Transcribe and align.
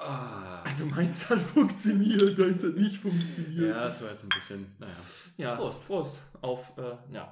Ah. 0.00 0.62
Also 0.62 0.86
meins 0.86 1.28
hat 1.28 1.40
funktioniert, 1.40 2.38
deins 2.38 2.64
hat 2.64 2.74
nicht 2.74 2.96
funktioniert. 2.96 3.68
Ja, 3.68 3.84
das 3.84 4.00
war 4.00 4.10
jetzt 4.10 4.22
ein 4.22 4.30
bisschen, 4.30 4.66
naja. 4.78 4.94
Ja, 5.36 5.56
Prost. 5.56 5.86
Prost. 5.86 6.22
Auf, 6.40 6.72
äh, 6.78 6.96
ja. 7.12 7.30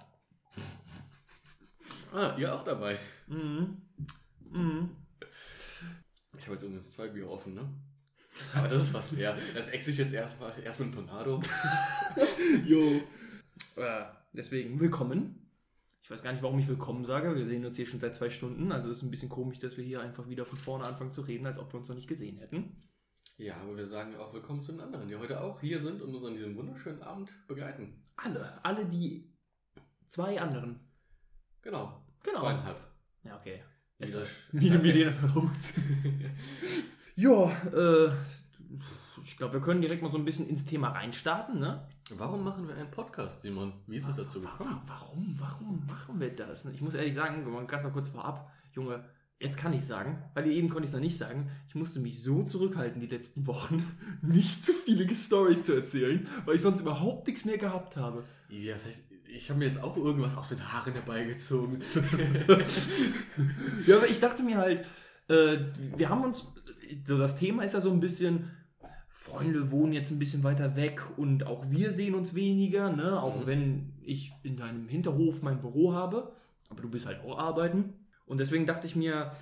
Ah, 2.12 2.34
ihr 2.36 2.54
auch 2.54 2.64
dabei. 2.64 2.98
Mhm. 3.26 3.78
Mhm. 4.50 4.90
Ich 6.36 6.44
habe 6.44 6.54
jetzt 6.54 6.62
übrigens 6.62 6.92
zwei 6.92 7.08
Bier 7.08 7.28
offen, 7.30 7.54
ne? 7.54 7.68
Aber 8.54 8.68
das 8.68 8.82
ist 8.82 8.90
fast 8.90 9.12
leer. 9.12 9.36
Das 9.54 9.68
exe 9.68 9.90
ich 9.90 9.96
jetzt 9.96 10.12
erstmal 10.12 10.52
erst 10.62 10.78
mit 10.78 10.88
einem 10.88 11.06
Tornado. 11.06 11.40
Jo. 12.66 13.02
Äh, 13.76 14.04
deswegen 14.32 14.78
willkommen. 14.78 15.47
Ich 16.08 16.10
weiß 16.10 16.22
gar 16.22 16.32
nicht, 16.32 16.42
warum 16.42 16.58
ich 16.58 16.66
willkommen 16.66 17.04
sage. 17.04 17.36
Wir 17.36 17.44
sehen 17.44 17.66
uns 17.66 17.76
hier 17.76 17.84
schon 17.84 18.00
seit 18.00 18.16
zwei 18.16 18.30
Stunden. 18.30 18.72
Also 18.72 18.88
ist 18.90 19.02
ein 19.02 19.10
bisschen 19.10 19.28
komisch, 19.28 19.58
dass 19.58 19.76
wir 19.76 19.84
hier 19.84 20.00
einfach 20.00 20.26
wieder 20.26 20.46
von 20.46 20.56
vorne 20.56 20.86
anfangen 20.86 21.12
zu 21.12 21.20
reden, 21.20 21.44
als 21.44 21.58
ob 21.58 21.70
wir 21.70 21.78
uns 21.78 21.88
noch 21.90 21.96
nicht 21.96 22.08
gesehen 22.08 22.38
hätten. 22.38 22.82
Ja, 23.36 23.56
aber 23.56 23.76
wir 23.76 23.86
sagen 23.86 24.16
auch 24.16 24.32
willkommen 24.32 24.62
zu 24.62 24.72
den 24.72 24.80
anderen, 24.80 25.06
die 25.06 25.16
heute 25.16 25.38
auch 25.42 25.60
hier 25.60 25.82
sind 25.82 26.00
und 26.00 26.14
uns 26.14 26.24
an 26.24 26.32
diesem 26.32 26.56
wunderschönen 26.56 27.02
Abend 27.02 27.28
begleiten. 27.46 28.02
Alle. 28.16 28.58
Alle 28.64 28.86
die 28.86 29.36
zwei 30.06 30.40
anderen. 30.40 30.80
Genau. 31.60 32.02
Genau. 32.24 32.40
Zweieinhalb. 32.40 32.78
Ja, 33.24 33.36
okay. 33.36 33.62
Wie, 33.98 34.72
wie 34.82 34.92
den 34.92 35.12
Ja, 37.16 37.50
äh, 37.70 38.10
ich 39.22 39.36
glaube, 39.36 39.52
wir 39.52 39.60
können 39.60 39.82
direkt 39.82 40.00
mal 40.00 40.10
so 40.10 40.16
ein 40.16 40.24
bisschen 40.24 40.48
ins 40.48 40.64
Thema 40.64 40.88
reinstarten, 40.88 41.60
ne? 41.60 41.86
Warum 42.16 42.42
machen 42.44 42.66
wir 42.66 42.74
einen 42.76 42.90
Podcast, 42.90 43.42
Simon? 43.42 43.72
Wie 43.86 43.96
ist 43.96 44.08
es 44.08 44.16
dazu 44.16 44.40
gekommen? 44.40 44.70
wa- 44.70 44.82
Warum, 44.86 45.34
warum 45.38 45.86
machen 45.86 46.18
wir 46.20 46.34
das? 46.34 46.64
Ich 46.66 46.80
muss 46.80 46.94
ehrlich 46.94 47.14
sagen, 47.14 47.44
ganz 47.66 47.84
noch 47.84 47.92
kurz 47.92 48.08
vorab, 48.08 48.50
Junge, 48.72 49.04
jetzt 49.38 49.58
kann 49.58 49.72
ich 49.74 49.84
sagen, 49.84 50.22
weil 50.34 50.46
eben 50.50 50.68
konnte 50.68 50.84
ich 50.84 50.90
es 50.90 50.94
noch 50.94 51.00
nicht 51.00 51.18
sagen, 51.18 51.50
ich 51.68 51.74
musste 51.74 52.00
mich 52.00 52.22
so 52.22 52.42
zurückhalten 52.42 53.00
die 53.00 53.06
letzten 53.06 53.46
Wochen, 53.46 53.84
nicht 54.22 54.64
zu 54.64 54.72
viele 54.72 55.14
Stories 55.14 55.64
zu 55.64 55.74
erzählen, 55.74 56.26
weil 56.46 56.54
ich 56.56 56.62
sonst 56.62 56.80
überhaupt 56.80 57.26
nichts 57.26 57.44
mehr 57.44 57.58
gehabt 57.58 57.96
habe. 57.96 58.24
Ja, 58.48 58.74
das 58.74 58.86
heißt, 58.86 59.04
ich 59.26 59.50
habe 59.50 59.58
mir 59.58 59.66
jetzt 59.66 59.82
auch 59.82 59.96
irgendwas 59.98 60.34
aus 60.36 60.48
den 60.48 60.72
Haaren 60.72 60.92
herbeigezogen. 60.94 61.82
Ja, 63.86 63.96
aber 63.96 64.08
ich 64.08 64.20
dachte 64.20 64.42
mir 64.42 64.56
halt, 64.56 64.84
äh, 65.28 65.58
wir 65.96 66.08
haben 66.08 66.24
uns, 66.24 66.46
so 67.06 67.18
das 67.18 67.36
Thema 67.36 67.62
ist 67.64 67.74
ja 67.74 67.80
so 67.80 67.90
ein 67.92 68.00
bisschen, 68.00 68.50
Freunde 69.20 69.72
wohnen 69.72 69.92
jetzt 69.92 70.12
ein 70.12 70.18
bisschen 70.20 70.44
weiter 70.44 70.76
weg 70.76 71.02
und 71.18 71.44
auch 71.44 71.68
wir 71.70 71.92
sehen 71.92 72.14
uns 72.14 72.34
weniger, 72.34 72.92
ne? 72.92 73.20
Auch 73.20 73.40
Mhm. 73.42 73.46
wenn 73.46 73.92
ich 74.04 74.32
in 74.44 74.56
deinem 74.56 74.86
Hinterhof 74.88 75.42
mein 75.42 75.60
Büro 75.60 75.92
habe, 75.92 76.32
aber 76.70 76.82
du 76.82 76.88
bist 76.88 77.04
halt 77.06 77.20
auch 77.24 77.36
arbeiten. 77.36 77.94
Und 78.26 78.38
deswegen 78.38 78.64
dachte 78.64 78.86
ich 78.86 78.94
mir, 78.94 79.32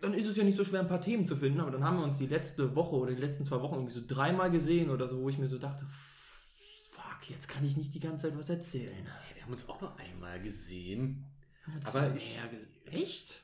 dann 0.00 0.14
ist 0.14 0.26
es 0.28 0.36
ja 0.36 0.44
nicht 0.44 0.56
so 0.56 0.64
schwer, 0.64 0.78
ein 0.78 0.86
paar 0.86 1.00
Themen 1.00 1.26
zu 1.26 1.34
finden, 1.36 1.58
aber 1.58 1.72
dann 1.72 1.82
haben 1.82 1.96
wir 1.98 2.04
uns 2.04 2.18
die 2.18 2.26
letzte 2.28 2.76
Woche 2.76 2.94
oder 2.94 3.12
die 3.12 3.20
letzten 3.20 3.42
zwei 3.42 3.60
Wochen 3.62 3.74
irgendwie 3.74 3.94
so 3.94 4.02
dreimal 4.06 4.50
gesehen 4.50 4.90
oder 4.90 5.08
so, 5.08 5.20
wo 5.20 5.28
ich 5.28 5.38
mir 5.38 5.48
so 5.48 5.58
dachte, 5.58 5.84
fuck, 6.92 7.28
jetzt 7.28 7.48
kann 7.48 7.64
ich 7.64 7.76
nicht 7.76 7.94
die 7.94 8.00
ganze 8.00 8.28
Zeit 8.28 8.38
was 8.38 8.48
erzählen. 8.48 9.06
Wir 9.34 9.42
haben 9.42 9.52
uns 9.52 9.68
auch 9.68 9.80
noch 9.80 9.98
einmal 9.98 10.40
gesehen. 10.40 11.24
Aber 11.84 12.14
ich- 12.14 12.38
Echt? 12.84 13.42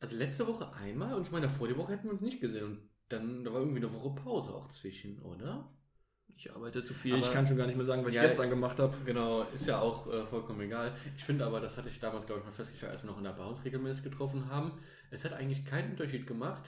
Also 0.00 0.14
letzte 0.16 0.46
Woche 0.46 0.70
einmal 0.74 1.14
und 1.14 1.22
ich 1.22 1.30
meine, 1.30 1.48
vor 1.48 1.68
der 1.68 1.78
Woche 1.78 1.92
hätten 1.92 2.04
wir 2.04 2.12
uns 2.12 2.20
nicht 2.20 2.40
gesehen. 2.42 2.78
Dann, 3.12 3.44
da 3.44 3.52
war 3.52 3.60
irgendwie 3.60 3.78
eine 3.84 3.92
Woche 3.92 4.14
Pause 4.14 4.54
auch 4.54 4.68
zwischen, 4.68 5.20
oder? 5.22 5.68
Ich 6.34 6.50
arbeite 6.52 6.82
zu 6.82 6.94
viel, 6.94 7.12
Aber- 7.14 7.22
ich 7.22 7.32
kann 7.32 7.46
schon 7.46 7.56
gar 7.58 7.66
nicht 7.66 7.76
mehr 7.76 7.84
sagen, 7.84 8.04
was 8.04 8.14
Ja, 8.14 8.22
ich 8.22 8.28
gestern 8.28 8.50
gemacht 8.50 8.78
habe. 8.78 8.96
Genau, 9.04 9.42
ist 9.54 9.66
ja 9.66 9.80
auch 9.80 10.06
äh, 10.12 10.24
vollkommen 10.26 10.60
egal. 10.62 10.92
Ich 11.16 11.24
finde 11.24 11.44
aber, 11.44 11.60
das 11.60 11.76
hatte 11.76 11.88
ich 11.88 12.00
damals, 12.00 12.26
glaube 12.26 12.40
ich, 12.40 12.46
mal 12.46 12.52
festgestellt, 12.52 12.92
als 12.92 13.02
wir 13.04 13.10
noch 13.10 13.18
in 13.18 13.24
der 13.24 13.32
Bar 13.32 13.48
uns 13.48 13.64
regelmäßig 13.64 14.02
getroffen 14.02 14.48
haben. 14.48 14.72
Es 15.10 15.24
hat 15.24 15.34
eigentlich 15.34 15.64
keinen 15.66 15.90
Unterschied 15.92 16.26
gemacht. 16.26 16.62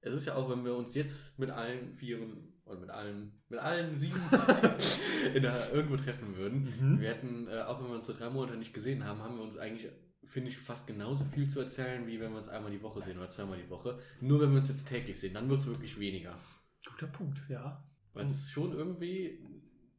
Es 0.00 0.12
ist 0.14 0.26
ja 0.26 0.34
auch, 0.36 0.48
wenn 0.50 0.64
wir 0.64 0.74
uns 0.76 0.94
jetzt 0.94 1.38
mit 1.38 1.50
allen 1.50 1.94
Vieren 1.94 2.54
und 2.64 2.80
mit 2.80 2.90
allen, 2.90 3.42
mit 3.48 3.58
allen 3.58 3.96
sieben 3.96 4.20
in 5.34 5.42
der, 5.42 5.72
irgendwo 5.72 5.96
treffen 5.96 6.36
würden. 6.36 6.72
Mhm. 6.80 7.00
Wir 7.00 7.08
hätten, 7.10 7.48
äh, 7.48 7.62
auch 7.62 7.80
wenn 7.82 7.88
wir 7.88 7.96
uns 7.96 8.06
so 8.06 8.12
drei 8.14 8.30
Monate 8.30 8.56
nicht 8.56 8.72
gesehen 8.72 9.04
haben, 9.04 9.20
haben 9.20 9.36
wir 9.36 9.42
uns 9.42 9.56
eigentlich, 9.58 9.88
finde 10.26 10.50
ich, 10.50 10.58
fast 10.58 10.86
genauso 10.86 11.24
viel 11.24 11.48
zu 11.48 11.60
erzählen, 11.60 12.06
wie 12.06 12.20
wenn 12.20 12.32
wir 12.32 12.38
uns 12.38 12.48
einmal 12.48 12.70
die 12.70 12.82
Woche 12.82 13.02
sehen 13.02 13.18
oder 13.18 13.30
zweimal 13.30 13.58
die 13.58 13.70
Woche. 13.70 13.98
Nur 14.20 14.40
wenn 14.40 14.50
wir 14.50 14.58
uns 14.58 14.68
jetzt 14.68 14.88
täglich 14.88 15.18
sehen, 15.18 15.34
dann 15.34 15.48
wird 15.48 15.60
es 15.60 15.66
wirklich 15.66 15.98
weniger. 15.98 16.38
Guter 16.86 17.06
Punkt, 17.08 17.42
ja. 17.48 17.84
Weil 18.14 18.24
es 18.24 18.32
ist 18.32 18.50
schon 18.50 18.72
irgendwie, 18.72 19.38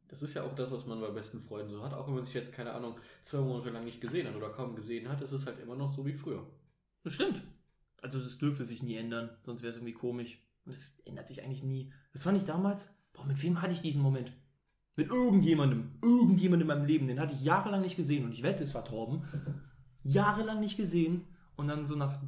das 0.08 0.22
ist 0.22 0.34
ja 0.34 0.44
auch 0.44 0.54
das, 0.54 0.70
was 0.70 0.86
man 0.86 1.00
bei 1.00 1.10
besten 1.10 1.40
Freunden 1.40 1.70
so 1.70 1.82
hat, 1.82 1.92
auch 1.92 2.06
wenn 2.06 2.14
man 2.14 2.24
sich 2.24 2.34
jetzt, 2.34 2.52
keine 2.52 2.72
Ahnung, 2.72 2.96
zwei 3.22 3.40
Monate 3.40 3.70
lang 3.70 3.84
nicht 3.84 4.00
gesehen 4.00 4.26
hat 4.26 4.36
oder 4.36 4.50
kaum 4.50 4.76
gesehen 4.76 5.08
hat, 5.08 5.20
ist 5.20 5.32
es 5.32 5.46
halt 5.46 5.60
immer 5.60 5.76
noch 5.76 5.92
so 5.92 6.04
wie 6.06 6.14
früher. 6.14 6.46
Das 7.02 7.14
stimmt. 7.14 7.42
Also 8.02 8.20
das 8.20 8.38
dürfte 8.38 8.64
sich 8.64 8.82
nie 8.82 8.96
ändern, 8.96 9.30
sonst 9.44 9.62
wäre 9.62 9.70
es 9.70 9.76
irgendwie 9.76 9.94
komisch. 9.94 10.38
Und 10.64 10.74
das 10.74 11.00
ändert 11.04 11.28
sich 11.28 11.42
eigentlich 11.42 11.62
nie. 11.62 11.92
Das 12.12 12.22
fand 12.22 12.38
ich 12.38 12.44
damals, 12.44 12.88
boah, 13.12 13.26
mit 13.26 13.42
wem 13.42 13.60
hatte 13.60 13.72
ich 13.72 13.82
diesen 13.82 14.02
Moment? 14.02 14.32
Mit 14.96 15.08
irgendjemandem, 15.08 15.98
irgendjemandem 16.02 16.70
in 16.70 16.76
meinem 16.76 16.86
Leben, 16.86 17.08
den 17.08 17.18
hatte 17.18 17.34
ich 17.34 17.42
jahrelang 17.42 17.82
nicht 17.82 17.96
gesehen 17.96 18.24
und 18.24 18.32
ich 18.32 18.42
wette, 18.42 18.64
es 18.64 18.74
war 18.74 18.84
Torben. 18.84 19.24
Jahrelang 20.04 20.60
nicht 20.60 20.76
gesehen 20.76 21.24
und 21.56 21.68
dann 21.68 21.86
so 21.86 21.96
nach 21.96 22.18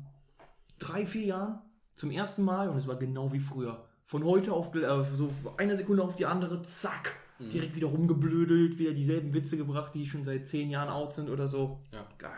drei, 0.78 1.06
vier 1.06 1.26
Jahren 1.26 1.58
zum 1.94 2.10
ersten 2.10 2.42
Mal 2.42 2.68
und 2.68 2.76
es 2.76 2.88
war 2.88 2.96
genau 2.96 3.32
wie 3.32 3.40
früher. 3.40 3.84
Von 4.04 4.24
heute 4.24 4.52
auf 4.52 4.74
äh, 4.74 5.02
so 5.02 5.30
eine 5.56 5.76
Sekunde 5.76 6.02
auf 6.02 6.16
die 6.16 6.26
andere, 6.26 6.62
zack, 6.62 7.14
Mhm. 7.38 7.50
direkt 7.50 7.76
wieder 7.76 7.88
rumgeblödelt, 7.88 8.78
wieder 8.78 8.92
dieselben 8.92 9.34
Witze 9.34 9.58
gebracht, 9.58 9.94
die 9.94 10.06
schon 10.06 10.24
seit 10.24 10.48
zehn 10.48 10.70
Jahren 10.70 10.88
out 10.88 11.12
sind 11.12 11.28
oder 11.28 11.46
so. 11.46 11.80
Ja. 11.92 12.06
Geil. 12.16 12.30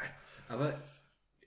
Aber 0.48 0.74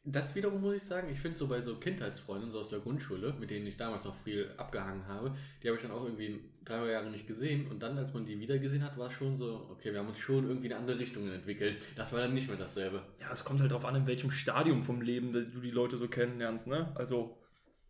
das 0.04 0.34
wiederum 0.34 0.62
muss 0.62 0.76
ich 0.76 0.84
sagen, 0.84 1.10
ich 1.12 1.20
finde 1.20 1.38
so 1.38 1.48
bei 1.48 1.62
so 1.62 1.76
Kindheitsfreunden 1.76 2.52
so 2.52 2.60
aus 2.60 2.70
der 2.70 2.80
Grundschule, 2.80 3.36
mit 3.40 3.52
denen 3.52 3.68
ich 3.68 3.78
damals 3.78 4.04
noch 4.04 4.16
viel 4.16 4.50
abgehangen 4.58 5.08
habe, 5.08 5.36
die 5.62 5.68
habe 5.68 5.78
ich 5.78 5.84
dann 5.84 5.92
auch 5.92 6.04
irgendwie 6.04 6.40
drei 6.66 6.92
Jahre 6.92 7.12
nicht 7.12 7.28
gesehen 7.28 7.68
und 7.68 7.82
dann, 7.84 7.98
als 7.98 8.14
man 8.14 8.26
die 8.26 8.40
wieder 8.40 8.58
gesehen 8.58 8.84
hat, 8.84 8.98
war 8.98 9.08
es 9.08 9.14
schon 9.14 9.38
so, 9.38 9.68
okay, 9.72 9.92
wir 9.92 10.00
haben 10.00 10.08
uns 10.08 10.18
schon 10.18 10.48
irgendwie 10.48 10.68
in 10.68 10.74
andere 10.74 10.98
Richtungen 10.98 11.32
entwickelt. 11.32 11.78
Das 11.96 12.14
war 12.14 12.20
dann 12.20 12.34
nicht 12.34 12.48
mehr 12.48 12.58
dasselbe. 12.58 13.04
Ja, 13.20 13.32
es 13.32 13.44
kommt 13.44 13.62
halt 13.62 13.72
drauf 13.72 13.86
an, 13.86 13.96
in 13.96 14.08
welchem 14.08 14.32
Stadium 14.32 14.82
vom 14.82 15.02
Leben 15.02 15.32
du 15.32 15.44
die 15.44 15.72
Leute 15.72 15.98
so 15.98 16.08
kennenlernst, 16.08 16.68
ne? 16.68 16.92
Also, 16.96 17.38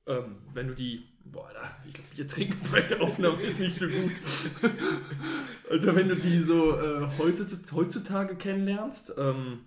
ähm, 0.05 0.37
wenn 0.53 0.67
du 0.67 0.75
die. 0.75 1.07
Boah, 1.23 1.47
Alter, 1.47 1.75
ich 1.87 1.93
glaube, 1.93 2.09
Bier 2.15 2.27
trinken 2.27 2.59
bei 2.71 2.81
der 2.81 3.01
Aufnahme 3.01 3.41
ist 3.41 3.59
nicht 3.59 3.75
so 3.75 3.87
gut. 3.87 4.11
also, 5.69 5.95
wenn 5.95 6.09
du 6.09 6.15
die 6.15 6.39
so 6.39 6.77
äh, 6.77 7.07
heutzutage 7.17 8.35
kennenlernst, 8.35 9.13
ähm, 9.17 9.65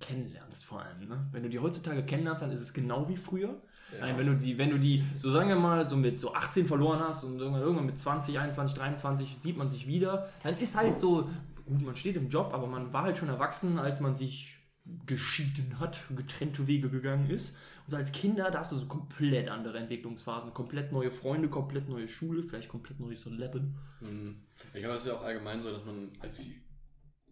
kennenlernst 0.00 0.64
vor 0.64 0.82
allem, 0.82 1.08
ne? 1.08 1.26
Wenn 1.32 1.42
du 1.42 1.48
die 1.48 1.58
heutzutage 1.58 2.04
kennenlernst, 2.04 2.42
dann 2.42 2.50
ist 2.50 2.60
es 2.60 2.72
genau 2.72 3.08
wie 3.08 3.16
früher. 3.16 3.60
Nein, 4.00 4.18
wenn 4.18 4.26
du 4.26 4.34
die, 4.34 4.58
wenn 4.58 4.70
du 4.70 4.78
die, 4.78 5.04
so 5.16 5.30
sagen 5.30 5.48
wir 5.48 5.56
mal, 5.56 5.88
so 5.88 5.96
mit 5.96 6.18
so 6.18 6.34
18 6.34 6.66
verloren 6.66 7.00
hast 7.00 7.24
und 7.24 7.38
irgendwann, 7.38 7.62
irgendwann 7.62 7.86
mit 7.86 7.98
20, 7.98 8.38
21, 8.38 8.76
23 8.76 9.38
sieht 9.40 9.56
man 9.56 9.70
sich 9.70 9.86
wieder, 9.86 10.28
dann 10.42 10.56
ist 10.58 10.76
halt 10.76 10.98
so, 10.98 11.30
gut, 11.64 11.82
man 11.82 11.94
steht 11.94 12.16
im 12.16 12.28
Job, 12.28 12.52
aber 12.52 12.66
man 12.66 12.92
war 12.92 13.04
halt 13.04 13.16
schon 13.16 13.28
erwachsen, 13.28 13.78
als 13.78 14.00
man 14.00 14.16
sich 14.16 14.58
geschieden 15.06 15.78
hat, 15.80 15.98
getrennte 16.14 16.66
Wege 16.66 16.90
gegangen 16.90 17.28
ist. 17.30 17.54
Und 17.86 17.90
so 17.90 17.96
als 17.96 18.12
Kinder, 18.12 18.50
da 18.50 18.60
hast 18.60 18.72
du 18.72 18.76
so 18.76 18.86
komplett 18.86 19.48
andere 19.48 19.78
Entwicklungsphasen, 19.78 20.54
komplett 20.54 20.92
neue 20.92 21.10
Freunde, 21.10 21.48
komplett 21.48 21.88
neue 21.88 22.08
Schule, 22.08 22.42
vielleicht 22.42 22.68
komplett 22.68 23.00
neues 23.00 23.24
Leben. 23.26 23.76
Mhm. 24.00 24.36
Ich 24.74 24.80
glaube, 24.80 24.96
es 24.96 25.02
ist 25.02 25.08
ja 25.08 25.14
auch 25.14 25.22
allgemein 25.22 25.60
so, 25.60 25.72
dass 25.72 25.84
man 25.84 26.10
als 26.20 26.40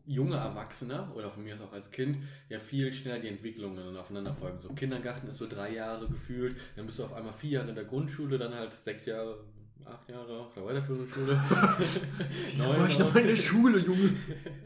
junger 0.06 0.38
Erwachsener 0.38 1.12
oder 1.14 1.30
von 1.30 1.44
mir 1.44 1.54
aus 1.54 1.60
auch 1.60 1.72
als 1.72 1.90
Kind 1.90 2.18
ja 2.48 2.58
viel 2.58 2.92
schneller 2.92 3.20
die 3.20 3.28
Entwicklungen 3.28 3.96
aufeinander 3.96 4.34
folgen. 4.34 4.58
So 4.58 4.68
Kindergarten 4.70 5.28
ist 5.28 5.38
so 5.38 5.46
drei 5.48 5.72
Jahre 5.72 6.08
gefühlt, 6.08 6.56
dann 6.76 6.86
bist 6.86 6.98
du 6.98 7.04
auf 7.04 7.14
einmal 7.14 7.32
vier 7.32 7.50
Jahre 7.50 7.70
in 7.70 7.74
der 7.74 7.84
Grundschule, 7.84 8.38
dann 8.38 8.54
halt 8.54 8.72
sechs 8.72 9.06
Jahre, 9.06 9.44
acht 9.84 10.08
Jahre 10.08 10.40
auf 10.40 10.54
der 10.54 10.64
weiterführenden 10.64 11.10
Schule. 11.10 11.40
Da 12.58 12.68
war 12.68 12.88
ich 12.88 12.98
noch 12.98 13.14
in 13.16 13.26
der 13.26 13.36
Schule, 13.36 13.78
Junge. 13.78 14.12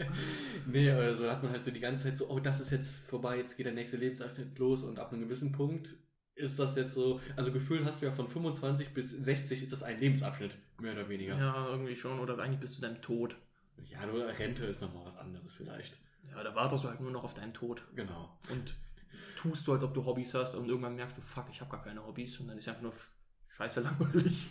nee, 0.66 0.91
aber 0.91 1.15
so 1.15 1.31
hat 1.31 1.43
man 1.43 1.53
halt 1.53 1.65
so 1.65 1.70
die 1.70 1.81
ganze 1.81 2.05
Zeit 2.05 2.16
so, 2.16 2.28
oh, 2.28 2.41
das 2.41 2.60
ist 2.60 2.70
jetzt 2.70 2.94
vorbei, 2.94 3.38
jetzt 3.38 3.56
geht 3.56 3.66
der 3.66 3.72
nächste 3.72 3.97
Lebensabschnitt 3.97 4.59
los 4.59 4.84
und 4.84 4.99
ab 4.99 5.12
einem 5.12 5.22
gewissen 5.22 5.53
Punkt 5.53 5.94
ist 6.34 6.59
das 6.59 6.76
jetzt 6.76 6.94
so, 6.94 7.20
also 7.37 7.50
gefühlt 7.53 7.84
hast 7.84 8.00
du 8.00 8.06
ja 8.06 8.12
von 8.12 8.29
25 8.29 8.94
bis 8.94 9.11
60 9.11 9.64
ist 9.64 9.73
das 9.73 9.82
ein 9.82 9.99
Lebensabschnitt, 9.99 10.56
mehr 10.81 10.93
oder 10.93 11.08
weniger. 11.08 11.37
Ja, 11.37 11.69
irgendwie 11.69 11.96
schon, 11.96 12.20
oder 12.20 12.38
eigentlich 12.38 12.61
bis 12.61 12.75
zu 12.75 12.81
deinem 12.81 13.00
Tod. 13.02 13.37
Ja, 13.86 14.04
nur 14.06 14.26
Rente 14.26 14.64
ist 14.64 14.80
nochmal 14.80 15.04
was 15.06 15.16
anderes 15.16 15.54
vielleicht. 15.54 15.98
Ja, 16.30 16.42
da 16.42 16.54
wartest 16.54 16.84
du 16.84 16.88
halt 16.88 17.00
nur 17.00 17.10
noch 17.10 17.25
auf 17.25 17.34
deinen 17.34 17.54
Tod. 17.54 17.82
Genau. 17.94 18.38
und 18.50 18.75
tust 19.36 19.66
du, 19.66 19.72
als 19.72 19.82
ob 19.84 19.94
du 19.94 20.04
Hobbys 20.04 20.34
hast 20.34 20.54
und 20.56 20.69
irgendwann 20.69 20.96
merkst 20.96 21.16
du, 21.16 21.22
fuck, 21.22 21.46
ich 21.50 21.60
habe 21.60 21.70
gar 21.70 21.82
keine 21.82 22.04
Hobbys 22.04 22.38
und 22.40 22.48
dann 22.48 22.58
ist 22.58 22.69
einfach 22.69 22.82
nur 22.82 22.92
sch- 22.92 23.08
scheiße 23.48 23.80
langweilig. 23.80 24.48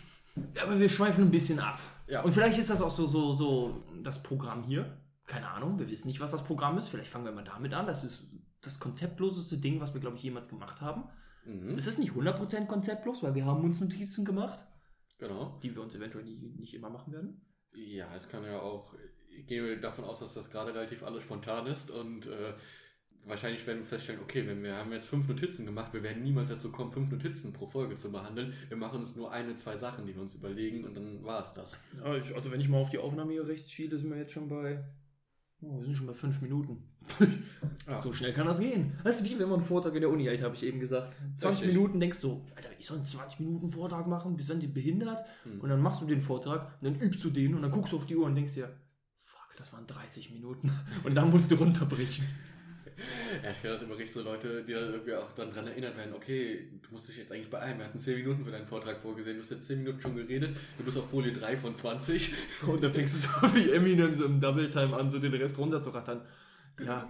Ja, 0.56 0.62
aber 0.64 0.78
wir 0.80 0.88
schweifen 0.88 1.24
ein 1.24 1.30
bisschen 1.30 1.58
ab. 1.60 1.78
Ja. 2.06 2.22
Und 2.22 2.32
vielleicht 2.32 2.58
ist 2.58 2.70
das 2.70 2.80
auch 2.80 2.90
so, 2.90 3.06
so, 3.06 3.32
so 3.34 3.82
das 4.02 4.22
Programm 4.22 4.62
hier. 4.64 4.96
Keine 5.26 5.48
Ahnung, 5.48 5.78
wir 5.78 5.88
wissen 5.90 6.08
nicht, 6.08 6.20
was 6.20 6.30
das 6.30 6.42
Programm 6.42 6.78
ist. 6.78 6.88
Vielleicht 6.88 7.10
fangen 7.10 7.24
wir 7.26 7.32
mal 7.32 7.44
damit 7.44 7.74
an. 7.74 7.86
Das 7.86 8.02
ist 8.02 8.24
das 8.62 8.78
konzeptloseste 8.80 9.58
Ding, 9.58 9.78
was 9.80 9.92
wir, 9.94 10.00
glaube 10.00 10.16
ich, 10.16 10.22
jemals 10.22 10.48
gemacht 10.48 10.80
haben. 10.80 11.04
Mhm. 11.44 11.76
Es 11.76 11.86
ist 11.86 11.98
nicht 11.98 12.12
100% 12.12 12.66
konzeptlos, 12.66 13.22
weil 13.22 13.34
wir 13.34 13.44
haben 13.44 13.62
uns 13.64 13.78
Notizen 13.80 14.24
gemacht, 14.24 14.64
Genau. 15.18 15.54
die 15.62 15.74
wir 15.74 15.82
uns 15.82 15.94
eventuell 15.94 16.24
nie, 16.24 16.36
nicht 16.56 16.74
immer 16.74 16.88
machen 16.90 17.12
werden. 17.12 17.44
Ja, 17.74 18.06
es 18.14 18.28
kann 18.28 18.42
ja 18.44 18.58
auch, 18.60 18.94
gehe 19.46 19.78
davon 19.78 20.04
aus, 20.04 20.20
dass 20.20 20.34
das 20.34 20.50
gerade 20.50 20.74
relativ 20.74 21.02
alles 21.02 21.22
spontan 21.22 21.66
ist 21.66 21.90
und 21.90 22.26
äh, 22.26 22.54
wahrscheinlich 23.28 23.66
werden 23.66 23.80
wir 23.80 23.86
feststellen, 23.86 24.20
okay, 24.22 24.46
wenn 24.46 24.62
wir 24.62 24.76
haben 24.76 24.92
jetzt 24.92 25.06
fünf 25.06 25.28
Notizen 25.28 25.66
gemacht, 25.66 25.92
wir 25.92 26.02
werden 26.02 26.22
niemals 26.22 26.48
dazu 26.48 26.72
kommen, 26.72 26.90
fünf 26.92 27.10
Notizen 27.10 27.52
pro 27.52 27.66
Folge 27.66 27.96
zu 27.96 28.10
behandeln. 28.10 28.54
Wir 28.68 28.76
machen 28.76 29.00
uns 29.00 29.16
nur 29.16 29.30
eine, 29.30 29.56
zwei 29.56 29.76
Sachen, 29.76 30.06
die 30.06 30.14
wir 30.14 30.22
uns 30.22 30.34
überlegen 30.34 30.84
und 30.84 30.94
dann 30.94 31.24
war 31.24 31.42
es 31.42 31.52
das. 31.52 31.76
Ja, 32.02 32.16
ich, 32.16 32.34
also 32.34 32.50
wenn 32.50 32.60
ich 32.60 32.68
mal 32.68 32.78
auf 32.78 32.90
die 32.90 32.98
Aufnahme 32.98 33.32
hier 33.32 33.46
rechts 33.46 33.70
schiele, 33.70 33.98
sind 33.98 34.10
wir 34.10 34.16
jetzt 34.16 34.32
schon 34.32 34.48
bei. 34.48 34.84
Oh, 35.60 35.80
wir 35.80 35.86
sind 35.86 35.96
schon 35.96 36.06
bei 36.06 36.14
fünf 36.14 36.40
Minuten. 36.40 36.84
Ja. 37.20 37.26
So 37.96 38.12
schnell 38.12 38.34
kann 38.34 38.46
das 38.46 38.60
gehen. 38.60 38.92
Das 39.02 39.18
ist 39.18 39.30
wie 39.30 39.38
wenn 39.38 39.48
man 39.48 39.60
einen 39.60 39.66
Vortrag 39.66 39.94
in 39.94 40.02
der 40.02 40.10
Uni 40.10 40.24
hält, 40.24 40.42
habe 40.42 40.54
ich 40.54 40.62
eben 40.62 40.78
gesagt. 40.78 41.14
20 41.38 41.62
Richtig. 41.62 41.74
Minuten 41.74 41.98
denkst 41.98 42.20
du, 42.20 42.44
Alter, 42.54 42.68
ich 42.78 42.84
soll 42.84 42.98
einen 42.98 43.06
20 43.06 43.40
Minuten 43.40 43.72
Vortrag 43.72 44.06
machen, 44.06 44.36
bist 44.36 44.50
dann 44.50 44.60
behindert? 44.74 45.24
Hm. 45.44 45.58
Und 45.58 45.70
dann 45.70 45.80
machst 45.80 46.02
du 46.02 46.06
den 46.06 46.20
Vortrag 46.20 46.76
und 46.82 46.84
dann 46.84 47.00
übst 47.00 47.24
du 47.24 47.30
den 47.30 47.54
und 47.54 47.62
dann 47.62 47.70
guckst 47.70 47.94
du 47.94 47.96
auf 47.96 48.04
die 48.04 48.14
Uhr 48.14 48.26
und 48.26 48.34
denkst 48.34 48.54
dir, 48.54 48.76
das 49.58 49.72
waren 49.72 49.86
30 49.86 50.30
Minuten. 50.30 50.70
Und 51.04 51.14
dann 51.14 51.30
musst 51.30 51.50
du 51.50 51.56
runterbrechen. 51.56 52.26
Ja, 53.44 53.52
ich 53.52 53.62
kenne 53.62 53.74
das 53.74 53.82
immer 53.84 53.96
richtig 53.96 54.12
so 54.12 54.22
Leute, 54.22 54.64
die 54.64 54.72
dann 54.72 54.92
irgendwie 54.92 55.14
auch 55.14 55.30
dann 55.36 55.52
dran 55.52 55.68
erinnert 55.68 55.96
werden, 55.96 56.12
okay, 56.14 56.68
du 56.82 56.90
musst 56.90 57.08
dich 57.08 57.18
jetzt 57.18 57.30
eigentlich 57.30 57.48
beeilen. 57.48 57.78
Wir 57.78 57.84
hatten 57.84 58.00
10 58.00 58.16
Minuten 58.16 58.44
für 58.44 58.50
deinen 58.50 58.66
Vortrag 58.66 59.00
vorgesehen, 59.00 59.36
du 59.36 59.42
hast 59.42 59.50
jetzt 59.50 59.68
10 59.68 59.78
Minuten 59.78 60.00
schon 60.00 60.16
geredet, 60.16 60.56
du 60.76 60.82
bist 60.82 60.98
auf 60.98 61.08
Folie 61.08 61.32
3 61.32 61.56
von 61.58 61.76
20. 61.76 62.34
Und 62.66 62.82
dann 62.82 62.92
fängst 62.92 63.24
du 63.24 63.46
so 63.46 63.54
wie 63.54 63.70
Eminem 63.70 64.16
so 64.16 64.24
im 64.24 64.40
Double 64.40 64.68
Time 64.68 64.96
an, 64.96 65.10
so 65.10 65.20
den 65.20 65.32
Rest 65.32 65.58
runterzurattern. 65.58 66.22
Ja. 66.84 67.08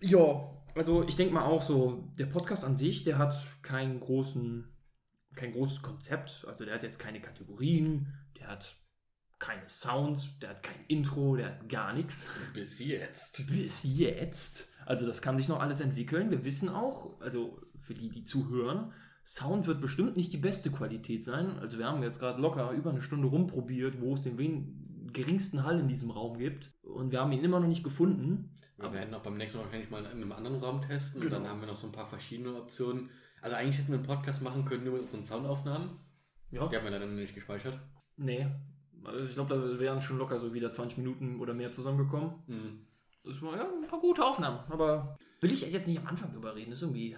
ja, 0.00 0.54
also 0.76 1.04
ich 1.08 1.16
denke 1.16 1.34
mal 1.34 1.46
auch 1.46 1.62
so, 1.62 2.12
der 2.16 2.26
Podcast 2.26 2.62
an 2.62 2.76
sich, 2.76 3.02
der 3.02 3.18
hat 3.18 3.34
keinen 3.62 3.98
großen, 3.98 4.68
kein 5.34 5.52
großes 5.52 5.82
Konzept. 5.82 6.44
Also 6.46 6.64
der 6.64 6.74
hat 6.74 6.84
jetzt 6.84 7.00
keine 7.00 7.20
Kategorien, 7.20 8.12
der 8.38 8.48
hat 8.48 8.76
keine 9.38 9.68
Sounds, 9.68 10.28
der 10.40 10.50
hat 10.50 10.62
kein 10.62 10.84
Intro, 10.88 11.36
der 11.36 11.46
hat 11.46 11.68
gar 11.68 11.92
nichts. 11.92 12.26
Bis 12.52 12.78
jetzt. 12.78 13.46
Bis 13.46 13.82
jetzt. 13.84 14.68
Also 14.86 15.06
das 15.06 15.22
kann 15.22 15.36
sich 15.36 15.48
noch 15.48 15.60
alles 15.60 15.80
entwickeln. 15.80 16.30
Wir 16.30 16.44
wissen 16.44 16.68
auch, 16.68 17.20
also 17.20 17.60
für 17.76 17.94
die, 17.94 18.08
die 18.10 18.24
zuhören, 18.24 18.92
Sound 19.26 19.66
wird 19.66 19.80
bestimmt 19.80 20.16
nicht 20.16 20.32
die 20.32 20.38
beste 20.38 20.70
Qualität 20.70 21.24
sein. 21.24 21.58
Also 21.58 21.78
wir 21.78 21.86
haben 21.86 22.02
jetzt 22.02 22.18
gerade 22.20 22.40
locker 22.40 22.70
über 22.72 22.90
eine 22.90 23.00
Stunde 23.00 23.28
rumprobiert, 23.28 24.00
wo 24.00 24.14
es 24.14 24.22
den 24.22 25.08
geringsten 25.12 25.64
Hall 25.64 25.80
in 25.80 25.88
diesem 25.88 26.10
Raum 26.10 26.38
gibt. 26.38 26.72
Und 26.82 27.10
wir 27.12 27.20
haben 27.20 27.32
ihn 27.32 27.42
immer 27.42 27.60
noch 27.60 27.68
nicht 27.68 27.84
gefunden. 27.84 28.50
Wir 28.76 28.92
werden 28.92 29.14
auch 29.14 29.22
beim 29.22 29.36
nächsten 29.36 29.56
Mal 29.58 29.64
wahrscheinlich 29.64 29.90
mal 29.90 30.04
in 30.04 30.10
einem 30.10 30.32
anderen 30.32 30.56
Raum 30.60 30.82
testen 30.82 31.20
Genau. 31.20 31.36
und 31.36 31.42
dann 31.44 31.50
haben 31.50 31.60
wir 31.60 31.68
noch 31.68 31.76
so 31.76 31.86
ein 31.86 31.92
paar 31.92 32.06
verschiedene 32.06 32.54
Optionen. 32.54 33.08
Also 33.40 33.56
eigentlich 33.56 33.78
hätten 33.78 33.92
wir 33.92 33.98
einen 33.98 34.06
Podcast 34.06 34.42
machen 34.42 34.64
können 34.64 34.84
nur 34.84 34.94
mit 34.94 35.02
unseren 35.02 35.24
Soundaufnahmen. 35.24 35.90
Ja. 36.50 36.66
Die 36.66 36.76
haben 36.76 36.84
wir 36.84 36.90
leider 36.90 37.06
noch 37.06 37.14
nicht 37.14 37.34
gespeichert. 37.34 37.78
Nee. 38.16 38.46
Also 39.06 39.24
ich 39.24 39.34
glaube, 39.34 39.54
da 39.54 39.80
wären 39.80 40.00
schon 40.02 40.18
locker 40.18 40.38
so 40.38 40.52
wieder 40.54 40.72
20 40.72 40.98
Minuten 40.98 41.40
oder 41.40 41.54
mehr 41.54 41.72
zusammengekommen. 41.72 42.42
Hm. 42.46 42.86
Das 43.24 43.40
war 43.42 43.56
ja 43.56 43.64
ein 43.64 43.86
paar 43.88 44.00
gute 44.00 44.24
Aufnahmen. 44.24 44.60
Aber 44.68 45.16
will 45.40 45.52
ich 45.52 45.62
jetzt 45.62 45.86
nicht 45.86 45.98
am 45.98 46.06
Anfang 46.06 46.32
drüber 46.32 46.54
reden. 46.54 46.70
Das 46.70 46.78
ist 46.78 46.82
irgendwie. 46.82 47.16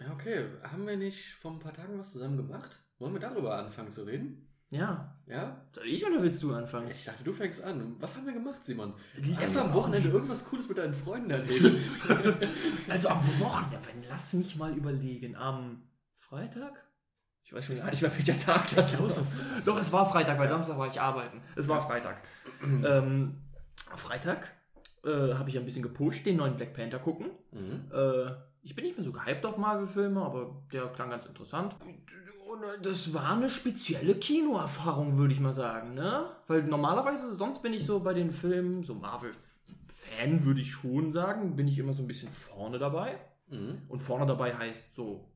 Ja, 0.00 0.12
okay. 0.12 0.46
Haben 0.62 0.86
wir 0.86 0.96
nicht 0.96 1.34
vor 1.34 1.52
ein 1.52 1.58
paar 1.58 1.74
Tagen 1.74 1.98
was 1.98 2.12
zusammen 2.12 2.36
gemacht? 2.36 2.70
Wollen 2.98 3.12
wir 3.12 3.20
darüber 3.20 3.56
anfangen 3.56 3.90
zu 3.90 4.02
reden? 4.02 4.48
Ja. 4.70 5.16
Ja? 5.26 5.66
Soll 5.70 5.86
ich 5.86 6.04
oder 6.06 6.22
willst 6.22 6.42
du 6.42 6.52
anfangen? 6.52 6.90
Ich 6.90 7.04
dachte, 7.04 7.24
du 7.24 7.32
fängst 7.32 7.62
an. 7.62 7.96
Was 8.00 8.16
haben 8.16 8.26
wir 8.26 8.32
gemacht, 8.32 8.62
Simon? 8.62 8.94
Hast 9.36 9.54
du 9.54 9.60
am 9.60 9.72
Wochenende 9.72 10.08
irgendwas 10.08 10.44
Cooles 10.44 10.68
mit 10.68 10.78
deinen 10.78 10.94
Freunden 10.94 11.30
erlebt? 11.30 11.76
Also 12.88 13.08
am 13.08 13.20
Wochenende, 13.40 13.78
wenn, 13.86 14.08
lass 14.08 14.32
mich 14.32 14.56
mal 14.56 14.76
überlegen. 14.76 15.36
Am 15.36 15.82
Freitag? 16.16 16.87
Ich 17.48 17.54
weiß 17.54 17.64
schon 17.64 17.78
gar 17.78 17.88
nicht 17.88 18.02
mehr, 18.02 18.14
welcher 18.14 18.38
Tag 18.38 18.68
das 18.76 19.00
war. 19.00 19.08
Doch, 19.64 19.80
es 19.80 19.90
war 19.90 20.06
Freitag, 20.06 20.38
weil 20.38 20.50
Samstag 20.50 20.76
war 20.76 20.86
ich 20.86 21.00
arbeiten. 21.00 21.40
Es 21.56 21.66
war 21.66 21.80
Freitag. 21.80 22.20
ähm, 22.62 23.38
am 23.90 23.96
Freitag 23.96 24.52
äh, 25.02 25.32
habe 25.32 25.48
ich 25.48 25.56
ein 25.56 25.64
bisschen 25.64 25.82
gepusht, 25.82 26.26
den 26.26 26.36
neuen 26.36 26.56
Black 26.56 26.74
Panther 26.74 26.98
gucken. 26.98 27.30
mhm. 27.52 27.90
Äh, 27.90 28.32
ich 28.60 28.74
bin 28.74 28.84
nicht 28.84 28.98
mehr 28.98 29.04
so 29.04 29.12
gehypt 29.12 29.46
auf 29.46 29.56
Marvel-Filme, 29.56 30.20
aber 30.20 30.62
der 30.74 30.88
klang 30.88 31.08
ganz 31.08 31.24
interessant. 31.24 31.74
Und 31.80 32.62
äh, 32.64 32.82
das 32.82 33.14
war 33.14 33.30
eine 33.30 33.48
spezielle 33.48 34.16
Kinoerfahrung, 34.16 35.16
würde 35.16 35.32
ich 35.32 35.40
mal 35.40 35.54
sagen, 35.54 35.94
ne? 35.94 36.26
Weil 36.48 36.64
normalerweise, 36.64 37.34
sonst 37.34 37.62
bin 37.62 37.72
ich 37.72 37.86
so 37.86 38.00
bei 38.00 38.12
den 38.12 38.30
Filmen, 38.30 38.82
so 38.82 38.94
Marvel-Fan 38.94 40.44
würde 40.44 40.60
ich 40.60 40.72
schon 40.72 41.12
sagen, 41.12 41.56
bin 41.56 41.66
ich 41.66 41.78
immer 41.78 41.94
so 41.94 42.02
ein 42.02 42.08
bisschen 42.08 42.28
vorne 42.28 42.78
dabei. 42.78 43.16
Mhm. 43.48 43.80
Und 43.88 44.00
vorne 44.00 44.26
dabei 44.26 44.54
heißt 44.54 44.94
so 44.94 45.27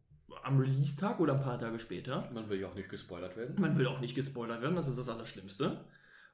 am 0.42 0.58
Release-Tag 0.58 1.20
oder 1.20 1.34
ein 1.34 1.42
paar 1.42 1.58
Tage 1.58 1.78
später. 1.78 2.28
Man 2.32 2.48
will 2.48 2.60
ja 2.60 2.68
auch 2.68 2.74
nicht 2.74 2.88
gespoilert 2.88 3.36
werden. 3.36 3.56
Man 3.60 3.78
will 3.78 3.86
auch 3.86 4.00
nicht 4.00 4.14
gespoilert 4.14 4.62
werden, 4.62 4.76
das 4.76 4.88
ist 4.88 4.98
das 4.98 5.08
Allerschlimmste. 5.08 5.84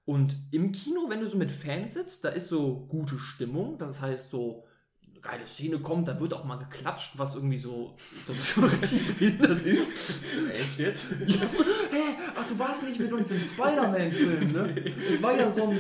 Und 0.04 0.36
im 0.52 0.72
Kino, 0.72 1.10
wenn 1.10 1.20
du 1.20 1.26
so 1.26 1.36
mit 1.36 1.52
Fans 1.52 1.92
sitzt, 1.92 2.24
da 2.24 2.30
ist 2.30 2.48
so 2.48 2.86
gute 2.88 3.18
Stimmung. 3.18 3.76
Das 3.76 4.00
heißt, 4.00 4.30
so 4.30 4.64
eine 5.06 5.20
geile 5.20 5.46
Szene 5.46 5.80
kommt, 5.80 6.08
da 6.08 6.18
wird 6.18 6.32
auch 6.32 6.44
mal 6.44 6.56
geklatscht, 6.56 7.18
was 7.18 7.34
irgendwie 7.34 7.58
so, 7.58 7.94
so 8.40 8.62
richtig 8.62 9.06
behindert 9.18 9.62
ist. 9.62 10.22
Echt 10.50 10.78
jetzt? 10.78 11.08
Ja, 11.26 11.42
hä, 11.90 12.16
ach, 12.34 12.46
du 12.48 12.58
warst 12.58 12.84
nicht 12.84 12.98
mit 12.98 13.12
uns 13.12 13.30
im 13.30 13.40
Spider-Man-Film, 13.40 14.52
ne? 14.52 14.74
Es 15.10 15.22
war 15.22 15.36
ja 15.36 15.46
so 15.46 15.68
ein. 15.68 15.78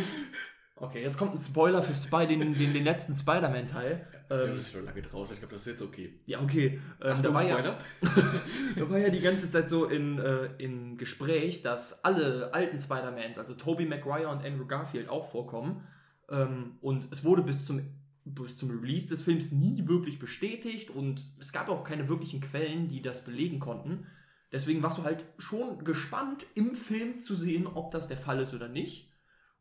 Okay, 0.80 1.02
jetzt 1.02 1.18
kommt 1.18 1.32
ein 1.32 1.38
Spoiler 1.38 1.82
für 1.82 1.92
Spy, 1.92 2.26
den, 2.26 2.54
den, 2.54 2.72
den 2.72 2.84
letzten 2.84 3.14
Spider-Man-Teil. 3.14 4.06
Wir 4.28 4.36
Ähm, 4.36 4.60
sind 4.60 4.72
schon 4.72 4.84
lange 4.84 5.02
draußen, 5.02 5.34
ich 5.34 5.40
glaube, 5.40 5.54
das 5.54 5.66
ist 5.66 5.72
jetzt 5.72 5.82
okay. 5.82 6.14
ja, 6.26 6.40
okay. 6.40 6.80
Ähm, 7.02 7.22
da, 7.22 7.34
war 7.34 7.44
ja, 7.44 7.58
Spoiler. 7.58 7.78
da 8.76 8.90
war 8.90 8.98
ja 8.98 9.10
die 9.10 9.20
ganze 9.20 9.50
Zeit 9.50 9.68
so 9.68 9.86
in, 9.86 10.18
äh, 10.18 10.46
in 10.58 10.96
Gespräch, 10.96 11.62
dass 11.62 12.04
alle 12.04 12.54
alten 12.54 12.78
Spider-Mans, 12.78 13.38
also 13.38 13.54
Tobey 13.54 13.86
Maguire 13.86 14.28
und 14.28 14.44
Andrew 14.44 14.66
Garfield, 14.66 15.08
auch 15.08 15.28
vorkommen. 15.28 15.84
Ähm, 16.30 16.76
und 16.80 17.08
es 17.10 17.24
wurde 17.24 17.42
bis 17.42 17.66
zum, 17.66 17.80
bis 18.24 18.56
zum 18.56 18.70
Release 18.70 19.06
des 19.06 19.22
Films 19.22 19.50
nie 19.50 19.88
wirklich 19.88 20.18
bestätigt 20.20 20.90
und 20.90 21.28
es 21.40 21.52
gab 21.52 21.68
auch 21.68 21.82
keine 21.82 22.08
wirklichen 22.08 22.40
Quellen, 22.40 22.88
die 22.88 23.02
das 23.02 23.24
belegen 23.24 23.58
konnten. 23.58 24.06
Deswegen 24.52 24.82
warst 24.82 24.98
du 24.98 25.04
halt 25.04 25.24
schon 25.38 25.84
gespannt, 25.84 26.46
im 26.54 26.74
Film 26.74 27.18
zu 27.18 27.34
sehen, 27.34 27.66
ob 27.66 27.90
das 27.90 28.08
der 28.08 28.16
Fall 28.16 28.40
ist 28.40 28.54
oder 28.54 28.68
nicht. 28.68 29.07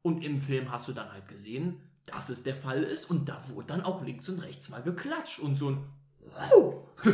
Und 0.07 0.23
im 0.23 0.39
Film 0.39 0.71
hast 0.71 0.87
du 0.87 0.93
dann 0.93 1.11
halt 1.11 1.27
gesehen, 1.27 1.81
dass 2.05 2.29
es 2.29 2.41
der 2.43 2.55
Fall 2.55 2.81
ist 2.81 3.09
und 3.09 3.27
da 3.27 3.43
wurde 3.49 3.67
dann 3.67 3.81
auch 3.81 4.05
links 4.05 4.29
und 4.29 4.41
rechts 4.41 4.69
mal 4.69 4.81
geklatscht 4.81 5.39
und 5.39 5.57
so 5.57 5.71
ein! 5.71 5.83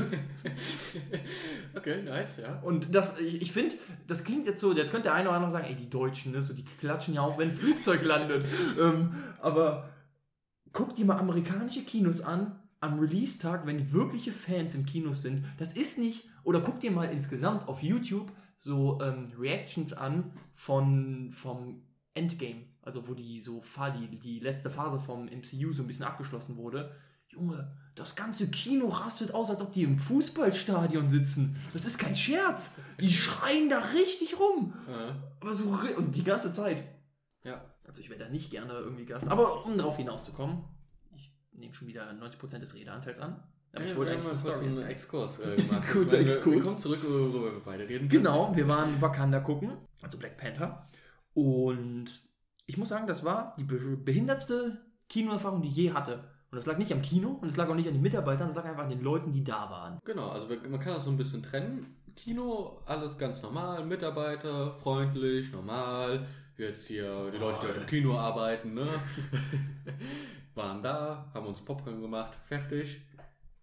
Okay, 1.76 2.04
nice, 2.04 2.38
ja. 2.38 2.60
Und 2.62 2.94
das, 2.94 3.20
ich, 3.20 3.42
ich 3.42 3.52
finde, 3.52 3.78
das 4.06 4.24
klingt 4.24 4.46
jetzt 4.46 4.62
so, 4.62 4.74
jetzt 4.74 4.92
könnte 4.92 5.08
der 5.08 5.16
eine 5.16 5.30
oder 5.30 5.38
andere 5.38 5.52
sagen, 5.52 5.66
ey, 5.66 5.74
die 5.74 5.90
Deutschen, 5.90 6.34
ne, 6.34 6.42
so, 6.44 6.54
die 6.54 6.66
klatschen 6.66 7.16
ja 7.16 7.22
auch, 7.22 7.40
wenn 7.40 7.50
ein 7.50 7.56
Flugzeug 7.56 8.06
landet. 8.06 8.46
ähm, 8.80 9.16
aber 9.42 9.90
guck 10.72 10.94
dir 10.94 11.06
mal 11.06 11.18
amerikanische 11.18 11.82
Kinos 11.82 12.22
an, 12.22 12.60
am 12.80 13.00
Release-Tag, 13.00 13.66
wenn 13.66 13.92
wirkliche 13.92 14.32
Fans 14.32 14.76
im 14.76 14.86
Kino 14.86 15.14
sind. 15.14 15.44
Das 15.58 15.74
ist 15.74 15.98
nicht, 15.98 16.30
oder 16.44 16.62
guck 16.62 16.80
dir 16.80 16.92
mal 16.92 17.06
insgesamt 17.06 17.68
auf 17.68 17.82
YouTube 17.82 18.32
so 18.60 19.02
ähm, 19.02 19.32
Reactions 19.36 19.94
an 19.94 20.32
von, 20.54 21.32
vom 21.34 21.82
Endgame, 22.14 22.68
also 22.84 23.08
wo 23.08 23.14
die 23.14 23.40
so 23.42 23.62
die, 24.00 24.20
die 24.20 24.40
letzte 24.40 24.70
Phase 24.70 25.00
vom 25.00 25.26
MCU 25.26 25.74
so 25.74 25.84
ein 25.84 25.88
bisschen 25.88 26.06
abgeschlossen 26.06 26.56
wurde. 26.58 26.96
Junge, 27.30 27.76
das 27.96 28.16
ganze 28.16 28.48
Kino 28.50 28.88
rastet 28.90 29.34
aus, 29.34 29.50
als 29.50 29.62
ob 29.62 29.74
die 29.74 29.82
im 29.84 29.98
Fußballstadion 29.98 31.10
sitzen. 31.10 31.56
Das 31.74 31.84
ist 31.86 31.98
kein 31.98 32.16
Scherz. 32.16 32.70
Die 33.00 33.12
schreien 33.12 33.70
da 33.70 33.80
richtig 33.80 34.40
rum. 34.40 34.74
Äh, 34.88 35.14
Aber 35.40 35.54
so 35.56 35.76
und 35.98 36.14
die 36.16 36.24
ganze 36.24 36.52
Zeit. 36.52 36.84
ja. 37.44 37.64
Also 37.86 38.00
ich 38.02 38.10
wäre 38.10 38.24
da 38.24 38.30
nicht 38.30 38.50
gerne 38.50 38.74
irgendwie 38.74 39.06
Gast. 39.06 39.28
Aber 39.28 39.66
um 39.66 39.78
darauf 39.78 39.98
hinauszukommen, 39.98 40.64
ich 41.16 41.34
nehme 41.52 41.74
schon 41.74 41.88
wieder 41.90 42.10
90% 42.12 42.60
des 42.60 42.74
Redeanteils 42.76 43.20
an. 43.20 43.44
Aber 43.74 43.84
ich 43.84 43.92
Ja, 43.92 43.98
wollte 43.98 44.12
eigentlich 44.14 44.26
mal 44.28 44.36
kurz 44.42 44.60
einen. 44.62 44.78
Exkurs 44.88 45.40
äh, 45.40 45.56
gemacht. 45.58 45.88
Kurzer 45.92 46.12
meine, 46.16 46.26
wir- 46.28 46.34
Exkurs. 46.36 46.56
Wir 46.56 46.62
kommen 46.64 46.80
zurück, 46.80 47.00
worüber 47.04 47.52
wir 47.52 47.60
beide 47.64 47.84
reden. 47.84 48.08
können. 48.08 48.24
Genau, 48.24 48.56
wir 48.56 48.68
waren 48.70 49.02
Wakanda 49.02 49.42
gucken, 49.42 49.74
also 50.02 50.18
Black 50.18 50.38
Panther. 50.38 50.88
Und 51.34 52.06
ich 52.66 52.78
muss 52.78 52.90
sagen, 52.90 53.08
das 53.08 53.24
war 53.24 53.54
die 53.58 53.64
be- 53.64 53.98
behindertste 53.98 54.80
Kinoerfahrung, 55.10 55.62
die 55.62 55.68
ich 55.70 55.76
je 55.76 55.92
hatte. 55.94 56.24
Und 56.52 56.58
das 56.58 56.66
lag 56.68 56.78
nicht 56.78 56.94
am 56.94 57.02
Kino 57.02 57.30
und 57.42 57.50
es 57.50 57.58
lag 57.58 57.68
auch 57.68 57.76
nicht 57.76 57.88
an 57.88 57.94
den 57.96 58.04
Mitarbeitern, 58.04 58.48
das 58.48 58.56
lag 58.56 58.66
einfach 58.66 58.84
an 58.84 58.90
den 58.92 59.02
Leuten, 59.02 59.32
die 59.32 59.44
da 59.44 59.70
waren. 59.72 60.00
Genau, 60.06 60.30
also 60.30 60.48
man 60.48 60.80
kann 60.80 60.94
das 60.94 61.04
so 61.06 61.10
ein 61.10 61.18
bisschen 61.18 61.42
trennen. 61.42 61.96
Kino, 62.16 62.80
alles 62.86 63.18
ganz 63.18 63.42
normal, 63.42 63.84
Mitarbeiter, 63.86 64.72
freundlich, 64.72 65.52
normal. 65.52 66.28
Jetzt 66.58 66.86
hier 66.88 67.32
die 67.32 67.38
Leute, 67.40 67.58
die 67.64 67.68
halt 67.70 67.78
im 67.78 67.86
Kino 67.88 68.16
arbeiten, 68.20 68.76
ne? 68.76 68.86
waren 70.56 70.84
da, 70.84 71.30
haben 71.34 71.48
uns 71.48 71.60
Popcorn 71.62 72.02
gemacht, 72.02 72.38
fertig. 72.46 73.02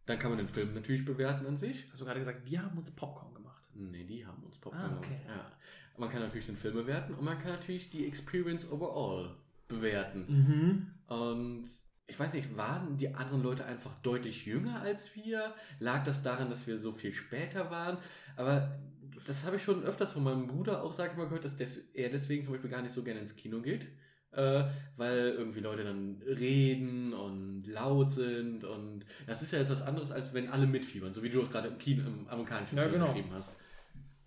Dann 0.06 0.18
kann 0.18 0.30
man 0.32 0.38
den 0.38 0.48
Film 0.48 0.74
natürlich 0.74 1.04
bewerten 1.04 1.46
an 1.46 1.56
sich. 1.56 1.86
Hast 1.92 2.00
du 2.00 2.04
gerade 2.04 2.18
gesagt, 2.18 2.44
wir 2.44 2.62
haben 2.62 2.76
uns 2.76 2.90
Popcorn 2.90 3.32
gemacht. 3.34 3.62
Nee, 3.74 4.02
die 4.04 4.26
haben 4.26 4.42
uns 4.42 4.58
Popcorn 4.58 4.82
Ah, 4.94 4.98
okay. 4.98 5.20
gemacht. 5.24 5.28
Ja. 5.28 5.52
Man 6.00 6.08
kann 6.08 6.22
natürlich 6.22 6.46
den 6.46 6.56
Film 6.56 6.74
bewerten 6.74 7.14
und 7.14 7.24
man 7.24 7.38
kann 7.38 7.52
natürlich 7.52 7.90
die 7.90 8.06
Experience 8.06 8.70
overall 8.72 9.36
bewerten. 9.68 10.24
Mhm. 10.28 11.14
Und 11.14 11.64
ich 12.06 12.18
weiß 12.18 12.32
nicht, 12.32 12.56
waren 12.56 12.96
die 12.96 13.14
anderen 13.14 13.42
Leute 13.42 13.64
einfach 13.66 13.94
deutlich 14.02 14.46
jünger 14.46 14.80
als 14.80 15.14
wir? 15.14 15.54
Lag 15.78 16.02
das 16.04 16.22
daran, 16.22 16.48
dass 16.48 16.66
wir 16.66 16.78
so 16.78 16.92
viel 16.92 17.12
später 17.12 17.70
waren? 17.70 17.98
Aber 18.36 18.78
das 19.26 19.44
habe 19.44 19.56
ich 19.56 19.62
schon 19.62 19.84
öfters 19.84 20.12
von 20.12 20.24
meinem 20.24 20.46
Bruder 20.46 20.82
auch, 20.82 20.94
sag 20.94 21.12
ich 21.12 21.16
mal, 21.18 21.24
gehört, 21.24 21.44
dass 21.44 21.54
er 21.92 22.08
deswegen 22.08 22.42
zum 22.44 22.54
Beispiel 22.54 22.70
gar 22.70 22.82
nicht 22.82 22.94
so 22.94 23.02
gerne 23.02 23.20
ins 23.20 23.36
Kino 23.36 23.60
geht, 23.60 23.86
äh, 24.32 24.64
weil 24.96 25.34
irgendwie 25.36 25.60
Leute 25.60 25.84
dann 25.84 26.22
reden 26.26 27.12
und 27.12 27.64
laut 27.66 28.10
sind 28.10 28.64
und 28.64 29.04
das 29.26 29.42
ist 29.42 29.52
ja 29.52 29.58
jetzt 29.58 29.70
was 29.70 29.82
anderes, 29.82 30.10
als 30.10 30.32
wenn 30.32 30.48
alle 30.48 30.66
mitfiebern, 30.66 31.12
so 31.12 31.22
wie 31.22 31.28
du 31.28 31.42
es 31.42 31.50
gerade 31.50 31.68
im 31.68 31.78
Kino, 31.78 32.06
im 32.06 32.26
amerikanischen 32.28 32.76
Ja, 32.76 32.82
Film 32.84 32.94
genau. 32.94 33.06
beschrieben 33.12 33.30
hast. 33.32 33.54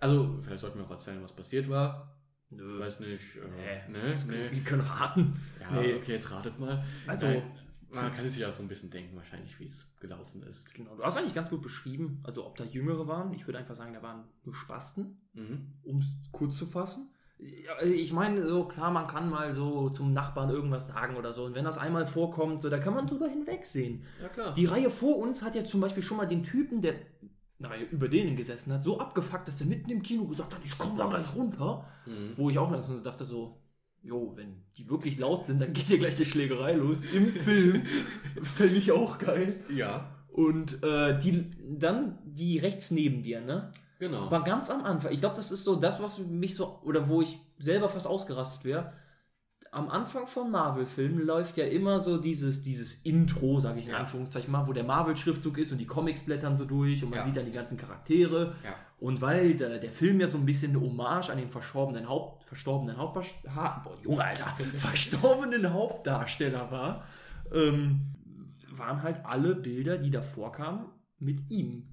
Also, 0.03 0.37
vielleicht 0.41 0.59
sollten 0.61 0.79
wir 0.79 0.85
auch 0.85 0.91
erzählen, 0.91 1.23
was 1.23 1.31
passiert 1.33 1.69
war. 1.69 2.15
Nö. 2.49 2.79
Weiß 2.79 2.99
nicht. 2.99 3.37
Äh, 3.37 3.89
Nee. 3.89 3.93
ne, 3.93 4.15
ne. 4.27 4.51
Wir 4.51 4.63
können 4.63 4.81
raten. 4.81 5.33
Ja, 5.59 5.71
Nee. 5.81 5.95
okay, 5.95 6.11
jetzt 6.13 6.29
ratet 6.31 6.59
mal. 6.59 6.83
Also- 7.07 7.27
Nein, 7.27 8.05
man 8.05 8.11
kann 8.13 8.27
sich 8.27 8.39
ja 8.39 8.51
so 8.51 8.61
ein 8.63 8.67
bisschen 8.67 8.89
denken, 8.89 9.15
wahrscheinlich, 9.15 9.59
wie 9.59 9.65
es 9.65 9.87
gelaufen 9.99 10.43
ist. 10.43 10.73
Genau, 10.73 10.95
du 10.95 11.03
hast 11.03 11.15
eigentlich 11.15 11.33
ganz 11.35 11.49
gut 11.49 11.61
beschrieben, 11.61 12.19
also 12.23 12.45
ob 12.45 12.55
da 12.57 12.63
Jüngere 12.63 13.07
waren. 13.07 13.33
Ich 13.33 13.47
würde 13.47 13.59
einfach 13.59 13.75
sagen, 13.75 13.93
da 13.93 14.01
waren 14.01 14.23
nur 14.43 14.53
Spasten, 14.55 15.21
Mhm. 15.33 15.73
um 15.83 15.99
es 15.99 16.07
kurz 16.31 16.57
zu 16.57 16.65
fassen. 16.65 17.09
Ja, 17.39 17.81
Ich 17.85 18.13
meine, 18.13 18.47
so 18.47 18.65
klar, 18.67 18.89
man 18.91 19.05
kann 19.07 19.29
mal 19.29 19.53
so 19.53 19.89
zum 19.89 20.13
Nachbarn 20.13 20.49
irgendwas 20.49 20.87
sagen 20.87 21.15
oder 21.17 21.33
so. 21.33 21.45
Und 21.45 21.55
wenn 21.55 21.65
das 21.65 21.77
einmal 21.77 22.07
vorkommt, 22.07 22.61
so, 22.61 22.69
da 22.69 22.77
kann 22.79 22.93
man 22.93 23.05
drüber 23.07 23.27
hinwegsehen. 23.27 24.03
Ja, 24.21 24.29
klar. 24.29 24.53
Die 24.53 24.65
Reihe 24.65 24.89
vor 24.89 25.17
uns 25.17 25.43
hat 25.43 25.55
ja 25.55 25.63
zum 25.65 25.81
Beispiel 25.81 26.03
schon 26.03 26.17
mal 26.17 26.25
den 26.27 26.43
Typen, 26.43 26.81
der 26.81 26.95
naja, 27.59 27.83
über 27.91 28.07
denen 28.09 28.35
gesessen 28.35 28.73
hat, 28.73 28.83
so 28.83 28.99
abgefuckt, 28.99 29.47
dass 29.47 29.61
er 29.61 29.67
mitten 29.67 29.89
im 29.89 30.01
Kino 30.01 30.25
gesagt 30.25 30.53
hat, 30.55 30.61
ich 30.63 30.77
komme 30.77 30.97
da 30.97 31.07
gleich 31.07 31.33
runter. 31.35 31.85
Mhm. 32.05 32.33
Wo 32.35 32.49
ich 32.49 32.57
auch 32.57 32.71
erst 32.71 32.89
mal 32.89 32.97
so 32.97 33.03
dachte 33.03 33.25
so, 33.25 33.57
jo, 34.01 34.33
wenn 34.35 34.63
die 34.77 34.89
wirklich 34.89 35.17
laut 35.17 35.45
sind, 35.45 35.61
dann 35.61 35.73
geht 35.73 35.85
hier 35.85 35.97
gleich 35.97 36.17
die 36.17 36.25
Schlägerei 36.25 36.73
los 36.73 37.03
im 37.13 37.27
Film. 37.31 37.83
Fände 38.41 38.75
ich 38.75 38.91
auch 38.91 39.17
geil. 39.17 39.63
Ja, 39.73 40.11
Und 40.27 40.83
äh, 40.83 41.17
die, 41.19 41.51
dann 41.79 42.19
die 42.25 42.59
rechts 42.59 42.91
neben 42.91 43.23
dir, 43.23 43.39
ne? 43.41 43.71
genau. 43.99 44.29
War 44.29 44.43
ganz 44.43 44.69
am 44.69 44.83
Anfang. 44.83 45.11
Ich 45.13 45.21
glaube, 45.21 45.35
das 45.35 45.51
ist 45.51 45.63
so 45.63 45.75
das, 45.75 46.01
was 46.01 46.19
mich 46.19 46.55
so, 46.55 46.79
oder 46.83 47.07
wo 47.07 47.21
ich 47.21 47.39
selber 47.57 47.87
fast 47.87 48.07
ausgerastet 48.07 48.65
wäre. 48.65 48.93
Am 49.73 49.89
Anfang 49.89 50.27
von 50.27 50.51
Marvel-Filmen 50.51 51.25
läuft 51.25 51.57
ja 51.57 51.65
immer 51.65 51.99
so 51.99 52.17
dieses, 52.17 52.61
dieses 52.61 52.93
Intro, 53.03 53.59
sage 53.59 53.79
ich 53.79 53.85
in 53.85 53.91
Ja. 53.91 53.97
Anführungszeichen 53.97 54.51
mal, 54.51 54.67
wo 54.67 54.73
der 54.73 54.83
Marvel-Schriftzug 54.83 55.57
ist 55.57 55.71
und 55.71 55.79
die 55.79 55.87
Comics 55.87 56.21
blättern 56.21 56.55
so 56.57 56.65
durch 56.65 57.03
und 57.03 57.09
man 57.09 57.19
Ja. 57.19 57.25
sieht 57.25 57.35
dann 57.37 57.45
die 57.45 57.51
ganzen 57.51 57.75
Charaktere. 57.77 58.55
Ja. 58.63 58.75
Und 58.99 59.19
weil 59.21 59.55
der, 59.55 59.79
der 59.79 59.91
Film 59.91 60.19
ja 60.21 60.27
so 60.27 60.37
ein 60.37 60.45
bisschen 60.45 60.71
eine 60.71 60.81
Hommage 60.81 61.29
an 61.31 61.37
den 61.37 61.49
verstorbenen, 61.49 62.07
Haupt, 62.07 62.43
verstorbenen 62.45 62.97
Hauptdarsteller, 62.97 63.55
ha, 63.55 63.81
boah, 63.83 63.97
Junge, 64.03 64.23
Alter, 64.23 64.45
verstorbenen 64.77 65.73
Hauptdarsteller 65.73 66.69
war, 66.71 67.03
ähm, 67.51 68.13
waren 68.69 69.01
halt 69.01 69.25
alle 69.25 69.55
Bilder, 69.55 69.97
die 69.97 70.11
davor 70.11 70.51
kamen, 70.51 70.85
mit 71.19 71.49
ihm 71.51 71.83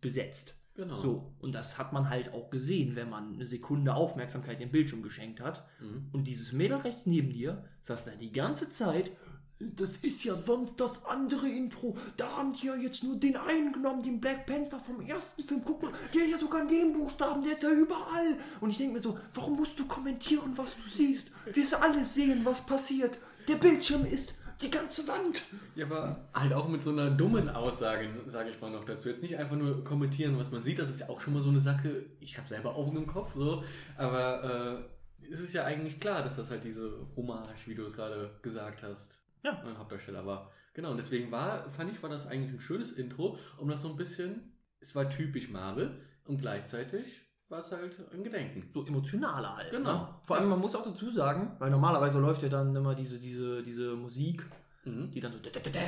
besetzt. 0.00 0.55
Genau. 0.76 0.96
So, 0.96 1.32
und 1.38 1.54
das 1.54 1.78
hat 1.78 1.94
man 1.94 2.10
halt 2.10 2.34
auch 2.34 2.50
gesehen, 2.50 2.96
wenn 2.96 3.08
man 3.08 3.32
eine 3.32 3.46
Sekunde 3.46 3.94
Aufmerksamkeit 3.94 4.60
dem 4.60 4.70
Bildschirm 4.70 5.02
geschenkt 5.02 5.40
hat. 5.40 5.66
Mhm. 5.80 6.10
Und 6.12 6.24
dieses 6.24 6.52
Mädel 6.52 6.76
rechts 6.78 7.06
neben 7.06 7.30
dir 7.30 7.64
saß 7.82 8.04
da 8.04 8.10
die 8.10 8.30
ganze 8.30 8.68
Zeit. 8.68 9.10
Das 9.58 9.88
ist 10.02 10.22
ja 10.22 10.34
sonst 10.34 10.74
das 10.76 11.02
andere 11.06 11.48
Intro. 11.48 11.96
Da 12.18 12.28
haben 12.36 12.52
die 12.52 12.66
ja 12.66 12.76
jetzt 12.76 13.02
nur 13.02 13.16
den 13.16 13.38
einen 13.38 13.72
genommen, 13.72 14.02
den 14.02 14.20
Black 14.20 14.44
Panther 14.44 14.78
vom 14.78 15.00
ersten 15.00 15.42
Film. 15.42 15.62
Guck 15.64 15.82
mal, 15.82 15.92
der 16.12 16.24
ist 16.24 16.32
ja 16.32 16.38
sogar 16.38 16.60
in 16.60 16.68
dem 16.68 16.92
Buchstaben, 16.92 17.42
der 17.42 17.52
ist 17.52 17.62
ja 17.62 17.70
überall. 17.70 18.36
Und 18.60 18.68
ich 18.68 18.76
denke 18.76 18.92
mir 18.92 19.00
so, 19.00 19.18
warum 19.32 19.56
musst 19.56 19.78
du 19.78 19.86
kommentieren, 19.86 20.52
was 20.56 20.76
du 20.76 20.86
siehst? 20.86 21.24
Wir 21.50 21.82
alle 21.82 22.04
sehen, 22.04 22.44
was 22.44 22.60
passiert. 22.66 23.16
Der 23.48 23.56
Bildschirm 23.56 24.04
ist 24.04 24.34
die 24.62 24.70
ganze 24.70 25.06
Wand. 25.06 25.42
Ja, 25.74 25.86
aber 25.86 26.28
halt 26.32 26.52
auch 26.52 26.68
mit 26.68 26.82
so 26.82 26.90
einer 26.90 27.10
dummen 27.10 27.48
Aussage, 27.48 28.08
sage 28.26 28.50
ich 28.50 28.60
mal 28.60 28.70
noch 28.70 28.84
dazu. 28.84 29.08
Jetzt 29.08 29.22
nicht 29.22 29.36
einfach 29.36 29.56
nur 29.56 29.84
kommentieren, 29.84 30.38
was 30.38 30.50
man 30.50 30.62
sieht, 30.62 30.78
das 30.78 30.88
ist 30.88 31.00
ja 31.00 31.08
auch 31.08 31.20
schon 31.20 31.34
mal 31.34 31.42
so 31.42 31.50
eine 31.50 31.60
Sache. 31.60 32.06
Ich 32.20 32.38
habe 32.38 32.48
selber 32.48 32.74
Augen 32.74 32.96
im 32.96 33.06
Kopf, 33.06 33.34
so, 33.34 33.62
aber 33.96 34.86
äh, 35.20 35.26
es 35.30 35.40
ist 35.40 35.52
ja 35.52 35.64
eigentlich 35.64 36.00
klar, 36.00 36.22
dass 36.22 36.36
das 36.36 36.50
halt 36.50 36.64
diese 36.64 37.06
Hommage, 37.16 37.66
wie 37.66 37.74
du 37.74 37.84
es 37.84 37.96
gerade 37.96 38.30
gesagt 38.42 38.82
hast, 38.82 39.20
Ja. 39.42 39.60
ein 39.62 39.76
Hauptdarsteller 39.78 40.24
war. 40.24 40.50
Genau, 40.74 40.90
und 40.90 40.98
deswegen 40.98 41.30
war, 41.32 41.68
fand 41.70 41.90
ich, 41.92 42.02
war 42.02 42.10
das 42.10 42.26
eigentlich 42.26 42.52
ein 42.52 42.60
schönes 42.60 42.92
Intro, 42.92 43.38
um 43.58 43.68
das 43.68 43.82
so 43.82 43.88
ein 43.90 43.96
bisschen, 43.96 44.52
es 44.80 44.94
war 44.94 45.08
typisch 45.08 45.48
Marvel 45.50 46.00
und 46.24 46.38
gleichzeitig 46.40 47.22
war 47.48 47.60
es 47.60 47.70
halt 47.70 47.92
ein 48.12 48.24
Gedenken. 48.24 48.68
so 48.72 48.84
emotionaler 48.86 49.56
halt. 49.56 49.70
Genau. 49.70 49.92
Ne? 49.92 50.08
Vor 50.22 50.36
allem, 50.36 50.48
man 50.48 50.58
muss 50.60 50.74
auch 50.74 50.82
dazu 50.82 51.08
sagen, 51.10 51.52
weil 51.58 51.70
normalerweise 51.70 52.18
läuft 52.18 52.42
ja 52.42 52.48
dann 52.48 52.74
immer 52.74 52.94
diese, 52.94 53.18
diese, 53.18 53.62
diese 53.62 53.94
Musik, 53.96 54.44
Mhm. 54.84 55.10
die 55.10 55.18
dann 55.20 55.32
so. 55.32 55.38
da, 55.40 55.50
da, 55.50 55.60
da. 55.72 55.80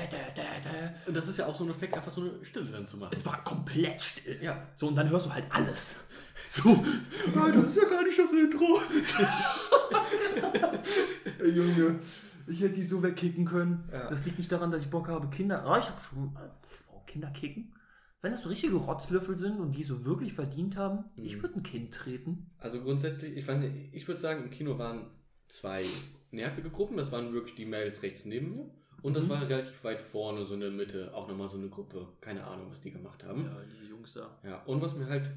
Und 1.07 1.17
das 1.17 1.29
ist 1.29 1.39
ja 1.39 1.47
auch 1.47 1.55
so 1.55 1.63
ein 1.63 1.71
Effekt, 1.71 1.97
einfach 1.97 2.11
so 2.11 2.21
eine 2.21 2.45
Stille 2.45 2.67
drin 2.67 2.85
zu 2.85 2.97
machen. 2.97 3.11
Es 3.13 3.25
war 3.25 3.45
komplett 3.45 4.03
still. 4.03 4.41
ja, 4.43 4.61
So, 4.75 4.89
und 4.89 4.97
dann 4.97 5.09
hörst 5.09 5.27
du 5.27 5.33
halt 5.33 5.47
alles. 5.51 5.95
So, 6.51 6.71
ah, 6.71 7.51
das 7.53 7.71
ist 7.71 7.77
ja 7.77 7.89
gar 7.91 8.03
nicht 8.05 8.19
das 8.19 8.33
Intro. 8.33 8.81
Ey, 11.41 11.51
Junge, 11.51 11.99
ich 12.47 12.61
hätte 12.61 12.75
die 12.75 12.85
so 12.85 13.03
wegkicken 13.03 13.45
können. 13.45 13.85
Ja. 13.93 14.09
Das 14.09 14.25
liegt 14.25 14.39
nicht 14.39 14.51
daran, 14.51 14.71
dass 14.71 14.83
ich 14.83 14.89
Bock 14.89 15.09
habe, 15.09 15.29
Kinder. 15.29 15.65
Ah, 15.67 15.79
ich 15.79 15.89
habe 15.89 16.01
schon. 16.01 16.25
Äh, 16.37 16.49
oh, 16.93 17.01
Kinder 17.07 17.29
kicken? 17.31 17.73
Wenn 18.21 18.33
das 18.33 18.43
so 18.43 18.49
richtige 18.49 18.75
Rotzlöffel 18.77 19.39
sind 19.39 19.61
und 19.61 19.73
die 19.77 19.85
so 19.85 20.05
wirklich 20.05 20.33
verdient 20.33 20.77
haben, 20.77 21.05
ich 21.23 21.37
Mhm. 21.37 21.43
würde 21.43 21.55
ein 21.57 21.63
Kind 21.63 21.95
treten. 21.95 22.51
Also 22.59 22.81
grundsätzlich, 22.83 23.37
ich 23.37 23.47
weiß 23.47 23.59
nicht, 23.61 23.95
ich 23.95 24.09
würde 24.09 24.21
sagen, 24.21 24.43
im 24.45 24.51
Kino 24.51 24.77
waren 24.79 25.11
zwei 25.49 25.85
nervige 26.33 26.69
Gruppen. 26.71 26.97
Das 26.97 27.13
waren 27.13 27.33
wirklich 27.33 27.55
die 27.55 27.65
Mails 27.65 28.03
rechts 28.03 28.25
neben 28.25 28.51
mir. 28.57 28.71
Und 29.03 29.15
das 29.15 29.25
Mhm. 29.25 29.29
war 29.29 29.49
relativ 29.49 29.85
weit 29.85 30.01
vorne, 30.01 30.45
so 30.45 30.55
in 30.55 30.61
der 30.61 30.73
Mitte, 30.73 31.15
auch 31.15 31.29
nochmal 31.29 31.49
so 31.49 31.57
eine 31.57 31.69
Gruppe. 31.69 32.09
Keine 32.21 32.45
Ahnung, 32.45 32.67
was 32.71 32.81
die 32.81 32.91
gemacht 32.91 33.23
haben. 33.23 33.45
Ja, 33.45 33.57
diese 33.71 33.85
Jungs 33.87 34.15
da. 34.15 34.37
Ja, 34.43 34.63
und 34.65 34.83
was 34.83 34.97
mir 34.97 35.07
halt, 35.07 35.31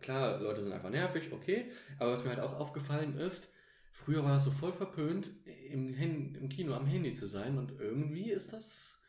klar, 0.00 0.40
Leute 0.40 0.64
sind 0.64 0.72
einfach 0.72 0.90
nervig, 0.90 1.30
okay, 1.32 1.70
aber 2.00 2.10
was 2.12 2.24
mir 2.24 2.30
halt 2.30 2.40
auch 2.40 2.58
aufgefallen 2.58 3.16
ist, 3.16 3.52
früher 3.92 4.24
war 4.24 4.34
das 4.34 4.44
so 4.44 4.50
voll 4.50 4.72
verpönt, 4.72 5.30
im, 5.70 5.94
im 6.34 6.48
Kino 6.48 6.74
am 6.74 6.86
Handy 6.86 7.12
zu 7.12 7.26
sein 7.28 7.56
und 7.56 7.78
irgendwie 7.78 8.30
ist 8.32 8.52
das, 8.52 9.00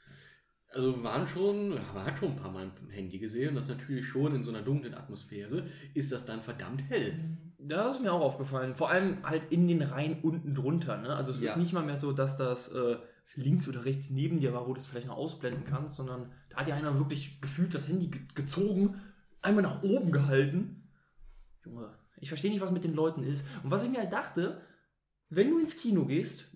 also 0.73 1.03
waren 1.03 1.27
schon, 1.27 1.69
man 1.69 2.05
hat 2.05 2.17
schon 2.19 2.31
ein 2.31 2.35
paar 2.35 2.51
Mal 2.51 2.63
ein 2.65 2.89
Handy 2.89 3.19
gesehen 3.19 3.49
und 3.49 3.55
das 3.55 3.67
natürlich 3.67 4.05
schon 4.07 4.35
in 4.35 4.43
so 4.43 4.51
einer 4.51 4.61
dunklen 4.63 4.93
Atmosphäre 4.95 5.65
ist 5.93 6.11
das 6.11 6.25
dann 6.25 6.41
verdammt 6.41 6.83
hell. 6.89 7.13
Ja, 7.59 7.83
das 7.85 7.97
ist 7.97 8.01
mir 8.01 8.11
auch 8.11 8.21
aufgefallen. 8.21 8.75
Vor 8.75 8.89
allem 8.89 9.17
halt 9.23 9.43
in 9.51 9.67
den 9.67 9.81
Reihen 9.81 10.17
unten 10.21 10.53
drunter. 10.55 10.97
Ne? 10.97 11.15
Also 11.15 11.31
es 11.31 11.41
Ja. 11.41 11.51
ist 11.51 11.57
nicht 11.57 11.73
mal 11.73 11.83
mehr 11.85 11.95
so, 11.97 12.11
dass 12.11 12.35
das 12.37 12.69
äh, 12.69 12.97
links 13.35 13.67
oder 13.67 13.85
rechts 13.85 14.09
neben 14.09 14.39
dir 14.39 14.53
war, 14.53 14.67
wo 14.67 14.73
du 14.73 14.79
es 14.79 14.85
vielleicht 14.87 15.07
noch 15.07 15.17
ausblenden 15.17 15.63
kannst, 15.63 15.95
sondern 15.95 16.31
da 16.49 16.57
hat 16.57 16.67
ja 16.67 16.75
einer 16.75 16.97
wirklich 16.99 17.39
gefühlt 17.41 17.73
das 17.73 17.87
Handy 17.87 18.07
ge 18.07 18.21
gezogen, 18.35 18.95
einmal 19.41 19.63
nach 19.63 19.81
oben 19.83 20.11
gehalten. 20.11 20.89
Junge, 21.63 21.89
ich 22.17 22.29
verstehe 22.29 22.51
nicht, 22.51 22.61
was 22.61 22.71
mit 22.71 22.83
den 22.83 22.93
Leuten 22.93 23.23
ist. 23.23 23.45
Und 23.63 23.71
was 23.71 23.83
ich 23.83 23.89
mir 23.89 23.99
halt 23.99 24.13
dachte, 24.13 24.61
wenn 25.29 25.49
du 25.49 25.59
ins 25.59 25.77
Kino 25.77 26.05
gehst, 26.05 26.47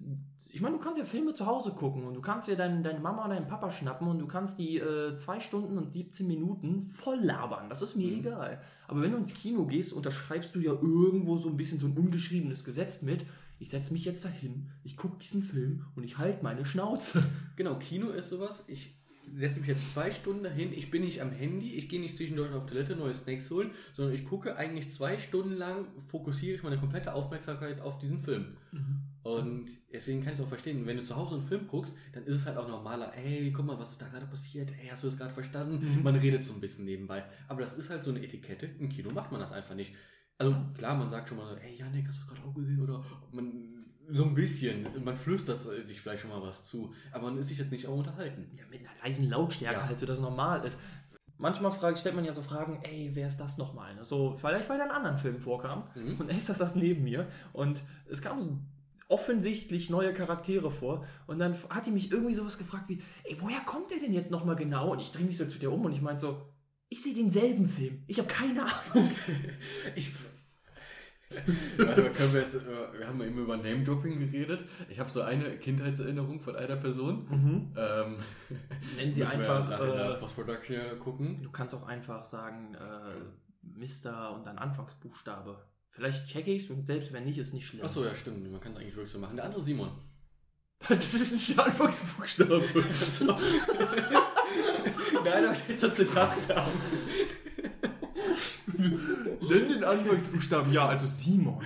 ich 0.51 0.62
meine, 0.62 0.77
du 0.77 0.82
kannst 0.82 0.98
ja 1.00 1.06
Filme 1.06 1.34
zu 1.34 1.46
Hause 1.46 1.72
gucken 1.72 2.04
und 2.06 2.13
du 2.13 2.22
kannst 2.22 2.48
ja 2.48 2.56
dein, 2.56 2.84
deine 2.84 3.00
Mama 3.00 3.24
und 3.25 3.32
deinen 3.32 3.48
Papa 3.48 3.70
schnappen 3.70 4.08
und 4.08 4.20
du 4.20 4.27
kannst 4.27 4.58
die 4.60 4.77
äh, 4.77 5.16
2 5.18 5.39
Stunden 5.39 5.77
und 5.77 5.92
17 5.92 6.25
Minuten 6.27 6.88
voll 6.88 7.20
labern. 7.22 7.70
Das 7.70 7.82
ist 7.82 7.96
mir 7.96 8.12
Mhm. 8.12 8.20
egal. 8.20 8.62
Aber 8.88 9.01
wenn 9.01 9.12
du 9.12 9.18
ins 9.18 9.34
Kino 9.34 9.66
gehst, 9.66 9.94
unterschreibst 9.94 10.56
du 10.56 10.60
ja 10.60 10.72
irgendwo 10.72 11.38
so 11.38 11.50
ein 11.50 11.58
bisschen 11.58 11.80
so 11.80 11.88
ein 11.88 11.98
ungeschriebenes 11.98 12.63
Gesetz 12.63 13.01
mit. 13.01 13.25
Ich 13.60 13.70
setze 13.70 13.92
mich 13.92 14.06
jetzt 14.06 14.24
dahin, 14.24 14.70
ich 14.84 14.96
gucke 14.98 15.18
diesen 15.18 15.42
Film 15.42 15.86
und 15.96 16.04
ich 16.04 16.18
halte 16.18 16.44
meine 16.44 16.63
Schnauze. 16.66 17.24
Genau, 17.56 17.75
Kino 17.75 18.10
ist 18.10 18.30
sowas, 18.30 18.63
ich 18.68 18.96
setze 19.34 19.60
mich 19.60 19.68
jetzt 19.68 19.92
zwei 19.94 20.12
Stunden 20.12 20.44
dahin, 20.44 20.72
ich 20.72 20.89
bin 20.92 21.04
nicht 21.04 21.22
am 21.22 21.32
Handy, 21.32 21.74
ich 21.74 21.89
gehe 21.89 22.00
nicht 22.00 22.16
zwischendurch 22.16 22.54
auf 22.54 22.66
Toilette 22.68 22.96
neue 22.96 23.13
Snacks 23.13 23.50
holen, 23.50 23.72
sondern 23.94 24.13
ich 24.16 24.24
gucke 24.25 24.56
eigentlich 24.56 24.92
zwei 24.94 25.18
Stunden 25.18 25.58
lang, 25.58 25.86
fokussiere 26.06 26.56
ich 26.56 26.63
meine 26.63 26.77
komplette 26.77 27.13
Aufmerksamkeit 27.13 27.82
auf 27.82 27.98
diesen 27.98 28.20
Film. 28.20 28.56
Und 29.36 29.67
deswegen 29.91 30.22
kann 30.22 30.34
ich 30.34 30.39
es 30.39 30.46
auch 30.46 30.50
verstehen, 30.50 30.86
wenn 30.86 30.98
du 30.98 31.03
zu 31.03 31.15
Hause 31.15 31.36
einen 31.36 31.43
Film 31.43 31.67
guckst, 31.67 31.96
dann 32.13 32.24
ist 32.24 32.36
es 32.36 32.46
halt 32.46 32.57
auch 32.57 32.67
normaler, 32.67 33.13
ey, 33.15 33.51
guck 33.51 33.65
mal, 33.65 33.77
was 33.77 33.91
ist 33.91 34.01
da 34.01 34.07
gerade 34.07 34.25
passiert, 34.25 34.72
ey, 34.81 34.88
hast 34.89 35.03
du 35.03 35.07
das 35.07 35.17
gerade 35.17 35.34
verstanden? 35.34 35.98
Mhm. 35.98 36.03
Man 36.03 36.15
redet 36.15 36.43
so 36.43 36.53
ein 36.53 36.62
bisschen 36.62 36.86
nebenbei. 36.86 37.24
Aber 37.48 37.62
das 37.62 37.74
ist 37.74 37.89
halt 37.89 38.03
so 38.03 38.12
eine 38.12 38.24
Etikette, 38.24 38.67
im 38.79 38.89
Kino 38.89 39.12
macht 39.12 39.31
man 39.31 39.41
das 39.41 39.51
einfach 39.51 39.75
nicht. 39.75 39.93
Also 40.38 40.55
klar, 40.77 40.96
man 40.96 41.10
sagt 41.10 41.29
schon 41.29 41.38
mal 41.38 41.48
so, 41.48 41.55
ey, 41.55 41.75
Janik, 41.75 42.07
hast 42.07 42.19
du 42.19 42.25
das 42.25 42.29
gerade 42.29 42.48
auch 42.48 42.53
gesehen? 42.53 42.81
Oder 42.81 43.03
man, 43.31 43.86
so 44.10 44.24
ein 44.24 44.36
bisschen, 44.36 44.88
man 45.03 45.17
flüstert 45.17 45.62
sich 45.62 46.00
vielleicht 46.00 46.22
schon 46.22 46.29
mal 46.29 46.41
was 46.41 46.65
zu, 46.67 46.93
aber 47.12 47.25
man 47.25 47.38
ist 47.38 47.50
sich 47.50 47.57
jetzt 47.57 47.72
nicht 47.72 47.88
auch 47.88 47.98
unterhalten. 47.98 48.48
Ja, 48.53 48.63
mit 48.69 48.79
einer 48.79 48.89
leisen 49.03 49.29
Lautstärke 49.29 49.79
Ja. 49.79 49.88
halt, 49.88 50.00
so 50.00 50.05
dass 50.05 50.19
normal 50.19 50.65
ist. 50.65 50.79
Manchmal 51.39 51.72
fragt, 51.72 52.00
stellt 52.00 52.15
man 52.15 52.25
ja 52.25 52.34
so 52.34 52.41
Fragen, 52.41 52.79
ey, 52.84 53.12
wer 53.13 53.27
ist 53.27 53.38
das 53.38 53.57
nochmal? 53.57 53.93
Ne? 53.93 54.03
So, 54.03 54.36
vielleicht 54.38 54.69
weil 54.69 54.77
der 54.77 54.88
in 54.88 54.91
anderen 54.91 55.17
Filmen 55.17 55.39
vorkam. 55.39 55.84
Mhm. 55.93 56.15
Und 56.19 56.29
echt, 56.29 56.50
das 56.50 56.57
das 56.57 56.75
neben 56.75 57.03
mir. 57.03 57.27
Und 57.53 57.84
es 58.10 58.22
kamen 58.22 58.41
so 58.41 58.57
offensichtlich 59.10 59.90
neue 59.90 60.14
Charaktere 60.14 60.72
vor. 60.72 61.06
Und 61.28 61.40
dann 61.40 61.56
hat 61.70 61.86
die 61.86 61.92
mich 61.92 62.12
irgendwie 62.12 62.34
sowas 62.34 62.58
gefragt 62.58 62.90
wie, 62.90 63.02
ey, 63.24 63.38
woher 63.40 63.62
kommt 63.62 63.92
der 63.92 64.00
denn 64.00 64.14
jetzt 64.14 64.32
nochmal 64.32 64.56
genau? 64.56 64.92
Und 64.92 65.00
ich 65.00 65.12
drehe 65.12 65.26
mich 65.26 65.38
so 65.38 65.46
zu 65.46 65.58
dir 65.58 65.72
um 65.72 65.86
und 65.86 65.94
ich 65.94 66.02
meinte 66.02 66.22
so, 66.22 66.42
ich 66.90 67.02
sehe 67.02 67.14
denselben 67.14 67.68
Film. 67.68 68.04
Ich 68.08 68.18
habe 68.20 68.28
keine 68.28 68.64
Ahnung. 68.64 69.12
Ich. 69.96 70.12
Warte 71.78 72.04
mal, 72.04 72.12
können 72.12 72.34
wir 72.34 72.40
jetzt, 72.40 72.56
äh, 72.56 73.00
wir 73.00 73.06
haben 73.06 73.22
eben 73.22 73.38
über 73.38 73.58
Name-Dropping 73.58 74.18
geredet. 74.18 74.64
Ich 74.90 74.98
habe 74.98 75.10
so 75.10 75.22
eine 75.22 75.58
Kindheitserinnerung 75.58 76.40
von 76.40 76.56
einer 76.56 76.78
Person. 76.78 77.28
Ähm, 77.76 78.18
Nennen 78.96 79.14
sie 79.14 79.26
einfach, 79.26 79.70
äh, 79.70 80.16
Post-Production 80.20 81.00
gucken. 81.00 81.42
du 81.44 81.52
kannst 81.52 81.76
auch 81.76 81.86
einfach 81.86 82.24
sagen, 82.24 82.76
äh, 82.76 83.78
Mister 83.78 84.34
und 84.34 84.46
dann 84.46 84.58
Anfangsbuchstabe. 84.58 85.60
Vielleicht 85.98 86.27
checke 86.27 86.51
ich 86.51 86.66
es 86.66 86.70
und 86.70 86.86
selbst 86.86 87.12
wenn 87.12 87.25
nicht, 87.25 87.39
ist 87.39 87.56
nicht 87.56 87.66
schlimm. 87.66 87.84
Achso, 87.84 88.06
ja, 88.06 88.13
stimmt. 88.13 88.51
Man 88.51 88.62
kann 88.62 88.74
es 88.74 88.77
eigentlich 88.77 88.96
wirklich 88.96 89.12
so 89.12 89.18
machen. 89.18 89.36
Der 89.36 89.46
andere 89.46 89.63
Simon. 89.63 89.89
Das 90.88 91.12
ist 91.12 91.50
ein 91.50 91.60
Anfangsbuchstabe. 91.60 92.62
Nein, 95.25 95.46
aber 95.46 95.58
jetzt 95.68 95.82
hat 95.82 95.96
sie 95.96 96.04
Nachnamen. 96.04 96.72
Nenn 98.77 99.70
den 99.70 99.84
Anfangsbuchstaben. 99.84 100.72
Ja, 100.72 100.88
also 100.88 101.08
Simon. 101.08 101.63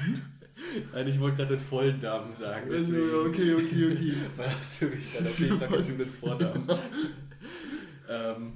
Nein, 0.94 1.08
ich 1.10 1.20
wollte 1.20 1.36
gerade 1.36 1.58
den 1.58 1.66
vollen 1.66 2.00
Namen 2.00 2.32
sagen. 2.32 2.72
Also, 2.72 2.96
okay, 3.28 3.54
okay, 3.54 3.92
okay. 3.92 4.14
War 4.38 4.46
das 4.46 4.76
für 4.76 4.86
mich 4.86 5.12
dann 5.14 5.28
okay, 5.28 5.50
ich 5.52 5.60
sag 5.60 5.72
jetzt 5.72 6.00
den 6.00 6.10
Vornamen. 6.10 6.70
ähm, 8.08 8.54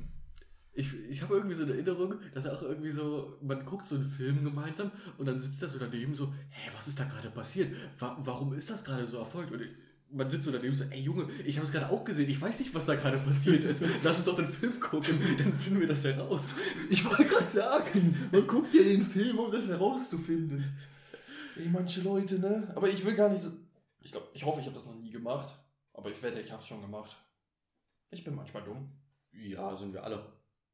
ich 0.76 0.94
ich 1.10 1.22
habe 1.22 1.36
irgendwie 1.36 1.56
so 1.56 1.64
eine 1.64 1.74
Erinnerung, 1.74 2.16
dass 2.34 2.46
auch 2.48 2.62
irgendwie 2.62 2.92
so, 2.92 3.38
man 3.42 3.66
guckt 3.66 3.86
so 3.86 3.96
einen 3.96 4.06
Film 4.06 4.44
gemeinsam 4.44 4.92
und 5.18 5.26
dann 5.26 5.40
sitzt 5.40 5.62
er 5.64 5.70
so 5.70 5.80
daneben 5.80 6.14
so, 6.14 6.34
hä, 6.50 6.70
was 6.76 6.88
ist 6.88 7.00
da 7.00 7.06
gerade 7.06 7.30
passiert? 7.32 7.74
Wa 7.98 8.18
warum 8.20 8.54
ist 8.54 8.70
das 8.70 8.84
gerade 8.84 9.08
so 9.08 9.18
erfolgt? 9.18 9.52
Und 9.52 9.62
man 10.12 10.30
sitzt 10.30 10.44
so 10.44 10.52
daneben 10.52 10.76
so, 10.76 10.84
ey 10.86 11.00
Junge, 11.00 11.28
ich 11.46 11.58
habe 11.58 11.66
es 11.66 11.72
gerade 11.72 11.90
auch 11.90 12.04
gesehen, 12.04 12.30
ich 12.30 12.40
weiß 12.40 12.60
nicht, 12.60 12.74
was 12.74 12.86
da 12.86 12.96
gerade 12.96 13.18
passiert 13.18 13.64
ist. 13.64 13.84
Lass 14.04 14.18
uns 14.18 14.26
doch 14.26 14.36
den 14.36 14.48
Film 14.48 14.80
gucken, 14.80 15.18
dann 15.38 15.54
finden 15.54 15.80
wir 15.80 15.88
das 15.88 16.04
heraus. 16.04 16.54
Ich 16.90 17.04
wollte 17.06 17.26
gerade 17.26 17.50
sagen, 17.50 18.30
man 18.32 18.46
guckt 18.46 18.74
ja 18.74 18.84
den 18.84 19.04
Film, 19.04 19.40
um 19.40 19.52
das 19.52 19.68
herauszufinden. 19.68 20.64
Ey, 21.58 21.70
manche 21.70 22.02
Leute, 22.02 22.38
ne? 22.38 22.72
Aber 22.76 22.90
ich 22.90 23.04
will 23.06 23.16
gar 23.16 23.30
nicht 23.30 23.42
so. 23.42 23.52
Ich 24.02 24.12
glaube, 24.12 24.28
ich 24.34 24.46
hoffe, 24.46 24.60
ich 24.60 24.68
habe 24.68 24.76
das 24.76 24.86
noch 24.86 24.96
nie 24.96 25.10
gemacht. 25.10 25.58
Aber 25.94 26.12
ich 26.12 26.22
wette, 26.22 26.40
ich 26.42 26.52
habe 26.52 26.62
es 26.62 26.68
schon 26.68 26.82
gemacht. 26.82 27.16
Ich 28.12 28.24
bin 28.24 28.36
manchmal 28.36 28.64
dumm. 28.64 28.92
Ja, 29.32 29.76
sind 29.76 29.94
wir 29.94 30.04
alle. 30.04 30.26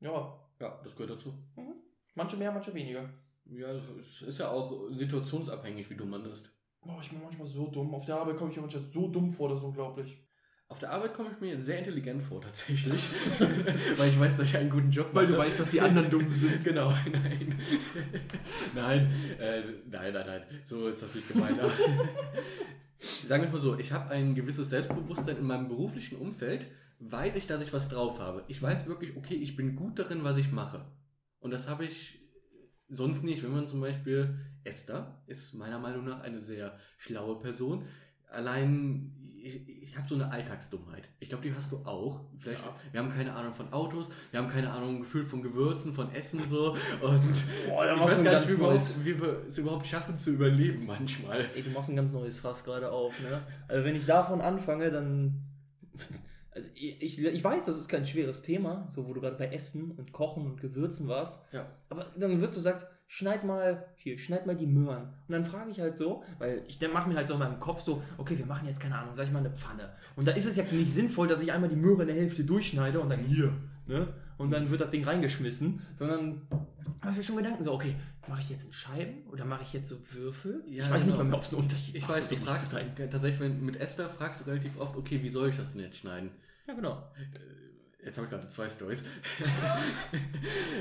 Ja, 0.01 0.37
Ja, 0.59 0.79
das 0.83 0.95
gehört 0.95 1.11
dazu. 1.11 1.33
manche 2.15 2.37
mehr, 2.37 2.51
manche 2.51 2.73
weniger. 2.73 3.09
Ja, 3.45 3.67
es 3.99 4.21
ist 4.21 4.39
ja 4.39 4.49
auch 4.49 4.89
situationsabhängig, 4.91 5.89
wie 5.89 5.95
dumm 5.95 6.09
man 6.11 6.25
ist. 6.25 6.49
Boah, 6.81 6.99
ich 7.01 7.09
bin 7.09 7.21
manchmal 7.21 7.47
so 7.47 7.67
dumm. 7.67 7.93
Auf 7.93 8.05
der 8.05 8.15
Arbeit 8.15 8.37
komme 8.37 8.49
ich 8.51 8.55
mir 8.57 8.63
manchmal 8.63 8.83
so 8.83 9.07
dumm 9.07 9.29
vor, 9.29 9.49
das 9.49 9.59
ist 9.59 9.65
unglaublich. 9.65 10.17
Auf 10.67 10.79
der 10.79 10.91
Arbeit 10.91 11.13
komme 11.13 11.29
ich 11.33 11.41
mir 11.41 11.59
sehr 11.59 11.79
intelligent 11.79 12.23
vor, 12.23 12.39
tatsächlich. 12.41 13.03
Weil 13.97 14.07
ich 14.09 14.19
weiß, 14.19 14.37
dass 14.37 14.45
ich 14.47 14.55
einen 14.57 14.69
guten 14.69 14.89
Job 14.89 15.13
mache. 15.13 15.37
weißt, 15.37 15.59
dass 15.59 15.71
die 15.71 15.81
anderen 15.81 16.09
dumm 16.09 16.31
sind. 16.31 16.63
Genau, 16.63 16.89
nein. 17.11 17.55
nein, 18.73 19.11
äh, 19.39 19.61
nein, 19.89 20.13
nein, 20.13 20.25
nein. 20.25 20.43
So 20.65 20.87
ist 20.87 21.03
das 21.03 21.13
nicht 21.13 21.27
gemeint. 21.27 21.59
Sagen 23.27 23.43
wir 23.43 23.49
mal 23.51 23.59
so, 23.59 23.77
ich 23.77 23.91
habe 23.91 24.11
ein 24.11 24.33
gewisses 24.33 24.69
Selbstbewusstsein 24.69 25.37
in 25.37 25.45
meinem 25.45 25.67
beruflichen 25.67 26.17
Umfeld, 26.17 26.65
weiß 27.03 27.35
ich, 27.35 27.47
dass 27.47 27.61
ich 27.61 27.73
was 27.73 27.89
drauf 27.89 28.19
habe. 28.19 28.43
Ich 28.47 28.61
weiß 28.61 28.85
wirklich, 28.87 29.15
okay, 29.17 29.35
ich 29.35 29.55
bin 29.55 29.75
gut 29.75 29.97
darin, 29.99 30.23
was 30.23 30.37
ich 30.37 30.51
mache. 30.51 30.85
Und 31.39 31.51
das 31.51 31.67
habe 31.67 31.83
ich 31.85 32.19
sonst 32.89 33.23
nicht. 33.23 33.43
Wenn 33.43 33.51
man 33.51 33.67
zum 33.67 33.81
Beispiel, 33.81 34.37
Esther 34.63 35.21
ist 35.25 35.53
meiner 35.53 35.79
Meinung 35.79 36.05
nach 36.05 36.21
eine 36.21 36.41
sehr 36.41 36.77
schlaue 36.99 37.39
Person. 37.39 37.85
Allein, 38.29 39.11
ich, 39.43 39.67
ich 39.67 39.97
habe 39.97 40.07
so 40.07 40.13
eine 40.15 40.29
Alltagsdummheit. 40.31 41.09
Ich 41.19 41.29
glaube, 41.29 41.43
die 41.43 41.53
hast 41.55 41.71
du 41.71 41.77
auch. 41.77 42.21
Vielleicht, 42.37 42.63
Ja. 42.63 42.75
wir 42.91 42.99
haben 43.01 43.09
keine 43.09 43.33
Ahnung 43.33 43.53
von 43.55 43.73
Autos, 43.73 44.09
wir 44.29 44.39
haben 44.39 44.49
keine 44.49 44.69
Ahnung, 44.71 44.99
Gefühl 45.01 45.25
von 45.25 45.41
Gewürzen, 45.41 45.93
von 45.93 46.11
Essen 46.13 46.39
so. 46.47 46.71
Und 47.01 47.21
Boah, 47.67 47.85
da 47.85 47.95
ich 47.95 48.01
weiß 48.01 48.17
du 48.19 48.23
gar 48.23 48.39
nicht, 48.39 48.57
wie, 48.57 48.61
neues- 48.61 49.03
wie 49.03 49.19
wir 49.19 49.41
es 49.47 49.57
überhaupt 49.57 49.87
schaffen 49.87 50.15
zu 50.15 50.31
überleben 50.31 50.85
manchmal. 50.85 51.45
Ey, 51.55 51.63
du 51.63 51.71
machst 51.71 51.89
ein 51.89 51.95
ganz 51.95 52.13
neues 52.13 52.39
Fass 52.39 52.63
gerade 52.63 52.91
auf, 52.91 53.19
ne? 53.21 53.41
Also 53.67 53.83
wenn 53.83 53.95
ich 53.95 54.05
davon 54.05 54.39
anfange, 54.41 54.91
dann. 54.91 55.41
Also 56.53 56.69
ich, 56.75 57.01
ich, 57.01 57.23
ich 57.23 57.43
weiß, 57.43 57.65
das 57.65 57.77
ist 57.77 57.87
kein 57.87 58.05
schweres 58.05 58.41
Thema, 58.41 58.87
so 58.89 59.07
wo 59.07 59.13
du 59.13 59.21
gerade 59.21 59.37
bei 59.37 59.47
Essen 59.47 59.91
und 59.91 60.11
Kochen 60.11 60.45
und 60.45 60.59
Gewürzen 60.59 61.07
warst. 61.07 61.39
Ja. 61.53 61.65
Aber 61.89 62.05
dann 62.17 62.41
wird 62.41 62.53
so 62.53 62.59
gesagt, 62.59 62.87
schneid 63.07 63.43
mal, 63.43 63.85
hier, 63.95 64.17
schneid 64.17 64.45
mal 64.45 64.55
die 64.55 64.65
Möhren. 64.65 65.03
Und 65.27 65.31
dann 65.31 65.45
frage 65.45 65.71
ich 65.71 65.79
halt 65.79 65.97
so, 65.97 66.23
weil 66.39 66.63
ich 66.67 66.79
mache 66.93 67.09
mir 67.09 67.15
halt 67.15 67.27
so 67.27 67.33
in 67.33 67.39
meinem 67.39 67.59
Kopf 67.59 67.83
so, 67.83 68.01
okay, 68.17 68.37
wir 68.37 68.45
machen 68.45 68.67
jetzt 68.67 68.79
keine 68.79 68.97
Ahnung, 68.97 69.15
sag 69.15 69.25
ich 69.25 69.31
mal 69.31 69.39
eine 69.39 69.51
Pfanne. 69.51 69.93
Und 70.15 70.27
da 70.27 70.31
ist 70.31 70.45
es 70.45 70.55
ja 70.55 70.63
nicht 70.63 70.93
sinnvoll, 70.93 71.27
dass 71.27 71.41
ich 71.41 71.51
einmal 71.51 71.69
die 71.69 71.75
Möhre 71.75 72.01
in 72.01 72.07
der 72.07 72.17
Hälfte 72.17 72.43
durchschneide 72.43 72.99
und 72.99 73.09
dann 73.09 73.19
hier, 73.19 73.53
ne? 73.87 74.13
Und 74.37 74.51
dann 74.51 74.71
wird 74.71 74.81
das 74.81 74.89
Ding 74.89 75.03
reingeschmissen, 75.03 75.81
sondern 75.99 76.41
habe 77.01 77.11
ich 77.11 77.17
mir 77.17 77.23
schon 77.23 77.37
Gedanken 77.37 77.63
so, 77.63 77.73
okay, 77.73 77.95
mache 78.27 78.41
ich 78.41 78.49
jetzt 78.49 78.65
in 78.65 78.71
Scheiben 78.71 79.23
oder 79.31 79.43
mache 79.43 79.63
ich 79.63 79.73
jetzt 79.73 79.89
so 79.89 79.97
Würfel? 80.13 80.63
Ja, 80.67 80.83
ich 80.83 80.91
weiß 80.91 81.05
nicht 81.05 81.13
genau. 81.13 81.17
mal 81.17 81.23
mehr, 81.25 81.35
ob 81.35 81.43
es 81.43 81.49
einen 81.49 81.61
Unterschied 81.61 81.95
Ich 81.95 82.03
macht, 82.03 82.17
weiß, 82.17 82.29
du 82.29 82.35
fragst 82.37 82.75
tatsächlich 83.11 83.51
mit 83.59 83.75
Esther 83.75 84.09
fragst 84.09 84.41
du 84.41 84.45
relativ 84.45 84.79
oft, 84.79 84.95
okay, 84.95 85.21
wie 85.21 85.29
soll 85.29 85.49
ich 85.49 85.57
das 85.57 85.73
denn 85.73 85.81
jetzt 85.81 85.97
schneiden? 85.97 86.31
Ja, 86.67 86.73
genau. 86.73 87.11
Jetzt 88.03 88.17
habe 88.17 88.25
ich 88.25 88.31
gerade 88.31 88.47
zwei 88.47 88.67
Stories. 88.67 89.03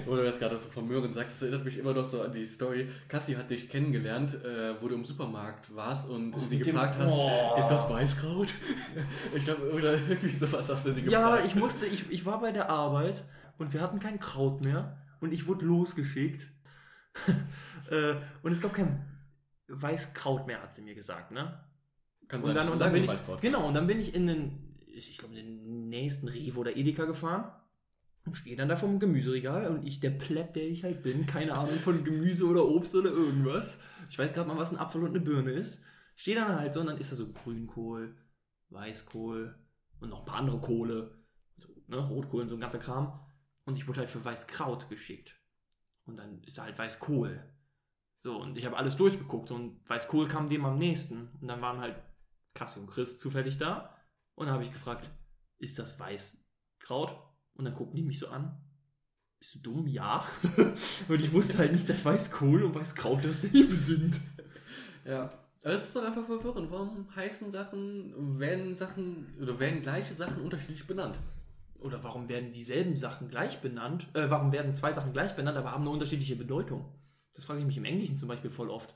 Wo 0.07 0.17
du 0.17 0.25
jetzt 0.25 0.39
gerade 0.39 0.57
so 0.59 0.69
von 0.71 0.89
Möhren 0.89 1.13
sagst, 1.13 1.35
das 1.35 1.43
erinnert 1.43 1.65
mich 1.67 1.77
immer 1.77 1.93
noch 1.93 2.07
so 2.07 2.23
an 2.23 2.33
die 2.33 2.47
Story. 2.47 2.89
Cassie 3.09 3.37
hat 3.37 3.51
dich 3.51 3.69
kennengelernt, 3.69 4.43
äh, 4.43 4.81
wo 4.81 4.89
du 4.89 4.95
im 4.95 5.05
Supermarkt 5.05 5.75
warst 5.75 6.09
und 6.09 6.35
Oh, 6.35 6.41
sie 6.45 6.57
mit 6.59 6.67
dem- 6.67 6.75
gefragt 6.75 6.97
hast, 6.99 7.13
Oh. 7.13 7.57
ist 7.59 7.69
das 7.69 7.91
Weißkraut? 7.91 8.55
ich 9.37 9.45
glaube, 9.45 9.71
oder 9.73 9.93
irgendwie 10.09 10.31
sowas 10.35 10.69
hast 10.71 10.87
du 10.87 10.93
sie 10.93 11.03
Ja, 11.03 11.21
gefragt. 11.33 11.43
ich 11.47 11.55
musste, 11.57 11.85
ich, 11.87 12.11
ich 12.11 12.25
war 12.25 12.41
bei 12.41 12.53
der 12.53 12.71
Arbeit 12.71 13.23
und 13.59 13.75
wir 13.75 13.83
hatten 13.83 14.01
kein 14.01 14.19
Kraut 14.19 14.65
mehr 14.65 14.97
und 15.21 15.33
ich 15.33 15.47
wurde 15.47 15.67
losgeschickt. 15.67 16.47
äh, 17.91 18.15
und 18.43 18.53
es 18.53 18.63
gab 18.63 18.73
kein 18.73 19.05
Weißkraut 19.69 20.47
mehr, 20.47 20.63
hat 20.63 20.75
sie 20.75 20.81
mir 20.83 20.95
gesagt, 20.95 21.33
ne? 21.33 21.61
Kann 22.29 22.41
Und 22.41 22.47
sein. 22.47 22.55
dann, 22.57 22.69
und 22.71 22.79
dann 22.81 22.93
bin 22.95 23.05
ich, 23.05 23.11
Weißkraut. 23.11 23.43
genau, 23.43 23.67
und 23.69 23.75
dann 23.75 23.87
bin 23.87 24.01
ich 24.01 24.15
in 24.15 24.27
den, 24.27 24.70
ich 24.95 25.19
glaube, 25.19 25.39
in 25.39 25.47
den 25.47 25.89
nächsten 25.89 26.29
Rewe 26.29 26.59
oder 26.59 26.77
Edeka 26.77 27.05
gefahren 27.05 27.53
und 28.27 28.37
stehe 28.37 28.57
dann 28.57 28.69
da 28.69 28.77
vom 28.77 28.99
Gemüseregal 28.99 29.69
und 29.69 29.87
ich, 29.87 30.01
der 30.01 30.11
Plepp, 30.11 30.55
der 30.55 30.69
ich 30.69 30.85
halt 30.85 31.03
bin, 31.03 31.27
keine 31.27 31.55
Ahnung 31.55 31.79
von 31.79 32.05
Gemüse 32.05 32.47
oder 32.47 32.67
Obst 32.67 32.95
oder 32.95 33.11
irgendwas. 33.11 33.79
Ich 34.09 34.19
weiß 34.19 34.35
gerade 34.35 34.49
mal, 34.49 34.59
was 34.59 34.73
ein 34.73 34.79
Apfel 34.79 35.03
und 35.03 35.11
eine 35.11 35.21
Birne 35.21 35.53
ist. 35.53 35.83
Stehe 36.17 36.37
dann 36.37 36.59
halt 36.59 36.75
so 36.75 36.81
und 36.81 36.87
dann 36.87 36.99
ist 36.99 37.13
da 37.13 37.17
so 37.17 37.33
Grünkohl, 37.33 38.17
Weißkohl 38.69 39.59
und 40.01 40.11
noch 40.11 40.21
ein 40.21 40.27
paar 40.27 40.39
andere 40.39 40.61
Kohle, 40.61 41.19
so, 41.59 41.69
ne, 41.89 41.97
Rotkohl 41.97 42.43
und 42.43 42.49
so 42.49 42.57
ein 42.57 42.61
ganzer 42.61 42.79
Kram. 42.79 43.21
Und 43.65 43.77
ich 43.77 43.89
wurde 43.89 44.01
halt 44.01 44.11
für 44.11 44.25
Weißkraut 44.25 44.89
geschickt. 44.89 45.37
Und 46.05 46.19
dann 46.19 46.43
ist 46.45 46.59
da 46.59 46.65
halt 46.65 46.79
Weißkohl. 46.79 47.43
So, 48.23 48.37
und 48.37 48.59
ich 48.59 48.67
habe 48.67 48.77
alles 48.77 48.97
durchgeguckt 48.97 49.51
und 49.51 49.89
Weißkohl 49.89 50.29
kam 50.29 50.49
dem 50.49 50.65
am 50.65 50.79
nächsten. 50.79 51.29
Und 51.41 51.49
dann 51.49 51.63
waren 51.63 51.79
halt 51.79 51.97
Cassie 52.55 52.81
und 52.81 52.89
Chris 52.89 53.19
zufällig 53.19 53.59
da. 53.59 53.97
Und 54.41 54.47
dann 54.47 54.55
habe 54.55 54.65
ich 54.65 54.73
gefragt, 54.73 55.11
ist 55.59 55.79
das 55.79 56.01
Weißkraut? 56.01 57.15
Und 57.53 57.67
dann 57.67 57.75
gucken 57.75 57.95
die 57.95 58.03
mich 58.03 58.19
so 58.19 58.29
an. 58.29 58.59
Bist 59.39 59.57
du 59.57 59.59
dumm? 59.59 59.87
Ja. 59.87 60.25
und 61.09 61.21
ich 61.21 61.31
wusste 61.31 61.59
halt 61.59 61.73
nicht, 61.73 61.87
dass 61.87 62.03
Weißkohl 62.07 62.63
und 62.63 62.75
Weißkraut 62.75 63.23
dasselbe 63.23 63.77
sind. 63.77 64.19
Ja. 65.05 65.29
Es 65.61 65.85
ist 65.85 65.97
doch 65.97 66.07
einfach 66.07 66.25
verwirrend. 66.25 66.71
Warum 66.71 67.15
heißen 67.15 67.51
Sachen, 67.51 68.39
werden 68.41 68.75
Sachen, 68.77 69.27
oder 69.43 69.61
werden 69.61 69.83
gleiche 69.83 70.15
Sachen 70.15 70.43
unterschiedlich 70.43 70.87
benannt? 70.87 71.19
Oder 71.79 72.03
warum 72.03 72.31
werden 72.31 72.51
dieselben 72.51 72.97
Sachen 72.97 73.29
gleich 73.29 73.61
benannt? 73.61 74.09
Äh, 74.15 74.31
warum 74.31 74.53
werden 74.53 74.75
zwei 74.75 74.93
Sachen 74.95 75.13
gleich 75.13 75.37
benannt, 75.37 75.59
aber 75.59 75.73
haben 75.73 75.83
eine 75.83 75.91
unterschiedliche 75.91 76.37
Bedeutung? 76.37 76.91
Das 77.35 77.45
frage 77.45 77.61
ich 77.61 77.67
mich 77.67 77.77
im 77.77 77.85
Englischen 77.85 78.17
zum 78.17 78.29
Beispiel 78.29 78.49
voll 78.49 78.71
oft. 78.71 78.95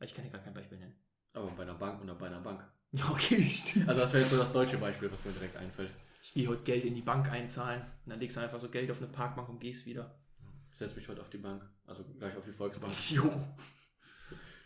Ich 0.00 0.12
kann 0.12 0.24
ja 0.24 0.32
gar 0.32 0.40
kein 0.40 0.54
Beispiel 0.54 0.78
nennen. 0.78 0.96
Aber 1.34 1.50
bei 1.52 1.62
einer 1.62 1.74
Bank 1.74 2.02
oder 2.02 2.16
bei 2.16 2.26
einer 2.26 2.40
Bank. 2.40 2.64
Okay, 3.10 3.48
stimmt. 3.48 3.88
Also 3.88 4.02
das 4.02 4.12
wäre 4.12 4.22
jetzt 4.22 4.32
so 4.32 4.38
das 4.38 4.52
deutsche 4.52 4.78
Beispiel, 4.78 5.10
was 5.10 5.24
mir 5.24 5.32
direkt 5.32 5.56
einfällt. 5.56 5.90
Ich 6.22 6.32
gehe 6.34 6.48
heute 6.48 6.62
Geld 6.62 6.84
in 6.84 6.94
die 6.94 7.02
Bank 7.02 7.30
einzahlen. 7.30 7.82
Und 7.82 8.10
dann 8.10 8.20
legst 8.20 8.36
du 8.36 8.40
einfach 8.40 8.58
so 8.58 8.68
Geld 8.68 8.90
auf 8.90 8.98
eine 8.98 9.08
Parkbank 9.08 9.48
und 9.48 9.60
gehst 9.60 9.86
wieder. 9.86 10.18
Ich 10.72 10.78
setze 10.78 10.96
mich 10.96 11.08
heute 11.08 11.20
auf 11.20 11.30
die 11.30 11.38
Bank. 11.38 11.62
Also 11.86 12.04
gleich 12.18 12.36
auf 12.36 12.44
die 12.44 12.52
Volksbank. 12.52 12.94
Jo. 13.10 13.30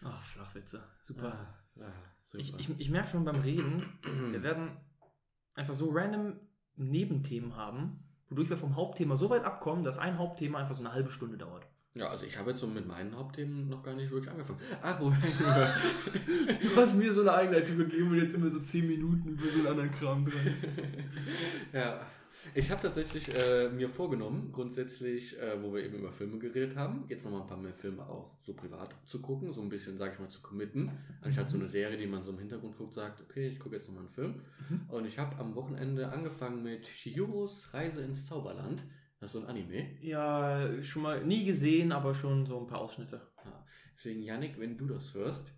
Ach, 0.04 0.22
Flachwitze. 0.22 0.82
Super. 1.02 1.32
Ah, 1.78 1.82
ah, 1.82 1.92
super. 2.24 2.42
Ich, 2.42 2.58
ich, 2.58 2.80
ich 2.80 2.90
merke 2.90 3.10
schon 3.10 3.24
beim 3.24 3.40
Reden, 3.40 3.82
wir 4.30 4.42
werden 4.42 4.70
einfach 5.54 5.74
so 5.74 5.90
random 5.90 6.40
Nebenthemen 6.76 7.56
haben, 7.56 8.02
wodurch 8.28 8.48
wir 8.48 8.56
vom 8.56 8.76
Hauptthema 8.76 9.16
so 9.16 9.28
weit 9.28 9.44
abkommen, 9.44 9.84
dass 9.84 9.98
ein 9.98 10.18
Hauptthema 10.18 10.58
einfach 10.58 10.74
so 10.74 10.80
eine 10.80 10.92
halbe 10.92 11.10
Stunde 11.10 11.36
dauert. 11.36 11.66
Ja, 11.94 12.08
also 12.08 12.24
ich 12.24 12.38
habe 12.38 12.50
jetzt 12.50 12.60
so 12.60 12.66
mit 12.68 12.86
meinen 12.86 13.16
Hauptthemen 13.16 13.68
noch 13.68 13.82
gar 13.82 13.94
nicht 13.94 14.10
wirklich 14.10 14.30
angefangen. 14.30 14.60
Ah, 14.80 14.96
wo, 15.00 15.10
Du 16.62 16.76
hast 16.76 16.94
mir 16.94 17.12
so 17.12 17.22
eine 17.22 17.32
Einleitung 17.32 17.78
gegeben 17.78 18.10
und 18.10 18.18
jetzt 18.18 18.32
sind 18.32 18.44
wir 18.44 18.50
so 18.50 18.60
10 18.60 18.86
Minuten 18.86 19.30
über 19.30 19.46
so 19.48 19.58
einen 19.58 19.66
anderen 19.66 19.90
Kram 19.90 20.24
dran. 20.24 20.54
ja. 21.72 22.06
Ich 22.54 22.70
habe 22.70 22.80
tatsächlich 22.80 23.34
äh, 23.34 23.68
mir 23.68 23.88
vorgenommen, 23.88 24.50
grundsätzlich, 24.52 25.38
äh, 25.38 25.62
wo 25.62 25.74
wir 25.74 25.84
eben 25.84 25.98
über 25.98 26.10
Filme 26.10 26.38
geredet 26.38 26.74
haben, 26.74 27.04
jetzt 27.08 27.24
nochmal 27.24 27.42
ein 27.42 27.46
paar 27.46 27.58
mehr 27.58 27.74
Filme 27.74 28.02
auch 28.08 28.30
so 28.40 28.54
privat 28.54 28.94
zu 29.04 29.20
gucken, 29.20 29.52
so 29.52 29.60
ein 29.60 29.68
bisschen, 29.68 29.98
sag 29.98 30.14
ich 30.14 30.18
mal, 30.20 30.28
zu 30.28 30.40
committen. 30.40 30.90
Anstatt 31.20 31.50
so 31.50 31.58
eine 31.58 31.68
Serie, 31.68 31.98
die 31.98 32.06
man 32.06 32.22
so 32.22 32.30
im 32.30 32.38
Hintergrund 32.38 32.78
guckt, 32.78 32.94
sagt, 32.94 33.20
okay, 33.20 33.48
ich 33.48 33.58
gucke 33.58 33.76
jetzt 33.76 33.88
nochmal 33.88 34.04
einen 34.04 34.12
Film. 34.12 34.42
Mhm. 34.68 34.80
Und 34.88 35.06
ich 35.06 35.18
habe 35.18 35.36
am 35.38 35.54
Wochenende 35.54 36.10
angefangen 36.10 36.62
mit 36.62 36.84
Chihiros 36.84 37.74
Reise 37.74 38.00
ins 38.02 38.26
Zauberland. 38.26 38.82
Das 39.20 39.28
ist 39.28 39.32
so 39.34 39.40
ein 39.40 39.50
Anime. 39.50 39.98
Ja, 40.00 40.82
schon 40.82 41.02
mal 41.02 41.24
nie 41.24 41.44
gesehen, 41.44 41.92
aber 41.92 42.14
schon 42.14 42.46
so 42.46 42.58
ein 42.58 42.66
paar 42.66 42.80
Ausschnitte. 42.80 43.20
Ja. 43.44 43.66
Deswegen, 43.94 44.22
Yannick, 44.22 44.58
wenn 44.58 44.78
du 44.78 44.86
das 44.86 45.14
hörst, 45.14 45.52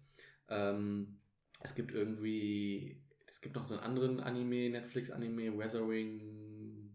ähm, 0.48 1.20
es 1.60 1.76
gibt 1.76 1.92
irgendwie, 1.92 3.00
es 3.28 3.40
gibt 3.40 3.54
noch 3.54 3.64
so 3.64 3.74
einen 3.74 3.84
anderen 3.84 4.18
Anime, 4.18 4.68
Netflix-Anime, 4.70 5.56
Weathering, 5.56 6.90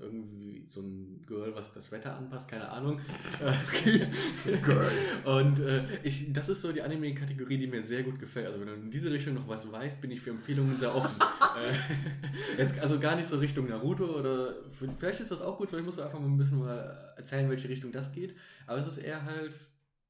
irgendwie, 0.00 0.51
irgendwie 0.62 0.70
so 0.70 0.80
ein 0.80 1.24
Girl, 1.26 1.54
was 1.54 1.72
das 1.72 1.90
Wetter 1.90 2.16
anpasst, 2.16 2.48
keine 2.48 2.68
Ahnung. 2.68 3.00
Girl. 4.62 4.90
Und 5.24 5.60
äh, 5.60 5.84
ich, 6.02 6.32
das 6.32 6.48
ist 6.48 6.62
so 6.62 6.72
die 6.72 6.82
Anime-Kategorie, 6.82 7.58
die 7.58 7.66
mir 7.66 7.82
sehr 7.82 8.02
gut 8.02 8.18
gefällt. 8.18 8.46
Also 8.46 8.60
wenn 8.60 8.66
du 8.68 8.74
in 8.74 8.90
diese 8.90 9.10
Richtung 9.10 9.34
noch 9.34 9.48
was 9.48 9.70
weißt, 9.70 10.00
bin 10.00 10.10
ich 10.10 10.20
für 10.20 10.30
Empfehlungen 10.30 10.76
sehr 10.76 10.94
offen. 10.94 11.20
äh, 12.58 12.60
jetzt 12.60 12.78
also 12.80 12.98
gar 12.98 13.16
nicht 13.16 13.28
so 13.28 13.38
Richtung 13.38 13.68
Naruto 13.68 14.04
oder 14.04 14.54
vielleicht 14.98 15.20
ist 15.20 15.30
das 15.30 15.42
auch 15.42 15.58
gut, 15.58 15.70
vielleicht 15.70 15.86
musst 15.86 15.98
du 15.98 16.02
einfach 16.02 16.20
mal 16.20 16.26
ein 16.28 16.38
bisschen 16.38 16.58
mal 16.58 17.14
erzählen, 17.16 17.48
welche 17.48 17.68
Richtung 17.68 17.92
das 17.92 18.12
geht. 18.12 18.34
Aber 18.66 18.78
es 18.78 18.86
ist 18.86 18.98
eher 18.98 19.24
halt 19.24 19.52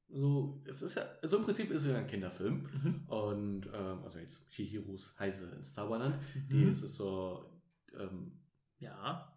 so, 0.09 0.61
es 0.65 0.81
ist 0.83 0.95
ja, 0.95 1.05
so 1.23 1.37
im 1.37 1.43
Prinzip 1.43 1.71
ist 1.71 1.83
es 1.83 1.89
ja 1.89 1.97
ein 1.97 2.07
Kinderfilm. 2.07 2.69
Mhm. 2.83 3.03
Und, 3.07 3.65
ähm, 3.73 4.03
also 4.03 4.19
jetzt 4.19 4.47
Chihiros 4.49 5.15
Heise 5.17 5.51
ins 5.55 5.73
Zauberland, 5.73 6.17
mhm. 6.35 6.47
die 6.49 6.63
ist 6.65 6.83
es 6.83 6.97
so, 6.97 7.45
ähm, 7.97 8.31
ja. 8.79 9.32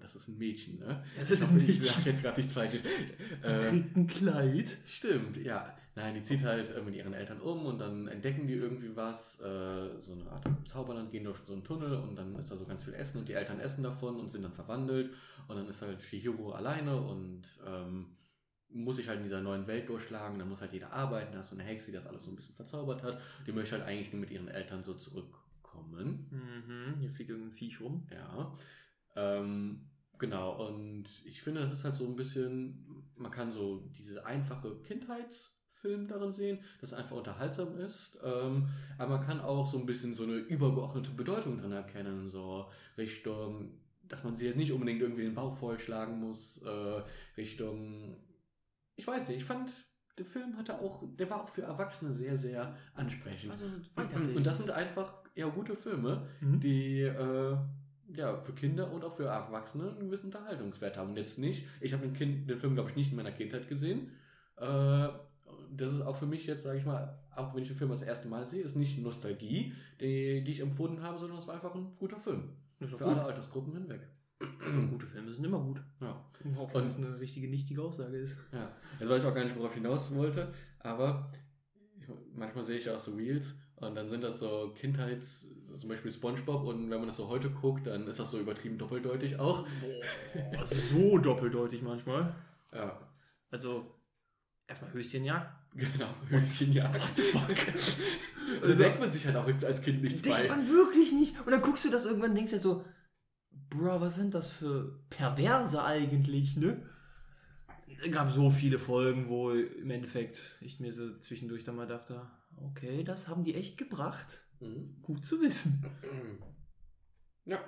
Das 0.00 0.16
ist 0.16 0.28
ein 0.28 0.38
Mädchen, 0.38 0.78
ne? 0.78 1.04
Ja, 1.16 1.20
das 1.20 1.30
ist 1.30 1.50
ein 1.50 1.56
Mädchen. 1.56 1.82
Ich 1.82 1.90
sag 1.90 2.06
jetzt 2.06 2.22
gerade 2.22 2.36
nichts 2.36 2.52
Falsches. 2.52 2.82
Die 2.82 3.46
äh, 3.46 3.58
trägt 3.58 3.96
ein 3.96 4.06
Kleid. 4.06 4.76
Stimmt, 4.86 5.36
ja. 5.38 5.76
Nein, 5.98 6.14
die 6.14 6.22
zieht 6.22 6.44
halt 6.44 6.70
äh, 6.70 6.80
mit 6.80 6.94
ihren 6.94 7.12
Eltern 7.12 7.40
um 7.40 7.66
und 7.66 7.80
dann 7.80 8.06
entdecken 8.06 8.46
die 8.46 8.54
irgendwie 8.54 8.94
was, 8.94 9.40
äh, 9.40 10.00
so 10.00 10.12
eine 10.12 10.30
Art 10.30 10.46
Zauberland, 10.64 11.10
gehen 11.10 11.24
durch 11.24 11.38
so 11.40 11.52
einen 11.52 11.64
Tunnel 11.64 11.94
und 11.94 12.14
dann 12.14 12.36
ist 12.36 12.50
da 12.50 12.56
so 12.56 12.64
ganz 12.66 12.84
viel 12.84 12.94
Essen 12.94 13.18
und 13.18 13.28
die 13.28 13.32
Eltern 13.32 13.58
essen 13.58 13.82
davon 13.82 14.16
und 14.20 14.30
sind 14.30 14.42
dann 14.42 14.52
verwandelt 14.52 15.12
und 15.48 15.56
dann 15.56 15.68
ist 15.68 15.82
halt 15.82 16.00
Shihiro 16.00 16.52
alleine 16.52 17.00
und 17.00 17.42
ähm, 17.66 18.06
muss 18.70 18.96
sich 18.96 19.08
halt 19.08 19.18
in 19.18 19.24
dieser 19.24 19.40
neuen 19.40 19.66
Welt 19.66 19.88
durchschlagen, 19.88 20.38
dann 20.38 20.48
muss 20.48 20.60
halt 20.60 20.72
jeder 20.72 20.92
arbeiten, 20.92 21.32
da 21.32 21.40
ist 21.40 21.48
so 21.48 21.56
eine 21.56 21.64
Hexe, 21.64 21.90
die 21.90 21.96
das 21.96 22.06
alles 22.06 22.24
so 22.24 22.30
ein 22.30 22.36
bisschen 22.36 22.54
verzaubert 22.54 23.02
hat, 23.02 23.20
die 23.46 23.52
möchte 23.52 23.76
halt 23.76 23.84
eigentlich 23.84 24.12
nur 24.12 24.20
mit 24.20 24.30
ihren 24.30 24.48
Eltern 24.48 24.84
so 24.84 24.94
zurückkommen. 24.94 26.28
Mhm, 26.30 27.00
hier 27.00 27.10
fliegt 27.10 27.30
irgendein 27.30 27.52
Viech 27.52 27.80
rum. 27.80 28.06
Ja. 28.12 28.56
Ähm, 29.18 29.88
genau, 30.18 30.66
und 30.66 31.04
ich 31.24 31.42
finde, 31.42 31.62
das 31.62 31.72
ist 31.72 31.84
halt 31.84 31.94
so 31.94 32.06
ein 32.06 32.16
bisschen, 32.16 33.04
man 33.16 33.30
kann 33.30 33.52
so 33.52 33.88
diese 33.96 34.24
einfache 34.24 34.76
Kindheitsfilm 34.82 36.06
darin 36.06 36.32
sehen, 36.32 36.60
das 36.80 36.94
einfach 36.94 37.16
unterhaltsam 37.16 37.76
ist. 37.78 38.18
Ähm, 38.22 38.68
aber 38.96 39.18
man 39.18 39.26
kann 39.26 39.40
auch 39.40 39.66
so 39.66 39.78
ein 39.78 39.86
bisschen 39.86 40.14
so 40.14 40.24
eine 40.24 40.36
übergeordnete 40.36 41.10
Bedeutung 41.10 41.58
drin 41.58 41.72
erkennen, 41.72 42.28
so 42.28 42.70
Richtung, 42.96 43.80
dass 44.04 44.24
man 44.24 44.36
sich 44.36 44.46
jetzt 44.46 44.56
nicht 44.56 44.72
unbedingt 44.72 45.02
irgendwie 45.02 45.22
den 45.22 45.34
Bauch 45.34 45.54
vollschlagen 45.54 46.20
muss, 46.20 46.62
äh, 46.62 47.02
Richtung 47.36 48.16
ich 48.98 49.06
weiß 49.06 49.28
nicht, 49.28 49.38
ich 49.38 49.44
fand, 49.44 49.70
der 50.18 50.24
Film 50.24 50.56
hatte 50.58 50.80
auch, 50.80 51.04
der 51.16 51.30
war 51.30 51.44
auch 51.44 51.48
für 51.48 51.62
Erwachsene 51.62 52.12
sehr, 52.12 52.36
sehr 52.36 52.76
ansprechend. 52.94 53.52
Also 53.52 53.66
Und 54.36 54.44
das 54.44 54.58
sind 54.58 54.70
einfach 54.70 55.22
ja 55.36 55.48
gute 55.48 55.76
Filme, 55.76 56.28
mhm. 56.40 56.58
die 56.60 57.02
äh, 57.02 57.56
ja 58.14 58.36
für 58.36 58.52
Kinder 58.52 58.90
und 58.92 59.04
auch 59.04 59.14
für 59.14 59.26
Erwachsene 59.26 59.90
einen 59.90 60.06
gewissen 60.06 60.26
Unterhaltungswert 60.26 60.96
haben. 60.96 61.10
Und 61.10 61.16
jetzt 61.16 61.38
nicht, 61.38 61.66
ich 61.80 61.92
habe 61.92 62.02
den, 62.02 62.14
kind, 62.14 62.48
den 62.48 62.58
Film, 62.58 62.74
glaube 62.74 62.90
ich, 62.90 62.96
nicht 62.96 63.10
in 63.10 63.16
meiner 63.16 63.32
Kindheit 63.32 63.68
gesehen. 63.68 64.12
Äh, 64.56 65.08
das 65.70 65.92
ist 65.92 66.00
auch 66.02 66.16
für 66.16 66.26
mich 66.26 66.46
jetzt, 66.46 66.62
sage 66.62 66.78
ich 66.78 66.84
mal, 66.84 67.18
auch 67.34 67.54
wenn 67.54 67.62
ich 67.62 67.68
den 67.68 67.76
Film 67.76 67.90
das 67.90 68.02
erste 68.02 68.28
Mal 68.28 68.46
sehe, 68.46 68.62
ist 68.62 68.76
nicht 68.76 68.98
Nostalgie, 68.98 69.72
die, 70.00 70.42
die 70.42 70.52
ich 70.52 70.60
empfunden 70.60 71.02
habe, 71.02 71.18
sondern 71.18 71.38
es 71.38 71.46
war 71.46 71.54
einfach 71.54 71.74
ein 71.74 71.94
guter 71.98 72.18
Film. 72.18 72.50
Für 72.80 72.86
gut. 72.86 73.02
alle 73.02 73.24
Altersgruppen 73.24 73.72
hinweg. 73.72 74.00
Also 74.64 74.80
gute 74.82 75.06
Filme 75.06 75.32
sind 75.32 75.44
immer 75.44 75.58
gut. 75.58 75.82
Ja. 76.00 76.24
Auch 76.56 76.72
wenn 76.72 76.86
es 76.86 76.96
eine 76.96 77.18
richtige 77.18 77.48
nichtige 77.48 77.82
Aussage 77.82 78.16
ist. 78.16 78.38
Ja. 78.52 78.70
Jetzt 79.00 79.08
weiß 79.08 79.20
ich 79.20 79.26
auch 79.26 79.34
gar 79.34 79.44
nicht, 79.44 79.56
worauf 79.56 79.70
ich 79.70 79.82
hinaus 79.82 80.14
wollte, 80.14 80.52
aber 80.78 81.30
manchmal 82.34 82.64
sehe 82.64 82.78
ich 82.78 82.88
auch 82.88 83.00
so 83.00 83.14
Reels 83.14 83.58
und 83.76 83.94
dann 83.94 84.08
sind 84.08 84.22
das 84.22 84.38
so 84.38 84.72
Kindheits, 84.76 85.48
zum 85.76 85.88
Beispiel 85.88 86.10
Spongebob 86.10 86.64
und 86.64 86.90
wenn 86.90 86.98
man 86.98 87.08
das 87.08 87.16
so 87.16 87.28
heute 87.28 87.50
guckt, 87.50 87.86
dann 87.86 88.06
ist 88.06 88.18
das 88.18 88.30
so 88.30 88.38
übertrieben 88.38 88.78
doppeldeutig 88.78 89.38
auch. 89.38 89.66
Boah, 90.34 90.66
so 90.66 91.18
doppeldeutig 91.18 91.82
manchmal. 91.82 92.34
Ja. 92.72 92.98
Also, 93.50 93.94
erstmal 94.66 94.92
Höschenjagd. 94.92 95.54
Genau, 95.74 96.08
Höschenjagd. 96.28 96.94
What 96.94 97.12
the 97.16 97.22
fuck? 97.22 97.56
da 98.62 98.66
also, 98.66 98.82
denkt 98.82 99.00
man 99.00 99.12
sich 99.12 99.26
halt 99.26 99.36
auch 99.36 99.46
als 99.46 99.82
Kind 99.82 100.02
nichts 100.02 100.22
denkt 100.22 100.38
bei. 100.38 100.42
Denkt 100.46 100.56
man 100.56 100.68
wirklich 100.68 101.12
nicht. 101.12 101.38
Und 101.40 101.52
dann 101.52 101.62
guckst 101.62 101.84
du 101.84 101.90
das 101.90 102.04
irgendwann 102.04 102.30
und 102.30 102.36
denkst 102.36 102.52
dir 102.52 102.58
so, 102.58 102.84
Bro, 103.70 104.00
was 104.00 104.16
sind 104.16 104.34
das 104.34 104.48
für 104.48 104.98
Perverse 105.10 105.82
eigentlich, 105.82 106.56
ne? 106.56 106.82
Es 107.86 108.10
gab 108.10 108.30
so 108.30 108.50
viele 108.50 108.78
Folgen, 108.78 109.28
wo 109.28 109.50
im 109.50 109.90
Endeffekt 109.90 110.56
ich 110.60 110.78
mir 110.80 110.92
so 110.92 111.16
zwischendurch 111.18 111.64
dann 111.64 111.76
mal 111.76 111.86
dachte, 111.86 112.30
okay, 112.56 113.02
das 113.02 113.28
haben 113.28 113.44
die 113.44 113.54
echt 113.54 113.76
gebracht. 113.76 114.44
Mhm. 114.60 115.02
Gut 115.02 115.24
zu 115.24 115.40
wissen. 115.40 115.84
Ja. 117.44 117.60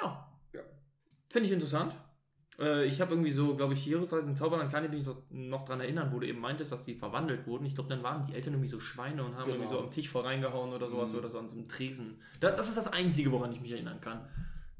Ja. 0.00 0.38
ja. 0.52 0.60
Finde 1.28 1.46
ich 1.46 1.52
interessant. 1.52 1.96
Äh, 2.58 2.86
ich 2.86 3.00
habe 3.00 3.12
irgendwie 3.12 3.32
so, 3.32 3.56
glaube 3.56 3.74
ich, 3.74 3.82
hier 3.82 3.98
in 3.98 4.36
Zauberland 4.36 4.70
kann 4.70 4.84
ich 4.84 4.90
mich 4.90 5.06
noch 5.30 5.64
daran 5.64 5.80
erinnern, 5.80 6.12
wo 6.12 6.18
du 6.18 6.26
eben 6.26 6.40
meintest, 6.40 6.72
dass 6.72 6.84
die 6.84 6.94
verwandelt 6.94 7.46
wurden. 7.46 7.66
Ich 7.66 7.74
glaube, 7.74 7.88
dann 7.88 8.02
waren 8.02 8.24
die 8.24 8.34
Eltern 8.34 8.54
irgendwie 8.54 8.68
so 8.68 8.80
Schweine 8.80 9.24
und 9.24 9.34
haben 9.36 9.46
genau. 9.46 9.56
irgendwie 9.56 9.70
so 9.70 9.80
am 9.80 9.90
Tisch 9.90 10.08
voreingehauen 10.08 10.72
oder 10.72 10.88
sowas 10.88 11.12
mhm. 11.12 11.18
oder 11.18 11.30
so 11.30 11.38
an 11.38 11.48
so 11.48 11.56
einem 11.56 11.68
Tresen. 11.68 12.20
das 12.40 12.68
ist 12.68 12.76
das 12.76 12.92
Einzige, 12.92 13.32
woran 13.32 13.52
ich 13.52 13.60
mich 13.60 13.72
erinnern 13.72 14.00
kann. 14.00 14.28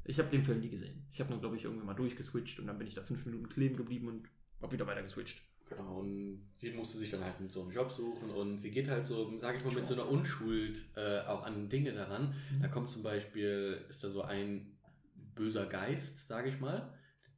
Ich 0.05 0.19
habe 0.19 0.29
den 0.29 0.43
Film 0.43 0.59
nie 0.59 0.69
gesehen. 0.69 1.07
Ich 1.11 1.19
habe 1.19 1.31
nur, 1.31 1.39
glaube 1.39 1.55
ich, 1.57 1.63
irgendwie 1.63 1.85
mal 1.85 1.95
durchgeswitcht 1.95 2.59
und 2.59 2.67
dann 2.67 2.77
bin 2.77 2.87
ich 2.87 2.93
da 2.93 3.01
fünf 3.01 3.25
Minuten 3.25 3.49
kleben 3.49 3.75
geblieben 3.75 4.07
und 4.07 4.29
habe 4.61 4.73
wieder 4.73 4.85
weiter 4.85 5.01
geswitcht. 5.01 5.41
Genau, 5.67 5.99
und 5.99 6.43
sie 6.57 6.71
musste 6.71 6.99
sich 6.99 7.09
dann 7.09 7.23
halt 7.23 7.39
mit 7.41 7.51
so 7.51 7.61
einem 7.61 7.71
Job 7.71 7.91
suchen 7.91 8.29
und 8.29 8.59
sie 8.59 8.69
geht 8.69 8.87
halt 8.87 9.05
so, 9.05 9.37
sage 9.39 9.57
ich 9.57 9.65
mal, 9.65 9.73
mit 9.73 9.85
so 9.85 9.95
einer 9.95 10.07
Unschuld 10.07 10.83
äh, 10.95 11.21
auch 11.21 11.43
an 11.43 11.69
Dinge 11.69 11.91
daran. 11.91 12.35
Mhm. 12.51 12.61
Da 12.61 12.67
kommt 12.67 12.91
zum 12.91 13.01
Beispiel, 13.01 13.83
ist 13.89 14.03
da 14.03 14.09
so 14.11 14.21
ein 14.21 14.77
böser 15.33 15.65
Geist, 15.65 16.27
sage 16.27 16.49
ich 16.49 16.59
mal, 16.59 16.93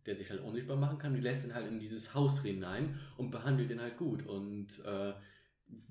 der 0.05 0.17
sich 0.17 0.29
halt 0.29 0.41
unsichtbar 0.41 0.75
machen 0.75 0.97
kann. 0.97 1.13
Die 1.13 1.21
lässt 1.21 1.45
ihn 1.45 1.55
halt 1.55 1.67
in 1.67 1.79
dieses 1.79 2.13
Haus 2.13 2.41
hinein 2.41 2.99
und 3.15 3.31
behandelt 3.31 3.71
ihn 3.71 3.81
halt 3.81 3.97
gut. 3.97 4.25
Und 4.25 4.67
äh, 4.85 5.13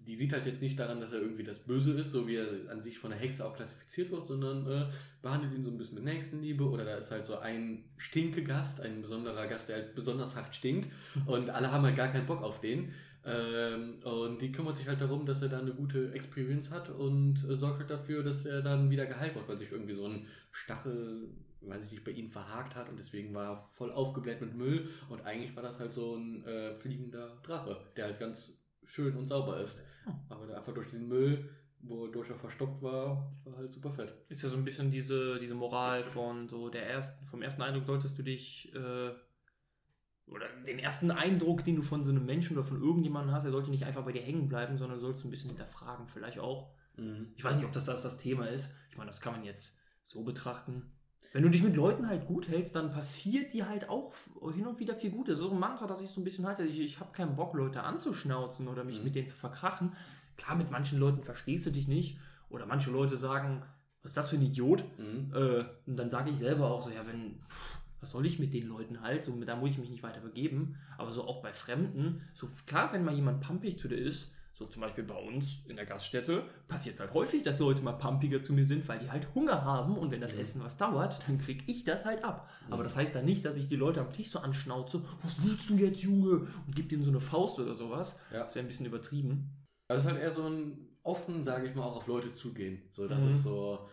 die 0.07 0.15
sieht 0.15 0.33
halt 0.33 0.47
jetzt 0.47 0.63
nicht 0.63 0.79
daran, 0.79 1.01
dass 1.01 1.13
er 1.13 1.21
irgendwie 1.21 1.43
das 1.43 1.59
Böse 1.59 1.93
ist, 1.93 2.13
so 2.13 2.29
wie 2.29 2.37
er 2.37 2.71
an 2.71 2.81
sich 2.81 2.99
von 2.99 3.11
der 3.11 3.19
Hexe 3.19 3.45
auch 3.45 3.55
klassifiziert 3.55 4.11
wird, 4.11 4.27
sondern 4.27 4.67
äh, 4.71 4.87
behandelt 5.21 5.53
ihn 5.53 5.65
so 5.65 5.71
ein 5.71 5.79
bisschen 5.79 5.97
mit 5.97 6.05
Nächstenliebe 6.05 6.65
oder 6.65 6.85
da 6.85 6.97
ist 6.97 7.11
halt 7.11 7.25
so 7.25 7.39
ein 7.39 7.85
Stinkegast, 7.97 8.81
ein 8.81 9.03
besonderer 9.03 9.49
Gast, 9.49 9.69
der 9.69 9.77
halt 9.77 9.95
besonders 9.95 10.37
hart 10.37 10.55
stinkt 10.55 10.89
und 11.27 11.51
alle 11.51 11.73
haben 11.73 11.85
halt 11.85 11.97
gar 11.97 12.09
keinen 12.09 12.27
Bock 12.27 12.43
auf 12.43 12.61
den. 12.61 12.93
Ähm, 13.25 13.97
und 14.05 14.41
die 14.41 14.53
kümmert 14.53 14.77
sich 14.77 14.87
halt 14.87 15.01
darum, 15.01 15.27
dass 15.27 15.43
er 15.43 15.49
da 15.49 15.59
eine 15.59 15.75
gute 15.75 16.13
Experience 16.13 16.71
hat 16.71 16.89
und 16.89 17.45
äh, 17.45 17.57
sorgt 17.57 17.81
halt 17.81 17.91
dafür, 17.91 18.23
dass 18.23 18.47
er 18.47 18.63
dann 18.63 18.89
wieder 18.89 19.07
geheilt 19.07 19.35
wird, 19.35 19.49
weil 19.49 19.57
sich 19.57 19.73
irgendwie 19.73 19.97
so 19.97 20.07
ein 20.07 20.29
Stachel, 20.53 21.29
weiß 21.63 21.83
ich 21.83 21.91
nicht, 21.91 22.05
bei 22.05 22.13
ihm 22.13 22.29
verhakt 22.29 22.77
hat 22.77 22.89
und 22.89 22.97
deswegen 22.97 23.35
war 23.35 23.55
er 23.55 23.57
voll 23.57 23.91
aufgebläht 23.91 24.41
mit 24.41 24.55
Müll 24.55 24.89
und 25.09 25.27
eigentlich 25.27 25.57
war 25.57 25.65
das 25.65 25.81
halt 25.81 25.93
so 25.93 26.15
ein 26.15 26.45
äh, 26.45 26.73
fliegender 26.77 27.37
Drache, 27.43 27.81
der 27.97 28.05
halt 28.05 28.21
ganz 28.21 28.57
schön 28.87 29.17
und 29.17 29.27
sauber 29.27 29.61
ist. 29.61 29.83
Hm. 30.05 30.15
Aber 30.29 30.47
der 30.47 30.57
einfach 30.57 30.75
durch 30.75 30.89
diesen 30.89 31.09
Müll, 31.09 31.51
wo 31.81 32.07
durch 32.07 32.31
er 32.31 32.39
verstopft 32.39 32.83
war, 32.83 33.33
war 33.45 33.57
halt 33.57 33.73
super 33.73 33.91
fett. 33.91 34.13
Ist 34.29 34.43
ja 34.43 34.49
so 34.49 34.57
ein 34.57 34.65
bisschen 34.65 34.91
diese, 34.91 35.39
diese 35.39 35.55
Moral 35.55 36.05
von 36.05 36.49
so 36.49 36.69
der 36.69 36.89
ersten, 36.89 37.25
vom 37.27 37.43
ersten 37.43 37.63
Eindruck 37.63 37.85
solltest 37.85 38.19
du 38.19 38.23
dich 38.23 38.75
äh, 38.75 39.11
oder 40.27 40.49
den 40.67 40.79
ersten 40.79 41.11
Eindruck, 41.11 41.65
den 41.65 41.77
du 41.77 41.83
von 41.83 42.03
so 42.03 42.11
einem 42.11 42.27
Menschen 42.27 42.57
oder 42.57 42.67
von 42.67 42.83
irgendjemandem 42.83 43.35
hast, 43.35 43.45
der 43.45 43.53
sollte 43.53 43.71
nicht 43.71 43.85
einfach 43.85 44.05
bei 44.05 44.13
dir 44.13 44.23
hängen 44.23 44.49
bleiben, 44.49 44.77
sondern 44.77 44.99
sollst 44.99 45.23
du 45.23 45.29
ein 45.29 45.31
bisschen 45.31 45.51
hinterfragen, 45.51 46.09
vielleicht 46.09 46.39
auch. 46.41 46.75
Mhm. 46.97 47.33
Ich 47.37 47.45
weiß 47.45 47.57
nicht, 47.57 47.67
ob 47.67 47.73
das, 47.73 47.85
das 47.85 48.03
das 48.03 48.19
Thema 48.19 48.47
ist. 48.49 48.75
Ich 48.91 48.97
meine, 48.97 49.09
das 49.09 49.21
kann 49.21 49.35
man 49.35 49.45
jetzt 49.45 49.79
so 50.03 50.25
betrachten. 50.25 50.93
Wenn 51.37 51.43
du 51.43 51.51
dich 51.51 51.63
mit 51.63 51.77
Leuten 51.77 52.09
halt 52.09 52.27
gut 52.27 52.49
hältst, 52.49 52.75
dann 52.77 52.91
passiert 52.91 53.53
dir 53.53 53.69
halt 53.69 53.91
auch 53.91 54.15
hin 54.55 54.67
und 54.67 54.81
wieder 54.81 54.95
viel 54.95 55.11
Gutes. 55.11 55.39
So 55.39 55.51
ein 55.51 55.59
Mantra, 55.59 55.87
das 55.87 56.01
ich 56.01 56.09
so 56.09 56.23
ein 56.23 56.25
bisschen 56.25 56.47
halte. 56.47 56.63
Ich, 56.63 56.81
ich 56.81 56.99
habe 56.99 57.13
keinen 57.13 57.37
Bock, 57.37 57.53
Leute 57.53 57.83
anzuschnauzen 57.83 58.69
oder 58.69 58.85
mich 58.85 59.01
mhm. 59.01 59.05
mit 59.05 59.17
denen 59.17 59.29
zu 59.29 59.37
verkrachen. 59.37 59.93
Klar, 60.39 60.57
mit 60.57 60.71
manchen 60.71 60.99
Leuten 60.99 61.23
verstehst 61.23 61.67
du 61.67 61.71
dich 61.71 61.89
nicht. 61.89 62.19
Oder 62.49 62.65
manche 62.65 62.91
Leute 62.91 63.19
sagen, 63.19 63.63
was 64.01 64.13
ist 64.13 64.17
das 64.17 64.31
für 64.31 64.37
ein 64.37 64.47
Idiot? 64.47 64.83
Mhm. 64.97 65.35
Äh, 65.35 65.65
und 65.87 65.97
dann 65.99 66.09
sage 66.09 66.31
ich 66.31 66.39
selber 66.39 66.71
auch 66.71 66.81
so, 66.81 66.89
ja, 66.89 67.07
wenn, 67.07 67.39
was 68.01 68.13
soll 68.13 68.25
ich 68.25 68.39
mit 68.39 68.55
den 68.55 68.69
Leuten 68.69 69.03
halt? 69.03 69.23
So, 69.23 69.39
da 69.45 69.57
muss 69.57 69.69
ich 69.69 69.79
mich 69.79 69.91
nicht 69.91 70.03
weiter 70.03 70.21
begeben. 70.21 70.77
Aber 70.97 71.13
so 71.13 71.25
auch 71.25 71.43
bei 71.43 71.53
Fremden, 71.53 72.23
so 72.33 72.49
klar, 72.65 72.95
wenn 72.95 73.05
mal 73.05 73.15
jemand 73.15 73.43
pumpig 73.43 73.79
zu 73.79 73.89
dir 73.89 73.99
ist, 73.99 74.31
so 74.57 74.65
zum 74.65 74.81
Beispiel 74.81 75.05
bei 75.05 75.15
uns 75.15 75.59
in 75.69 75.77
der 75.77 75.85
Gaststätte 75.85 76.45
passiert 76.67 76.95
es 76.95 77.01
halt 77.01 77.13
häufig, 77.13 77.43
dass 77.43 77.59
Leute 77.59 77.83
mal 77.83 77.93
pumpiger 77.93 78.43
zu 78.43 78.55
mir 78.55 78.65
sind, 78.65 78.89
weil 78.89 78.99
die 78.99 79.11
halt 79.11 79.29
Hunger 79.35 79.63
haben 79.65 79.99
und 79.99 80.11
wenn 80.11 80.23
das 80.23 80.35
mhm. 80.35 80.41
Essen 80.41 80.65
was 80.65 80.79
dauert, 80.79 81.21
dann 81.29 81.37
krieg 81.37 81.63
ich 81.67 81.85
das 81.85 82.07
halt 82.07 82.25
ab. 82.25 82.49
Mhm. 82.67 82.73
Aber 82.73 82.83
das 82.83 82.97
heißt 82.97 83.15
dann 83.15 83.27
nicht, 83.27 83.45
dass 83.45 83.59
ich 83.59 83.69
die 83.69 83.77
Leute 83.77 84.01
am 84.01 84.13
Tisch 84.13 84.31
so 84.31 84.39
anschnauze, 84.39 85.03
was 85.23 85.45
willst 85.45 85.69
du 85.69 85.75
jetzt, 85.75 86.01
Junge? 86.01 86.47
Und 86.67 86.75
gib 86.75 86.89
denen 86.89 87.03
so 87.03 87.11
eine 87.11 87.21
Faust 87.21 87.59
oder 87.59 87.75
sowas. 87.75 88.19
Ja. 88.33 88.45
Das 88.45 88.55
wäre 88.55 88.65
ein 88.65 88.69
bisschen 88.69 88.87
übertrieben. 88.87 89.51
Das 89.89 90.03
ist 90.03 90.09
halt 90.09 90.21
eher 90.21 90.33
so 90.33 90.49
ein 90.49 90.89
offen, 91.03 91.45
sage 91.45 91.69
ich 91.69 91.75
mal, 91.75 91.85
auch 91.85 91.97
auf 91.97 92.07
Leute 92.07 92.33
zugehen. 92.33 92.83
So, 92.93 93.07
das 93.07 93.21
mhm. 93.21 93.35
ist 93.35 93.43
so, 93.43 93.89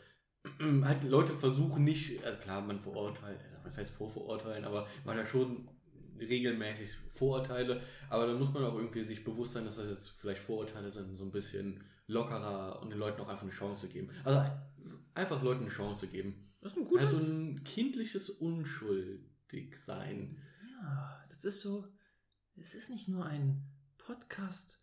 halt 0.84 1.04
Leute 1.04 1.36
versuchen 1.36 1.84
nicht, 1.84 2.24
also 2.26 2.40
klar, 2.40 2.62
man 2.62 2.80
verurteilt, 2.80 3.40
was 3.64 3.78
heißt 3.78 3.92
vorverurteilen, 3.92 4.64
aber 4.64 4.88
man 5.04 5.18
hat 5.18 5.28
schon 5.28 5.68
regelmäßig 6.24 6.90
Vorurteile, 7.12 7.82
aber 8.10 8.28
dann 8.28 8.40
muss 8.40 8.54
man 8.54 8.64
auch 8.64 8.76
irgendwie 8.76 9.04
sich 9.04 9.24
bewusst 9.24 9.54
sein, 9.54 9.66
dass 9.66 9.76
das 9.76 9.88
jetzt 9.88 10.10
vielleicht 10.20 10.42
Vorurteile 10.42 10.90
sind, 10.90 11.18
so 11.18 11.24
ein 11.24 11.32
bisschen 11.32 11.84
lockerer 12.08 12.82
und 12.82 12.90
den 12.90 13.00
Leuten 13.00 13.22
auch 13.22 13.30
einfach 13.30 13.44
eine 13.44 13.52
Chance 13.52 13.88
geben. 13.88 14.10
Also 14.24 14.44
einfach 15.14 15.42
Leuten 15.42 15.62
eine 15.62 15.70
Chance 15.70 16.08
geben. 16.08 16.52
Das 16.62 16.74
ist 16.74 16.80
ein 16.80 16.86
gutes. 16.86 17.06
Also 17.06 17.18
ein 17.18 17.64
kindliches 17.64 18.30
Unschuld, 18.30 19.22
lustig 19.54 19.78
sein. 19.78 20.38
Ja, 20.82 21.24
das 21.30 21.46
ist 21.46 21.62
so. 21.62 21.88
Es 22.56 22.76
ist 22.76 22.90
nicht 22.90 23.08
nur 23.08 23.26
ein 23.26 23.64
Podcast, 23.98 24.80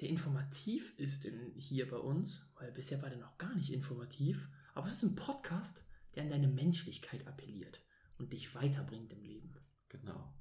der 0.00 0.08
informativ 0.08 0.98
ist 0.98 1.24
in, 1.24 1.52
hier 1.54 1.88
bei 1.88 1.98
uns, 1.98 2.46
weil 2.54 2.72
bisher 2.72 3.02
war 3.02 3.10
der 3.10 3.18
noch 3.18 3.36
gar 3.38 3.54
nicht 3.54 3.72
informativ, 3.72 4.48
aber 4.74 4.86
es 4.86 4.94
ist 4.94 5.02
ein 5.02 5.16
Podcast, 5.16 5.84
der 6.14 6.24
an 6.24 6.30
deine 6.30 6.48
Menschlichkeit 6.48 7.26
appelliert 7.26 7.80
und 8.18 8.32
dich 8.32 8.54
weiterbringt 8.54 9.12
im 9.12 9.22
Leben. 9.22 9.54
Genau. 9.88 10.34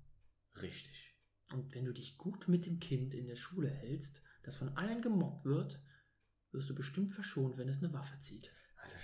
Richtig. 0.62 1.15
Und 1.54 1.74
wenn 1.76 1.86
du 1.86 1.93
dich 1.93 2.17
gut 2.17 2.47
mit 2.47 2.65
dem 2.65 2.80
Kind 2.80 3.13
in 3.13 3.28
der 3.28 3.36
Schule 3.36 3.69
hältst, 3.69 4.21
das 4.43 4.56
von 4.56 4.69
allen 4.78 5.02
gemobbt 5.02 5.45
wird, 5.45 5.82
wirst 6.52 6.69
du 6.69 6.76
bestimmt 6.76 7.12
verschont, 7.12 7.58
wenn 7.58 7.69
es 7.69 7.80
eine 7.80 7.93
Waffe 7.93 8.19
zieht. 8.21 8.52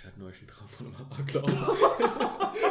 Ich 0.00 0.06
hatte 0.06 0.20
neulich 0.20 0.38
einen 0.38 0.48
Traum 0.48 0.68
von 0.68 0.86
einem 0.86 0.96
Amoklauf. 0.96 1.50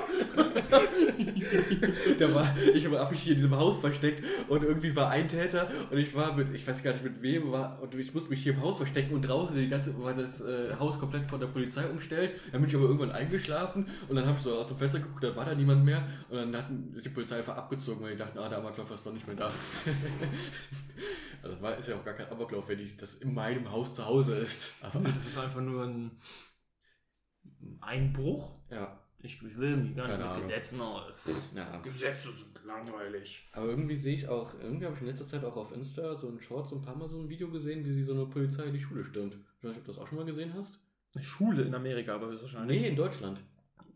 da 2.20 2.34
war, 2.34 2.56
ich 2.74 2.86
habe 2.86 3.12
mich 3.12 3.22
hier 3.22 3.34
in 3.34 3.38
diesem 3.38 3.56
Haus 3.56 3.80
versteckt 3.80 4.24
und 4.48 4.64
irgendwie 4.64 4.96
war 4.96 5.10
ein 5.10 5.28
Täter 5.28 5.70
und 5.92 5.98
ich 5.98 6.16
war 6.16 6.34
mit, 6.36 6.54
ich 6.54 6.66
weiß 6.66 6.82
gar 6.84 6.94
nicht 6.94 7.04
mit 7.04 7.22
wem, 7.22 7.52
war, 7.52 7.82
und 7.82 7.94
ich 7.96 8.14
musste 8.14 8.30
mich 8.30 8.44
hier 8.44 8.54
im 8.54 8.62
Haus 8.62 8.78
verstecken 8.78 9.14
und 9.14 9.24
draußen 9.24 9.56
die 9.56 9.68
ganze, 9.68 10.02
war 10.02 10.14
das 10.14 10.42
äh, 10.42 10.74
Haus 10.80 11.00
komplett 11.00 11.30
von 11.30 11.40
der 11.40 11.48
Polizei 11.48 11.86
umstellt. 11.86 12.40
Dann 12.52 12.62
bin 12.62 12.70
ich 12.70 12.76
aber 12.76 12.86
irgendwann 12.86 13.12
eingeschlafen 13.12 13.86
und 14.08 14.16
dann 14.16 14.26
habe 14.26 14.38
ich 14.38 14.44
so 14.44 14.56
aus 14.56 14.70
dem 14.70 14.78
Fenster 14.78 15.00
geguckt, 15.00 15.24
da 15.24 15.36
war 15.36 15.46
da 15.46 15.54
niemand 15.54 15.84
mehr 15.84 16.08
und 16.30 16.38
dann 16.38 16.56
hatten, 16.56 16.94
ist 16.96 17.06
die 17.06 17.10
Polizei 17.10 17.38
einfach 17.38 17.58
abgezogen, 17.58 18.04
weil 18.04 18.12
die 18.12 18.18
dachten, 18.18 18.40
ah, 18.40 18.48
der 18.48 18.60
Amoklauf 18.60 18.90
ist 18.92 19.06
noch 19.06 19.14
nicht 19.14 19.28
mehr 19.28 19.36
da. 19.36 19.48
also 21.44 21.62
war, 21.62 21.78
ist 21.78 21.90
ja 21.90 21.96
auch 21.96 22.06
gar 22.06 22.14
kein 22.14 22.32
Amoklauf, 22.32 22.70
wenn 22.70 22.78
die, 22.78 22.90
das 22.98 23.16
in 23.16 23.34
meinem 23.34 23.70
Haus 23.70 23.96
zu 23.96 24.06
Hause 24.06 24.36
ist. 24.36 24.68
Aber, 24.82 25.00
Das 25.00 25.34
ist 25.34 25.38
einfach 25.38 25.62
nur 25.62 25.84
ein 25.84 26.12
Einbruch. 27.82 28.52
ja, 28.70 29.00
Ich, 29.20 29.42
ich 29.42 29.58
will 29.58 29.78
mich 29.78 29.96
gar 29.96 30.04
nicht 30.08 30.12
Keine 30.14 30.18
mit 30.24 30.28
Ahnung. 30.32 30.42
Gesetzen. 30.42 30.82
aber 30.82 31.14
ja. 31.56 31.78
Gesetze 31.82 32.32
sind 32.34 32.60
langweilig. 32.66 33.50
Aber 33.54 33.68
irgendwie 33.68 33.98
sehe 33.98 34.14
ich 34.14 34.28
auch, 34.28 34.54
irgendwie 34.62 34.86
habe 34.86 34.96
ich 34.96 35.02
in 35.02 35.08
letzter 35.08 35.26
Zeit 35.26 35.44
auch 35.44 35.56
auf 35.56 35.72
Insta 35.74 36.16
so 36.16 36.28
ein 36.30 36.40
Short, 36.40 36.68
so 36.68 36.76
ein 36.76 36.82
paar 36.82 36.96
Mal 36.96 37.10
so 37.10 37.20
ein 37.20 37.30
Video 37.30 37.50
gesehen, 37.50 37.84
wie 37.86 37.92
sie 37.94 38.04
so 38.04 38.14
eine 38.14 38.26
Polizei 38.26 38.66
in 38.66 38.74
die 38.74 38.80
Schule 38.82 39.04
stürmt. 39.04 39.34
Ich 39.36 39.64
weiß 39.64 39.70
nicht, 39.72 39.80
ob 39.80 39.86
du 39.86 39.92
das 39.92 40.00
auch 40.00 40.08
schon 40.08 40.18
mal 40.18 40.26
gesehen 40.26 40.54
hast. 40.54 40.80
Eine 41.14 41.24
Schule 41.24 41.64
in 41.64 41.74
Amerika, 41.74 42.16
aber 42.16 42.28
höchstwahrscheinlich. 42.28 42.82
Nee, 42.82 42.88
in 42.90 42.96
Deutschland. 42.96 43.42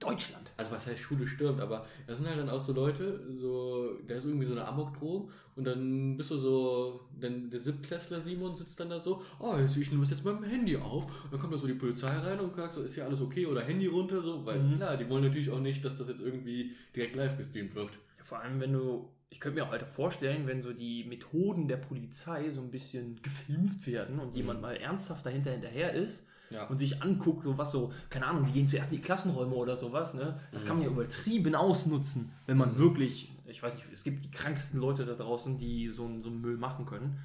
Deutschland. 0.02 0.52
Also 0.58 0.72
was 0.72 0.88
heißt 0.88 1.00
Schule 1.00 1.28
stürmt, 1.28 1.62
aber 1.62 1.86
das 2.08 2.18
sind 2.18 2.28
halt 2.28 2.40
dann 2.40 2.50
auch 2.50 2.60
so 2.60 2.74
Leute, 2.74 3.22
so, 3.40 3.98
da 4.08 4.16
ist 4.16 4.26
irgendwie 4.26 4.46
so 4.46 4.54
eine 4.54 4.68
Amokdrohung 4.68 5.30
und 5.56 5.64
dann 5.64 6.18
bist 6.18 6.32
du 6.32 6.38
so, 6.38 7.02
dann 7.20 7.50
der 7.50 7.60
Siebtklässler 7.60 8.20
Simon 8.20 8.56
sitzt 8.56 8.80
dann 8.80 8.90
da 8.90 9.00
so, 9.00 9.22
oh, 9.40 9.56
ich 9.58 9.92
nehme 9.92 10.02
das 10.02 10.10
jetzt 10.12 10.26
mit 10.26 10.36
dem 10.36 10.44
Handy 10.44 10.76
auf. 10.76 11.06
Und 11.26 11.32
dann 11.32 11.40
kommt 11.40 11.54
da 11.54 11.58
so 11.58 11.68
die 11.68 11.76
Polizei 11.76 12.10
rein 12.10 12.40
und 12.40 12.56
sagt 12.56 12.74
so, 12.74 12.82
ist 12.82 12.96
hier 12.96 13.06
alles 13.06 13.22
okay 13.22 13.46
oder 13.46 13.62
Handy 13.62 13.88
runter, 13.88 14.22
so, 14.22 14.46
weil 14.46 14.60
Mhm. 14.60 14.78
klar, 14.78 14.98
die 14.98 15.08
wollen 15.08 15.24
natürlich 15.24 15.52
auch 15.52 15.60
nicht, 15.60 15.86
dass 15.86 15.98
das 16.00 16.08
jetzt 16.08 16.22
irgendwie 16.22 16.76
direkt 16.96 17.16
live 17.16 17.38
gestreamt 17.38 17.76
wird. 17.76 17.92
Ja, 18.18 18.24
vor 18.24 18.40
allem, 18.40 18.60
wenn 18.60 18.74
du, 18.74 19.10
ich 19.30 19.40
könnte 19.40 19.60
mir 19.60 19.68
auch 19.68 19.72
halt 19.72 19.84
vorstellen, 19.84 20.48
wenn 20.48 20.64
so 20.64 20.74
die 20.74 21.04
Methoden 21.04 21.68
der 21.68 21.78
Polizei 21.78 22.50
so 22.50 22.62
ein 22.62 22.72
bisschen 22.72 23.22
gefilmt 23.22 23.86
werden 23.86 24.20
und 24.20 24.34
jemand 24.36 24.62
mal 24.62 24.76
ernsthaft 24.76 25.26
dahinter 25.26 25.52
hinterher 25.52 25.94
ist 25.94 26.26
Ja. 26.52 26.68
und 26.68 26.78
sich 26.78 27.02
anguckt, 27.02 27.44
so 27.44 27.58
was 27.58 27.72
so, 27.72 27.92
keine 28.10 28.26
Ahnung, 28.28 28.46
die 28.46 28.52
gehen 28.52 28.68
zuerst 28.68 28.92
in 28.92 28.98
die 28.98 29.04
Klassenräume 29.04 29.56
oder 29.56 29.76
sowas, 29.78 30.14
ne? 30.14 30.40
Das 30.52 30.66
kann 30.66 30.78
man 30.78 30.86
ja 30.86 30.92
übertrieben 30.92 31.56
ausnutzen, 31.56 32.32
wenn 32.46 32.58
man 32.58 32.78
wirklich, 32.78 33.32
ich 33.46 33.64
weiß 33.64 33.76
nicht, 33.76 33.86
es 33.94 34.04
gibt 34.04 34.26
die 34.26 34.32
kranksten 34.32 34.80
Leute 34.80 35.06
da 35.06 35.14
draußen, 35.14 35.58
die 35.58 35.88
so, 35.90 36.10
so 36.22 36.30
einen 36.30 36.42
Müll 36.42 36.58
machen 36.58 36.86
können. 36.86 37.20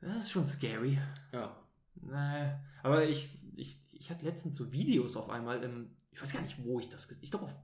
Das 0.00 0.24
ist 0.24 0.30
schon 0.30 0.46
scary. 0.46 0.98
ja. 1.32 1.56
Nee, 2.02 2.52
aber 2.82 3.04
ich, 3.04 3.38
ich, 3.56 3.78
ich 3.92 4.10
hatte 4.10 4.24
letztens 4.24 4.56
so 4.56 4.72
Videos 4.72 5.16
auf 5.16 5.28
einmal 5.28 5.62
im, 5.62 5.90
ich 6.12 6.22
weiß 6.22 6.32
gar 6.32 6.40
nicht, 6.40 6.64
wo 6.64 6.80
ich 6.80 6.88
das 6.88 7.08
gesehen 7.08 7.24
Ich 7.24 7.30
glaube, 7.30 7.46
auf, 7.46 7.60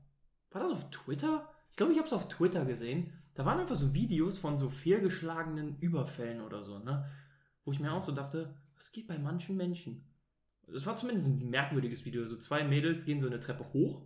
war 0.50 0.62
das 0.62 0.72
auf 0.72 0.90
Twitter? 0.90 1.48
Ich 1.70 1.76
glaube, 1.76 1.92
ich 1.92 1.98
habe 1.98 2.06
es 2.06 2.12
auf 2.12 2.28
Twitter 2.28 2.64
gesehen. 2.64 3.12
Da 3.34 3.44
waren 3.46 3.60
einfach 3.60 3.76
so 3.76 3.94
Videos 3.94 4.36
von 4.36 4.58
so 4.58 4.68
fehlgeschlagenen 4.68 5.78
Überfällen 5.78 6.40
oder 6.42 6.62
so, 6.62 6.78
ne? 6.78 7.08
Wo 7.64 7.72
ich 7.72 7.80
mir 7.80 7.92
auch 7.92 8.02
so 8.02 8.12
dachte, 8.12 8.54
was 8.74 8.92
geht 8.92 9.06
bei 9.06 9.18
manchen 9.18 9.56
Menschen? 9.56 10.04
Das 10.66 10.86
war 10.86 10.96
zumindest 10.96 11.28
ein 11.28 11.50
merkwürdiges 11.50 12.04
Video. 12.04 12.24
So 12.26 12.36
zwei 12.36 12.64
Mädels 12.64 13.04
gehen 13.04 13.20
so 13.20 13.26
eine 13.26 13.40
Treppe 13.40 13.72
hoch, 13.72 14.02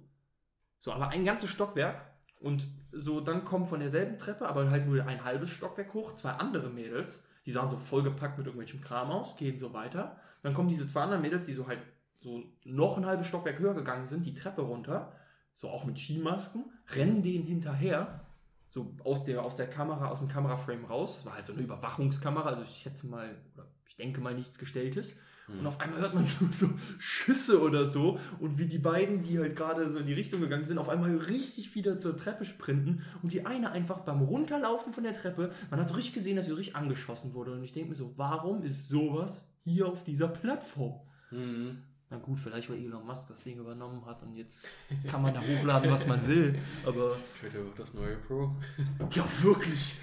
so 0.78 0.92
aber 0.92 1.08
ein 1.08 1.24
ganzes 1.24 1.50
Stockwerk 1.50 2.10
und 2.38 2.66
so 2.92 3.20
dann 3.20 3.44
kommen 3.44 3.66
von 3.66 3.80
derselben 3.80 4.18
Treppe, 4.18 4.48
aber 4.48 4.70
halt 4.70 4.86
nur 4.86 5.04
ein 5.06 5.24
halbes 5.24 5.50
Stockwerk 5.50 5.94
hoch, 5.94 6.16
zwei 6.16 6.32
andere 6.32 6.70
Mädels, 6.70 7.24
die 7.46 7.50
sahen 7.50 7.70
so 7.70 7.76
vollgepackt 7.76 8.38
mit 8.38 8.46
irgendwelchem 8.46 8.80
Kram 8.80 9.10
aus, 9.10 9.36
gehen 9.36 9.58
so 9.58 9.72
weiter. 9.72 10.20
Dann 10.42 10.54
kommen 10.54 10.68
diese 10.68 10.86
zwei 10.86 11.02
anderen 11.02 11.22
Mädels, 11.22 11.46
die 11.46 11.52
so 11.52 11.66
halt 11.66 11.80
so 12.18 12.42
noch 12.64 12.98
ein 12.98 13.06
halbes 13.06 13.26
Stockwerk 13.26 13.58
höher 13.58 13.74
gegangen 13.74 14.06
sind, 14.06 14.26
die 14.26 14.34
Treppe 14.34 14.62
runter, 14.62 15.12
so 15.56 15.68
auch 15.68 15.84
mit 15.84 15.98
Skimasken, 15.98 16.64
rennen 16.94 17.22
denen 17.22 17.46
hinterher, 17.46 18.26
so 18.68 18.94
aus 19.04 19.24
der, 19.24 19.42
aus 19.42 19.56
der 19.56 19.68
Kamera, 19.68 20.08
aus 20.08 20.20
dem 20.20 20.28
Kameraframe 20.28 20.84
raus. 20.84 21.16
Das 21.16 21.26
war 21.26 21.34
halt 21.34 21.46
so 21.46 21.52
eine 21.52 21.62
Überwachungskamera, 21.62 22.48
also 22.48 22.62
ich 22.62 22.76
schätze 22.82 23.06
mal, 23.06 23.36
oder 23.54 23.66
ich 23.86 23.96
denke 23.96 24.20
mal 24.20 24.34
nichts 24.34 24.58
Gestelltes. 24.58 25.16
Und 25.58 25.66
auf 25.66 25.80
einmal 25.80 26.00
hört 26.00 26.14
man 26.14 26.24
nur 26.40 26.52
so 26.52 26.70
Schüsse 26.98 27.60
oder 27.60 27.86
so 27.86 28.18
und 28.38 28.58
wie 28.58 28.66
die 28.66 28.78
beiden, 28.78 29.22
die 29.22 29.38
halt 29.38 29.56
gerade 29.56 29.90
so 29.90 29.98
in 29.98 30.06
die 30.06 30.12
Richtung 30.12 30.40
gegangen 30.40 30.64
sind, 30.64 30.78
auf 30.78 30.88
einmal 30.88 31.16
richtig 31.16 31.74
wieder 31.74 31.98
zur 31.98 32.16
Treppe 32.16 32.44
sprinten 32.44 33.02
und 33.22 33.32
die 33.32 33.46
eine 33.46 33.72
einfach 33.72 34.00
beim 34.00 34.20
Runterlaufen 34.20 34.92
von 34.92 35.04
der 35.04 35.14
Treppe, 35.14 35.50
man 35.70 35.80
hat 35.80 35.88
so 35.88 35.94
richtig 35.94 36.14
gesehen, 36.14 36.36
dass 36.36 36.46
sie 36.46 36.52
richtig 36.52 36.76
angeschossen 36.76 37.34
wurde 37.34 37.52
und 37.52 37.62
ich 37.62 37.72
denke 37.72 37.90
mir 37.90 37.96
so, 37.96 38.12
warum 38.16 38.62
ist 38.62 38.88
sowas 38.88 39.48
hier 39.64 39.88
auf 39.88 40.04
dieser 40.04 40.28
Plattform? 40.28 41.00
Mhm. 41.30 41.82
Na 42.10 42.18
gut, 42.18 42.40
vielleicht 42.40 42.68
weil 42.68 42.78
Elon 42.78 43.06
Musk 43.06 43.28
das 43.28 43.42
Ding 43.44 43.58
übernommen 43.58 44.04
hat 44.04 44.22
und 44.22 44.34
jetzt 44.34 44.66
kann 45.06 45.22
man 45.22 45.32
da 45.32 45.40
hochladen, 45.40 45.90
was 45.90 46.06
man 46.06 46.26
will, 46.26 46.58
aber 46.84 47.16
Twitter 47.38 47.64
wird 47.64 47.78
das 47.78 47.94
neue 47.94 48.16
Pro. 48.16 48.56
ja, 49.14 49.24
wirklich. 49.42 49.94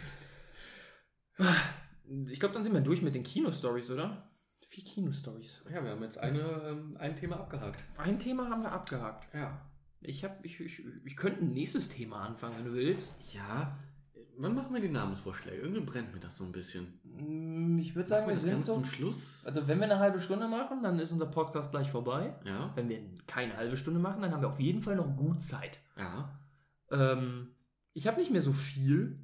Ich 2.30 2.40
glaube, 2.40 2.54
dann 2.54 2.64
sind 2.64 2.74
wir 2.74 2.82
durch 2.82 3.02
mit 3.02 3.14
den 3.14 3.24
Kino-Stories, 3.24 3.92
oder? 3.92 4.27
Vier 4.78 4.84
Kino-Stories. 4.84 5.64
Ja, 5.74 5.84
wir 5.84 5.90
haben 5.90 6.04
jetzt 6.04 6.20
eine, 6.20 6.40
ähm, 6.40 6.98
ein 7.00 7.16
Thema 7.16 7.38
abgehakt. 7.38 7.84
Ein 7.98 8.20
Thema 8.20 8.48
haben 8.48 8.62
wir 8.62 8.72
abgehakt. 8.72 9.28
Ja. 9.34 9.60
Ich, 10.02 10.24
hab, 10.24 10.46
ich, 10.46 10.60
ich, 10.60 10.84
ich 11.04 11.18
könnte 11.18 11.42
ein 11.44 11.52
nächstes 11.52 11.90
Thema 11.90 12.20
anfangen, 12.28 12.58
wenn 12.58 12.66
du 12.66 12.74
willst. 12.74 13.12
Ja. 13.34 13.76
Wann 14.38 14.54
machen 14.54 14.72
wir 14.76 14.80
die 14.80 14.90
Namensvorschläge? 14.90 15.64
Irgendwie 15.64 15.82
brennt 15.82 16.14
mir 16.14 16.20
das 16.20 16.38
so 16.38 16.44
ein 16.44 16.52
bisschen. 16.52 17.00
Mm, 17.06 17.80
Ich 17.80 17.96
würde 17.96 18.08
sagen, 18.08 18.26
wir 18.28 18.28
wir 18.28 18.34
das 18.36 18.44
sind 18.44 18.52
ganz 18.52 18.68
so. 18.68 18.76
zum 18.76 18.86
Schluss? 18.86 19.38
Also, 19.46 19.68
wenn 19.68 19.80
wir 19.80 19.86
eine 19.86 19.98
halbe 19.98 20.20
Stunde 20.20 20.48
machen, 20.48 20.84
dann 20.84 21.00
ist 21.00 21.12
unser 21.12 21.26
Podcast 21.26 21.72
gleich 21.72 21.90
vorbei. 21.90 22.36
Ja. 22.46 22.72
Wenn 22.76 22.88
wir 22.88 23.00
keine 23.26 23.58
halbe 23.58 23.78
Stunde 23.78 24.00
machen, 24.00 24.22
dann 24.22 24.32
haben 24.32 24.42
wir 24.42 24.50
auf 24.50 24.60
jeden 24.60 24.84
Fall 24.84 24.96
noch 24.96 25.18
gut 25.18 25.42
Zeit. 25.42 25.80
Ja. 25.98 26.40
Ähm, 26.92 27.48
ich 27.94 28.06
habe 28.06 28.20
nicht 28.20 28.30
mehr 28.30 28.44
so 28.44 28.54
viel, 28.54 29.18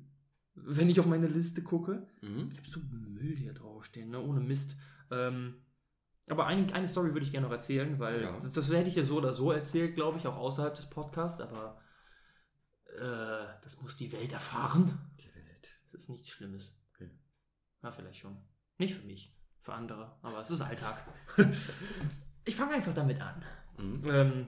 wenn 0.55 0.89
ich 0.89 0.99
auf 0.99 1.05
meine 1.05 1.27
Liste 1.27 1.61
gucke. 1.61 2.07
Mhm. 2.21 2.49
Ich 2.53 2.57
habe 2.57 2.67
so 2.67 2.79
Müll 2.89 3.35
hier 3.37 3.53
draufstehen, 3.53 4.09
ne? 4.09 4.19
ohne 4.19 4.39
Mist. 4.39 4.75
Ähm, 5.13 5.55
aber 6.27 6.47
ein, 6.47 6.71
eine 6.73 6.87
Story 6.87 7.13
würde 7.13 7.25
ich 7.25 7.31
gerne 7.31 7.47
noch 7.47 7.53
erzählen, 7.53 7.99
weil 7.99 8.21
Ja. 8.23 8.39
das, 8.39 8.51
das 8.51 8.69
hätte 8.71 8.89
ich 8.89 8.95
ja 8.95 9.03
so 9.03 9.17
oder 9.17 9.33
so 9.33 9.51
erzählt, 9.51 9.95
glaube 9.95 10.17
ich, 10.17 10.25
auch 10.27 10.37
außerhalb 10.37 10.73
des 10.73 10.85
Podcasts, 10.89 11.41
aber 11.41 11.79
äh, 12.97 13.45
das 13.61 13.81
muss 13.81 13.97
die 13.97 14.11
Welt 14.11 14.31
erfahren. 14.31 15.11
Die 15.19 15.33
Welt. 15.35 15.67
Es 15.87 15.93
ist 15.93 16.09
nichts 16.09 16.29
Schlimmes. 16.29 16.75
Okay. 16.93 17.11
Ja, 17.81 17.91
vielleicht 17.91 18.19
schon. 18.19 18.37
Nicht 18.77 18.95
für 18.95 19.05
mich, 19.05 19.35
für 19.59 19.73
andere, 19.73 20.17
aber 20.21 20.39
es 20.39 20.49
ist 20.49 20.61
Alltag. 20.61 21.03
ich 22.45 22.55
fange 22.55 22.73
einfach 22.75 22.93
damit 22.93 23.19
an. 23.21 23.43
Mhm. 23.77 24.03
Ähm, 24.09 24.47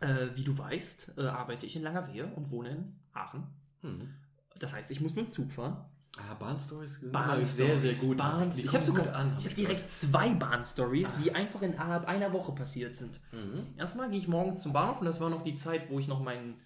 äh, 0.00 0.28
wie 0.34 0.44
du 0.44 0.56
weißt, 0.56 1.14
äh, 1.16 1.26
arbeite 1.26 1.64
ich 1.64 1.74
in 1.76 1.82
Langerwehe 1.82 2.26
und 2.34 2.50
wohne 2.50 2.70
in 2.70 3.00
Aachen. 3.12 3.46
Mhm. 3.82 4.14
Das 4.58 4.74
heißt, 4.74 4.90
ich 4.90 5.00
muss 5.00 5.14
mit 5.14 5.26
dem 5.26 5.32
Zug 5.32 5.52
fahren. 5.52 5.84
Ah, 6.18 6.34
Bahnstories 6.34 7.00
sind 7.00 7.12
Bahn 7.12 7.44
sehr, 7.44 7.78
sehr 7.78 7.94
gut. 7.94 8.16
Bahn 8.16 8.50
ich 8.56 8.74
habe 8.74 8.84
sogar 8.84 9.14
an, 9.14 9.32
hab 9.32 9.40
ich 9.40 9.46
ich 9.46 9.54
direkt 9.54 9.88
zwei 9.88 10.32
Bahnstories, 10.32 11.14
die 11.22 11.34
einfach 11.34 11.60
innerhalb 11.60 12.06
einer 12.06 12.32
Woche 12.32 12.52
passiert 12.52 12.96
sind. 12.96 13.20
Mhm. 13.32 13.74
Erstmal 13.76 14.08
gehe 14.08 14.18
ich 14.18 14.28
morgens 14.28 14.62
zum 14.62 14.72
Bahnhof 14.72 15.00
und 15.00 15.06
das 15.06 15.20
war 15.20 15.28
noch 15.28 15.42
die 15.42 15.54
Zeit, 15.54 15.90
wo 15.90 15.98
ich 15.98 16.08
noch 16.08 16.20
mein, 16.20 16.60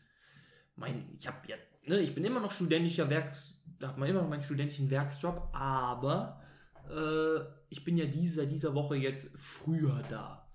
mein 0.76 1.16
ich 1.18 1.26
habe 1.26 1.38
ja, 1.48 1.56
ne, 1.86 1.98
ich 1.98 2.14
bin 2.14 2.24
immer 2.24 2.40
noch 2.40 2.52
studentischer 2.52 3.10
Werks, 3.10 3.60
habe 3.82 4.06
immer 4.08 4.22
noch 4.22 4.28
meinen 4.28 4.42
studentischen 4.42 4.88
Werksjob, 4.88 5.48
aber 5.52 6.40
äh, 6.88 7.40
ich 7.70 7.84
bin 7.84 7.96
ja 7.96 8.06
diese, 8.06 8.46
dieser 8.46 8.74
Woche 8.74 8.96
jetzt 8.96 9.30
früher 9.34 10.02
da. 10.10 10.48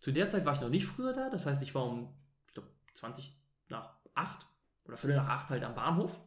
Zu 0.00 0.12
der 0.12 0.30
Zeit 0.30 0.46
war 0.46 0.54
ich 0.54 0.60
noch 0.60 0.70
nicht 0.70 0.86
früher 0.86 1.12
da, 1.12 1.28
das 1.28 1.44
heißt, 1.44 1.60
ich 1.60 1.74
war 1.74 1.84
um, 1.84 2.14
ich 2.46 2.54
glaube, 2.54 2.70
20 2.94 3.36
nach 3.68 3.94
8 4.14 4.46
oder 4.86 4.96
Viertel 4.96 5.16
nach 5.16 5.28
8 5.28 5.50
halt 5.50 5.64
am 5.64 5.74
Bahnhof 5.74 6.22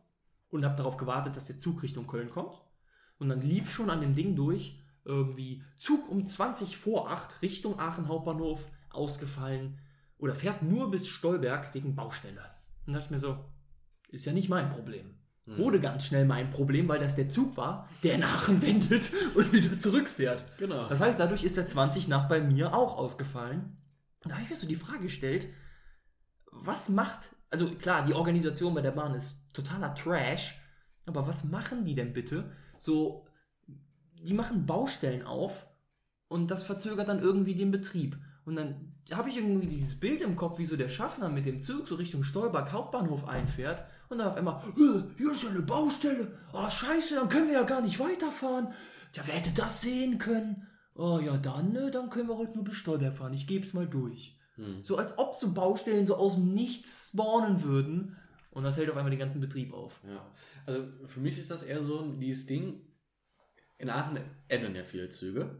und 0.52 0.66
habe 0.66 0.76
darauf 0.76 0.98
gewartet, 0.98 1.36
dass 1.36 1.48
der 1.48 1.60
Zug 1.60 1.82
Richtung 1.82 2.06
Köln 2.06 2.30
kommt. 2.30 2.62
Und 3.18 3.30
dann 3.30 3.42
lief 3.42 3.72
schon 3.72 3.90
an 3.90 4.02
dem 4.02 4.16
Ding 4.16 4.36
durch, 4.36 4.80
irgendwie 5.04 5.64
Zug 5.78 6.10
um 6.10 6.26
20 6.26 6.78
vor 6.78 7.10
8 7.10 7.42
Richtung 7.42 7.80
Aachen 7.80 8.08
Hauptbahnhof 8.08 8.68
ausgefallen 8.90 9.80
oder 10.18 10.36
fährt 10.36 10.62
nur 10.62 10.92
bis 10.92 11.08
Stolberg 11.08 11.74
wegen 11.74 11.96
Baustelle. 11.96 12.44
Und 12.86 12.94
da 12.94 13.00
dachte 13.00 13.06
ich 13.06 13.12
mir 13.12 13.20
so, 13.20 13.38
ist 14.10 14.26
ja 14.26 14.34
nicht 14.34 14.50
mein 14.50 14.70
Problem. 14.70 15.16
Mhm. 15.46 15.58
Wurde 15.58 15.80
ganz 15.80 16.06
schnell 16.06 16.26
mein 16.26 16.52
Problem, 16.52 16.88
weil 16.88 17.00
das 17.00 17.16
der 17.16 17.30
Zug 17.30 17.58
war, 17.58 17.88
der 18.04 18.16
in 18.16 18.24
Aachen 18.24 18.62
wendet 18.64 19.12
und 19.36 19.52
wieder 19.54 19.80
zurückfährt. 19.80 20.46
Genau. 20.58 20.88
Das 20.88 21.02
heißt, 21.02 21.20
dadurch 21.20 21.44
ist 21.44 21.58
der 21.58 21.68
20 21.68 22.08
nach 22.08 22.28
bei 22.28 22.42
mir 22.42 22.76
auch 22.76 22.98
ausgefallen. 22.98 23.78
Und 24.24 24.30
da 24.30 24.36
habe 24.36 24.44
ich 24.44 24.50
mir 24.52 24.56
so 24.56 24.68
die 24.68 24.76
Frage 24.76 25.04
gestellt, 25.04 25.48
was 26.52 26.90
macht 26.90 27.36
Also 27.52 27.70
klar, 27.70 28.06
die 28.06 28.14
Organisation 28.14 28.74
bei 28.74 28.82
der 28.82 28.92
Bahn 28.92 29.14
ist 29.14 29.44
totaler 29.54 29.94
Trash, 29.94 30.58
aber 31.06 31.28
was 31.28 31.44
machen 31.44 31.84
die 31.86 31.96
denn 31.96 32.14
bitte? 32.14 32.52
So, 32.80 33.28
die 34.18 34.34
machen 34.34 34.66
Baustellen 34.66 35.24
auf 35.24 35.68
und 36.30 36.50
das 36.50 36.64
verzögert 36.64 37.10
dann 37.10 37.20
irgendwie 37.20 37.56
den 37.56 37.72
Betrieb. 37.72 38.18
Und 38.46 38.56
dann 38.56 38.94
habe 39.12 39.30
ich 39.30 39.38
irgendwie 39.38 39.68
dieses 39.68 40.00
Bild 40.00 40.22
im 40.22 40.36
Kopf, 40.36 40.58
wie 40.58 40.66
so 40.66 40.78
der 40.78 40.90
Schaffner 40.90 41.30
mit 41.30 41.46
dem 41.46 41.62
Zug 41.62 41.88
so 41.88 41.96
Richtung 41.96 42.24
Stolberg 42.24 42.72
Hauptbahnhof 42.72 43.28
einfährt 43.28 43.84
und 44.10 44.18
dann 44.18 44.30
auf 44.30 44.38
einmal, 44.38 44.64
"Äh, 44.78 45.04
hier 45.18 45.32
ist 45.32 45.44
ja 45.44 45.50
eine 45.50 45.62
Baustelle. 45.62 46.38
Oh, 46.54 46.70
scheiße, 46.70 47.16
dann 47.16 47.30
können 47.30 47.48
wir 47.48 47.56
ja 47.56 47.64
gar 47.64 47.82
nicht 47.82 48.00
weiterfahren. 48.00 48.70
Ja, 49.14 49.24
wer 49.26 49.36
hätte 49.36 49.52
das 49.52 49.82
sehen 49.82 50.18
können? 50.18 50.68
Oh 50.96 51.20
ja, 51.20 51.38
dann, 51.38 51.74
ne, 51.74 51.92
dann 51.92 52.10
können 52.10 52.30
wir 52.30 52.38
heute 52.38 52.56
nur 52.56 52.64
bis 52.64 52.76
Stolberg 52.76 53.16
fahren. 53.18 53.34
Ich 53.34 53.48
gebe 53.48 53.66
es 53.66 53.74
mal 53.74 53.88
durch. 53.88 54.38
Hm. 54.62 54.84
So 54.84 54.98
als 54.98 55.18
ob 55.18 55.36
so 55.36 55.52
Baustellen 55.52 56.06
so 56.06 56.16
aus 56.16 56.36
dem 56.36 56.54
Nichts 56.54 57.10
spawnen 57.10 57.64
würden. 57.64 58.16
Und 58.52 58.64
das 58.64 58.78
hält 58.78 58.90
auf 58.90 58.98
einmal 58.98 59.12
den 59.12 59.20
ganzen 59.20 59.42
Betrieb 59.42 59.74
auf. 59.74 60.00
Ja, 60.08 60.26
also 60.66 60.84
für 61.06 61.20
mich 61.20 61.40
ist 61.40 61.50
das 61.50 61.64
eher 61.64 61.84
so 61.84 62.06
dieses 62.14 62.46
Ding. 62.46 62.82
In 63.78 63.90
Aachen 63.90 64.20
ändern 64.48 64.76
ja 64.76 64.84
viele 64.84 65.10
Züge. 65.10 65.58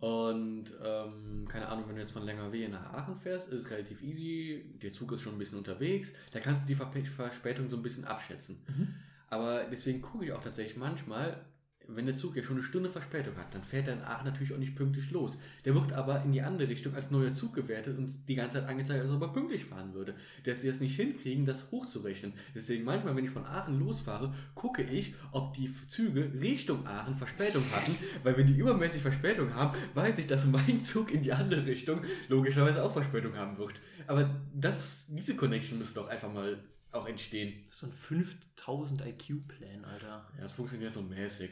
Und 0.00 0.64
ähm, 0.82 1.46
keine 1.46 1.68
Ahnung, 1.68 1.84
wenn 1.86 1.94
du 1.94 2.00
jetzt 2.00 2.10
von 2.10 2.24
Längerwehe 2.24 2.68
nach 2.68 2.92
Aachen 2.92 3.16
fährst, 3.16 3.48
ist 3.48 3.64
es 3.64 3.70
relativ 3.70 4.02
easy. 4.02 4.64
Der 4.82 4.92
Zug 4.92 5.12
ist 5.12 5.22
schon 5.22 5.34
ein 5.34 5.38
bisschen 5.38 5.58
unterwegs. 5.58 6.12
Da 6.32 6.40
kannst 6.40 6.64
du 6.64 6.66
die 6.66 6.74
Verspätung 6.74 7.70
so 7.70 7.76
ein 7.76 7.82
bisschen 7.82 8.04
abschätzen. 8.04 8.64
Mhm. 8.66 8.94
Aber 9.28 9.64
deswegen 9.70 10.02
gucke 10.02 10.24
ich 10.24 10.32
auch 10.32 10.42
tatsächlich 10.42 10.76
manchmal, 10.76 11.44
wenn 11.88 12.06
der 12.06 12.14
Zug 12.14 12.36
ja 12.36 12.42
schon 12.42 12.56
eine 12.56 12.64
Stunde 12.64 12.90
Verspätung 12.90 13.36
hat, 13.36 13.54
dann 13.54 13.62
fährt 13.62 13.88
er 13.88 13.94
in 13.94 14.02
Aachen 14.02 14.26
natürlich 14.26 14.52
auch 14.52 14.58
nicht 14.58 14.76
pünktlich 14.76 15.10
los. 15.10 15.38
Der 15.64 15.74
wird 15.74 15.92
aber 15.92 16.22
in 16.22 16.32
die 16.32 16.42
andere 16.42 16.68
Richtung 16.68 16.94
als 16.94 17.10
neuer 17.10 17.32
Zug 17.32 17.54
gewertet 17.54 17.98
und 17.98 18.28
die 18.28 18.34
ganze 18.34 18.58
Zeit 18.58 18.68
angezeigt, 18.68 19.02
als 19.02 19.10
ob 19.12 19.22
er 19.22 19.28
pünktlich 19.28 19.64
fahren 19.64 19.94
würde. 19.94 20.14
Dass 20.44 20.60
sie 20.60 20.68
das 20.68 20.80
nicht 20.80 20.96
hinkriegen, 20.96 21.46
das 21.46 21.70
hochzurechnen. 21.70 22.32
Deswegen 22.54 22.84
manchmal, 22.84 23.16
wenn 23.16 23.24
ich 23.24 23.30
von 23.30 23.44
Aachen 23.44 23.78
losfahre, 23.78 24.34
gucke 24.54 24.82
ich, 24.82 25.14
ob 25.32 25.54
die 25.54 25.70
Züge 25.88 26.32
Richtung 26.40 26.86
Aachen 26.86 27.16
Verspätung 27.16 27.62
hatten. 27.74 27.96
Weil 28.22 28.36
wenn 28.36 28.46
die 28.46 28.56
übermäßig 28.56 29.02
Verspätung 29.02 29.54
haben, 29.54 29.76
weiß 29.94 30.18
ich, 30.18 30.26
dass 30.26 30.46
mein 30.46 30.80
Zug 30.80 31.12
in 31.12 31.22
die 31.22 31.32
andere 31.32 31.66
Richtung 31.66 32.02
logischerweise 32.28 32.82
auch 32.82 32.92
Verspätung 32.92 33.36
haben 33.36 33.58
wird. 33.58 33.74
Aber 34.06 34.42
das, 34.54 35.06
diese 35.08 35.36
Connection 35.36 35.78
müsste 35.78 36.00
doch 36.00 36.08
einfach 36.08 36.32
mal 36.32 36.58
auch 36.92 37.08
entstehen. 37.08 37.64
Das 37.66 37.76
ist 37.76 37.80
so 37.80 37.86
ein 37.86 37.92
5000 37.92 39.06
IQ-Plan, 39.06 39.84
Alter. 39.84 40.28
Ja, 40.38 40.44
es 40.44 40.52
funktioniert 40.52 40.92
so 40.92 41.02
mäßig. 41.02 41.50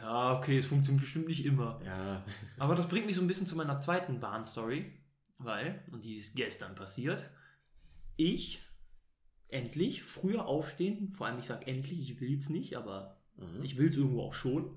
Ja, 0.00 0.36
okay, 0.38 0.58
es 0.58 0.66
funktioniert 0.66 1.02
bestimmt 1.02 1.28
nicht 1.28 1.44
immer. 1.44 1.80
Ja. 1.84 2.24
Aber 2.58 2.74
das 2.74 2.88
bringt 2.88 3.06
mich 3.06 3.16
so 3.16 3.20
ein 3.20 3.26
bisschen 3.26 3.46
zu 3.46 3.56
meiner 3.56 3.80
zweiten 3.80 4.20
Bahnstory, 4.20 4.92
weil, 5.38 5.82
und 5.92 6.04
die 6.04 6.16
ist 6.16 6.34
gestern 6.36 6.74
passiert, 6.74 7.28
ich 8.16 8.62
endlich 9.48 10.02
früher 10.02 10.46
aufstehen, 10.46 11.12
vor 11.12 11.26
allem 11.26 11.38
ich 11.38 11.46
sage 11.46 11.66
endlich, 11.66 12.00
ich 12.00 12.20
will 12.20 12.36
es 12.38 12.48
nicht, 12.48 12.76
aber 12.76 13.16
Mhm. 13.36 13.62
ich 13.62 13.76
will 13.78 13.88
es 13.90 13.96
irgendwo 13.96 14.22
auch 14.22 14.34
schon. 14.34 14.76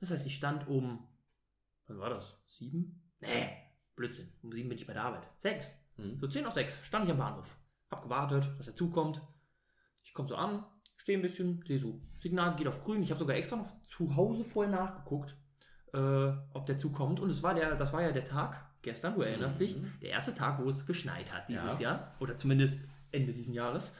Das 0.00 0.10
heißt, 0.10 0.26
ich 0.26 0.34
stand 0.34 0.66
um, 0.68 1.06
wann 1.86 1.98
war 1.98 2.10
das? 2.10 2.36
Sieben? 2.46 3.02
Nee, 3.20 3.50
Blödsinn. 3.96 4.28
Um 4.42 4.50
sieben 4.52 4.68
bin 4.70 4.78
ich 4.78 4.86
bei 4.86 4.92
der 4.94 5.04
Arbeit. 5.04 5.28
Sechs. 5.40 5.74
Mhm. 5.96 6.18
So 6.18 6.26
10 6.28 6.46
auf 6.46 6.54
6 6.54 6.84
stand 6.86 7.04
ich 7.04 7.10
am 7.10 7.18
Bahnhof. 7.18 7.58
Hab 7.90 8.02
gewartet, 8.02 8.48
dass 8.58 8.66
er 8.68 8.74
zukommt. 8.74 9.20
Ich 10.02 10.14
komme 10.14 10.28
so 10.28 10.36
an, 10.36 10.64
stehe 11.08 11.18
ein 11.18 11.22
bisschen, 11.22 11.64
sehe 11.66 11.78
so, 11.78 11.98
Signal 12.18 12.54
geht 12.56 12.68
auf 12.68 12.84
grün. 12.84 13.02
Ich 13.02 13.08
habe 13.10 13.18
sogar 13.18 13.34
extra 13.34 13.56
noch 13.56 13.72
zu 13.86 14.14
Hause 14.14 14.44
vorher 14.44 14.70
nachgeguckt, 14.70 15.34
äh, 15.94 15.98
ob 16.52 16.66
der 16.66 16.76
Zug 16.76 16.92
kommt. 16.92 17.18
Und 17.18 17.30
es 17.30 17.42
war 17.42 17.54
der, 17.54 17.76
das 17.76 17.94
war 17.94 18.02
ja 18.02 18.12
der 18.12 18.26
Tag 18.26 18.62
gestern, 18.82 19.14
du 19.14 19.22
erinnerst 19.22 19.56
Mhm. 19.56 19.64
dich, 19.64 19.80
der 20.02 20.10
erste 20.10 20.34
Tag, 20.34 20.62
wo 20.62 20.68
es 20.68 20.84
geschneit 20.84 21.32
hat 21.32 21.48
dieses 21.48 21.78
Ja. 21.80 21.92
Jahr. 21.92 22.14
Oder 22.20 22.36
zumindest 22.36 22.86
Ende 23.10 23.32
diesen 23.32 23.54
Jahres. 23.54 23.92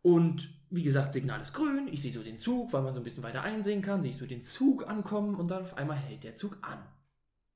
Und 0.00 0.48
wie 0.70 0.82
gesagt, 0.82 1.12
Signal 1.12 1.40
ist 1.42 1.52
grün. 1.52 1.86
Ich 1.92 2.00
sehe 2.00 2.14
so 2.14 2.22
den 2.22 2.38
Zug, 2.38 2.72
weil 2.72 2.80
man 2.82 2.94
so 2.94 3.00
ein 3.00 3.04
bisschen 3.04 3.22
weiter 3.22 3.42
einsehen 3.42 3.82
kann. 3.82 4.00
Sehe 4.00 4.10
ich 4.10 4.16
so 4.16 4.26
den 4.26 4.42
Zug 4.42 4.88
ankommen 4.88 5.34
und 5.34 5.50
dann 5.50 5.64
auf 5.64 5.76
einmal 5.76 5.98
hält 5.98 6.24
der 6.24 6.34
Zug 6.34 6.56
an. 6.62 6.78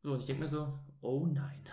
So, 0.03 0.12
und 0.12 0.21
ich 0.21 0.27
denke 0.27 0.43
mir 0.43 0.49
so, 0.49 0.79
oh 1.01 1.27
nein. 1.27 1.67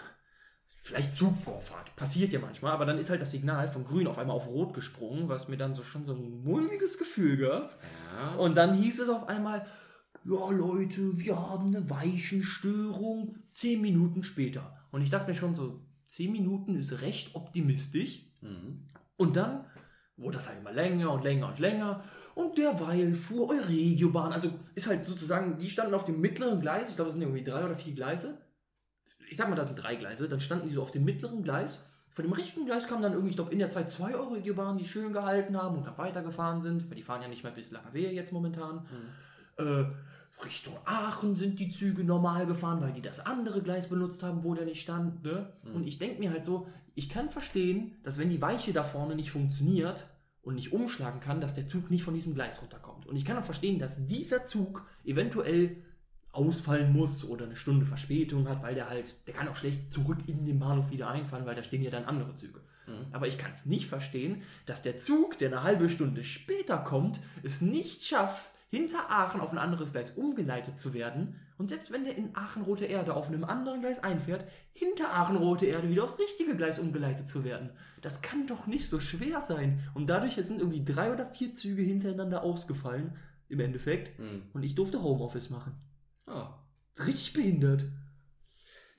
Vielleicht 0.86 1.16
Zugvorfahrt. 1.16 1.96
Passiert 1.96 2.32
ja 2.32 2.38
manchmal, 2.38 2.72
aber 2.72 2.86
dann 2.86 3.00
ist 3.00 3.10
halt 3.10 3.20
das 3.20 3.32
Signal 3.32 3.68
von 3.68 3.86
grün 3.86 4.06
auf 4.06 4.20
einmal 4.20 4.36
auf 4.36 4.46
rot 4.46 4.76
gesprungen, 4.76 5.28
was 5.28 5.48
mir 5.48 5.58
dann 5.58 5.74
so 5.74 5.82
schon 5.82 6.06
so 6.06 6.14
ein 6.14 6.44
mulmiges 6.44 7.00
Gefühl 7.00 7.38
gab. 7.38 7.82
Ja. 8.16 8.36
Und 8.36 8.56
dann 8.56 8.76
hieß 8.76 9.00
es 9.00 9.10
auf 9.10 9.28
einmal, 9.28 9.66
ja 10.26 10.52
Leute, 10.52 11.20
wir 11.20 11.40
haben 11.40 11.76
eine 11.76 11.90
Weichenstörung, 11.90 13.36
zehn 13.52 13.82
Minuten 13.82 14.22
später. 14.22 14.78
Und 14.92 15.02
ich 15.02 15.10
dachte 15.10 15.28
mir 15.28 15.36
schon 15.36 15.56
so, 15.56 15.84
zehn 16.06 16.32
Minuten 16.32 16.76
ist 16.76 17.02
recht 17.02 17.34
optimistisch. 17.34 18.28
Mhm. 18.42 18.84
Und 19.18 19.36
dann 19.38 19.66
wurde 20.18 20.38
das 20.38 20.48
halt 20.48 20.60
immer 20.60 20.72
länger 20.72 21.12
und 21.14 21.24
länger 21.24 21.48
und 21.48 21.58
länger. 21.58 22.04
Und 22.36 22.60
derweil 22.60 23.16
fuhr 23.16 23.50
Euregiobahn, 23.50 24.34
also 24.34 24.52
ist 24.76 24.86
halt 24.86 25.08
sozusagen, 25.08 25.58
die 25.58 25.70
standen 25.72 25.96
auf 25.96 26.06
dem 26.06 26.22
mittleren 26.22 26.62
Gleis, 26.62 26.90
ich 26.90 26.96
glaube, 26.96 27.10
es 27.10 27.16
sind 27.16 27.24
irgendwie 27.24 27.44
drei 27.44 27.66
oder 27.66 27.76
vier 27.76 27.96
Gleise. 27.96 28.38
Ich 29.30 29.38
sag 29.38 29.50
mal, 29.50 29.56
das 29.56 29.68
sind 29.68 29.78
drei 29.78 29.96
Gleise, 29.96 30.28
dann 30.28 30.42
standen 30.42 30.68
die 30.68 30.76
so 30.76 30.82
auf 30.82 30.92
dem 30.92 31.04
mittleren 31.04 31.44
Gleis. 31.44 31.80
Von 32.12 32.24
dem 32.24 32.32
rechten 32.32 32.66
Gleis 32.66 32.88
kamen 32.88 33.02
dann 33.02 33.12
irgendwie, 33.12 33.32
ich 33.32 33.36
glaube, 33.36 33.52
in 33.52 33.60
der 33.60 33.70
Zeit 33.70 33.92
zwei 33.92 34.16
Euregiobahnen, 34.16 34.78
die 34.78 34.86
schön 34.86 35.12
gehalten 35.12 35.58
haben 35.58 35.78
und 35.78 35.86
dann 35.86 35.98
weitergefahren 35.98 36.62
sind, 36.62 36.90
weil 36.90 36.96
die 36.96 37.04
fahren 37.04 37.22
ja 37.22 37.28
nicht 37.28 37.44
mehr 37.44 37.52
bis 37.52 37.72
Langerwehe 37.72 38.12
jetzt 38.12 38.32
momentan. 38.32 38.86
Äh, 39.58 39.86
Richtung 40.44 40.76
Aachen 40.86 41.36
sind 41.36 41.60
die 41.60 41.72
Züge 41.72 42.04
normal 42.04 42.46
gefahren, 42.46 42.82
weil 42.82 42.92
die 42.92 43.02
das 43.02 43.26
andere 43.26 43.62
Gleis 43.62 43.88
benutzt 43.88 44.24
haben, 44.24 44.44
wo 44.44 44.54
der 44.54 44.66
nicht 44.66 44.82
stand. 44.82 45.24
Ne? 45.24 45.54
Mhm. 45.64 45.76
Und 45.76 45.88
ich 45.88 45.98
denke 45.98 46.20
mir 46.20 46.32
halt 46.32 46.44
so, 46.46 46.68
ich 46.94 47.10
kann 47.10 47.30
verstehen, 47.30 47.96
dass 48.04 48.18
wenn 48.18 48.30
die 48.30 48.42
Weiche 48.42 48.74
da 48.74 48.84
vorne 48.84 49.16
nicht 49.16 49.32
funktioniert 49.32 50.08
und 50.42 50.56
nicht 50.56 50.72
umschlagen 50.74 51.20
kann, 51.20 51.42
dass 51.42 51.54
der 51.54 51.68
Zug 51.68 51.90
nicht 51.90 52.04
von 52.04 52.14
diesem 52.14 52.34
Gleis 52.34 52.62
runterkommt. 52.62 53.06
Und 53.08 53.16
ich 53.16 53.26
kann 53.26 53.38
auch 53.38 53.46
verstehen, 53.46 53.80
dass 53.80 54.06
dieser 54.06 54.46
Zug 54.46 54.86
eventuell 55.04 55.78
ausfallen 56.36 56.94
muss 56.94 57.28
oder 57.28 57.46
eine 57.46 57.56
Stunde 57.56 57.86
Verspätung 57.86 58.48
hat, 58.48 58.62
weil 58.62 58.76
der 58.76 58.90
halt, 58.90 59.16
der 59.28 59.34
kann 59.34 59.48
auch 59.48 59.56
schlecht 59.56 59.92
zurück 59.92 60.20
in 60.28 60.46
den 60.46 60.60
Bahnhof 60.60 60.92
wieder 60.92 61.10
einfahren, 61.10 61.46
weil 61.46 61.56
da 61.56 61.64
stehen 61.64 61.82
ja 61.82 61.92
dann 61.92 62.06
andere 62.06 62.36
Züge. 62.36 62.60
Mhm. 62.88 63.08
Aber 63.12 63.28
ich 63.28 63.38
kann 63.38 63.52
es 63.52 63.66
nicht 63.66 63.88
verstehen, 63.88 64.42
dass 64.66 64.82
der 64.82 64.98
Zug, 64.98 65.38
der 65.38 65.50
eine 65.50 65.64
halbe 65.64 65.90
Stunde 65.90 66.24
später 66.24 66.78
kommt, 66.78 67.20
es 67.44 67.62
nicht 67.62 68.04
schafft, 68.04 68.52
hinter 68.70 69.10
Aachen 69.10 69.40
auf 69.40 69.52
ein 69.52 69.58
anderes 69.58 69.94
Gleis 69.94 70.12
umgeleitet 70.12 70.78
zu 70.78 70.94
werden. 70.94 71.40
Und 71.58 71.70
selbst 71.70 71.92
wenn 71.92 72.04
der 72.04 72.18
in 72.18 72.36
Aachen 72.36 72.64
Rote 72.64 72.86
Erde 72.86 73.14
auf 73.14 73.28
einem 73.28 73.46
anderen 73.46 73.80
Gleis 73.80 74.04
einfährt, 74.04 74.46
hinter 74.74 75.14
Aachen 75.14 75.38
Rote 75.38 75.66
Erde 75.66 75.90
wieder 75.90 76.04
aufs 76.04 76.20
richtige 76.20 76.58
Gleis 76.58 76.80
umgeleitet 76.80 77.30
zu 77.30 77.46
werden. 77.46 77.70
Das 78.02 78.22
kann 78.22 78.48
doch 78.48 78.68
nicht 78.68 78.90
so 78.90 79.00
schwer 79.00 79.40
sein. 79.40 79.80
Und 79.94 80.08
dadurch 80.08 80.34
sind 80.36 80.60
irgendwie 80.60 80.84
drei 80.84 81.14
oder 81.14 81.26
vier 81.26 81.54
Züge 81.54 81.84
hintereinander 81.84 82.44
ausgefallen, 82.44 83.16
im 83.48 83.60
Endeffekt. 83.62 84.20
Mhm. 84.20 84.42
Und 84.54 84.64
ich 84.64 84.76
durfte 84.76 85.02
Homeoffice 85.02 85.50
machen. 85.50 85.74
Ah. 86.26 86.54
Richtig 87.00 87.34
behindert. 87.34 87.86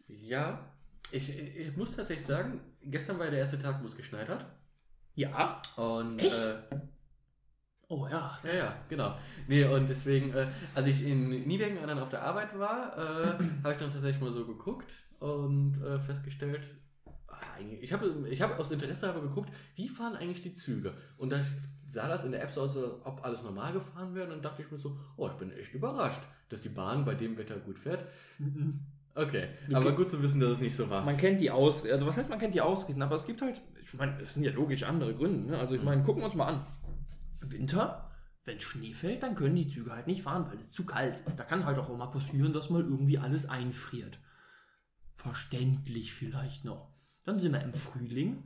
Ja, 0.06 0.72
ich, 1.10 1.36
ich 1.36 1.76
muss 1.76 1.96
tatsächlich 1.96 2.26
sagen, 2.26 2.60
gestern 2.82 3.18
war 3.18 3.30
der 3.30 3.40
erste 3.40 3.60
Tag, 3.60 3.80
wo 3.82 3.86
es 3.86 3.96
geschneit 3.96 4.28
hat. 4.28 4.46
Ja. 5.14 5.62
Und, 5.76 6.18
Echt? 6.18 6.38
Äh, 6.38 6.56
Oh 7.88 8.08
ja, 8.10 8.36
ja, 8.42 8.52
ja, 8.52 8.74
genau. 8.88 9.16
Nee, 9.46 9.64
und 9.64 9.88
deswegen, 9.88 10.34
äh, 10.34 10.48
als 10.74 10.88
ich 10.88 11.06
in 11.06 11.46
Niederlanden 11.46 11.86
dann 11.86 12.00
auf 12.00 12.10
der 12.10 12.22
Arbeit 12.22 12.58
war, 12.58 12.92
äh, 12.98 13.26
habe 13.62 13.72
ich 13.74 13.78
dann 13.78 13.92
tatsächlich 13.92 14.20
mal 14.20 14.32
so 14.32 14.44
geguckt 14.44 14.92
und 15.20 15.80
äh, 15.80 16.00
festgestellt, 16.00 16.68
ich 17.80 17.92
habe 17.92 18.26
ich 18.28 18.42
hab 18.42 18.58
aus 18.58 18.70
Interesse 18.70 19.08
aber 19.08 19.22
geguckt, 19.22 19.50
wie 19.76 19.88
fahren 19.88 20.16
eigentlich 20.16 20.42
die 20.42 20.52
Züge? 20.52 20.94
Und 21.16 21.30
da 21.30 21.40
sah 21.86 22.08
das 22.08 22.24
in 22.24 22.32
der 22.32 22.42
App 22.42 22.50
so 22.50 22.62
aus, 22.62 22.76
ob 22.76 23.24
alles 23.24 23.42
normal 23.44 23.72
gefahren 23.72 24.14
wäre. 24.14 24.24
Und 24.26 24.32
dann 24.32 24.42
dachte 24.42 24.62
ich 24.62 24.70
mir 24.70 24.78
so, 24.78 24.98
oh, 25.16 25.28
ich 25.28 25.34
bin 25.34 25.52
echt 25.52 25.72
überrascht, 25.72 26.22
dass 26.48 26.62
die 26.62 26.68
Bahn 26.68 27.04
bei 27.04 27.14
dem 27.14 27.36
Wetter 27.38 27.56
gut 27.56 27.78
fährt. 27.78 28.04
Okay, 29.14 29.48
aber 29.72 29.92
gut 29.92 30.10
zu 30.10 30.22
wissen, 30.22 30.40
dass 30.40 30.52
es 30.52 30.60
nicht 30.60 30.76
so 30.76 30.90
war. 30.90 31.04
Man 31.04 31.16
kennt 31.16 31.40
die 31.40 31.50
Ausreden, 31.50 31.94
also 31.94 32.06
was 32.06 32.16
heißt, 32.18 32.28
man 32.28 32.38
kennt 32.38 32.54
die 32.54 32.60
Ausreden, 32.60 33.00
aber 33.02 33.16
es 33.16 33.24
gibt 33.26 33.40
halt, 33.40 33.60
ich 33.82 33.94
meine, 33.94 34.20
es 34.20 34.34
sind 34.34 34.44
ja 34.44 34.52
logisch 34.52 34.82
andere 34.82 35.14
Gründe. 35.14 35.50
Ne? 35.52 35.58
Also 35.58 35.74
ich 35.74 35.82
meine, 35.82 36.02
gucken 36.02 36.20
wir 36.22 36.26
uns 36.26 36.34
mal 36.34 36.46
an. 36.48 36.66
Winter, 37.40 38.10
wenn 38.44 38.60
Schnee 38.60 38.92
fällt, 38.92 39.22
dann 39.22 39.34
können 39.34 39.56
die 39.56 39.68
Züge 39.68 39.92
halt 39.92 40.06
nicht 40.06 40.22
fahren, 40.22 40.46
weil 40.48 40.58
es 40.58 40.70
zu 40.70 40.84
kalt 40.84 41.18
ist. 41.26 41.36
Da 41.36 41.44
kann 41.44 41.64
halt 41.64 41.78
auch 41.78 41.88
immer 41.88 42.08
passieren, 42.08 42.52
dass 42.52 42.68
mal 42.70 42.82
irgendwie 42.82 43.18
alles 43.18 43.48
einfriert. 43.48 44.18
Verständlich 45.14 46.12
vielleicht 46.12 46.64
noch. 46.64 46.92
Dann 47.24 47.38
sind 47.38 47.52
wir 47.52 47.62
im 47.62 47.74
Frühling. 47.74 48.44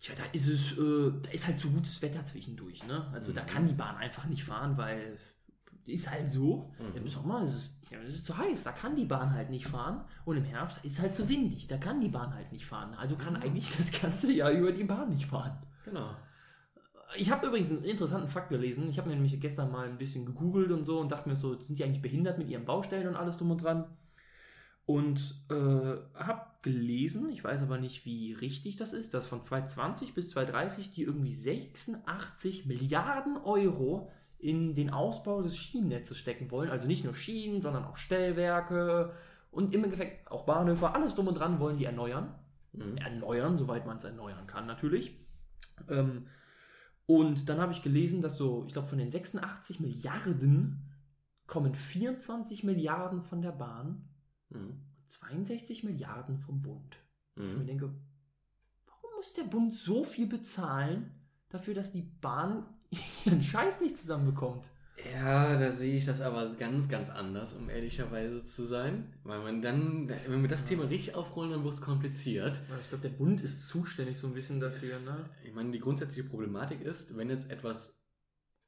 Tja, 0.00 0.14
da 0.16 0.24
ist 0.32 0.48
es, 0.48 0.72
äh, 0.78 1.12
da 1.22 1.30
ist 1.30 1.46
halt 1.46 1.60
so 1.60 1.68
gutes 1.68 2.00
Wetter 2.00 2.24
zwischendurch, 2.24 2.86
ne? 2.86 3.06
Also 3.12 3.32
da 3.32 3.42
Mhm. 3.42 3.46
kann 3.46 3.68
die 3.68 3.74
Bahn 3.74 3.96
einfach 3.96 4.24
nicht 4.26 4.42
fahren, 4.44 4.78
weil 4.78 5.18
ist 5.86 6.10
halt 6.10 6.30
so. 6.30 6.70
Mhm. 6.78 6.96
Im 6.98 7.08
Sommer 7.08 7.42
ist 7.42 7.52
es, 7.54 7.70
ja, 7.90 7.98
es 8.06 8.14
ist 8.14 8.26
zu 8.26 8.36
heiß, 8.36 8.64
da 8.64 8.72
kann 8.72 8.96
die 8.96 9.04
Bahn 9.04 9.32
halt 9.34 9.50
nicht 9.50 9.66
fahren. 9.66 10.04
Und 10.24 10.36
im 10.36 10.44
Herbst 10.44 10.84
ist 10.84 11.00
halt 11.00 11.14
zu 11.14 11.28
windig, 11.28 11.66
da 11.68 11.76
kann 11.78 12.00
die 12.00 12.08
Bahn 12.08 12.34
halt 12.34 12.52
nicht 12.52 12.66
fahren. 12.66 12.94
Also 12.94 13.16
kann 13.16 13.34
Mhm. 13.34 13.42
eigentlich 13.42 13.76
das 13.76 13.90
ganze 14.00 14.32
Jahr 14.32 14.50
über 14.50 14.72
die 14.72 14.84
Bahn 14.84 15.10
nicht 15.10 15.26
fahren. 15.26 15.58
Genau. 15.84 16.14
Ich 17.16 17.30
habe 17.32 17.48
übrigens 17.48 17.70
einen 17.72 17.82
interessanten 17.82 18.28
Fakt 18.28 18.50
gelesen. 18.50 18.88
Ich 18.88 18.98
habe 18.98 19.08
mir 19.08 19.16
nämlich 19.16 19.40
gestern 19.40 19.72
mal 19.72 19.88
ein 19.88 19.98
bisschen 19.98 20.24
gegoogelt 20.24 20.70
und 20.70 20.84
so 20.84 21.00
und 21.00 21.10
dachte 21.10 21.28
mir 21.28 21.34
so, 21.34 21.58
sind 21.58 21.76
die 21.78 21.82
eigentlich 21.84 22.02
behindert 22.02 22.38
mit 22.38 22.48
ihren 22.48 22.64
Baustellen 22.64 23.08
und 23.08 23.16
alles 23.16 23.36
drum 23.38 23.50
und 23.50 23.62
dran? 23.64 23.86
Und 24.86 25.44
äh, 25.50 25.54
habe 25.54 26.46
gelesen, 26.62 27.28
ich 27.30 27.42
weiß 27.42 27.62
aber 27.62 27.78
nicht, 27.78 28.04
wie 28.04 28.32
richtig 28.32 28.76
das 28.76 28.92
ist, 28.92 29.14
dass 29.14 29.26
von 29.26 29.42
2020 29.42 30.14
bis 30.14 30.30
2030 30.30 30.90
die 30.92 31.02
irgendwie 31.02 31.34
86 31.34 32.66
Milliarden 32.66 33.36
Euro 33.38 34.10
in 34.40 34.74
den 34.74 34.90
Ausbau 34.90 35.42
des 35.42 35.56
Schienennetzes 35.56 36.18
stecken 36.18 36.50
wollen. 36.50 36.70
Also 36.70 36.86
nicht 36.86 37.04
nur 37.04 37.14
Schienen, 37.14 37.60
sondern 37.60 37.84
auch 37.84 37.96
Stellwerke 37.96 39.12
und 39.50 39.74
im 39.74 39.84
Endeffekt 39.84 40.30
auch 40.30 40.44
Bahnhöfe, 40.46 40.94
alles 40.94 41.14
drum 41.14 41.28
und 41.28 41.34
dran 41.34 41.60
wollen 41.60 41.76
die 41.76 41.84
erneuern. 41.84 42.34
Mhm. 42.72 42.96
Erneuern, 42.96 43.56
soweit 43.56 43.86
man 43.86 43.96
es 43.98 44.04
erneuern 44.04 44.46
kann 44.46 44.66
natürlich. 44.66 45.16
Ähm, 45.88 46.26
und 47.06 47.48
dann 47.48 47.60
habe 47.60 47.72
ich 47.72 47.82
gelesen, 47.82 48.22
dass 48.22 48.36
so, 48.36 48.64
ich 48.66 48.72
glaube, 48.72 48.88
von 48.88 48.98
den 48.98 49.10
86 49.10 49.80
Milliarden 49.80 50.86
kommen 51.46 51.74
24 51.74 52.62
Milliarden 52.64 53.22
von 53.22 53.42
der 53.42 53.52
Bahn 53.52 54.06
Mhm. 54.50 54.80
62 55.06 55.84
Milliarden 55.84 56.38
vom 56.38 56.62
Bund. 56.62 56.96
Ich 57.36 57.42
mir 57.42 57.54
Mhm. 57.54 57.66
denke, 57.66 57.94
warum 58.86 59.10
muss 59.16 59.32
der 59.32 59.44
Bund 59.44 59.74
so 59.74 60.04
viel 60.04 60.26
bezahlen 60.26 61.12
dafür, 61.48 61.74
dass 61.74 61.92
die 61.92 62.02
Bahn 62.02 62.66
ihren 63.26 63.42
Scheiß 63.42 63.80
nicht 63.80 63.98
zusammenbekommt? 63.98 64.66
Ja, 65.14 65.58
da 65.58 65.72
sehe 65.72 65.96
ich 65.96 66.04
das 66.04 66.20
aber 66.20 66.46
ganz, 66.58 66.88
ganz 66.88 67.08
anders, 67.08 67.54
um 67.54 67.70
ehrlicherweise 67.70 68.44
zu 68.44 68.64
sein. 68.66 69.12
Weil 69.24 69.40
man 69.40 69.62
dann, 69.62 70.08
wenn 70.08 70.42
wir 70.42 70.48
das 70.48 70.66
Thema 70.66 70.84
richtig 70.84 71.14
aufrollen, 71.14 71.52
dann 71.52 71.64
wird 71.64 71.74
es 71.74 71.80
kompliziert. 71.80 72.60
Ich 72.80 72.88
glaube, 72.90 73.02
der 73.08 73.16
Bund 73.16 73.40
ist 73.40 73.66
zuständig 73.66 74.18
so 74.18 74.26
ein 74.26 74.34
bisschen 74.34 74.60
dafür, 74.60 74.96
Es- 74.96 75.06
ne? 75.06 75.30
Ich 75.42 75.54
meine, 75.54 75.70
die 75.70 75.80
grundsätzliche 75.80 76.24
Problematik 76.28 76.82
ist, 76.82 77.16
wenn 77.16 77.30
jetzt 77.30 77.50
etwas, 77.50 77.98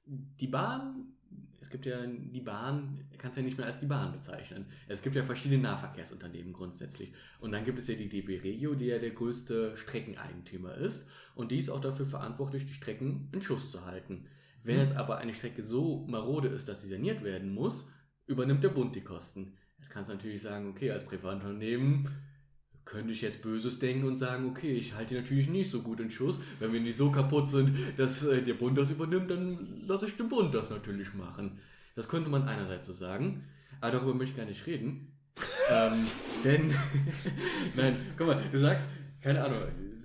die 0.07 0.47
Bahn, 0.49 1.13
es 1.61 1.69
gibt 1.71 1.87
ja 1.87 2.05
die 2.07 2.41
Bahn, 2.41 3.05
kannst 3.19 3.37
ja 3.37 3.43
nicht 3.43 3.57
mehr 3.59 3.67
als 3.67 3.81
die 3.81 3.87
Bahn 3.87 4.13
bezeichnen. 4.13 4.67
Es 4.89 5.03
gibt 5.03 5.15
ja 5.15 5.23
verschiedene 5.23 5.63
Nahverkehrsunternehmen 5.63 6.53
grundsätzlich. 6.53 7.13
Und 7.41 7.53
dann 7.53 7.65
gibt 7.65 7.79
es 7.79 7.89
ja 7.89 7.95
die 7.95 8.09
DB 8.09 8.39
Regio, 8.41 8.75
die 8.75 8.87
ja 8.87 8.99
der 8.99 9.11
größte 9.11 9.77
Streckeneigentümer 9.77 10.75
ist. 10.77 11.07
Und 11.35 11.51
die 11.51 11.59
ist 11.59 11.71
auch 11.71 11.81
dafür 11.81 12.07
verantwortlich, 12.07 12.67
die 12.67 12.73
Strecken 12.73 13.29
in 13.33 13.43
Schuss 13.43 13.71
zu 13.71 13.85
halten. 13.85 14.27
Wenn 14.65 14.77
Mhm. 14.77 14.83
jetzt 14.83 14.97
aber 14.97 15.19
eine 15.19 15.35
Strecke 15.35 15.63
so 15.65 16.07
marode 16.09 16.49
ist, 16.49 16.69
dass 16.69 16.83
sie 16.83 16.89
saniert 16.89 17.25
werden 17.25 17.53
muss, 17.53 17.89
übernimmt 18.27 18.63
der 18.63 18.69
Bund 18.69 18.95
die 18.95 19.01
Kosten. 19.03 19.55
Jetzt 19.79 19.91
kannst 19.91 20.11
du 20.11 20.15
natürlich 20.15 20.43
sagen, 20.43 20.71
okay, 20.71 20.91
als 20.93 21.05
Privatunternehmen 21.05 22.09
könnte 22.85 23.13
ich 23.13 23.21
jetzt 23.23 23.43
Böses 23.43 23.79
denken 23.79 24.07
und 24.07 24.17
sagen, 24.17 24.49
okay, 24.49 24.73
ich 24.73 24.95
halte 24.95 25.15
die 25.15 25.21
natürlich 25.21 25.49
nicht 25.49 25.71
so 25.71 25.83
gut 25.83 26.01
in 26.01 26.11
Schuss. 26.11 26.39
Wenn 26.59 26.73
wir 26.73 26.81
nicht 26.81 26.97
so 26.97 27.11
kaputt 27.11 27.49
sind, 27.49 27.73
dass 27.97 28.25
äh, 28.25 28.43
der 28.43 28.55
Bund 28.55 28.77
das 28.77 28.91
übernimmt, 28.91 29.31
dann 29.31 29.83
lasse 29.87 30.07
ich 30.07 30.17
den 30.17 30.29
Bund 30.29 30.55
das 30.55 30.71
natürlich 30.71 31.15
machen. 31.15 31.59
Das 31.95 32.09
könnte 32.09 32.31
man 32.31 32.45
einerseits 32.49 32.87
so 32.87 32.93
sagen, 32.93 33.45
aber 33.81 33.93
darüber 33.93 34.15
möchte 34.15 34.33
ich 34.33 34.37
gar 34.37 34.47
nicht 34.47 34.67
reden. 34.67 35.13
ähm, 35.71 36.07
denn, 36.45 36.75
nein, 37.77 37.95
guck 38.19 38.27
mal, 38.27 38.43
du 38.51 38.59
sagst, 38.59 38.87
keine 39.21 39.45
Ahnung, 39.45 39.59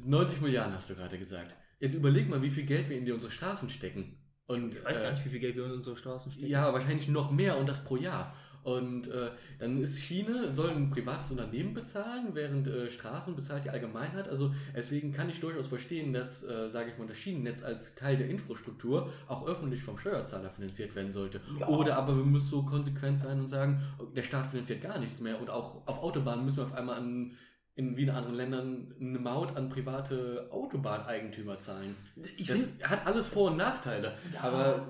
90 0.06 0.42
Milliarden 0.42 0.74
hast 0.74 0.90
du 0.90 0.96
gerade 0.96 1.18
gesagt. 1.18 1.56
Jetzt 1.80 1.96
überleg 1.96 2.30
mal, 2.30 2.42
wie 2.42 2.50
viel 2.50 2.66
Geld 2.66 2.90
wir 2.90 2.98
in 2.98 3.06
die 3.06 3.12
unsere 3.12 3.32
Straßen 3.32 3.70
stecken. 3.70 4.18
Und, 4.48 4.76
Ich 4.76 4.86
weiß 4.86 5.00
äh, 5.00 5.02
gar 5.04 5.12
nicht, 5.12 5.26
wie 5.26 5.30
viel 5.30 5.40
Geld 5.40 5.56
wir 5.56 5.66
in 5.66 5.72
unsere 5.72 5.96
Straßen 5.96 6.32
stecken. 6.32 6.48
ja, 6.48 6.74
wahrscheinlich 6.74 7.08
noch 7.10 7.32
mehr 7.32 7.58
und 7.58 7.68
das 7.68 7.84
pro 7.84 7.98
Jahr. 7.98 8.34
Und 8.64 9.08
äh, 9.08 9.30
dann 9.60 9.82
ist 9.82 9.98
Schiene, 9.98 10.52
soll 10.52 10.72
ein 10.72 10.90
privates 10.90 11.32
Unternehmen 11.32 11.74
bezahlen, 11.74 12.32
während 12.34 12.68
äh, 12.68 12.92
Straßen 12.92 13.34
bezahlt 13.34 13.64
die 13.64 13.70
Allgemeinheit. 13.70 14.28
Also 14.28 14.52
deswegen 14.76 15.14
kann 15.14 15.30
ich 15.30 15.40
durchaus 15.40 15.68
verstehen, 15.68 16.12
dass, 16.12 16.44
äh, 16.44 16.70
sage 16.70 16.92
ich 16.92 16.98
mal, 16.98 17.08
das 17.08 17.18
Schienennetz 17.18 17.64
als 17.64 17.96
Teil 17.96 18.18
der 18.18 18.28
Infrastruktur 18.30 19.10
auch 19.30 19.48
öffentlich 19.48 19.84
vom 19.84 19.98
Steuerzahler 19.98 20.50
finanziert 20.50 20.94
werden 20.96 21.14
sollte. 21.14 21.40
Ja. 21.62 21.68
Oder 21.70 21.96
aber 21.98 22.18
wir 22.18 22.26
müssen 22.26 22.50
so 22.50 22.64
konsequent 22.64 23.20
sein 23.20 23.40
und 23.40 23.48
sagen, 23.48 23.82
der 24.14 24.24
Staat 24.24 24.48
finanziert 24.48 24.82
gar 24.82 25.00
nichts 25.00 25.22
mehr. 25.22 25.40
Und 25.40 25.50
auch 25.50 25.88
auf 25.88 26.04
Autobahnen 26.04 26.44
müssen 26.44 26.58
wir 26.58 26.66
auf 26.66 26.74
einmal 26.74 26.98
an, 26.98 27.38
in 27.78 27.96
wie 27.96 28.04
in 28.04 28.10
anderen 28.10 28.36
Ländern 28.36 28.94
eine 29.00 29.20
Maut 29.20 29.56
an 29.56 29.70
private 29.70 30.50
Autobahneigentümer 30.52 31.60
zahlen. 31.60 31.96
Ich 32.36 32.48
das 32.48 32.58
finde, 32.58 32.90
hat 32.90 33.06
alles 33.06 33.30
Vor- 33.30 33.52
und 33.52 33.58
Nachteile. 33.58 34.16
aber 34.42 34.88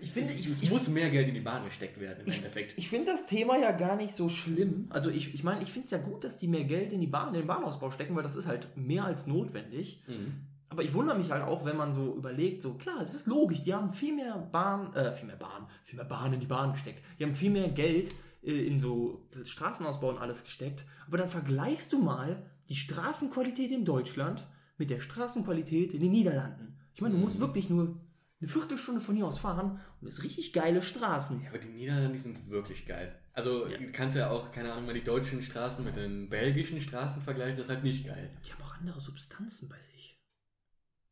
ich 0.00 0.10
finde, 0.10 0.28
es, 0.28 0.40
ich, 0.40 0.62
ich, 0.64 0.70
muss 0.70 0.88
mehr 0.88 1.10
Geld 1.10 1.28
in 1.28 1.34
die 1.34 1.40
Bahn 1.40 1.64
gesteckt 1.64 1.98
werden, 2.00 2.24
im 2.26 2.32
Endeffekt. 2.32 2.74
ich 2.76 2.88
finde 2.88 3.12
das 3.12 3.26
Thema 3.26 3.56
ja 3.56 3.70
gar 3.70 3.96
nicht 3.96 4.14
so 4.14 4.28
schlimm. 4.28 4.86
Also 4.90 5.10
ich, 5.10 5.32
ich 5.32 5.44
meine, 5.44 5.62
ich 5.62 5.72
finde 5.72 5.86
es 5.86 5.90
ja 5.92 5.98
gut, 5.98 6.24
dass 6.24 6.36
die 6.36 6.48
mehr 6.48 6.64
Geld 6.64 6.92
in 6.92 7.00
die 7.00 7.06
Bahn, 7.06 7.28
in 7.34 7.40
den 7.40 7.46
Bahnausbau 7.46 7.90
stecken, 7.90 8.14
weil 8.16 8.22
das 8.24 8.36
ist 8.36 8.46
halt 8.46 8.68
mehr 8.76 9.04
als 9.04 9.26
notwendig. 9.26 10.02
Mhm. 10.08 10.34
Aber 10.70 10.82
ich 10.82 10.92
wundere 10.92 11.16
mich 11.16 11.30
halt 11.30 11.42
auch, 11.42 11.64
wenn 11.64 11.76
man 11.76 11.94
so 11.94 12.14
überlegt, 12.14 12.62
so 12.62 12.74
klar, 12.74 13.00
es 13.00 13.14
ist 13.14 13.26
logisch, 13.26 13.62
die 13.62 13.74
haben 13.74 13.92
viel 13.92 14.14
mehr 14.14 14.36
Bahn, 14.52 14.92
äh, 14.94 15.12
viel 15.12 15.26
mehr 15.26 15.36
Bahn, 15.36 15.66
viel 15.82 15.96
mehr 15.96 16.04
Bahn 16.04 16.32
in 16.32 16.40
die 16.40 16.46
Bahn 16.46 16.72
gesteckt. 16.72 17.02
Die 17.18 17.24
haben 17.24 17.34
viel 17.34 17.50
mehr 17.50 17.68
Geld 17.68 18.10
in 18.42 18.78
so 18.78 19.26
das 19.32 19.50
Straßenausbau 19.50 20.10
und 20.10 20.18
alles 20.18 20.44
gesteckt. 20.44 20.84
Aber 21.06 21.18
dann 21.18 21.28
vergleichst 21.28 21.92
du 21.92 21.98
mal 21.98 22.48
die 22.68 22.76
Straßenqualität 22.76 23.70
in 23.70 23.84
Deutschland 23.84 24.46
mit 24.76 24.90
der 24.90 25.00
Straßenqualität 25.00 25.92
in 25.94 26.00
den 26.00 26.12
Niederlanden. 26.12 26.78
Ich 26.94 27.00
meine, 27.00 27.14
du 27.14 27.20
musst 27.20 27.36
Mhm. 27.36 27.40
wirklich 27.40 27.68
nur 27.70 28.00
eine 28.40 28.48
Viertelstunde 28.48 29.00
von 29.00 29.16
hier 29.16 29.26
aus 29.26 29.40
fahren 29.40 29.80
und 30.00 30.06
es 30.06 30.22
richtig 30.22 30.52
geile 30.52 30.80
Straßen. 30.82 31.42
Ja, 31.42 31.48
aber 31.48 31.58
die 31.58 31.68
Niederlande 31.68 32.12
die 32.12 32.18
sind 32.18 32.48
wirklich 32.48 32.86
geil. 32.86 33.18
Also 33.32 33.66
Ja. 33.66 33.76
du 33.78 33.90
kannst 33.90 34.14
ja 34.16 34.30
auch, 34.30 34.52
keine 34.52 34.72
Ahnung, 34.72 34.86
mal 34.86 34.94
die 34.94 35.02
deutschen 35.02 35.42
Straßen 35.42 35.84
mit 35.84 35.96
den 35.96 36.28
belgischen 36.28 36.80
Straßen 36.80 37.22
vergleichen, 37.22 37.56
das 37.56 37.66
ist 37.66 37.70
halt 37.74 37.82
nicht 37.84 38.06
geil. 38.06 38.30
Die 38.46 38.52
haben 38.52 38.62
auch 38.62 38.76
andere 38.76 39.00
Substanzen 39.00 39.68
bei 39.68 39.80
sich. 39.80 40.20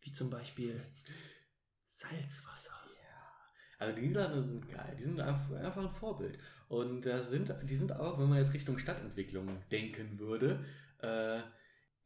Wie 0.02 0.12
zum 0.12 0.30
Beispiel 0.30 0.80
Salzwasser. 1.88 2.72
Also 3.78 3.94
die 3.94 4.06
Niederlande 4.06 4.42
sind 4.42 4.68
geil, 4.70 4.96
die 4.98 5.02
sind 5.04 5.20
einfach, 5.20 5.50
einfach 5.56 5.84
ein 5.84 5.90
Vorbild. 5.94 6.38
Und 6.68 7.06
das 7.06 7.30
sind, 7.30 7.54
die 7.68 7.76
sind 7.76 7.92
auch, 7.92 8.18
wenn 8.18 8.28
man 8.28 8.38
jetzt 8.38 8.54
Richtung 8.54 8.78
Stadtentwicklung 8.78 9.48
denken 9.70 10.18
würde, 10.18 10.64
äh, 10.98 11.40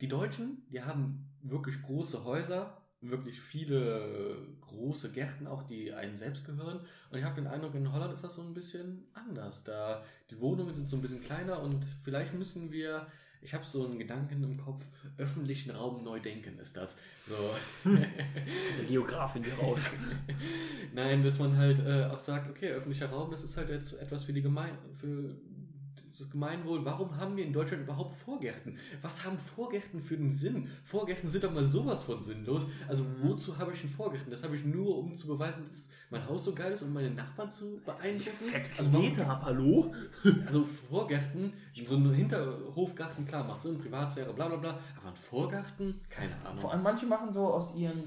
die 0.00 0.08
Deutschen, 0.08 0.66
die 0.70 0.82
haben 0.82 1.30
wirklich 1.42 1.80
große 1.82 2.24
Häuser, 2.24 2.76
wirklich 3.00 3.40
viele 3.40 4.36
große 4.60 5.12
Gärten 5.12 5.46
auch, 5.46 5.62
die 5.62 5.92
einem 5.92 6.18
selbst 6.18 6.44
gehören. 6.44 6.80
Und 7.10 7.18
ich 7.18 7.24
habe 7.24 7.34
den 7.34 7.46
Eindruck, 7.46 7.74
in 7.74 7.92
Holland 7.92 8.12
ist 8.12 8.24
das 8.24 8.34
so 8.34 8.42
ein 8.42 8.54
bisschen 8.54 9.08
anders. 9.14 9.64
Da 9.64 10.04
die 10.30 10.38
Wohnungen 10.40 10.74
sind 10.74 10.88
so 10.88 10.96
ein 10.96 11.02
bisschen 11.02 11.22
kleiner 11.22 11.62
und 11.62 11.82
vielleicht 12.02 12.34
müssen 12.34 12.70
wir, 12.70 13.06
ich 13.42 13.54
habe 13.54 13.64
so 13.64 13.86
einen 13.86 13.98
Gedanken 13.98 14.42
im 14.42 14.58
Kopf, 14.58 14.82
öffentlichen 15.16 15.70
Raum 15.70 16.04
neu 16.04 16.20
denken 16.20 16.58
ist 16.58 16.76
das. 16.76 16.96
So. 17.26 17.90
Der 18.78 18.84
Geografin 18.86 19.44
hier 19.44 19.54
raus. 19.54 19.92
Nein, 20.94 21.22
dass 21.22 21.38
man 21.38 21.56
halt 21.56 21.78
äh, 21.80 22.04
auch 22.04 22.18
sagt, 22.18 22.50
okay, 22.50 22.70
öffentlicher 22.70 23.08
Raum, 23.10 23.30
das 23.30 23.42
ist 23.44 23.56
halt 23.56 23.70
jetzt 23.70 23.92
etwas 23.94 24.24
für 24.24 24.32
die 24.32 24.42
Gemein 24.42 24.76
für 24.94 25.36
das 26.18 26.28
Gemeinwohl. 26.28 26.84
Warum 26.84 27.16
haben 27.16 27.34
wir 27.36 27.44
in 27.46 27.52
Deutschland 27.54 27.82
überhaupt 27.84 28.12
Vorgärten? 28.14 28.76
Was 29.00 29.24
haben 29.24 29.38
Vorgärten 29.38 30.00
für 30.00 30.16
einen 30.16 30.30
Sinn? 30.30 30.68
Vorgärten 30.84 31.30
sind 31.30 31.44
doch 31.44 31.52
mal 31.52 31.64
sowas 31.64 32.04
von 32.04 32.22
sinnlos. 32.22 32.66
Also 32.88 33.04
Mhm. 33.04 33.22
wozu 33.22 33.56
habe 33.56 33.72
ich 33.72 33.80
einen 33.80 33.88
Vorgärten? 33.88 34.30
Das 34.30 34.42
habe 34.44 34.54
ich 34.56 34.64
nur, 34.64 34.98
um 34.98 35.16
zu 35.16 35.26
beweisen, 35.28 35.64
dass 35.66 35.88
mein 36.10 36.26
Haus 36.28 36.44
so 36.44 36.52
geil 36.52 36.72
ist 36.72 36.82
und 36.82 36.92
meine 36.92 37.10
Nachbarn 37.10 37.50
zu 37.50 37.80
beeindrucken. 37.84 38.30
Fett 38.50 38.70
Also, 38.76 38.90
Kilometer 38.90 39.28
ab, 39.28 39.42
hallo? 39.44 39.94
also 40.46 40.64
Vorgärten, 40.88 41.52
so 41.86 41.96
ein 41.96 42.12
Hinterhofgarten, 42.12 43.24
klar, 43.26 43.44
macht 43.44 43.62
Sinn, 43.62 43.78
Privatsphäre, 43.78 44.32
bla 44.32 44.48
bla 44.48 44.56
bla. 44.56 44.78
Aber 45.00 45.10
ein 45.10 45.16
Vorgarten? 45.16 46.00
Keine 46.10 46.34
Ahnung. 46.44 46.58
Vor 46.58 46.72
allem 46.72 46.82
manche 46.82 47.06
machen 47.06 47.32
so 47.32 47.46
aus 47.46 47.74
ihren. 47.76 48.02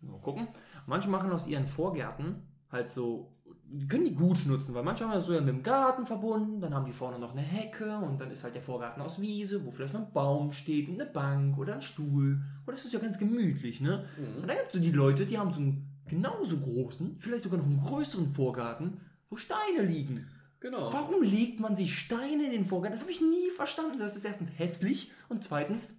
Mal 0.00 0.18
gucken. 0.20 0.48
Manche 0.86 1.08
machen 1.08 1.30
aus 1.30 1.46
ihren 1.46 1.66
Vorgärten 1.66 2.42
halt 2.70 2.90
so. 2.90 3.32
Die 3.68 3.88
können 3.88 4.04
die 4.04 4.14
gut 4.14 4.46
nutzen, 4.46 4.74
weil 4.74 4.84
manche 4.84 5.04
haben 5.04 5.10
das 5.12 5.26
so 5.26 5.32
ja 5.32 5.40
mit 5.40 5.48
dem 5.48 5.62
Garten 5.64 6.06
verbunden, 6.06 6.60
dann 6.60 6.72
haben 6.72 6.84
die 6.86 6.92
vorne 6.92 7.18
noch 7.18 7.32
eine 7.32 7.40
Hecke 7.40 7.98
und 7.98 8.20
dann 8.20 8.30
ist 8.30 8.44
halt 8.44 8.54
der 8.54 8.62
Vorgarten 8.62 9.02
aus 9.02 9.20
Wiese, 9.20 9.64
wo 9.66 9.72
vielleicht 9.72 9.92
noch 9.92 10.02
ein 10.06 10.12
Baum 10.12 10.52
steht 10.52 10.88
und 10.88 11.00
eine 11.00 11.10
Bank 11.10 11.58
oder 11.58 11.74
ein 11.74 11.82
Stuhl. 11.82 12.40
Und 12.64 12.72
das 12.72 12.84
ist 12.84 12.92
ja 12.94 13.00
ganz 13.00 13.18
gemütlich, 13.18 13.80
ne? 13.80 14.04
Und 14.18 14.42
Mhm. 14.44 14.46
dann 14.46 14.56
gibt 14.56 14.68
es 14.68 14.74
so 14.74 14.78
die 14.78 14.92
Leute, 14.92 15.26
die 15.26 15.36
haben 15.36 15.52
so 15.52 15.60
einen 15.60 15.95
genauso 16.08 16.58
großen, 16.58 17.16
vielleicht 17.20 17.44
sogar 17.44 17.58
noch 17.58 17.66
einen 17.66 17.80
größeren 17.80 18.30
Vorgarten, 18.30 19.00
wo 19.28 19.36
Steine 19.36 19.82
liegen. 19.82 20.28
Genau. 20.60 20.92
Warum 20.92 21.22
legt 21.22 21.60
man 21.60 21.76
sich 21.76 21.98
Steine 21.98 22.44
in 22.46 22.52
den 22.52 22.66
Vorgarten? 22.66 22.94
Das 22.94 23.02
habe 23.02 23.12
ich 23.12 23.20
nie 23.20 23.50
verstanden. 23.50 23.98
Das 23.98 24.16
ist 24.16 24.24
erstens 24.24 24.50
hässlich 24.56 25.12
und 25.28 25.44
zweitens, 25.44 25.90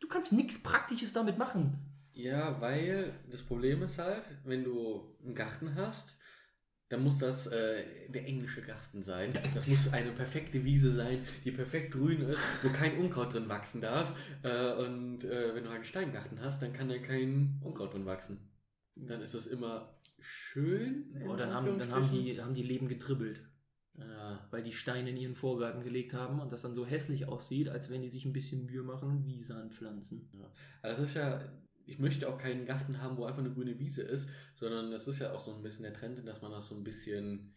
du 0.00 0.08
kannst 0.08 0.32
nichts 0.32 0.58
Praktisches 0.62 1.12
damit 1.12 1.38
machen. 1.38 1.78
Ja, 2.12 2.60
weil 2.60 3.12
das 3.30 3.42
Problem 3.42 3.82
ist 3.82 3.98
halt, 3.98 4.24
wenn 4.44 4.64
du 4.64 5.14
einen 5.22 5.34
Garten 5.34 5.74
hast, 5.74 6.16
dann 6.88 7.02
muss 7.02 7.18
das 7.18 7.46
äh, 7.48 8.08
der 8.08 8.26
englische 8.26 8.62
Garten 8.62 9.02
sein. 9.02 9.32
Das 9.54 9.66
muss 9.66 9.92
eine 9.92 10.12
perfekte 10.12 10.64
Wiese 10.64 10.92
sein, 10.92 11.18
die 11.44 11.50
perfekt 11.50 11.92
grün 11.92 12.22
ist, 12.22 12.40
wo 12.62 12.68
kein 12.68 12.98
Unkraut 12.98 13.34
drin 13.34 13.48
wachsen 13.48 13.80
darf. 13.80 14.16
Äh, 14.42 14.72
und 14.74 15.24
äh, 15.24 15.54
wenn 15.54 15.64
du 15.64 15.68
halt 15.68 15.76
einen 15.76 15.84
Steingarten 15.84 16.40
hast, 16.40 16.62
dann 16.62 16.72
kann 16.72 16.88
da 16.88 16.96
kein 16.98 17.60
Unkraut 17.62 17.92
drin 17.92 18.06
wachsen. 18.06 18.38
Dann 18.96 19.22
ist 19.22 19.34
das 19.34 19.46
immer 19.46 19.94
schön. 20.20 21.14
Oh, 21.28 21.36
dann, 21.36 21.52
haben, 21.52 21.78
dann 21.78 21.90
haben, 21.90 22.10
die, 22.10 22.40
haben 22.40 22.54
die 22.54 22.62
Leben 22.62 22.88
getribbelt, 22.88 23.42
Ja, 23.98 24.46
weil 24.50 24.62
die 24.62 24.72
Steine 24.72 25.10
in 25.10 25.16
ihren 25.16 25.34
Vorgarten 25.34 25.84
gelegt 25.84 26.14
haben 26.14 26.40
und 26.40 26.50
das 26.50 26.62
dann 26.62 26.74
so 26.74 26.86
hässlich 26.86 27.28
aussieht, 27.28 27.68
als 27.68 27.90
wenn 27.90 28.02
die 28.02 28.08
sich 28.08 28.24
ein 28.24 28.32
bisschen 28.32 28.64
Mühe 28.64 28.82
machen, 28.82 29.26
Wiese 29.26 29.54
anpflanzen. 29.54 30.30
also 30.82 31.02
das 31.02 31.10
ist 31.10 31.16
ja, 31.16 31.40
ich 31.84 31.98
möchte 31.98 32.28
auch 32.28 32.38
keinen 32.38 32.64
Garten 32.64 33.00
haben, 33.00 33.16
wo 33.16 33.26
einfach 33.26 33.40
eine 33.40 33.52
grüne 33.52 33.78
Wiese 33.78 34.02
ist, 34.02 34.30
sondern 34.54 34.92
es 34.92 35.06
ist 35.06 35.20
ja 35.20 35.32
auch 35.32 35.44
so 35.44 35.54
ein 35.54 35.62
bisschen 35.62 35.84
der 35.84 35.94
Trend, 35.94 36.26
dass 36.26 36.42
man 36.42 36.50
das 36.50 36.68
so 36.68 36.74
ein 36.74 36.82
bisschen 36.82 37.54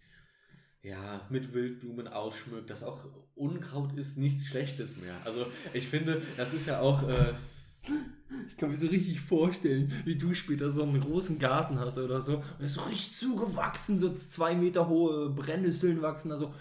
ja, 0.82 1.26
mit 1.30 1.54
Wildblumen 1.54 2.08
ausschmückt, 2.08 2.70
dass 2.70 2.84
auch 2.84 3.06
Unkraut 3.36 3.98
ist 3.98 4.18
nichts 4.18 4.46
Schlechtes 4.46 4.98
mehr. 4.98 5.16
Also 5.26 5.46
ich 5.74 5.88
finde, 5.88 6.22
das 6.38 6.54
ist 6.54 6.68
ja 6.68 6.82
auch. 6.82 7.08
Äh, 7.08 7.34
ich 8.48 8.58
kann 8.58 8.70
mir 8.70 8.78
so 8.78 8.88
richtig 8.88 9.20
vorstellen, 9.22 9.92
wie 10.06 10.16
du 10.16 10.34
später 10.34 10.70
so 10.70 10.84
einen 10.84 11.00
großen 11.02 11.40
Garten 11.40 11.80
hast 11.80 11.98
oder 11.98 12.22
so. 12.22 12.38
Und 12.38 12.66
ist 12.66 12.76
so 12.76 12.82
richtig 12.82 13.16
zugewachsen, 13.16 14.00
so 14.00 14.14
zwei 14.14 14.56
Meter 14.56 14.88
hohe 14.88 15.30
Brennnesseln 15.30 16.02
wachsen. 16.02 16.32
Also, 16.32 16.54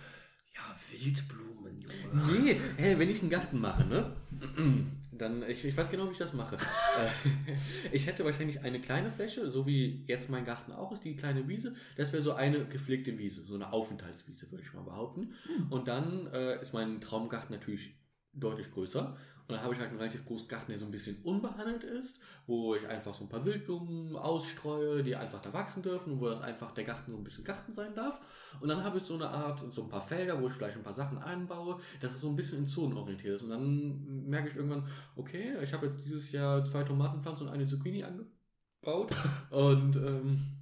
ja, 0.54 0.62
Wildblumen, 0.90 1.80
Junge. 1.80 2.42
Nee, 2.42 2.60
hey, 2.76 2.98
wenn 2.98 3.10
ich 3.10 3.20
einen 3.20 3.30
Garten 3.30 3.60
mache, 3.60 3.84
ne? 3.84 4.12
Dann, 5.18 5.42
ich, 5.48 5.64
ich 5.64 5.76
weiß 5.76 5.90
genau, 5.90 6.06
wie 6.08 6.12
ich 6.12 6.18
das 6.18 6.32
mache. 6.32 6.56
Äh, 6.56 7.56
ich 7.92 8.06
hätte 8.06 8.24
wahrscheinlich 8.24 8.60
eine 8.60 8.80
kleine 8.80 9.10
Fläche, 9.10 9.50
so 9.50 9.66
wie 9.66 10.04
jetzt 10.06 10.30
mein 10.30 10.44
Garten 10.44 10.70
auch 10.70 10.92
ist, 10.92 11.04
die 11.04 11.16
kleine 11.16 11.48
Wiese. 11.48 11.74
Das 11.96 12.12
wäre 12.12 12.22
so 12.22 12.34
eine 12.34 12.64
gepflegte 12.66 13.18
Wiese, 13.18 13.42
so 13.42 13.56
eine 13.56 13.72
Aufenthaltswiese, 13.72 14.50
würde 14.52 14.62
ich 14.64 14.72
mal 14.74 14.84
behaupten. 14.84 15.34
Hm. 15.46 15.72
Und 15.72 15.88
dann 15.88 16.28
äh, 16.32 16.60
ist 16.62 16.72
mein 16.72 17.00
Traumgarten 17.00 17.52
natürlich 17.54 17.94
deutlich 18.32 18.70
größer. 18.70 19.16
Und 19.48 19.54
dann 19.54 19.64
habe 19.64 19.72
ich 19.72 19.80
halt 19.80 19.88
einen 19.88 19.98
relativ 19.98 20.26
großen 20.26 20.46
Garten, 20.46 20.70
der 20.70 20.78
so 20.78 20.84
ein 20.84 20.90
bisschen 20.90 21.16
unbehandelt 21.22 21.82
ist, 21.82 22.18
wo 22.46 22.74
ich 22.74 22.86
einfach 22.86 23.14
so 23.14 23.24
ein 23.24 23.30
paar 23.30 23.42
Wildblumen 23.46 24.14
ausstreue, 24.14 25.02
die 25.02 25.16
einfach 25.16 25.40
da 25.40 25.50
wachsen 25.54 25.82
dürfen 25.82 26.12
und 26.12 26.20
wo 26.20 26.28
das 26.28 26.42
einfach 26.42 26.72
der 26.72 26.84
Garten 26.84 27.12
so 27.12 27.16
ein 27.16 27.24
bisschen 27.24 27.44
Garten 27.44 27.72
sein 27.72 27.94
darf. 27.94 28.20
Und 28.60 28.68
dann 28.68 28.84
habe 28.84 28.98
ich 28.98 29.04
so 29.04 29.14
eine 29.14 29.26
Art, 29.26 29.60
so 29.72 29.84
ein 29.84 29.88
paar 29.88 30.02
Felder, 30.02 30.40
wo 30.40 30.48
ich 30.48 30.52
vielleicht 30.52 30.76
ein 30.76 30.82
paar 30.82 30.92
Sachen 30.92 31.16
einbaue, 31.16 31.80
dass 32.02 32.12
es 32.12 32.20
so 32.20 32.28
ein 32.28 32.36
bisschen 32.36 32.58
in 32.58 32.66
Zonen 32.66 32.98
orientiert 32.98 33.36
ist. 33.36 33.42
Und 33.44 33.48
dann 33.48 34.26
merke 34.28 34.50
ich 34.50 34.56
irgendwann, 34.56 34.86
okay, 35.16 35.54
ich 35.62 35.72
habe 35.72 35.86
jetzt 35.86 36.04
dieses 36.04 36.30
Jahr 36.30 36.62
zwei 36.66 36.84
Tomatenpflanzen 36.84 37.46
und 37.46 37.52
eine 37.54 37.66
Zucchini 37.66 38.04
angebaut. 38.04 39.16
Und 39.50 39.96
ähm, 39.96 40.57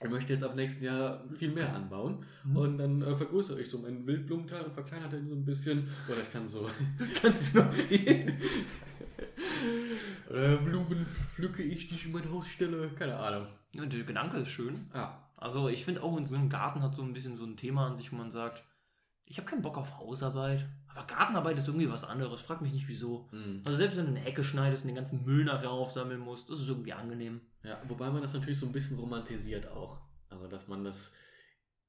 ich 0.00 0.10
möchte 0.10 0.32
jetzt 0.32 0.44
ab 0.44 0.54
nächsten 0.54 0.84
Jahr 0.84 1.24
viel 1.34 1.50
mehr 1.50 1.74
anbauen 1.74 2.24
mhm. 2.44 2.56
und 2.56 2.78
dann 2.78 3.02
äh, 3.02 3.16
vergrößere 3.16 3.60
ich 3.60 3.68
so 3.68 3.78
meinen 3.78 4.06
Wildblumenteil 4.06 4.62
und 4.62 4.72
verkleinere 4.72 5.10
den 5.10 5.28
so 5.28 5.34
ein 5.34 5.44
bisschen. 5.44 5.88
Oder 6.08 6.22
ich 6.22 6.30
kann 6.30 6.46
so. 6.46 6.68
Kannst 7.20 7.54
du 7.54 7.58
noch 7.58 7.72
reden? 7.90 8.36
Oder 10.30 10.56
Blumen 10.58 11.04
pflücke 11.34 11.62
ich, 11.62 11.88
die 11.88 11.96
ich 11.96 12.06
in 12.06 12.12
mein 12.12 12.30
Haus 12.30 12.46
stelle. 12.48 12.88
Keine 12.90 13.16
Ahnung. 13.16 13.48
Ja, 13.74 13.84
der 13.84 14.04
Gedanke 14.04 14.36
ist 14.38 14.50
schön. 14.50 14.86
Ja. 14.94 15.28
Also 15.36 15.68
ich 15.68 15.84
finde 15.84 16.02
auch 16.02 16.16
in 16.16 16.24
so 16.24 16.36
einem 16.36 16.48
Garten 16.48 16.82
hat 16.82 16.94
so 16.94 17.02
ein 17.02 17.12
bisschen 17.12 17.36
so 17.36 17.44
ein 17.44 17.56
Thema 17.56 17.86
an 17.86 17.96
sich, 17.96 18.12
wo 18.12 18.16
man 18.16 18.30
sagt, 18.30 18.64
ich 19.24 19.38
habe 19.38 19.48
keinen 19.48 19.62
Bock 19.62 19.78
auf 19.78 19.98
Hausarbeit. 19.98 20.66
Aber 20.94 21.06
Gartenarbeit 21.06 21.58
ist 21.58 21.68
irgendwie 21.68 21.90
was 21.90 22.04
anderes. 22.04 22.40
Frag 22.40 22.60
mich 22.60 22.72
nicht 22.72 22.88
wieso. 22.88 23.28
Mhm. 23.32 23.62
Also 23.64 23.76
selbst 23.76 23.96
wenn 23.96 24.06
du 24.06 24.12
eine 24.12 24.20
Hecke 24.20 24.44
schneidest 24.44 24.84
und 24.84 24.88
den 24.88 24.96
ganzen 24.96 25.24
Müll 25.24 25.44
nachher 25.44 25.70
aufsammeln 25.70 26.20
musst, 26.20 26.48
das 26.48 26.60
ist 26.60 26.68
irgendwie 26.68 26.92
angenehm. 26.92 27.40
Ja, 27.68 27.78
wobei 27.86 28.08
man 28.08 28.22
das 28.22 28.32
natürlich 28.32 28.58
so 28.58 28.64
ein 28.64 28.72
bisschen 28.72 28.98
romantisiert 28.98 29.68
auch. 29.68 30.00
Also 30.30 30.46
dass 30.46 30.68
man 30.68 30.84
das 30.84 31.12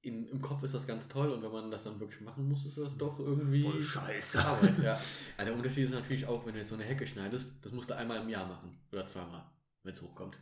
in, 0.01 0.27
im 0.27 0.41
Kopf 0.41 0.61
ist 0.63 0.73
das 0.73 0.85
ganz 0.85 1.07
toll 1.07 1.31
und 1.31 1.41
wenn 1.41 1.51
man 1.51 1.71
das 1.71 1.85
dann 1.85 1.99
wirklich 2.01 2.19
machen 2.19 2.49
muss, 2.49 2.65
ist 2.65 2.77
das 2.77 2.97
doch 2.97 3.17
irgendwie 3.17 3.63
voll 3.63 3.81
scheiße. 3.81 4.45
Arbeit, 4.45 4.77
ja. 4.79 4.99
ja. 5.37 5.45
Der 5.45 5.53
Unterschied 5.53 5.85
ist 5.85 5.93
natürlich 5.93 6.25
auch, 6.25 6.45
wenn 6.45 6.53
du 6.53 6.59
jetzt 6.59 6.69
so 6.69 6.75
eine 6.75 6.83
Hecke 6.83 7.07
schneidest, 7.07 7.63
das 7.63 7.71
musst 7.71 7.89
du 7.89 7.95
einmal 7.95 8.21
im 8.21 8.27
Jahr 8.27 8.45
machen 8.45 8.77
oder 8.91 9.07
zweimal, 9.07 9.43
wenn 9.83 9.93
es 9.93 10.01
hochkommt. 10.01 10.37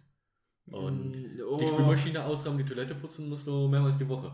Und 0.66 1.12
mm, 1.12 1.42
oh. 1.48 1.58
die 1.58 1.68
Spülmaschine 1.68 2.26
ausräumen, 2.26 2.58
die 2.58 2.66
Toilette 2.66 2.96
putzen 2.96 3.30
musst 3.30 3.46
du 3.46 3.68
mehrmals 3.68 4.00
die 4.00 4.10
Woche. 4.10 4.32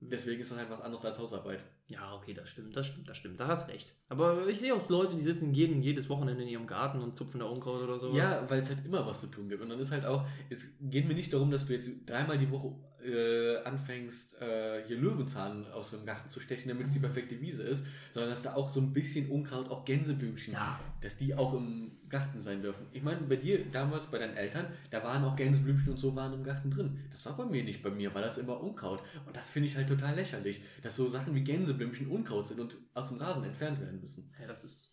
Deswegen 0.00 0.40
ist 0.40 0.50
das 0.50 0.58
halt 0.58 0.70
was 0.70 0.80
anderes 0.80 1.04
als 1.04 1.18
Hausarbeit. 1.18 1.64
Ja, 1.88 2.14
okay, 2.14 2.34
das 2.34 2.48
stimmt, 2.48 2.76
das 2.76 2.86
stimmt, 2.86 3.08
das 3.08 3.16
stimmt, 3.16 3.38
da 3.38 3.46
hast 3.46 3.68
recht. 3.68 3.94
Aber 4.08 4.48
ich 4.48 4.58
sehe 4.58 4.74
auch 4.74 4.88
Leute, 4.88 5.14
die 5.14 5.22
sitzen 5.22 5.54
jeden, 5.54 5.82
jedes 5.82 6.08
Wochenende 6.08 6.42
in 6.42 6.48
ihrem 6.48 6.66
Garten 6.66 7.00
und 7.00 7.14
zupfen 7.14 7.38
da 7.38 7.46
Unkraut 7.46 7.82
oder 7.82 7.98
sowas. 7.98 8.16
Ja, 8.16 8.44
weil 8.48 8.60
es 8.60 8.68
halt 8.68 8.84
immer 8.84 9.06
was 9.06 9.20
zu 9.20 9.28
tun 9.28 9.48
gibt. 9.48 9.62
Und 9.62 9.68
dann 9.68 9.78
ist 9.78 9.92
halt 9.92 10.04
auch, 10.04 10.26
es 10.50 10.74
geht 10.80 11.06
mir 11.06 11.14
nicht 11.14 11.32
darum, 11.32 11.50
dass 11.50 11.66
du 11.66 11.74
jetzt 11.74 11.90
dreimal 12.04 12.38
die 12.38 12.50
Woche 12.50 12.74
äh, 13.06 13.58
anfängst, 13.64 14.40
äh, 14.40 14.82
hier 14.86 14.98
Löwenzahn 14.98 15.64
aus 15.72 15.90
dem 15.90 16.04
Garten 16.04 16.28
zu 16.28 16.40
stechen, 16.40 16.68
damit 16.68 16.88
es 16.88 16.92
die 16.92 16.98
perfekte 16.98 17.40
Wiese 17.40 17.62
ist, 17.62 17.86
sondern 18.12 18.30
dass 18.30 18.42
da 18.42 18.54
auch 18.54 18.70
so 18.70 18.80
ein 18.80 18.92
bisschen 18.92 19.30
Unkraut, 19.30 19.70
auch 19.70 19.84
Gänseblümchen, 19.84 20.54
ja. 20.54 20.80
dass 21.00 21.16
die 21.16 21.34
auch 21.34 21.54
im 21.54 21.92
Garten 22.08 22.40
sein 22.40 22.62
dürfen. 22.62 22.86
Ich 22.92 23.02
meine, 23.02 23.20
bei 23.20 23.36
dir 23.36 23.64
damals, 23.70 24.06
bei 24.06 24.18
deinen 24.18 24.36
Eltern, 24.36 24.66
da 24.90 25.02
waren 25.02 25.24
auch 25.24 25.36
Gänseblümchen 25.36 25.92
und 25.92 25.98
so 25.98 26.14
waren 26.16 26.32
im 26.32 26.44
Garten 26.44 26.70
drin. 26.70 26.98
Das 27.10 27.24
war 27.26 27.36
bei 27.36 27.44
mir 27.44 27.62
nicht. 27.62 27.82
Bei 27.82 27.90
mir 27.90 28.14
war 28.14 28.22
das 28.22 28.38
immer 28.38 28.60
Unkraut. 28.60 29.02
Und 29.26 29.36
das 29.36 29.50
finde 29.50 29.68
ich 29.68 29.76
halt 29.76 29.88
total 29.88 30.14
lächerlich, 30.14 30.62
dass 30.82 30.96
so 30.96 31.08
Sachen 31.08 31.34
wie 31.34 31.42
Gänseblümchen 31.42 31.75
Unkraut 31.84 32.48
sind 32.48 32.60
und 32.60 32.76
aus 32.94 33.08
dem 33.08 33.18
Rasen 33.18 33.44
entfernt 33.44 33.80
werden 33.80 34.00
müssen. 34.00 34.28
Ja, 34.40 34.46
das 34.46 34.64
ist 34.64 34.90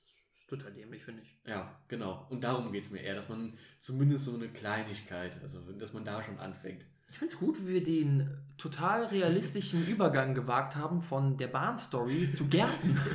total 0.47 0.71
dämlich, 0.71 1.03
finde 1.03 1.21
ich. 1.21 1.39
Ja, 1.45 1.79
genau. 1.87 2.27
Und 2.29 2.43
darum 2.43 2.71
geht 2.71 2.83
es 2.83 2.91
mir 2.91 3.01
eher, 3.01 3.15
dass 3.15 3.29
man 3.29 3.57
zumindest 3.79 4.25
so 4.25 4.35
eine 4.35 4.49
Kleinigkeit, 4.49 5.39
also 5.41 5.59
dass 5.71 5.93
man 5.93 6.05
da 6.05 6.21
schon 6.23 6.37
anfängt. 6.39 6.85
Ich 7.09 7.17
finde 7.19 7.33
es 7.33 7.39
gut, 7.39 7.59
wie 7.61 7.73
wir 7.73 7.83
den 7.83 8.29
total 8.57 9.05
realistischen 9.05 9.85
Übergang 9.85 10.33
gewagt 10.33 10.75
haben 10.75 10.99
von 10.99 11.37
der 11.37 11.47
Bahnstory 11.47 12.31
zu 12.31 12.47
Gärten. 12.47 12.99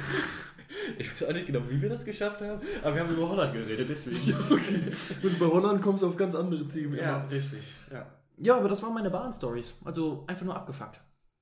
Ich 0.98 1.10
weiß 1.10 1.28
auch 1.28 1.32
nicht 1.32 1.46
genau, 1.46 1.60
wie 1.68 1.80
wir 1.80 1.88
das 1.88 2.04
geschafft 2.04 2.40
haben, 2.40 2.60
aber 2.82 2.94
wir 2.94 3.02
haben 3.02 3.12
über 3.12 3.28
Holland 3.28 3.54
geredet, 3.54 3.88
deswegen. 3.88 4.34
okay. 4.50 4.92
Und 5.22 5.38
bei 5.38 5.46
Holland 5.46 5.82
kommst 5.82 6.02
du 6.02 6.08
auf 6.08 6.16
ganz 6.16 6.34
andere 6.34 6.66
Themen. 6.68 6.94
Ja, 6.94 7.20
immer. 7.20 7.30
richtig. 7.30 7.62
Ja. 7.90 8.06
ja, 8.36 8.56
aber 8.56 8.68
das 8.68 8.82
waren 8.82 8.94
meine 8.94 9.10
Bahnstories. 9.10 9.74
Also 9.84 10.24
einfach 10.26 10.44
nur 10.44 10.54
abgefuckt. 10.54 11.00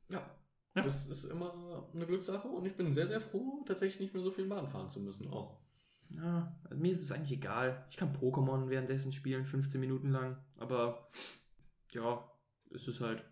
Ja. 0.08 0.20
Ja. 0.76 0.82
Das 0.82 1.06
ist 1.06 1.24
immer 1.24 1.88
eine 1.94 2.06
Glückssache 2.06 2.48
und 2.48 2.66
ich 2.66 2.76
bin 2.76 2.94
sehr, 2.94 3.08
sehr 3.08 3.20
froh, 3.20 3.64
tatsächlich 3.66 4.00
nicht 4.00 4.14
mehr 4.14 4.22
so 4.22 4.30
viel 4.30 4.46
Bahn 4.46 4.68
fahren 4.68 4.90
zu 4.90 5.00
müssen 5.00 5.28
auch. 5.30 5.58
Ja, 6.10 6.56
also 6.64 6.80
mir 6.80 6.92
ist 6.92 7.02
es 7.02 7.10
eigentlich 7.10 7.32
egal. 7.38 7.84
Ich 7.90 7.96
kann 7.96 8.16
Pokémon 8.16 8.68
währenddessen 8.68 9.12
spielen, 9.12 9.44
15 9.44 9.80
Minuten 9.80 10.10
lang. 10.10 10.36
Aber 10.58 11.08
ja, 11.90 12.22
es 12.72 12.86
ist 12.86 13.00
halt 13.00 13.24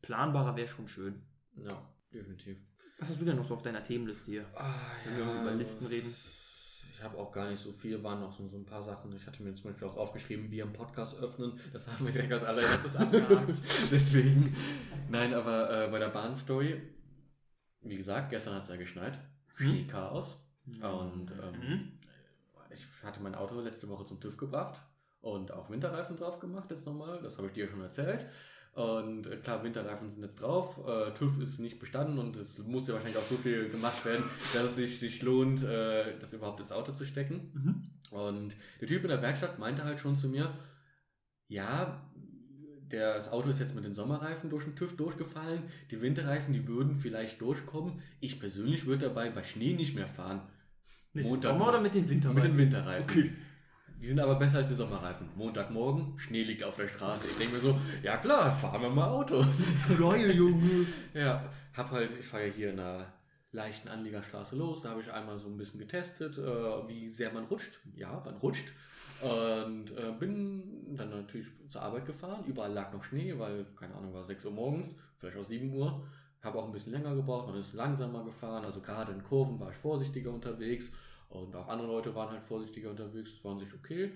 planbarer 0.00 0.56
wäre 0.56 0.68
schon 0.68 0.88
schön. 0.88 1.22
Ja, 1.56 1.82
definitiv. 2.12 2.58
Was 2.98 3.10
hast 3.10 3.20
du 3.20 3.24
denn 3.24 3.36
noch 3.36 3.46
so 3.46 3.54
auf 3.54 3.62
deiner 3.62 3.82
Themenliste 3.82 4.30
hier? 4.30 4.46
Ah, 4.54 4.74
wenn 5.04 5.18
ja, 5.18 5.26
wir 5.26 5.42
über 5.42 5.54
Listen 5.54 5.86
reden. 5.86 6.14
Ich 7.02 7.08
habe 7.08 7.18
auch 7.18 7.32
gar 7.32 7.50
nicht 7.50 7.58
so 7.58 7.72
viel, 7.72 8.00
waren 8.04 8.20
noch 8.20 8.32
so, 8.32 8.46
so 8.46 8.56
ein 8.56 8.64
paar 8.64 8.80
Sachen. 8.80 9.12
Ich 9.16 9.26
hatte 9.26 9.42
mir 9.42 9.52
zum 9.54 9.72
Beispiel 9.72 9.88
auch 9.88 9.96
aufgeschrieben, 9.96 10.48
Bier 10.48 10.62
im 10.62 10.72
Podcast 10.72 11.18
öffnen. 11.20 11.58
Das 11.72 11.88
haben 11.88 12.06
wir 12.06 12.12
direkt 12.12 12.32
als 12.32 12.44
allererstes 12.44 12.94
abgehakt. 12.94 13.50
Deswegen. 13.90 14.54
Nein, 15.08 15.34
aber 15.34 15.86
äh, 15.86 15.90
bei 15.90 15.98
der 15.98 16.10
Bahnstory, 16.10 16.80
wie 17.80 17.96
gesagt, 17.96 18.30
gestern 18.30 18.54
hat 18.54 18.62
es 18.62 18.68
ja 18.68 18.76
geschneit. 18.76 19.18
Hm? 19.56 19.66
Schneechaos. 19.66 20.46
Mhm. 20.64 20.84
Und 20.84 21.32
ähm, 21.32 21.60
mhm. 21.60 21.92
ich 22.70 22.86
hatte 23.02 23.20
mein 23.20 23.34
Auto 23.34 23.60
letzte 23.60 23.88
Woche 23.88 24.04
zum 24.04 24.20
TÜV 24.20 24.36
gebracht 24.36 24.80
und 25.22 25.50
auch 25.50 25.70
Winterreifen 25.70 26.16
drauf 26.16 26.38
gemacht, 26.38 26.70
jetzt 26.70 26.86
nochmal. 26.86 27.20
Das 27.20 27.36
habe 27.36 27.48
ich 27.48 27.54
dir 27.54 27.66
schon 27.66 27.80
erzählt. 27.80 28.26
Und 28.74 29.26
äh, 29.26 29.36
klar, 29.36 29.62
Winterreifen 29.62 30.08
sind 30.08 30.22
jetzt 30.22 30.40
drauf. 30.40 30.80
Äh, 30.86 31.12
TÜV 31.12 31.40
ist 31.40 31.58
nicht 31.58 31.78
bestanden 31.78 32.18
und 32.18 32.36
es 32.36 32.58
muss 32.58 32.88
ja 32.88 32.94
wahrscheinlich 32.94 33.18
auch 33.18 33.28
so 33.28 33.34
viel 33.34 33.68
gemacht 33.68 34.04
werden, 34.06 34.24
dass 34.54 34.64
es 34.64 34.76
sich 34.76 35.02
nicht 35.02 35.22
lohnt, 35.22 35.62
äh, 35.62 36.18
das 36.18 36.32
überhaupt 36.32 36.60
ins 36.60 36.72
Auto 36.72 36.92
zu 36.92 37.04
stecken. 37.04 37.50
Mhm. 37.52 38.18
Und 38.18 38.56
der 38.80 38.88
Typ 38.88 39.02
in 39.02 39.08
der 39.08 39.20
Werkstatt 39.20 39.58
meinte 39.58 39.84
halt 39.84 40.00
schon 40.00 40.16
zu 40.16 40.28
mir, 40.28 40.50
ja, 41.48 42.02
der, 42.90 43.14
das 43.14 43.30
Auto 43.30 43.50
ist 43.50 43.60
jetzt 43.60 43.74
mit 43.74 43.84
den 43.84 43.94
Sommerreifen 43.94 44.48
durch 44.48 44.64
den 44.64 44.74
TÜV 44.74 44.96
durchgefallen. 44.96 45.64
Die 45.90 46.00
Winterreifen, 46.00 46.54
die 46.54 46.66
würden 46.66 46.94
vielleicht 46.94 47.40
durchkommen. 47.42 48.00
Ich 48.20 48.40
persönlich 48.40 48.86
würde 48.86 49.08
dabei 49.08 49.28
bei 49.30 49.44
Schnee 49.44 49.74
nicht 49.74 49.94
mehr 49.94 50.06
fahren. 50.08 50.42
Mit 51.12 51.26
Montag, 51.26 51.52
dem 51.52 51.58
Sommer 51.58 51.68
oder 51.70 51.80
mit 51.80 51.94
den 51.94 52.08
Winterreifen? 52.08 52.42
Mit 52.42 52.52
den 52.52 52.58
Winterreifen. 52.58 53.04
Okay. 53.04 53.32
Die 54.02 54.08
sind 54.08 54.18
aber 54.18 54.34
besser 54.34 54.58
als 54.58 54.68
die 54.68 54.74
Sommerreifen. 54.74 55.28
Montagmorgen, 55.36 56.18
Schnee 56.18 56.42
liegt 56.42 56.64
auf 56.64 56.74
der 56.74 56.88
Straße. 56.88 57.24
Ich 57.30 57.38
denke 57.38 57.54
mir 57.54 57.60
so, 57.60 57.78
ja 58.02 58.16
klar, 58.16 58.52
fahren 58.52 58.82
wir 58.82 58.90
mal 58.90 59.08
Auto. 59.08 59.44
Geil, 59.98 60.32
Junge. 60.32 60.86
ja, 61.14 61.48
hab 61.72 61.92
halt, 61.92 62.10
ich 62.18 62.26
fahre 62.26 62.48
ja 62.48 62.52
hier 62.52 62.70
in 62.70 62.80
einer 62.80 63.06
leichten 63.52 63.86
Anliegerstraße 63.86 64.56
los. 64.56 64.82
Da 64.82 64.90
habe 64.90 65.02
ich 65.02 65.12
einmal 65.12 65.38
so 65.38 65.46
ein 65.46 65.56
bisschen 65.56 65.78
getestet, 65.78 66.36
äh, 66.36 66.88
wie 66.88 67.08
sehr 67.10 67.32
man 67.32 67.44
rutscht. 67.44 67.78
Ja, 67.94 68.20
man 68.24 68.34
rutscht. 68.38 68.72
Und 69.20 69.96
äh, 69.96 70.10
bin 70.18 70.96
dann 70.96 71.10
natürlich 71.10 71.46
zur 71.68 71.82
Arbeit 71.82 72.04
gefahren. 72.04 72.44
Überall 72.44 72.72
lag 72.72 72.92
noch 72.92 73.04
Schnee, 73.04 73.38
weil, 73.38 73.66
keine 73.78 73.94
Ahnung, 73.94 74.12
war 74.12 74.24
6 74.24 74.46
Uhr 74.46 74.52
morgens, 74.52 74.98
vielleicht 75.18 75.36
auch 75.36 75.44
7 75.44 75.72
Uhr. 75.72 76.04
Habe 76.42 76.58
auch 76.58 76.66
ein 76.66 76.72
bisschen 76.72 76.92
länger 76.92 77.14
gebraucht, 77.14 77.46
man 77.46 77.56
ist 77.56 77.72
langsamer 77.72 78.24
gefahren. 78.24 78.64
Also 78.64 78.80
gerade 78.80 79.12
in 79.12 79.22
Kurven 79.22 79.60
war 79.60 79.70
ich 79.70 79.76
vorsichtiger 79.76 80.32
unterwegs. 80.32 80.92
Und 81.32 81.56
auch 81.56 81.68
andere 81.68 81.88
Leute 81.88 82.14
waren 82.14 82.30
halt 82.30 82.42
vorsichtiger 82.42 82.90
unterwegs, 82.90 83.30
es 83.32 83.44
waren 83.44 83.58
sich 83.58 83.72
okay. 83.74 84.12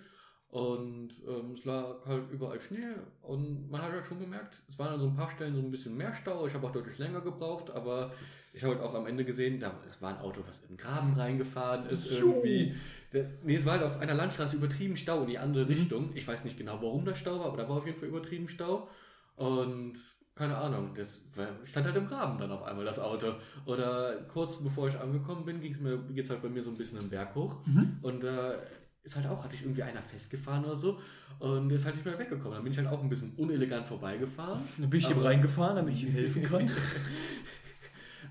Und 0.48 1.10
ähm, 1.26 1.52
es 1.52 1.64
lag 1.64 2.06
halt 2.06 2.30
überall 2.30 2.60
Schnee 2.60 2.86
und 3.22 3.68
man 3.68 3.82
hat 3.82 3.90
halt 3.90 4.06
schon 4.06 4.20
gemerkt, 4.20 4.62
es 4.68 4.78
waren 4.78 4.94
an 4.94 5.00
so 5.00 5.06
ein 5.06 5.16
paar 5.16 5.28
Stellen 5.28 5.54
so 5.54 5.60
ein 5.60 5.70
bisschen 5.70 5.96
mehr 5.96 6.14
Stau. 6.14 6.46
Ich 6.46 6.54
habe 6.54 6.66
auch 6.66 6.72
deutlich 6.72 6.98
länger 6.98 7.20
gebraucht, 7.20 7.70
aber 7.70 8.12
ich 8.52 8.62
habe 8.62 8.74
halt 8.74 8.84
auch 8.84 8.94
am 8.94 9.06
Ende 9.06 9.24
gesehen, 9.24 9.58
da, 9.58 9.74
es 9.86 10.00
war 10.00 10.10
ein 10.10 10.20
Auto, 10.20 10.42
was 10.46 10.60
in 10.60 10.68
den 10.68 10.76
Graben 10.76 11.14
reingefahren 11.14 11.86
ist 11.86 12.10
irgendwie. 12.12 12.74
Der, 13.12 13.28
nee, 13.42 13.56
es 13.56 13.66
war 13.66 13.72
halt 13.72 13.82
auf 13.82 13.98
einer 13.98 14.14
Landstraße 14.14 14.56
übertrieben 14.56 14.96
Stau 14.96 15.22
in 15.22 15.28
die 15.28 15.38
andere 15.38 15.64
mhm. 15.64 15.70
Richtung. 15.70 16.10
Ich 16.14 16.28
weiß 16.28 16.44
nicht 16.44 16.56
genau, 16.56 16.80
warum 16.80 17.04
der 17.04 17.16
Stau 17.16 17.40
war, 17.40 17.46
aber 17.46 17.56
da 17.56 17.68
war 17.68 17.78
auf 17.78 17.86
jeden 17.86 17.98
Fall 17.98 18.08
übertrieben 18.08 18.48
Stau. 18.48 18.88
Und 19.36 19.98
keine 20.36 20.56
Ahnung, 20.56 20.90
das 20.94 21.22
stand 21.64 21.86
halt 21.86 21.96
im 21.96 22.06
Graben 22.06 22.38
dann 22.38 22.50
auf 22.52 22.62
einmal 22.62 22.84
das 22.84 22.98
Auto. 22.98 23.32
Oder 23.64 24.16
kurz 24.32 24.62
bevor 24.62 24.88
ich 24.88 25.00
angekommen 25.00 25.46
bin, 25.46 25.62
ging's 25.62 25.80
mir, 25.80 25.96
geht's 26.14 26.28
halt 26.28 26.42
bei 26.42 26.50
mir 26.50 26.62
so 26.62 26.70
ein 26.70 26.76
bisschen 26.76 27.00
den 27.00 27.08
Berg 27.08 27.34
hoch. 27.34 27.56
Mhm. 27.64 27.96
Und 28.02 28.22
da 28.22 28.52
äh, 28.52 28.58
ist 29.02 29.16
halt 29.16 29.26
auch, 29.28 29.42
hat 29.42 29.50
sich 29.50 29.62
irgendwie 29.62 29.82
einer 29.82 30.02
festgefahren 30.02 30.66
oder 30.66 30.76
so 30.76 31.00
und 31.38 31.70
ist 31.70 31.86
halt 31.86 31.94
nicht 31.94 32.04
mehr 32.04 32.18
weggekommen. 32.18 32.52
Dann 32.52 32.64
bin 32.64 32.72
ich 32.72 32.78
halt 32.78 32.88
auch 32.88 33.02
ein 33.02 33.08
bisschen 33.08 33.32
unelegant 33.38 33.86
vorbeigefahren. 33.86 34.60
Dann 34.76 34.90
bin 34.90 35.00
ich 35.00 35.08
ihm 35.08 35.18
reingefahren, 35.18 35.76
damit 35.76 35.94
ich 35.94 36.02
ihm 36.02 36.12
helfen 36.12 36.42
kann. 36.42 36.70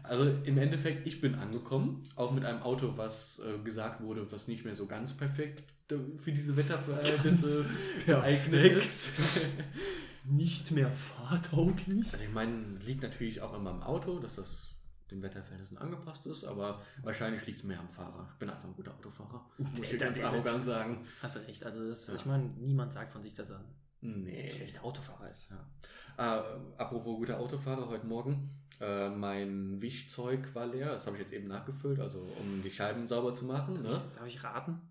Also 0.04 0.30
im 0.44 0.60
Endeffekt, 0.60 1.08
ich 1.08 1.20
bin 1.20 1.34
angekommen, 1.34 2.04
auch 2.16 2.32
mit 2.32 2.46
einem 2.46 2.62
Auto, 2.62 2.94
was 2.96 3.40
äh, 3.40 3.58
gesagt 3.64 4.04
wurde, 4.04 4.32
was 4.32 4.48
nicht 4.48 4.64
mehr 4.64 4.76
so 4.76 4.86
ganz 4.86 5.14
perfekt 5.14 5.64
äh, 5.92 5.96
für 6.20 6.32
diese 6.32 6.56
Wetterverhältnisse 6.56 7.66
geeignet 8.06 8.84
ist. 8.84 9.10
Nicht 10.28 10.72
mehr 10.72 10.90
fahrtauglich. 10.90 12.12
Also 12.14 12.24
ich 12.26 12.34
meine, 12.34 12.78
liegt 12.86 13.04
natürlich 13.04 13.42
auch 13.42 13.54
an 13.54 13.64
meinem 13.64 13.84
Auto, 13.84 14.20
dass 14.20 14.36
das 14.36 14.72
den 15.12 15.22
Wetterverhältnissen 15.22 15.78
angepasst 15.78 16.26
ist, 16.26 16.44
aber 16.46 16.82
wahrscheinlich 17.04 17.46
liegt 17.46 17.60
es 17.60 17.64
mehr 17.64 17.80
am 17.80 17.88
Fahrer. 17.88 18.28
Ich 18.34 18.40
bin 18.40 18.50
einfach 18.50 18.64
ein 18.68 18.74
guter 18.76 18.96
Autofahrer. 18.96 19.46
Muss 19.60 19.80
ich 19.92 20.00
ganz 20.00 20.20
arrogant 20.22 20.64
sagen. 20.64 21.06
Hast 21.22 21.36
du 21.36 21.40
recht. 21.42 21.64
Also 21.64 21.88
das, 21.88 22.08
Ja. 22.08 22.16
ich 22.16 22.26
meine, 22.26 22.46
niemand 22.58 22.92
sagt 22.94 23.12
von 23.12 23.22
sich, 23.22 23.36
dass 23.36 23.52
er 23.52 23.60
ein 23.60 24.24
Nee. 24.24 24.50
schlechter 24.50 24.84
Autofahrer 24.84 25.30
ist. 25.30 25.52
Ja. 25.52 26.38
Äh, 26.40 26.44
apropos 26.78 27.18
guter 27.18 27.40
Autofahrer, 27.40 27.88
heute 27.88 28.08
Morgen. 28.08 28.50
Äh, 28.82 29.10
mein 29.10 29.80
Wischzeug 29.82 30.54
war 30.56 30.66
leer. 30.66 30.90
Das 30.92 31.06
habe 31.06 31.18
ich 31.18 31.22
jetzt 31.22 31.34
eben 31.34 31.48
nachgefüllt, 31.48 32.00
also 32.00 32.20
um 32.20 32.62
die 32.64 32.72
Scheiben 32.72 33.08
sauber 33.08 33.34
zu 33.34 33.46
machen. 33.46 33.76
Darf, 33.76 33.84
Ne? 33.84 34.02
ich, 34.12 34.18
darf 34.18 34.28
ich 34.28 34.44
raten? 34.44 34.82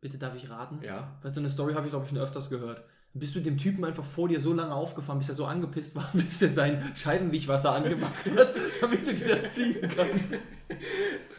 Bitte 0.00 0.18
darf 0.18 0.34
ich 0.34 0.50
raten? 0.50 0.82
Ja. 0.82 1.16
Weißt 1.22 1.36
du, 1.36 1.40
eine 1.40 1.48
Story 1.48 1.74
habe 1.74 1.86
ich, 1.86 1.90
glaube 1.92 2.04
ich, 2.04 2.10
schon 2.10 2.18
öfters 2.18 2.50
gehört. 2.50 2.84
Bist 3.16 3.36
du 3.36 3.40
dem 3.40 3.58
Typen 3.58 3.84
einfach 3.84 4.04
vor 4.04 4.28
dir 4.28 4.40
so 4.40 4.52
lange 4.52 4.74
aufgefahren, 4.74 5.20
bis 5.20 5.28
er 5.28 5.36
so 5.36 5.44
angepisst 5.44 5.94
war, 5.94 6.10
bis 6.14 6.42
er 6.42 6.50
sein 6.50 6.82
Scheibenwischwasser 6.96 7.72
angemacht 7.72 8.26
hat, 8.36 8.54
damit 8.80 9.06
du 9.06 9.14
dir 9.14 9.36
das 9.36 9.54
ziehen 9.54 9.76
kannst? 9.96 10.40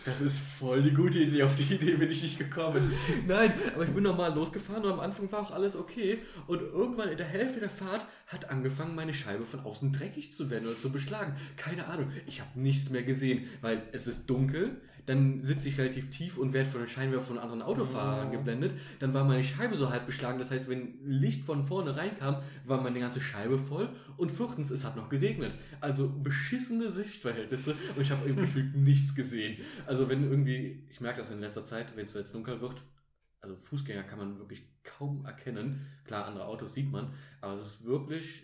Das 0.05 0.21
ist 0.21 0.39
voll 0.57 0.83
die 0.83 0.93
gute 0.93 1.19
Idee. 1.19 1.43
Auf 1.43 1.55
die 1.57 1.75
Idee 1.75 1.95
bin 1.95 2.09
ich 2.09 2.23
nicht 2.23 2.37
gekommen. 2.37 2.93
Nein, 3.27 3.53
aber 3.73 3.83
ich 3.83 3.89
bin 3.89 4.03
normal 4.03 4.33
losgefahren 4.33 4.83
und 4.85 4.91
am 4.93 4.99
Anfang 5.01 5.29
war 5.33 5.41
auch 5.41 5.51
alles 5.51 5.75
okay. 5.75 6.19
Und 6.47 6.61
irgendwann 6.61 7.09
in 7.09 7.17
der 7.17 7.25
Hälfte 7.25 7.59
der 7.59 7.69
Fahrt 7.69 8.05
hat 8.27 8.49
angefangen, 8.49 8.95
meine 8.95 9.13
Scheibe 9.13 9.45
von 9.45 9.59
außen 9.59 9.91
dreckig 9.91 10.31
zu 10.31 10.49
werden 10.49 10.67
oder 10.67 10.77
zu 10.77 10.91
beschlagen. 10.91 11.35
Keine 11.57 11.87
Ahnung. 11.87 12.11
Ich 12.27 12.39
habe 12.39 12.57
nichts 12.57 12.89
mehr 12.89 13.03
gesehen, 13.03 13.49
weil 13.61 13.81
es 13.91 14.07
ist 14.07 14.29
dunkel. 14.29 14.79
Dann 15.05 15.43
sitze 15.43 15.67
ich 15.69 15.77
relativ 15.77 16.09
tief 16.09 16.37
und 16.37 16.53
werde 16.53 16.69
von 16.69 16.81
den 16.81 16.89
Scheinwerfer 16.89 17.25
von 17.27 17.37
anderen 17.37 17.61
Autofahrern 17.61 18.29
Oh. 18.29 18.31
geblendet. 18.31 18.73
Dann 18.99 19.13
war 19.13 19.23
meine 19.23 19.43
Scheibe 19.43 19.77
so 19.77 19.89
halb 19.89 20.05
beschlagen. 20.05 20.39
Das 20.39 20.49
heißt, 20.51 20.67
wenn 20.67 20.97
Licht 21.05 21.43
von 21.45 21.65
vorne 21.67 21.95
reinkam, 21.95 22.37
war 22.65 22.81
meine 22.81 22.99
ganze 22.99 23.21
Scheibe 23.21 23.59
voll. 23.59 23.89
Und 24.17 24.31
viertens, 24.31 24.71
es 24.71 24.83
hat 24.83 24.95
noch 24.95 25.09
geregnet. 25.09 25.53
Also 25.79 26.09
beschissene 26.09 26.89
Sichtverhältnisse. 26.91 27.75
Und 27.95 28.01
ich 28.01 28.11
habe 28.11 28.21
irgendwie 28.25 28.41
gefühlt 28.45 28.75
nichts 28.75 29.13
gesehen. 29.13 29.57
Also 29.85 30.09
wenn 30.09 30.23
irgendwie, 30.23 30.83
ich 30.89 31.01
merke 31.01 31.19
das 31.21 31.29
in 31.29 31.39
letzter 31.39 31.63
Zeit, 31.63 31.95
wenn 31.95 32.05
es 32.07 32.13
jetzt 32.15 32.33
dunkel 32.33 32.59
wird, 32.61 32.75
also 33.41 33.55
Fußgänger 33.61 34.03
kann 34.03 34.17
man 34.17 34.39
wirklich 34.39 34.63
kaum 34.83 35.23
erkennen. 35.25 35.85
Klar, 36.05 36.25
andere 36.25 36.45
Autos 36.45 36.73
sieht 36.73 36.91
man, 36.91 37.13
aber 37.41 37.53
es 37.59 37.65
ist 37.67 37.85
wirklich, 37.85 38.41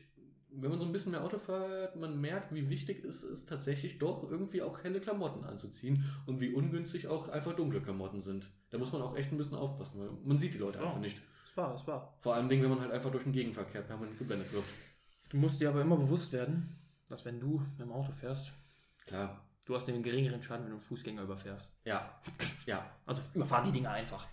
wenn 0.53 0.69
man 0.69 0.79
so 0.79 0.85
ein 0.85 0.91
bisschen 0.91 1.11
mehr 1.11 1.23
Auto 1.23 1.39
fährt, 1.39 1.95
man 1.95 2.19
merkt, 2.19 2.53
wie 2.53 2.69
wichtig 2.69 3.03
es 3.05 3.23
ist, 3.23 3.47
tatsächlich 3.47 3.99
doch 3.99 4.29
irgendwie 4.29 4.61
auch 4.61 4.83
helle 4.83 4.99
Klamotten 4.99 5.43
anzuziehen 5.45 6.03
und 6.25 6.41
wie 6.41 6.53
ungünstig 6.53 7.07
auch 7.07 7.29
einfach 7.29 7.53
dunkle 7.55 7.81
Klamotten 7.81 8.21
sind. 8.21 8.49
Da 8.69 8.77
muss 8.77 8.91
man 8.91 9.01
auch 9.01 9.15
echt 9.15 9.31
ein 9.31 9.37
bisschen 9.37 9.57
aufpassen, 9.57 9.99
weil 9.99 10.09
man 10.25 10.37
sieht 10.37 10.53
die 10.53 10.57
Leute 10.57 10.77
Ja. 10.79 10.85
einfach 10.85 10.99
nicht. 10.99 11.21
Es 11.45 11.55
war, 11.57 11.73
es 11.75 11.85
war. 11.87 12.17
Vor 12.21 12.35
allem, 12.35 12.49
wenn 12.49 12.69
man 12.69 12.79
halt 12.81 12.91
einfach 12.91 13.11
durch 13.11 13.23
den 13.23 13.33
Gegenverkehr 13.33 13.81
permanent 13.81 14.17
geblendet 14.17 14.51
wird. 14.53 14.63
Du 15.29 15.37
musst 15.37 15.59
dir 15.61 15.69
aber 15.69 15.81
immer 15.81 15.97
bewusst 15.97 16.31
werden, 16.33 16.75
dass 17.09 17.23
wenn 17.25 17.39
du 17.39 17.59
mit 17.77 17.79
dem 17.79 17.91
Auto 17.91 18.11
fährst, 18.11 18.51
Klar. 19.05 19.41
du 19.65 19.75
hast 19.75 19.87
den 19.87 20.01
geringeren 20.03 20.41
Schaden, 20.43 20.63
wenn 20.63 20.71
du 20.71 20.77
einen 20.77 20.81
Fußgänger 20.81 21.23
überfährst. 21.23 21.73
Ja. 21.85 22.19
Ja. 22.65 22.85
Also 23.05 23.21
überfahr 23.33 23.63
die 23.63 23.71
Dinger 23.71 23.91
einfach. 23.91 24.27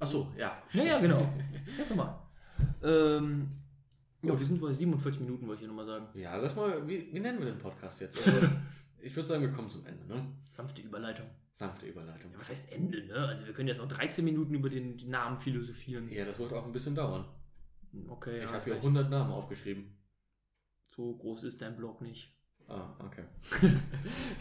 Ach 0.00 0.06
so, 0.06 0.32
ja. 0.36 0.60
Ja, 0.72 0.82
ja, 0.84 0.98
genau. 1.00 1.26
Jetzt 1.78 1.90
nochmal. 1.90 2.18
Ähm, 2.82 3.50
ja, 4.22 4.38
wir 4.38 4.46
sind 4.46 4.60
bei 4.60 4.72
47 4.72 5.20
Minuten, 5.20 5.46
wollte 5.46 5.54
ich 5.54 5.60
hier 5.60 5.68
nochmal 5.68 5.86
sagen. 5.86 6.06
Ja, 6.14 6.36
lass 6.36 6.56
mal, 6.56 6.86
wie, 6.88 7.12
wie 7.12 7.20
nennen 7.20 7.38
wir 7.38 7.46
den 7.46 7.58
Podcast 7.58 8.00
jetzt? 8.00 8.26
Also, 8.26 8.46
ich 9.00 9.14
würde 9.14 9.28
sagen, 9.28 9.42
wir 9.42 9.52
kommen 9.52 9.70
zum 9.70 9.86
Ende, 9.86 10.06
ne? 10.06 10.26
Sanfte 10.50 10.82
Überleitung. 10.82 11.26
Sanfte 11.54 11.86
Überleitung. 11.86 12.30
Ja, 12.32 12.38
was 12.38 12.50
heißt 12.50 12.72
Ende, 12.72 13.04
ne? 13.06 13.14
Also 13.14 13.46
wir 13.46 13.52
können 13.52 13.68
jetzt 13.68 13.78
noch 13.78 13.88
13 13.88 14.24
Minuten 14.24 14.54
über 14.54 14.68
den, 14.68 14.96
Namen 15.08 15.38
philosophieren. 15.40 16.08
Ja, 16.10 16.24
das 16.24 16.38
wird 16.38 16.52
auch 16.52 16.64
ein 16.64 16.72
bisschen 16.72 16.94
dauern. 16.94 17.24
Okay, 18.08 18.36
ich 18.36 18.40
ja, 18.42 18.46
habe 18.46 18.54
hast 18.56 18.64
hier 18.64 18.74
recht. 18.74 18.84
100 18.84 19.10
Namen 19.10 19.32
aufgeschrieben. 19.32 19.96
So 20.94 21.16
groß 21.16 21.44
ist 21.44 21.60
dein 21.62 21.76
Blog 21.76 22.00
nicht. 22.00 22.32
Ah, 22.68 22.90
okay. 23.04 23.24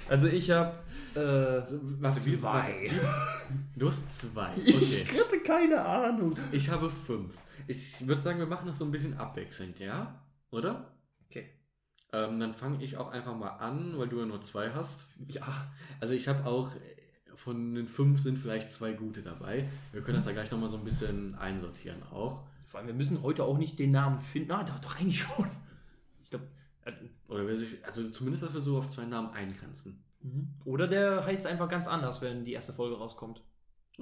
Also 0.10 0.28
ich 0.28 0.52
habe 0.52 0.78
äh, 1.16 1.20
warte, 1.20 2.26
wie, 2.26 2.40
Zwei. 2.40 2.42
warte, 2.42 2.82
wie? 2.92 3.80
Du 3.80 3.88
hast 3.88 4.20
zwei. 4.22 4.54
Ich 4.58 5.02
Okay. 5.02 5.20
hatte 5.20 5.40
keine 5.40 5.84
Ahnung. 5.84 6.38
Ich 6.52 6.70
habe 6.70 6.90
fünf. 6.90 7.34
Ich 7.68 8.08
würde 8.08 8.22
sagen, 8.22 8.40
wir 8.40 8.48
machen 8.48 8.68
das 8.68 8.78
so 8.78 8.86
ein 8.86 8.92
bisschen 8.92 9.18
abwechselnd, 9.18 9.80
ja? 9.80 10.24
Oder? 10.52 10.96
Okay. 11.30 11.50
Ähm, 12.14 12.40
dann 12.40 12.54
fange 12.54 12.84
ich 12.84 12.98
auch 12.98 13.10
einfach 13.10 13.36
mal 13.36 13.50
an, 13.50 13.98
weil 13.98 14.08
du 14.08 14.20
ja 14.20 14.26
nur 14.26 14.42
zwei 14.42 14.72
hast. 14.72 15.06
Ja. 15.28 15.46
Also 16.00 16.14
ich 16.14 16.28
habe 16.28 16.46
auch, 16.46 16.74
äh, 16.76 17.36
von 17.36 17.76
den 17.76 17.88
fünf 17.88 18.22
sind 18.22 18.40
vielleicht 18.40 18.72
zwei 18.72 18.94
gute 18.94 19.22
dabei. 19.22 19.70
Wir 19.92 20.02
können 20.02 20.16
das 20.18 20.26
ja 20.26 20.32
gleich 20.32 20.50
nochmal 20.50 20.70
so 20.70 20.78
ein 20.78 20.86
bisschen 20.86 21.36
einsortieren 21.36 22.02
auch. 22.04 22.48
Vor 22.66 22.80
allem, 22.80 22.88
wir 22.88 22.96
müssen 22.96 23.22
heute 23.22 23.44
auch 23.44 23.58
nicht 23.58 23.78
den 23.80 23.92
Namen 23.92 24.20
finden. 24.20 24.52
Ah, 24.52 24.64
doch, 24.64 24.80
doch 24.80 25.00
eigentlich 25.00 25.20
schon. 25.20 25.48
Ich 26.24 26.30
glaube. 26.30 26.48
Äh, 26.86 26.94
Oder 27.28 27.46
wer 27.46 27.56
sich, 27.56 27.86
also 27.86 28.10
zumindest, 28.10 28.44
dass 28.44 28.54
wir 28.54 28.62
so 28.62 28.78
auf 28.78 28.90
zwei 28.90 29.06
Namen 29.06 29.30
eingrenzen. 29.32 30.04
mhm. 30.22 30.54
Oder 30.66 30.88
der 30.88 31.26
heißt 31.26 31.46
einfach 31.46 31.68
ganz 31.70 31.88
anders, 31.88 32.22
wenn 32.22 32.46
die 32.46 32.54
erste 32.54 32.74
Folge 32.74 32.98
rauskommt. 32.98 33.42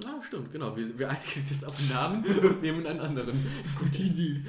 Ja, 0.02 0.20
stimmt, 0.22 0.52
genau. 0.52 0.76
Wir, 0.76 0.98
wir 0.98 1.08
einigen 1.08 1.40
uns 1.40 1.50
jetzt 1.50 1.64
auf 1.64 1.76
den 1.76 1.88
Namen 1.88 2.24
und 2.42 2.62
nehmen 2.62 2.86
einen 2.86 3.00
anderen. 3.00 3.36
Gute 3.78 4.02
Idee. 4.02 4.42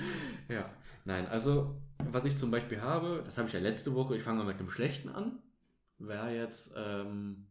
Ja, 0.50 0.70
nein, 1.06 1.26
also, 1.28 1.76
was 2.12 2.26
ich 2.26 2.36
zum 2.36 2.52
Beispiel 2.52 2.82
habe, 2.82 3.22
das 3.26 3.38
habe 3.38 3.48
ich 3.48 3.54
ja 3.54 3.60
letzte 3.60 3.94
Woche, 3.96 4.18
ich 4.18 4.24
fange 4.24 4.40
mal 4.40 4.46
mit 4.48 4.60
einem 4.60 4.70
schlechten 4.70 5.10
an, 5.10 5.40
wäre 6.00 6.36
jetzt 6.36 6.74
ähm, 6.76 7.46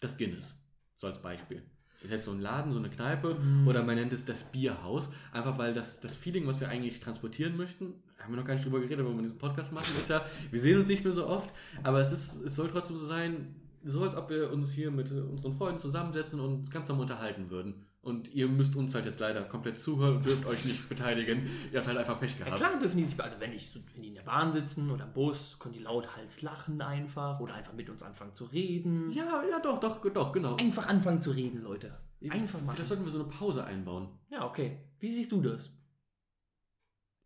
das 0.00 0.16
Guinness. 0.16 0.54
So 0.96 1.06
als 1.08 1.20
Beispiel. 1.20 1.62
Ist 2.02 2.10
jetzt 2.12 2.24
so 2.24 2.30
ein 2.30 2.40
Laden, 2.40 2.72
so 2.72 2.78
eine 2.78 2.88
Kneipe 2.88 3.34
Mhm. 3.34 3.66
oder 3.68 3.82
man 3.82 3.96
nennt 3.96 4.12
es 4.12 4.24
das 4.24 4.42
Bierhaus. 4.44 5.10
Einfach 5.32 5.58
weil 5.58 5.74
das, 5.74 6.00
das 6.00 6.16
Feeling, 6.16 6.46
was 6.46 6.60
wir 6.60 6.68
eigentlich 6.68 7.00
transportieren 7.00 7.56
möchten, 7.56 7.94
haben 8.18 8.32
wir 8.32 8.38
noch 8.38 8.46
gar 8.46 8.54
nicht 8.54 8.64
drüber 8.64 8.80
geredet, 8.80 9.04
wenn 9.04 9.16
wir 9.16 9.22
diesen 9.22 9.38
Podcast 9.38 9.72
machen, 9.72 9.92
ist 9.98 10.08
ja, 10.08 10.24
wir 10.50 10.60
sehen 10.60 10.78
uns 10.78 10.88
nicht 10.88 11.04
mehr 11.04 11.12
so 11.12 11.26
oft, 11.26 11.50
aber 11.82 12.00
es, 12.00 12.12
ist, 12.12 12.40
es 12.42 12.54
soll 12.54 12.68
trotzdem 12.68 12.96
so 12.96 13.06
sein, 13.06 13.54
so 13.84 14.02
als 14.02 14.16
ob 14.16 14.30
wir 14.30 14.52
uns 14.52 14.70
hier 14.72 14.90
mit 14.90 15.10
äh, 15.10 15.20
unseren 15.20 15.52
Freunden 15.52 15.80
zusammensetzen 15.80 16.40
und 16.40 16.60
uns 16.60 16.70
ganz 16.70 16.88
normal 16.88 17.02
unterhalten 17.02 17.50
würden. 17.50 17.86
Und 18.02 18.32
ihr 18.34 18.48
müsst 18.48 18.76
uns 18.76 18.94
halt 18.94 19.04
jetzt 19.04 19.20
leider 19.20 19.42
komplett 19.42 19.78
zuhören 19.78 20.16
und 20.16 20.24
dürft 20.24 20.46
euch 20.46 20.64
nicht 20.64 20.88
beteiligen. 20.88 21.46
Ihr 21.70 21.78
habt 21.78 21.86
halt 21.86 21.98
einfach 21.98 22.18
Pech 22.18 22.32
Ja 22.38 22.46
gehabt. 22.46 22.56
klar 22.56 22.78
dürfen 22.78 22.96
die 22.96 23.04
sich, 23.04 23.20
also 23.22 23.38
wenn, 23.40 23.52
ich, 23.52 23.78
wenn 23.94 24.02
die 24.02 24.08
in 24.08 24.14
der 24.14 24.22
Bahn 24.22 24.54
sitzen 24.54 24.90
oder 24.90 25.04
im 25.04 25.12
Bus, 25.12 25.58
können 25.58 25.74
die 25.74 25.80
lauthals 25.80 26.40
lachen 26.40 26.80
einfach 26.80 27.40
oder 27.40 27.54
einfach 27.54 27.74
mit 27.74 27.90
uns 27.90 28.02
anfangen 28.02 28.32
zu 28.32 28.44
reden. 28.44 29.10
Ja, 29.10 29.42
ja, 29.44 29.60
doch, 29.60 29.78
doch, 29.80 30.00
doch, 30.00 30.32
genau. 30.32 30.56
Einfach 30.56 30.88
anfangen 30.88 31.20
zu 31.20 31.30
reden, 31.30 31.62
Leute. 31.62 31.94
Einfach 32.30 32.62
machen. 32.62 32.76
Das 32.78 32.88
sollten 32.88 33.04
wir 33.04 33.10
so 33.10 33.20
eine 33.20 33.28
Pause 33.28 33.64
einbauen. 33.64 34.08
Ja, 34.30 34.46
okay. 34.46 34.78
Wie 34.98 35.10
siehst 35.10 35.32
du 35.32 35.42
das? 35.42 35.70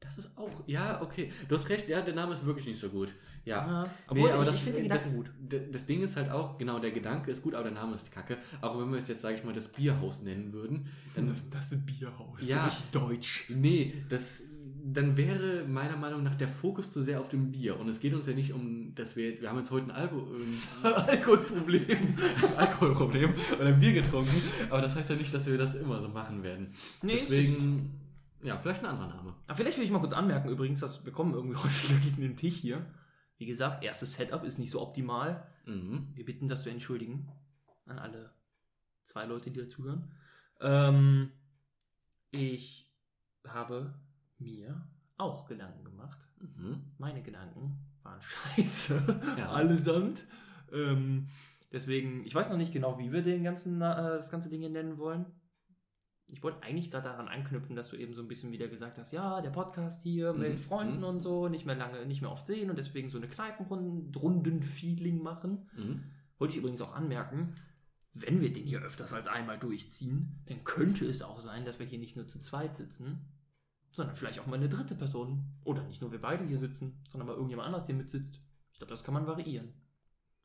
Das 0.05 0.19
ist 0.19 0.31
auch, 0.37 0.63
ja, 0.67 1.03
okay. 1.03 1.33
Du 1.49 1.55
hast 1.57 1.69
recht, 1.69 1.89
ja, 1.89 2.01
der 2.03 2.15
Name 2.15 2.33
ist 2.35 2.45
wirklich 2.47 2.67
nicht 2.67 2.79
so 2.81 2.89
gut. 2.89 3.13
Ja. 3.45 3.85
Obwohl, 4.09 4.31
aber 4.31 4.43
ich, 4.43 4.49
das, 4.49 4.57
ich 4.57 4.63
finde 4.63 4.81
den 4.81 4.89
das, 4.89 5.05
Gedanken 5.05 5.17
gut. 5.25 5.31
d- 5.53 5.69
Das 5.73 5.87
Ding 5.87 6.03
ist 6.03 6.17
halt 6.17 6.31
auch, 6.31 6.57
genau, 6.57 6.79
der 6.79 6.93
Gedanke 6.93 7.31
ist 7.31 7.43
gut, 7.43 7.55
aber 7.55 7.65
der 7.65 7.73
Name 7.73 7.95
ist 7.95 8.11
kacke. 8.13 8.39
Auch 8.61 8.79
wenn 8.81 8.91
wir 8.91 8.99
es 8.99 9.09
jetzt, 9.09 9.23
sage 9.23 9.37
ich 9.37 9.45
mal, 9.45 9.53
das 9.53 9.69
Bierhaus 9.69 10.23
nennen 10.23 10.53
würden. 10.53 10.87
Dann, 11.15 11.27
das 11.29 11.77
Bierhaus. 11.85 12.49
Ja. 12.49 12.67
richtig 12.67 12.85
deutsch. 12.91 13.47
nee, 13.51 13.93
das, 14.09 14.43
dann 14.87 15.17
wäre 15.17 15.65
meiner 15.67 15.97
Meinung 15.97 16.23
nach 16.23 16.35
der 16.35 16.49
Fokus 16.49 16.91
zu 16.91 17.03
sehr 17.03 17.21
auf 17.21 17.29
dem 17.31 17.51
Bier. 17.53 17.79
Und 17.81 17.89
es 17.89 18.01
geht 18.01 18.13
uns 18.15 18.27
ja 18.27 18.35
nicht 18.35 18.53
um, 18.53 18.95
dass 18.95 19.17
wir, 19.17 19.41
wir 19.41 19.49
haben 19.51 19.59
jetzt 19.59 19.71
heute 19.71 19.87
ein 19.87 19.91
Alko 19.93 20.27
äh, 20.85 20.87
Alkoholproblem, 20.89 21.83
Alkoholproblem 22.57 23.33
oder 23.59 23.67
ein 23.67 23.79
Bier 23.81 23.95
getrunken. 23.95 24.31
Aber 24.71 24.81
das 24.83 24.95
heißt 24.97 25.11
ja 25.11 25.17
nicht, 25.17 25.33
dass 25.33 25.47
wir 25.47 25.59
das 25.59 25.75
immer 25.75 26.01
so 26.01 26.09
machen 26.09 26.43
werden. 26.43 26.69
Nee, 27.03 27.15
ist 27.15 27.25
Deswegen, 27.25 27.91
ja, 28.45 28.59
vielleicht 28.59 28.83
ein 28.83 28.87
anderer 28.87 29.09
Name. 29.09 29.35
Aber 29.47 29.57
vielleicht 29.57 29.79
will 29.79 29.85
ich 29.85 29.91
mal 29.91 30.01
kurz 30.01 30.13
anmerken, 30.13 30.49
übrigens, 30.51 30.81
dass 30.81 31.05
wir 31.05 31.13
kommen 31.13 31.33
irgendwie 31.33 31.57
häufiger 31.63 31.99
gegen 31.99 32.21
den 32.21 32.37
Tisch 32.37 32.57
hier. 32.57 32.85
Wie 33.39 33.47
gesagt, 33.47 33.83
erstes 33.83 34.13
Setup 34.13 34.45
ist 34.45 34.59
nicht 34.59 34.71
so 34.71 34.81
optimal. 34.81 35.47
Mhm. 35.65 36.09
Wir 36.15 36.25
bitten 36.25 36.49
das 36.49 36.63
zu 36.63 36.71
entschuldigen. 36.71 37.29
An 37.87 37.99
alle 37.99 38.31
zwei 39.05 39.25
Leute, 39.25 39.51
die 39.51 39.61
dazuhören. 39.61 40.11
Ähm, 40.61 41.33
ich 42.31 42.91
habe 43.47 43.95
mir 44.39 44.87
auch 45.17 45.47
Gedanken 45.47 45.85
gemacht. 45.85 46.19
Mhm. 46.41 46.83
Meine 46.99 47.23
Gedanken 47.23 47.79
waren 48.03 48.21
scheiße. 48.57 49.03
Ja. 49.39 49.51
Allesamt. 49.51 50.25
Ähm, 50.73 51.29
deswegen, 51.73 52.25
ich 52.25 52.35
weiß 52.35 52.51
noch 52.51 52.57
nicht 52.57 52.73
genau, 52.73 52.99
wie 52.99 53.13
wir 53.13 53.23
den 53.23 53.43
ganzen, 53.43 53.81
äh, 53.81 53.95
das 53.95 54.31
ganze 54.31 54.51
Ding 54.51 54.61
hier 54.61 54.71
nennen 54.71 54.99
wollen. 54.99 55.27
Ich 56.29 56.43
wollte 56.43 56.63
eigentlich 56.63 56.91
gerade 56.91 57.09
daran 57.09 57.29
anknüpfen, 57.29 57.77
dass 57.77 57.89
du 57.89 57.97
eben 57.97 58.15
so 58.15 58.23
ein 58.23 58.29
bisschen 58.29 58.51
wieder 58.51 58.67
gesagt 58.69 58.99
hast, 58.99 59.13
ja, 59.13 59.41
der 59.41 59.51
Podcast 59.51 60.03
hier 60.03 60.33
Mhm. 60.33 60.41
mit 60.41 60.59
Freunden 60.61 60.99
Mhm. 60.99 61.05
und 61.05 61.21
so, 61.21 61.49
nicht 61.49 61.67
mehr 61.67 61.77
lange, 61.77 62.05
nicht 62.07 62.23
mehr 62.23 62.31
oft 62.33 62.47
sehen 62.47 62.71
und 62.71 62.77
deswegen 62.79 63.09
so 63.11 63.19
eine 63.19 63.29
Kneipenrunden-Feeling 63.29 65.23
machen. 65.23 65.69
Mhm. 65.77 66.03
Wollte 66.39 66.53
ich 66.55 66.59
übrigens 66.59 66.81
auch 66.83 66.95
anmerken, 66.95 67.55
wenn 68.15 68.41
wir 68.41 68.53
den 68.53 68.65
hier 68.65 68.81
öfters 68.81 69.13
als 69.13 69.27
einmal 69.27 69.59
durchziehen, 69.59 70.41
dann 70.47 70.65
könnte 70.65 71.07
es 71.07 71.23
auch 71.23 71.41
sein, 71.41 71.65
dass 71.65 71.79
wir 71.79 71.87
hier 71.87 71.99
nicht 71.99 72.17
nur 72.17 72.27
zu 72.27 72.39
zweit 72.39 72.77
sitzen, 72.77 73.27
sondern 73.91 74.15
vielleicht 74.17 74.41
auch 74.41 74.47
mal 74.47 74.57
eine 74.57 74.69
dritte 74.69 74.95
Person. 74.95 75.45
Oder 75.65 75.83
nicht 75.85 76.01
nur 76.01 76.13
wir 76.13 76.21
beide 76.21 76.45
hier 76.45 76.59
sitzen, 76.59 77.01
sondern 77.11 77.27
mal 77.29 77.35
irgendjemand 77.35 77.67
anders 77.69 77.87
hier 77.87 77.95
mitsitzt. 77.95 78.41
Ich 78.73 78.79
glaube, 78.79 78.91
das 78.91 79.05
kann 79.05 79.15
man 79.15 79.27
variieren. 79.27 79.73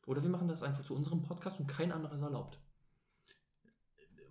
Oder 0.06 0.22
wir 0.22 0.30
machen 0.30 0.48
das 0.48 0.62
einfach 0.62 0.84
zu 0.84 0.94
unserem 0.94 1.22
Podcast 1.22 1.60
und 1.60 1.66
kein 1.68 1.92
anderes 1.92 2.20
erlaubt. 2.20 2.58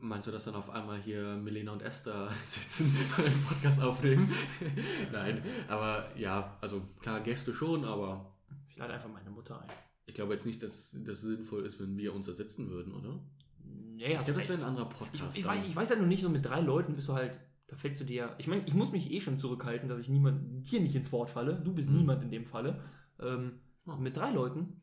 Meinst 0.01 0.27
du, 0.27 0.31
dass 0.31 0.45
dann 0.45 0.55
auf 0.55 0.69
einmal 0.69 0.97
hier 0.99 1.35
Milena 1.35 1.73
und 1.73 1.81
Esther 1.81 2.29
sitzen 2.45 2.85
und 3.17 3.25
einen 3.25 3.43
Podcast 3.43 3.81
aufnehmen? 3.81 4.31
Nein, 5.11 5.41
aber 5.67 6.09
ja, 6.17 6.57
also 6.61 6.81
klar, 7.01 7.19
Gäste 7.19 7.53
schon, 7.53 7.83
aber 7.83 8.33
Ich 8.69 8.77
lade 8.77 8.93
einfach 8.93 9.09
meine 9.09 9.29
Mutter 9.29 9.61
ein. 9.61 9.67
ich 10.05 10.13
glaube 10.15 10.33
jetzt 10.33 10.45
nicht, 10.45 10.63
dass 10.63 10.95
das 11.05 11.21
sinnvoll 11.21 11.65
ist, 11.65 11.79
wenn 11.81 11.97
wir 11.97 12.13
uns 12.13 12.27
ersetzen 12.27 12.69
würden, 12.69 12.93
oder? 12.93 13.19
Nee, 13.65 14.13
Ich 14.13 14.17
hast 14.17 14.25
glaube, 14.25 14.39
das 14.39 14.49
recht. 14.49 14.49
wäre 14.49 14.61
ein 14.61 14.67
anderer 14.69 14.89
Ich, 14.89 14.97
Podcast. 14.97 15.37
ich, 15.37 15.43
dann. 15.43 15.57
weiß, 15.57 15.67
ich 15.67 15.75
weiß 15.75 15.89
halt 15.89 15.99
nur 15.99 16.07
nicht, 16.07 16.21
so 16.21 16.29
mit 16.29 16.45
drei 16.45 16.61
Leuten 16.61 16.95
bist 16.95 17.09
du 17.09 17.13
halt, 17.13 17.37
da 17.67 17.75
fällst 17.75 17.99
du 17.99 18.05
dir, 18.05 18.33
ich 18.37 18.47
meine, 18.47 18.63
ich 18.65 18.73
muss 18.73 18.91
mich 18.91 19.11
eh 19.11 19.19
schon 19.19 19.37
zurückhalten, 19.37 19.89
dass 19.89 20.01
ich 20.01 20.09
niemand, 20.09 20.71
dir 20.71 20.79
nicht 20.79 20.95
ins 20.95 21.11
Wort 21.11 21.29
falle. 21.29 21.59
Du 21.63 21.73
bist 21.73 21.89
Mhm. 21.89 21.97
niemand 21.97 22.23
in 22.23 22.31
dem 22.31 22.45
Falle. 22.45 22.81
Ähm, 23.19 23.59
Oh. 23.85 23.95
Mit 23.95 24.15
drei 24.15 24.29
Leuten, 24.31 24.81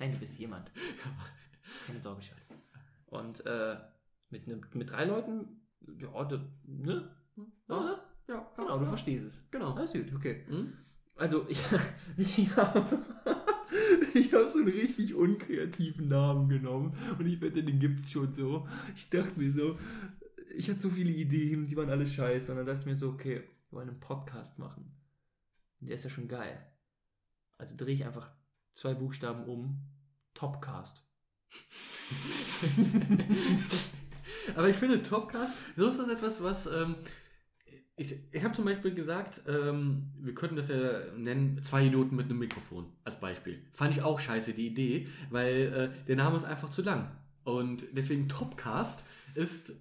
nein, 0.00 0.10
du 0.12 0.18
bist 0.18 0.36
jemand. 0.40 0.72
Keine 1.86 2.00
Sorge, 2.00 2.20
Schatz. 2.22 2.48
Und 3.06 3.46
äh, 3.46 3.76
mit, 4.30 4.46
ne, 4.46 4.60
mit 4.74 4.90
drei 4.90 5.04
Leuten, 5.04 5.60
ja, 5.98 6.24
da, 6.24 6.44
ne? 6.64 7.10
Ja, 7.68 8.00
ja, 8.28 8.52
Genau, 8.56 8.78
du 8.78 8.86
verstehst 8.86 9.24
es. 9.24 9.50
Genau. 9.50 9.74
Alles 9.74 9.92
gut, 9.92 10.12
okay. 10.14 10.44
Hm? 10.46 10.72
Also, 11.16 11.46
ich, 11.48 11.60
ich 12.16 12.56
habe 12.56 13.04
ich 14.14 14.32
hab 14.32 14.48
so 14.48 14.58
einen 14.58 14.68
richtig 14.68 15.14
unkreativen 15.14 16.08
Namen 16.08 16.48
genommen 16.48 16.94
und 17.18 17.26
ich 17.26 17.40
wette, 17.40 17.62
den 17.62 17.78
gibt 17.78 18.00
es 18.00 18.10
schon 18.10 18.32
so. 18.32 18.66
Ich 18.96 19.10
dachte 19.10 19.38
mir 19.38 19.50
so, 19.50 19.78
ich 20.54 20.70
hatte 20.70 20.80
so 20.80 20.90
viele 20.90 21.10
Ideen, 21.10 21.66
die 21.66 21.76
waren 21.76 21.90
alle 21.90 22.06
scheiße. 22.06 22.52
Und 22.52 22.58
dann 22.58 22.66
dachte 22.66 22.80
ich 22.80 22.86
mir 22.86 22.96
so, 22.96 23.10
okay, 23.10 23.42
wir 23.70 23.78
wollen 23.78 23.88
einen 23.88 24.00
Podcast 24.00 24.58
machen. 24.58 24.92
Und 25.80 25.88
der 25.88 25.94
ist 25.94 26.04
ja 26.04 26.10
schon 26.10 26.28
geil. 26.28 26.64
Also 27.58 27.76
drehe 27.76 27.94
ich 27.94 28.04
einfach 28.04 28.30
zwei 28.72 28.94
Buchstaben 28.94 29.44
um. 29.44 29.86
Topcast. 30.34 31.04
Aber 34.56 34.68
ich 34.68 34.76
finde, 34.76 35.02
Topcast, 35.02 35.54
so 35.76 35.88
ist 35.88 35.98
das 35.98 36.08
etwas, 36.08 36.42
was. 36.42 36.66
Ähm, 36.66 36.96
ich 37.96 38.14
ich 38.32 38.42
habe 38.42 38.54
zum 38.54 38.64
Beispiel 38.64 38.94
gesagt, 38.94 39.42
ähm, 39.46 40.10
wir 40.18 40.34
könnten 40.34 40.56
das 40.56 40.68
ja 40.68 41.12
nennen, 41.16 41.62
zwei 41.62 41.84
Idioten 41.84 42.16
mit 42.16 42.26
einem 42.26 42.38
Mikrofon 42.38 42.86
als 43.04 43.20
Beispiel. 43.20 43.62
Fand 43.72 43.94
ich 43.94 44.02
auch 44.02 44.18
scheiße, 44.20 44.54
die 44.54 44.68
Idee, 44.68 45.08
weil 45.28 45.92
äh, 45.92 46.06
der 46.06 46.16
Name 46.16 46.36
ist 46.36 46.44
einfach 46.44 46.70
zu 46.70 46.82
lang. 46.82 47.10
Und 47.44 47.84
deswegen 47.92 48.28
Topcast 48.28 49.04
ist 49.34 49.74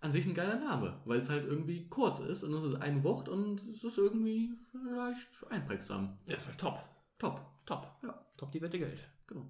an 0.00 0.12
sich 0.12 0.26
ein 0.26 0.34
geiler 0.34 0.58
Name, 0.58 1.00
weil 1.04 1.18
es 1.18 1.28
halt 1.28 1.46
irgendwie 1.46 1.88
kurz 1.88 2.20
ist 2.20 2.42
und 2.42 2.54
es 2.54 2.64
ist 2.64 2.76
ein 2.76 3.04
Wort 3.04 3.28
und 3.28 3.62
es 3.68 3.84
ist 3.84 3.98
irgendwie 3.98 4.50
vielleicht 4.70 5.28
einprägsam. 5.50 6.18
Ja, 6.26 6.36
ist 6.36 6.46
halt 6.46 6.58
top. 6.58 6.78
Top. 7.18 7.40
Top. 7.66 7.86
Ja. 8.02 8.18
Top 8.36 8.50
die 8.52 8.62
Wette 8.62 8.78
Geld. 8.78 9.06
Genau. 9.26 9.46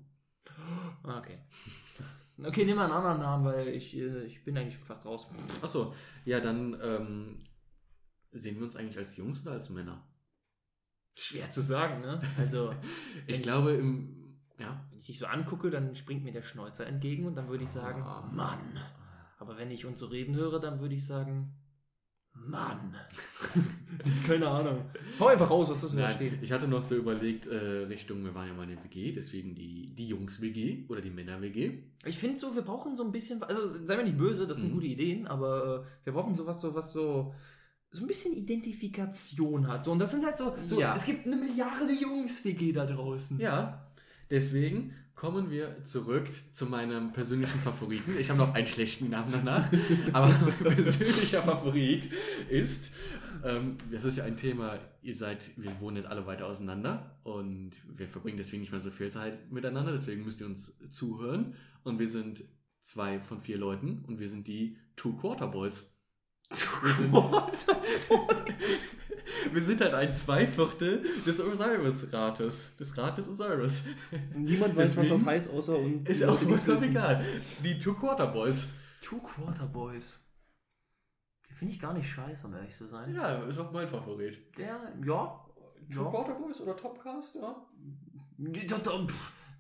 Okay. 1.05 1.39
Okay, 2.45 2.65
nimm 2.65 2.77
mal 2.77 2.85
einen 2.85 2.93
anderen 2.95 3.19
Namen, 3.21 3.45
weil 3.45 3.69
ich, 3.69 3.97
äh, 3.97 4.25
ich 4.25 4.45
bin 4.45 4.57
eigentlich 4.57 4.77
schon 4.77 4.85
fast 4.87 5.05
raus. 5.07 5.29
Achso, 5.63 5.93
ja, 6.25 6.41
dann 6.41 6.77
ähm, 6.83 7.45
sehen 8.33 8.57
wir 8.57 8.65
uns 8.65 8.77
eigentlich 8.77 8.99
als 8.99 9.17
Jungs 9.17 9.43
oder 9.43 9.53
als 9.53 9.71
Männer? 9.71 10.07
Schwer 11.17 11.51
zu 11.51 11.63
sagen, 11.63 12.01
ne? 12.01 12.21
Also, 12.39 12.73
Ich 13.27 13.43
glaube, 13.43 13.73
im. 13.75 14.17
Ja. 14.59 14.85
wenn 14.91 14.99
ich 14.99 15.07
dich 15.07 15.19
so 15.19 15.27
angucke, 15.27 15.71
dann 15.71 15.95
springt 15.95 16.23
mir 16.23 16.33
der 16.33 16.43
Schnäuzer 16.43 16.87
entgegen 16.87 17.27
und 17.27 17.35
dann 17.35 17.49
würde 17.49 17.65
ich 17.65 17.71
sagen, 17.71 18.03
Ah. 18.03 18.29
Mann. 18.33 18.79
Aber 19.39 19.57
wenn 19.57 19.71
ich 19.71 19.87
uns 19.87 19.99
so 19.99 20.07
reden 20.07 20.35
höre, 20.35 20.61
dann 20.61 20.81
würde 20.81 20.95
ich 20.95 21.07
sagen, 21.07 21.55
Mann. 22.35 22.95
Keine 24.27 24.49
Ahnung. 24.49 24.83
Hau 25.19 25.27
einfach 25.27 25.51
raus, 25.51 25.69
was 25.69 25.83
das 25.83 25.95
da 25.95 26.11
steht. 26.11 26.43
ich 26.43 26.53
hatte 26.53 26.67
noch 26.67 26.83
so 26.85 26.97
überlegt, 26.97 27.47
äh, 27.47 27.57
Richtung, 27.87 28.25
wir 28.25 28.35
waren 28.35 28.49
ja 28.49 28.55
mal 28.55 28.63
in 28.65 28.71
der 28.77 28.85
WG, 28.85 29.13
deswegen 29.13 29.55
die, 29.55 29.95
die 29.95 30.07
Jungs-WG 30.09 30.87
oder 30.89 31.01
die 31.01 31.11
Männer-WG. 31.11 31.79
Ich 32.07 32.19
finde 32.19 32.39
so, 32.39 32.55
wir 32.55 32.63
brauchen 32.63 32.97
so 32.97 33.05
ein 33.05 33.13
bisschen, 33.13 33.43
also 33.43 33.63
sei 33.87 33.97
mir 33.97 34.05
nicht 34.05 34.17
böse, 34.19 34.47
das 34.47 34.57
sind 34.59 34.69
Mhm. 34.71 34.75
gute 34.75 34.87
Ideen, 34.87 35.27
aber 35.27 35.85
äh, 36.03 36.07
wir 36.07 36.13
brauchen 36.15 36.35
sowas, 36.35 36.61
so 36.61 36.75
was 36.75 36.93
so 36.93 37.35
so 37.93 38.05
ein 38.05 38.07
bisschen 38.07 38.33
Identifikation 38.33 39.67
hat. 39.67 39.83
So, 39.83 39.91
und 39.91 39.99
das 39.99 40.13
sind 40.13 40.25
halt 40.25 40.39
so, 40.39 40.55
so 40.65 40.79
Ja. 40.81 40.95
es 40.95 41.05
gibt 41.05 41.27
eine 41.27 41.35
Milliarde 41.35 41.93
Jungs-WG 41.93 42.73
da 42.73 42.87
draußen. 42.87 43.41
Ja, 43.41 43.91
deswegen 44.31 44.95
kommen 45.21 45.51
wir 45.51 45.85
zurück 45.85 46.27
zu 46.51 46.65
meinem 46.65 47.13
persönlichen 47.13 47.59
Favoriten. 47.59 48.19
Ich 48.19 48.31
habe 48.31 48.39
noch 48.39 48.55
einen 48.55 48.67
schlechten 48.67 49.11
Namen 49.11 49.31
danach, 49.31 49.71
aber 50.15 50.29
mein 50.29 50.75
persönlicher 50.77 51.43
Favorit 51.43 52.11
ist, 52.49 52.91
ähm, 53.45 53.77
das 53.93 54.05
ist 54.05 54.17
ja 54.17 54.25
ein 54.25 54.39
Thema, 54.39 54.79
ihr 55.03 55.15
seid, 55.15 55.45
wir 55.59 55.79
wohnen 55.79 55.99
jetzt 55.99 56.09
alle 56.09 56.27
weiter 56.27 56.47
auseinander 56.47 57.21
und 57.23 57.73
wir 57.87 58.09
verbringen 58.09 58.39
deswegen 58.39 58.63
nicht 58.63 58.73
mehr 58.73 58.81
so 58.81 58.91
viel 58.91 59.11
Zeit 59.11 59.53
miteinander, 59.53 59.93
deswegen 59.93 60.25
müsst 60.25 60.41
ihr 60.41 60.47
uns 60.47 60.73
zuhören 60.91 61.55
und 61.85 61.99
wir 61.99 62.09
sind 62.09 62.43
zwei 62.81 63.21
von 63.21 63.43
vier 63.43 63.59
Leuten 63.59 64.03
und 64.09 64.21
wir 64.21 64.29
sind 64.31 64.47
die 64.47 64.79
Two 64.97 65.13
Quarter 65.19 65.49
Boys. 65.49 65.90
Wir 66.81 66.95
sind, 66.95 67.15
wir 69.53 69.63
sind 69.63 69.81
halt 69.81 69.95
ein 69.95 70.13
Zweiviertel 70.13 71.05
des 71.25 71.41
Osiris-Rates, 71.41 72.77
des 72.77 72.99
Rates 72.99 73.29
Osiris. 73.29 73.85
Niemand 74.35 74.77
weiß, 74.77 74.97
was 74.97 75.09
das 75.09 75.25
heißt, 75.25 75.53
außer 75.53 75.79
und 75.79 76.09
Ist 76.09 76.25
auch 76.25 76.39
vollkommen 76.39 76.83
egal. 76.83 77.25
Die 77.63 77.79
Two 77.79 77.95
Quarter 77.95 78.27
Boys. 78.27 78.69
Two 79.01 79.19
Quarter 79.19 79.67
Boys. 79.67 80.19
Die 81.49 81.55
finde 81.55 81.75
ich 81.75 81.81
gar 81.81 81.95
nicht 81.95 82.09
scheiße, 82.11 82.47
um 82.47 82.55
ehrlich 82.55 82.77
zu 82.77 82.87
sein. 82.87 83.15
Ja, 83.15 83.45
ist 83.45 83.59
auch 83.59 83.73
mein 83.73 83.89
Favorit. 83.89 84.41
Der, 84.59 84.77
ja. 85.05 85.45
Two 85.93 86.03
Ja. 86.03 86.11
Quarter 86.11 86.35
Boys 86.35 86.61
oder 86.61 86.77
Topcast, 86.77 87.37
ja? 87.37 87.55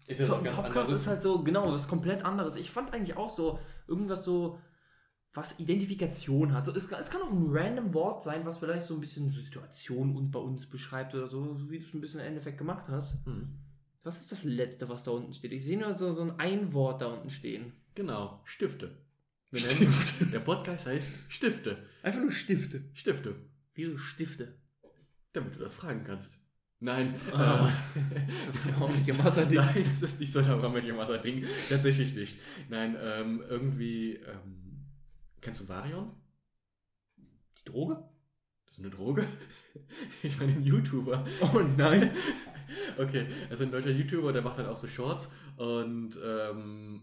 Ist 0.06 0.26
Topcast 0.26 0.90
ist 0.90 1.06
halt 1.06 1.22
so, 1.22 1.42
genau, 1.42 1.72
was 1.72 1.86
komplett 1.86 2.24
anderes. 2.24 2.56
Ich 2.56 2.70
fand 2.70 2.92
eigentlich 2.92 3.16
auch 3.16 3.30
so, 3.30 3.60
irgendwas 3.86 4.24
so, 4.24 4.58
was 5.32 5.58
Identifikation 5.60 6.52
hat. 6.52 6.66
So, 6.66 6.72
es, 6.74 6.90
es 6.90 7.10
kann 7.10 7.22
auch 7.22 7.30
ein 7.30 7.46
random 7.50 7.94
Wort 7.94 8.22
sein, 8.24 8.44
was 8.44 8.58
vielleicht 8.58 8.82
so 8.82 8.94
ein 8.94 9.00
bisschen 9.00 9.30
so 9.30 9.40
Situation 9.40 10.16
und 10.16 10.30
bei 10.30 10.40
uns 10.40 10.66
beschreibt 10.66 11.14
oder 11.14 11.28
so, 11.28 11.56
so 11.56 11.70
wie 11.70 11.78
du 11.78 11.84
es 11.86 11.94
ein 11.94 12.00
bisschen 12.00 12.20
im 12.20 12.26
Endeffekt 12.26 12.58
gemacht 12.58 12.86
hast. 12.88 13.24
Hm. 13.26 13.48
Was 14.02 14.18
ist 14.20 14.32
das 14.32 14.44
letzte, 14.44 14.88
was 14.88 15.04
da 15.04 15.10
unten 15.12 15.32
steht? 15.34 15.52
Ich 15.52 15.64
sehe 15.64 15.78
nur 15.78 15.92
so, 15.94 16.12
so 16.12 16.22
ein 16.22 16.38
Ein-Wort 16.40 17.02
da 17.02 17.06
unten 17.08 17.30
stehen. 17.30 17.72
Genau, 17.94 18.40
Stifte. 18.44 18.96
Wir 19.50 19.62
nennen, 19.66 19.92
der 20.32 20.40
Podcast 20.40 20.86
heißt 20.86 21.12
Stifte. 21.28 21.76
Einfach 22.02 22.20
nur 22.20 22.30
Stifte. 22.32 22.84
Stifte. 22.94 23.36
Wieso 23.74 23.98
Stifte? 23.98 24.54
Damit 25.32 25.54
du 25.54 25.58
das 25.60 25.74
fragen 25.74 26.02
kannst. 26.04 26.36
Nein, 26.80 27.14
Ah. 27.32 27.68
äh, 27.94 28.00
Das 28.46 28.54
ist 28.54 28.66
auch 28.80 28.92
mit 28.92 29.06
dem 29.06 29.16
Mother-Ding. 29.18 29.58
Nein, 29.74 29.84
das 29.92 30.02
ist 30.02 30.18
nicht 30.20 30.32
so 30.32 30.40
ein 30.40 30.72
mit 30.72 30.84
dem 30.84 30.96
Wasser-Ding. 30.96 31.44
Tatsächlich 31.68 32.14
nicht. 32.14 32.38
Nein, 32.70 32.96
ähm, 33.02 33.44
irgendwie, 33.48 34.14
ähm, 34.14 34.69
kennst 35.40 35.60
du 35.60 35.68
Varion? 35.68 36.12
Die 37.58 37.64
Droge? 37.64 38.02
Das 38.66 38.78
ist 38.78 38.84
eine 38.84 38.94
Droge? 38.94 39.26
Ich 40.22 40.38
meine, 40.38 40.52
ein 40.52 40.62
YouTuber. 40.62 41.24
Oh 41.40 41.60
nein. 41.76 42.10
Okay, 42.98 43.26
also 43.50 43.64
ein 43.64 43.72
deutscher 43.72 43.90
YouTuber, 43.90 44.32
der 44.32 44.42
macht 44.42 44.58
halt 44.58 44.68
auch 44.68 44.76
so 44.76 44.86
Shorts 44.86 45.28
und 45.56 46.16
ähm, 46.24 47.02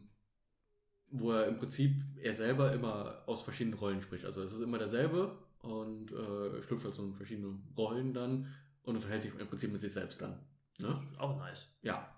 wo 1.10 1.34
er 1.34 1.48
im 1.48 1.58
Prinzip 1.58 2.02
er 2.22 2.34
selber 2.34 2.72
immer 2.72 3.24
aus 3.26 3.42
verschiedenen 3.42 3.78
Rollen 3.78 4.02
spricht. 4.02 4.24
Also 4.24 4.42
es 4.44 4.54
ist 4.54 4.62
immer 4.62 4.78
derselbe 4.78 5.38
und 5.60 6.12
äh, 6.14 6.64
schlüpft 6.64 6.86
halt 6.86 6.96
so 6.96 7.04
in 7.04 7.14
verschiedene 7.14 7.60
Rollen 7.76 8.14
dann 8.14 8.54
und 8.84 8.96
unterhält 8.96 9.24
sich 9.24 9.38
im 9.38 9.48
Prinzip 9.48 9.72
mit 9.72 9.82
sich 9.82 9.92
selbst 9.92 10.22
dann. 10.22 10.40
Ne? 10.80 11.02
Auch 11.18 11.38
nice. 11.38 11.68
Ja. 11.82 12.16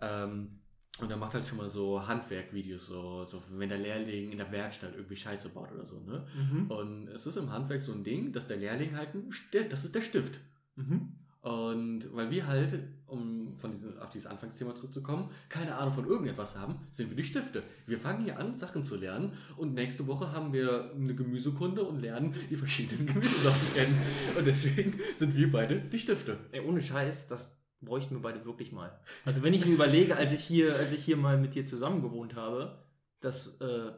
Ähm, 0.00 0.60
und 1.00 1.10
er 1.10 1.16
macht 1.16 1.34
halt 1.34 1.46
schon 1.46 1.58
mal 1.58 1.68
so 1.68 2.06
Handwerkvideos, 2.06 2.86
so, 2.86 3.24
so 3.24 3.42
wenn 3.50 3.68
der 3.68 3.78
Lehrling 3.78 4.32
in 4.32 4.38
der 4.38 4.50
Werkstatt 4.50 4.94
irgendwie 4.94 5.16
Scheiße 5.16 5.50
baut 5.50 5.72
oder 5.72 5.86
so, 5.86 6.00
ne? 6.00 6.26
Mhm. 6.34 6.70
Und 6.70 7.08
es 7.08 7.26
ist 7.26 7.36
im 7.36 7.52
Handwerk 7.52 7.82
so 7.82 7.92
ein 7.92 8.02
Ding, 8.02 8.32
dass 8.32 8.46
der 8.46 8.56
Lehrling 8.56 8.96
halt 8.96 9.14
ein 9.14 9.30
das 9.70 9.84
ist 9.84 9.94
der 9.94 10.02
Stift. 10.02 10.40
Mhm. 10.76 11.14
Und 11.40 12.12
weil 12.14 12.30
wir 12.30 12.46
halt, 12.48 12.78
um 13.06 13.56
von 13.58 13.70
diesem, 13.70 13.96
auf 13.98 14.10
dieses 14.10 14.26
Anfangsthema 14.26 14.74
zurückzukommen, 14.74 15.30
keine 15.48 15.76
Ahnung 15.76 15.94
von 15.94 16.06
irgendetwas 16.06 16.58
haben, 16.58 16.74
sind 16.90 17.10
wir 17.10 17.16
die 17.16 17.22
Stifte. 17.22 17.62
Wir 17.86 17.98
fangen 17.98 18.24
hier 18.24 18.38
an, 18.38 18.56
Sachen 18.56 18.84
zu 18.84 18.96
lernen 18.96 19.32
und 19.56 19.72
nächste 19.72 20.06
Woche 20.08 20.32
haben 20.32 20.52
wir 20.52 20.92
eine 20.94 21.14
Gemüsekunde 21.14 21.84
und 21.84 22.00
lernen 22.00 22.34
die 22.50 22.56
verschiedenen 22.56 23.06
Gemüsesachen 23.14 23.74
kennen. 23.74 23.98
Und 24.36 24.46
deswegen 24.46 24.98
sind 25.16 25.36
wir 25.36 25.50
beide 25.50 25.80
die 25.80 25.98
Stifte. 25.98 26.38
Ey, 26.50 26.60
ohne 26.60 26.82
Scheiß, 26.82 27.28
das 27.28 27.57
bräuchten 27.80 28.14
wir 28.14 28.22
beide 28.22 28.44
wirklich 28.44 28.72
mal. 28.72 28.98
Also 29.24 29.42
wenn 29.42 29.54
ich 29.54 29.64
mir 29.66 29.72
überlege, 29.72 30.16
als 30.16 30.32
ich 30.32 30.44
hier, 30.44 30.76
als 30.76 30.92
ich 30.92 31.04
hier 31.04 31.16
mal 31.16 31.38
mit 31.38 31.54
dir 31.54 31.66
zusammen 31.66 32.02
gewohnt 32.02 32.34
habe, 32.34 32.78
dass 33.20 33.60
äh, 33.60 33.92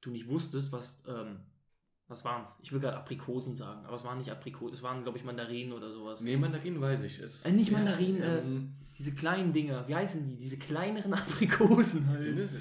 du 0.00 0.10
nicht 0.10 0.28
wusstest, 0.28 0.72
was, 0.72 1.02
ähm, 1.06 1.40
was 2.08 2.24
waren's? 2.24 2.56
Ich 2.62 2.72
will 2.72 2.80
gerade 2.80 2.96
Aprikosen 2.96 3.54
sagen, 3.54 3.84
aber 3.86 3.94
es 3.94 4.04
waren 4.04 4.18
nicht 4.18 4.30
Aprikosen, 4.30 4.74
es 4.74 4.82
waren, 4.82 5.02
glaube 5.02 5.18
ich, 5.18 5.24
Mandarinen 5.24 5.72
oder 5.72 5.92
sowas. 5.92 6.20
Nee, 6.22 6.36
Mandarinen 6.36 6.80
weiß 6.80 7.00
ich. 7.02 7.20
Es, 7.20 7.44
Äh, 7.44 7.52
nicht 7.52 7.70
Mandarinen, 7.70 8.22
äh, 8.22 8.38
ähm, 8.38 8.74
Diese 8.98 9.14
kleinen 9.14 9.52
Dinger, 9.52 9.86
wie 9.88 9.94
heißen 9.94 10.26
die? 10.28 10.36
Diese 10.36 10.58
kleineren 10.58 11.14
Aprikosen 11.14 12.06
sind 12.06 12.08
halt. 12.08 12.38
es, 12.38 12.54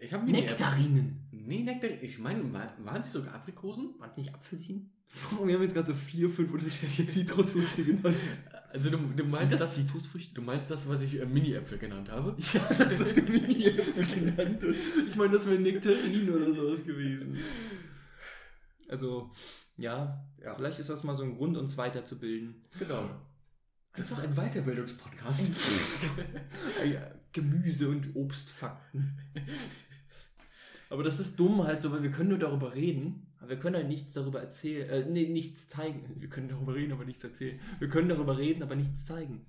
ich 0.00 0.12
Mini 0.12 0.32
Nektarinen. 0.32 1.23
Nee, 1.46 1.62
Nektar, 1.62 1.90
ich 2.02 2.18
meine, 2.18 2.52
wa- 2.52 2.72
waren 2.84 3.02
sie 3.02 3.10
sogar 3.10 3.34
Aprikosen? 3.34 3.94
Waren 3.98 4.10
es 4.10 4.16
nicht 4.16 4.34
Apfelsinen? 4.34 4.90
Wir 5.44 5.54
haben 5.54 5.62
jetzt 5.62 5.74
gerade 5.74 5.86
so 5.88 5.94
vier, 5.94 6.28
fünf 6.30 6.52
unterschiedliche 6.52 7.06
Zitrusfrüchte 7.12 7.84
genannt? 7.84 8.16
Also 8.70 8.90
du, 8.90 8.96
du 8.98 9.24
meinst 9.24 9.52
das 9.52 9.60
das, 9.60 9.74
Zitrusfrüchte? 9.76 10.34
du 10.34 10.42
meinst 10.42 10.68
das, 10.70 10.88
was 10.88 11.00
ich 11.02 11.20
äh, 11.20 11.26
Mini-Äpfel 11.26 11.78
genannt 11.78 12.10
habe? 12.10 12.36
Ja, 12.52 12.60
das 12.68 12.98
ist 13.00 13.16
der 13.16 13.24
Mini-Äpfel 13.24 14.04
genannt. 14.06 14.64
Ich 15.08 15.14
meine, 15.16 15.32
das 15.32 15.46
wäre 15.46 15.60
Nektarin 15.60 16.28
oder 16.30 16.52
sowas 16.52 16.84
gewesen. 16.84 17.38
Also, 18.88 19.30
ja, 19.76 20.24
Ja. 20.42 20.54
vielleicht 20.54 20.78
ist 20.80 20.90
das 20.90 21.04
mal 21.04 21.14
so 21.14 21.22
ein 21.22 21.36
Grund, 21.36 21.56
uns 21.56 21.76
weiterzubilden. 21.76 22.64
Genau. 22.78 23.08
Das 23.96 24.10
ist 24.10 24.18
ein 24.20 24.34
Weiterbildungspodcast. 24.34 25.50
Ja, 26.92 27.12
Gemüse- 27.32 27.88
und 27.88 28.16
Obstfakten. 28.16 29.16
Aber 30.94 31.02
das 31.02 31.18
ist 31.18 31.40
dumm 31.40 31.64
halt 31.64 31.80
so, 31.80 31.90
weil 31.90 32.04
wir 32.04 32.12
können 32.12 32.28
nur 32.28 32.38
darüber 32.38 32.72
reden, 32.72 33.26
aber 33.38 33.50
wir 33.50 33.58
können 33.58 33.74
halt 33.74 33.88
nichts 33.88 34.12
darüber 34.12 34.40
erzählen, 34.40 34.88
äh, 34.88 35.04
nee, 35.04 35.26
nichts 35.26 35.68
zeigen. 35.68 36.08
Wir 36.20 36.28
können 36.28 36.48
darüber 36.48 36.72
reden, 36.72 36.92
aber 36.92 37.04
nichts 37.04 37.24
erzählen. 37.24 37.58
Wir 37.80 37.88
können 37.88 38.08
darüber 38.08 38.38
reden, 38.38 38.62
aber 38.62 38.76
nichts 38.76 39.04
zeigen. 39.04 39.44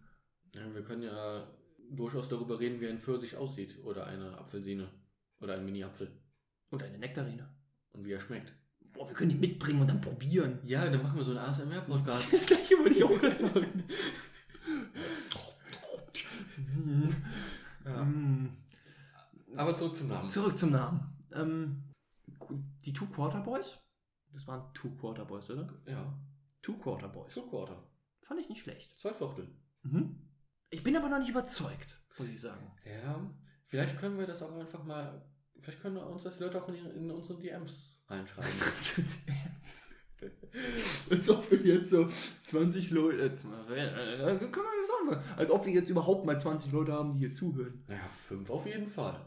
ja, 0.55 0.73
wir 0.73 0.81
können 0.81 1.03
ja 1.03 1.47
durchaus 1.91 2.29
darüber 2.29 2.59
reden, 2.59 2.81
wie 2.81 2.87
ein 2.87 2.97
Pfirsich 2.97 3.37
aussieht. 3.37 3.77
Oder 3.83 4.07
eine 4.07 4.35
Apfelsine. 4.39 4.89
Oder 5.39 5.53
ein 5.53 5.65
Mini-Apfel. 5.65 6.11
Oder 6.71 6.87
eine 6.87 6.97
Nektarine. 6.97 7.47
Und 7.91 8.05
wie 8.05 8.13
er 8.13 8.19
schmeckt. 8.19 8.51
Boah, 8.91 9.07
wir 9.07 9.13
können 9.13 9.29
die 9.29 9.37
mitbringen 9.37 9.81
und 9.81 9.87
dann 9.87 10.01
probieren. 10.01 10.57
Ja, 10.63 10.89
dann 10.89 11.03
machen 11.03 11.15
wir 11.15 11.23
so 11.23 11.29
einen 11.31 11.41
ASMR-Podcast. 11.41 12.31
Das 12.33 12.45
gleiche 12.47 12.79
wollte 12.79 12.95
ich 12.95 13.03
auch 13.03 13.19
gerade 13.19 13.35
sagen. 13.53 13.83
Ja. 17.85 18.03
Mm. 18.03 18.49
Aber 19.55 19.75
zurück 19.75 19.95
zum 19.95 20.07
Namen. 20.07 20.27
Zurück 20.27 20.57
zum 20.57 20.71
Namen. 20.71 21.14
Ähm, 21.35 21.83
die 22.85 22.93
Two 22.93 23.07
Quarter 23.07 23.41
Boys? 23.41 23.77
Das 24.31 24.47
waren 24.47 24.73
Two 24.73 24.89
Quarter 24.91 25.25
Boys, 25.25 25.49
oder? 25.49 25.73
Ja, 25.85 26.17
Two 26.61 26.77
Quarter 26.77 27.07
Boys. 27.07 27.33
Two 27.33 27.47
Quarter. 27.47 27.83
Fand 28.21 28.39
ich 28.39 28.49
nicht 28.49 28.61
schlecht. 28.61 28.97
Zwei 28.97 29.13
Viertel. 29.13 29.47
Mhm. 29.83 30.19
Ich 30.69 30.83
bin 30.83 30.95
aber 30.97 31.09
noch 31.09 31.19
nicht 31.19 31.29
überzeugt, 31.29 32.01
muss 32.17 32.27
ich 32.27 32.41
sagen. 32.41 32.71
Ja, 32.85 33.19
vielleicht 33.67 33.99
können 33.99 34.17
wir 34.17 34.27
das 34.27 34.41
auch 34.41 34.53
einfach 34.59 34.83
mal. 34.83 35.23
Vielleicht 35.61 35.81
können 35.81 35.95
wir 35.95 36.07
uns 36.07 36.23
das 36.23 36.37
die 36.37 36.43
Leute 36.43 36.61
auch 36.61 36.67
in, 36.67 36.75
in 36.75 37.11
unsere 37.11 37.39
DMs 37.39 38.01
reinschreiben. 38.07 38.51
als 41.09 41.29
ob 41.29 41.51
wir 41.51 41.59
jetzt 41.59 41.89
so 41.89 42.07
20 42.43 42.91
Leute. 42.91 43.23
Äh, 43.23 43.25
äh, 43.25 44.37
können 44.37 44.53
wir 44.53 45.15
sagen, 45.15 45.23
als 45.37 45.51
ob 45.51 45.65
wir 45.65 45.73
jetzt 45.73 45.89
überhaupt 45.89 46.25
mal 46.25 46.39
20 46.39 46.71
Leute 46.71 46.93
haben, 46.93 47.13
die 47.13 47.19
hier 47.19 47.33
zuhören. 47.33 47.83
naja, 47.87 48.07
fünf 48.07 48.49
auf 48.49 48.65
jeden 48.65 48.89
Fall. 48.89 49.19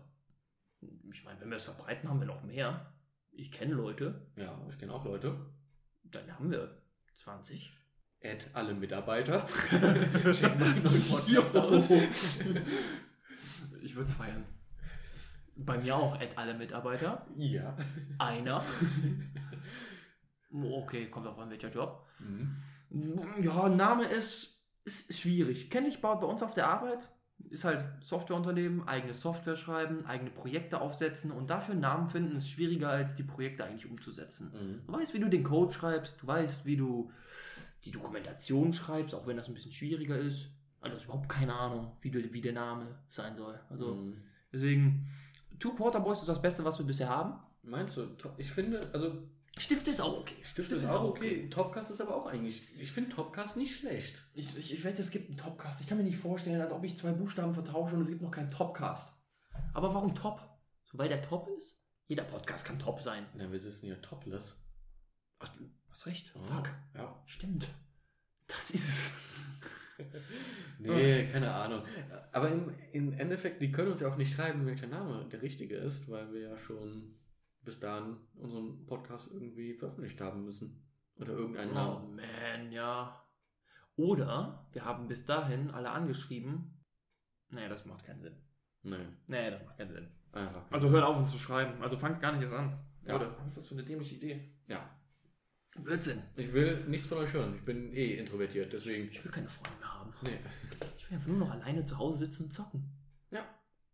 Ich 1.10 1.24
meine, 1.24 1.40
wenn 1.40 1.50
wir 1.50 1.56
es 1.56 1.64
verbreiten, 1.64 2.08
haben 2.08 2.20
wir 2.20 2.26
noch 2.26 2.42
mehr. 2.42 2.92
Ich 3.32 3.50
kenne 3.52 3.74
Leute, 3.74 4.26
Ja, 4.36 4.58
ich 4.68 4.78
kenne 4.78 4.92
auch 4.92 5.04
Leute. 5.04 5.34
dann 6.04 6.30
haben 6.32 6.50
wir 6.50 6.82
20. 7.14 7.72
Add 8.22 8.46
alle 8.52 8.74
Mitarbeiter. 8.74 9.46
Check 9.70 10.58
mal 10.58 10.68
einen 10.72 10.82
neuen 10.82 11.08
Podcast 11.08 11.56
aus. 11.56 11.88
Ich 13.80 13.94
würde 13.94 14.08
es 14.08 14.14
feiern. 14.14 14.44
Bei 15.54 15.78
mir 15.78 15.94
auch, 15.96 16.14
add 16.16 16.32
alle 16.36 16.54
Mitarbeiter. 16.54 17.26
ja. 17.36 17.76
Einer. 18.18 18.64
Okay, 20.50 21.10
kommt 21.10 21.26
auch 21.26 21.36
an 21.38 21.50
welcher 21.50 21.68
Job. 21.70 22.06
Mhm. 22.20 22.56
Ja, 23.42 23.68
Name 23.68 24.06
ist, 24.06 24.64
ist 24.84 25.12
schwierig. 25.18 25.70
Kenne 25.70 25.88
ich 25.88 26.00
bei, 26.00 26.14
bei 26.14 26.26
uns 26.26 26.42
auf 26.42 26.54
der 26.54 26.68
Arbeit. 26.68 27.06
Ist 27.50 27.64
halt 27.64 27.84
Softwareunternehmen, 28.00 28.86
eigene 28.86 29.14
Software 29.14 29.56
schreiben, 29.56 30.04
eigene 30.06 30.30
Projekte 30.30 30.80
aufsetzen 30.80 31.30
und 31.30 31.48
dafür 31.50 31.72
einen 31.72 31.80
Namen 31.80 32.06
finden 32.06 32.36
ist 32.36 32.50
schwieriger 32.50 32.90
als 32.90 33.14
die 33.14 33.22
Projekte 33.22 33.64
eigentlich 33.64 33.88
umzusetzen. 33.90 34.52
Mhm. 34.52 34.86
Du 34.86 34.92
weißt, 34.92 35.14
wie 35.14 35.20
du 35.20 35.28
den 35.30 35.44
Code 35.44 35.72
schreibst, 35.72 36.20
du 36.20 36.26
weißt, 36.26 36.66
wie 36.66 36.76
du 36.76 37.10
die 37.84 37.90
Dokumentation 37.90 38.72
schreibst, 38.72 39.14
auch 39.14 39.26
wenn 39.26 39.36
das 39.36 39.48
ein 39.48 39.54
bisschen 39.54 39.72
schwieriger 39.72 40.18
ist. 40.18 40.50
Also 40.80 40.90
du 40.90 40.96
hast 40.96 41.04
überhaupt 41.04 41.28
keine 41.28 41.54
Ahnung, 41.54 41.92
wie, 42.02 42.10
du, 42.10 42.32
wie 42.32 42.40
der 42.40 42.52
Name 42.52 42.86
sein 43.08 43.34
soll. 43.34 43.58
Also 43.70 43.94
Mhm. 43.94 44.16
deswegen, 44.52 45.08
Two 45.58 45.74
Quarter 45.74 46.00
Boys 46.00 46.20
ist 46.20 46.28
das 46.28 46.42
Beste, 46.42 46.64
was 46.64 46.78
wir 46.78 46.86
bisher 46.86 47.08
haben. 47.08 47.34
Meinst 47.62 47.96
du? 47.96 48.08
Ich 48.36 48.50
finde, 48.52 48.80
also 48.92 49.22
Stifte 49.58 49.90
ist 49.90 50.00
auch 50.00 50.18
okay. 50.18 50.36
Stift 50.44 50.72
ist 50.72 50.86
auch 50.86 51.04
okay. 51.04 51.48
Topcast 51.48 51.90
ist 51.90 52.00
aber 52.00 52.14
auch 52.14 52.26
eigentlich. 52.26 52.62
Ich 52.78 52.92
finde 52.92 53.10
Topcast 53.10 53.56
nicht 53.56 53.76
schlecht. 53.76 54.24
Ich, 54.34 54.56
ich, 54.56 54.72
ich 54.72 54.84
wette, 54.84 55.02
es 55.02 55.10
gibt 55.10 55.28
einen 55.28 55.36
Topcast. 55.36 55.80
Ich 55.80 55.86
kann 55.86 55.98
mir 55.98 56.04
nicht 56.04 56.18
vorstellen, 56.18 56.60
als 56.60 56.72
ob 56.72 56.84
ich 56.84 56.96
zwei 56.96 57.12
Buchstaben 57.12 57.54
vertausche 57.54 57.96
und 57.96 58.02
es 58.02 58.08
gibt 58.08 58.22
noch 58.22 58.30
keinen 58.30 58.50
Topcast. 58.50 59.16
Aber 59.74 59.94
warum 59.94 60.14
Top? 60.14 60.40
So, 60.84 60.98
weil 60.98 61.08
der 61.08 61.22
Top 61.22 61.48
ist? 61.56 61.82
Jeder 62.06 62.24
Podcast 62.24 62.64
kann 62.64 62.78
Top 62.78 63.02
sein. 63.02 63.26
Na, 63.34 63.50
wir 63.50 63.60
sitzen 63.60 63.86
ja 63.86 63.96
topless. 63.96 64.56
Ach, 65.40 65.48
du 65.48 65.70
hast 65.90 66.06
recht. 66.06 66.32
Oh, 66.34 66.42
Fuck. 66.42 66.70
Ja. 66.94 67.22
Stimmt. 67.26 67.68
Das 68.46 68.70
ist 68.70 68.88
es. 68.88 69.12
Nee, 70.78 71.26
keine 71.32 71.52
Ahnung. 71.52 71.82
Aber 72.30 72.48
im, 72.50 72.72
im 72.92 73.12
Endeffekt, 73.12 73.60
die 73.60 73.72
können 73.72 73.90
uns 73.90 73.98
ja 73.98 74.06
auch 74.06 74.16
nicht 74.16 74.32
schreiben, 74.32 74.64
welcher 74.64 74.86
Name 74.86 75.28
der 75.28 75.42
richtige 75.42 75.74
ist, 75.74 76.08
weil 76.08 76.32
wir 76.32 76.40
ja 76.40 76.56
schon 76.56 77.16
bis 77.62 77.80
dahin 77.80 78.16
unseren 78.36 78.86
Podcast 78.86 79.30
irgendwie 79.32 79.74
veröffentlicht 79.74 80.20
haben 80.20 80.44
müssen. 80.44 80.84
Oder 81.16 81.32
irgendeinen 81.32 81.70
Oh 81.72 81.74
Namen. 81.74 82.16
man, 82.16 82.72
ja. 82.72 83.24
Oder 83.96 84.68
wir 84.72 84.84
haben 84.84 85.08
bis 85.08 85.24
dahin 85.26 85.70
alle 85.70 85.90
angeschrieben. 85.90 86.84
Nee, 87.50 87.68
das 87.68 87.84
macht 87.84 88.04
keinen 88.04 88.20
Sinn. 88.20 88.36
Nein, 88.82 89.16
Nee, 89.26 89.50
das 89.50 89.64
macht 89.64 89.76
keinen 89.78 89.92
Sinn. 89.92 90.08
einfach. 90.32 90.70
Also 90.70 90.88
hört 90.90 91.04
auf 91.04 91.18
uns 91.18 91.32
zu 91.32 91.38
schreiben. 91.38 91.82
Also 91.82 91.96
fangt 91.96 92.20
gar 92.20 92.32
nicht 92.32 92.42
erst 92.42 92.54
an. 92.54 92.78
Ja. 93.04 93.16
Oder? 93.16 93.36
Was 93.38 93.48
ist 93.48 93.56
das 93.58 93.68
für 93.68 93.74
eine 93.74 93.84
dämliche 93.84 94.14
Idee? 94.16 94.52
Ja. 94.68 94.88
Blödsinn. 95.82 96.22
Ich 96.36 96.52
will 96.52 96.84
nichts 96.86 97.08
von 97.08 97.18
euch 97.18 97.32
hören. 97.32 97.54
Ich 97.56 97.64
bin 97.64 97.92
eh 97.92 98.14
introvertiert, 98.16 98.72
deswegen. 98.72 99.08
Ich 99.10 99.24
will 99.24 99.30
keine 99.32 99.48
Freunde 99.48 99.78
mehr 99.80 99.94
haben. 99.94 100.12
Nee. 100.22 100.38
Ich 100.98 101.10
will 101.10 101.16
einfach 101.16 101.28
nur 101.28 101.38
noch 101.38 101.50
alleine 101.50 101.84
zu 101.84 101.98
Hause 101.98 102.26
sitzen 102.26 102.44
und 102.44 102.50
zocken. 102.52 102.84
Ja. 103.30 103.44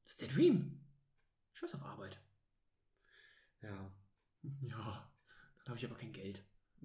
Das 0.02 0.12
ist 0.12 0.20
der 0.20 0.28
Dream. 0.28 0.80
Scheiß 1.52 1.74
auf 1.76 1.82
Arbeit. 1.84 2.18
Ja. 3.64 3.90
Ja. 4.60 5.10
Dann 5.64 5.68
habe 5.68 5.78
ich 5.78 5.86
aber 5.86 5.96
kein 5.96 6.12
Geld. 6.12 6.44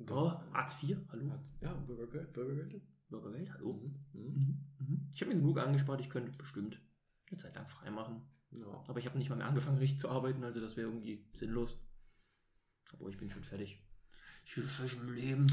Oh. 0.09 0.32
Hartz 0.53 0.82
IV, 0.82 0.97
hallo? 1.11 1.38
Ja, 1.59 1.73
Bürgergeld, 1.73 2.32
Bürgergeld. 2.32 2.82
Bürgergeld, 3.09 3.53
hallo? 3.53 3.73
Mhm. 3.73 4.05
Mhm. 4.13 4.23
Mhm. 4.23 4.67
Mhm. 4.80 5.09
Ich 5.13 5.21
habe 5.21 5.34
mir 5.34 5.39
genug 5.39 5.59
angespart, 5.59 5.99
ich 5.99 6.09
könnte 6.09 6.38
bestimmt 6.38 6.82
eine 7.30 7.38
Zeit 7.38 7.55
lang 7.55 7.67
frei 7.67 7.91
machen. 7.91 8.21
Ja. 8.51 8.84
Aber 8.88 8.99
ich 8.99 9.05
habe 9.05 9.17
nicht 9.17 9.30
mal 9.30 9.36
mehr 9.36 9.47
angefangen, 9.47 9.77
richtig 9.77 9.99
zu 9.99 10.09
arbeiten, 10.09 10.43
also 10.43 10.61
das 10.61 10.77
wäre 10.77 10.88
irgendwie 10.88 11.25
sinnlos. 11.34 11.77
Aber 12.93 13.09
ich 13.09 13.17
bin 13.17 13.30
schon 13.30 13.43
fertig. 13.43 13.84
Ich 14.45 14.55
bin 14.55 14.63
fertig 14.63 14.97
im 14.97 15.13
Leben. 15.13 15.47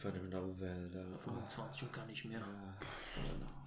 Verdammt 0.00 0.60
Wälder. 0.60 1.16
25 1.18 1.84
und 1.84 1.92
gar 1.92 2.06
nicht 2.06 2.24
mehr. 2.24 2.40
Ja. 2.40 3.62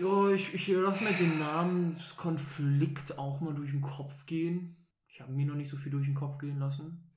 Ja, 0.00 0.30
ich, 0.30 0.52
ich 0.52 0.66
lasse 0.68 1.04
mir 1.04 1.12
den 1.12 1.38
Namen 1.38 1.94
des 1.94 2.16
Konflikt 2.16 3.16
auch 3.16 3.40
mal 3.40 3.54
durch 3.54 3.70
den 3.70 3.80
Kopf 3.80 4.26
gehen. 4.26 4.83
Ich 5.14 5.20
habe 5.20 5.30
mir 5.30 5.46
noch 5.46 5.54
nicht 5.54 5.70
so 5.70 5.76
viel 5.76 5.92
durch 5.92 6.06
den 6.06 6.16
Kopf 6.16 6.38
gehen 6.38 6.58
lassen. 6.58 7.08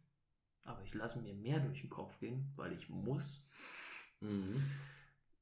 Aber 0.64 0.84
ich 0.84 0.94
lasse 0.94 1.20
mir 1.20 1.34
mehr 1.34 1.60
durch 1.60 1.82
den 1.82 1.90
Kopf 1.90 2.20
gehen, 2.20 2.54
weil 2.56 2.72
ich 2.74 2.90
muss. 2.90 3.44
Mhm. 4.20 4.64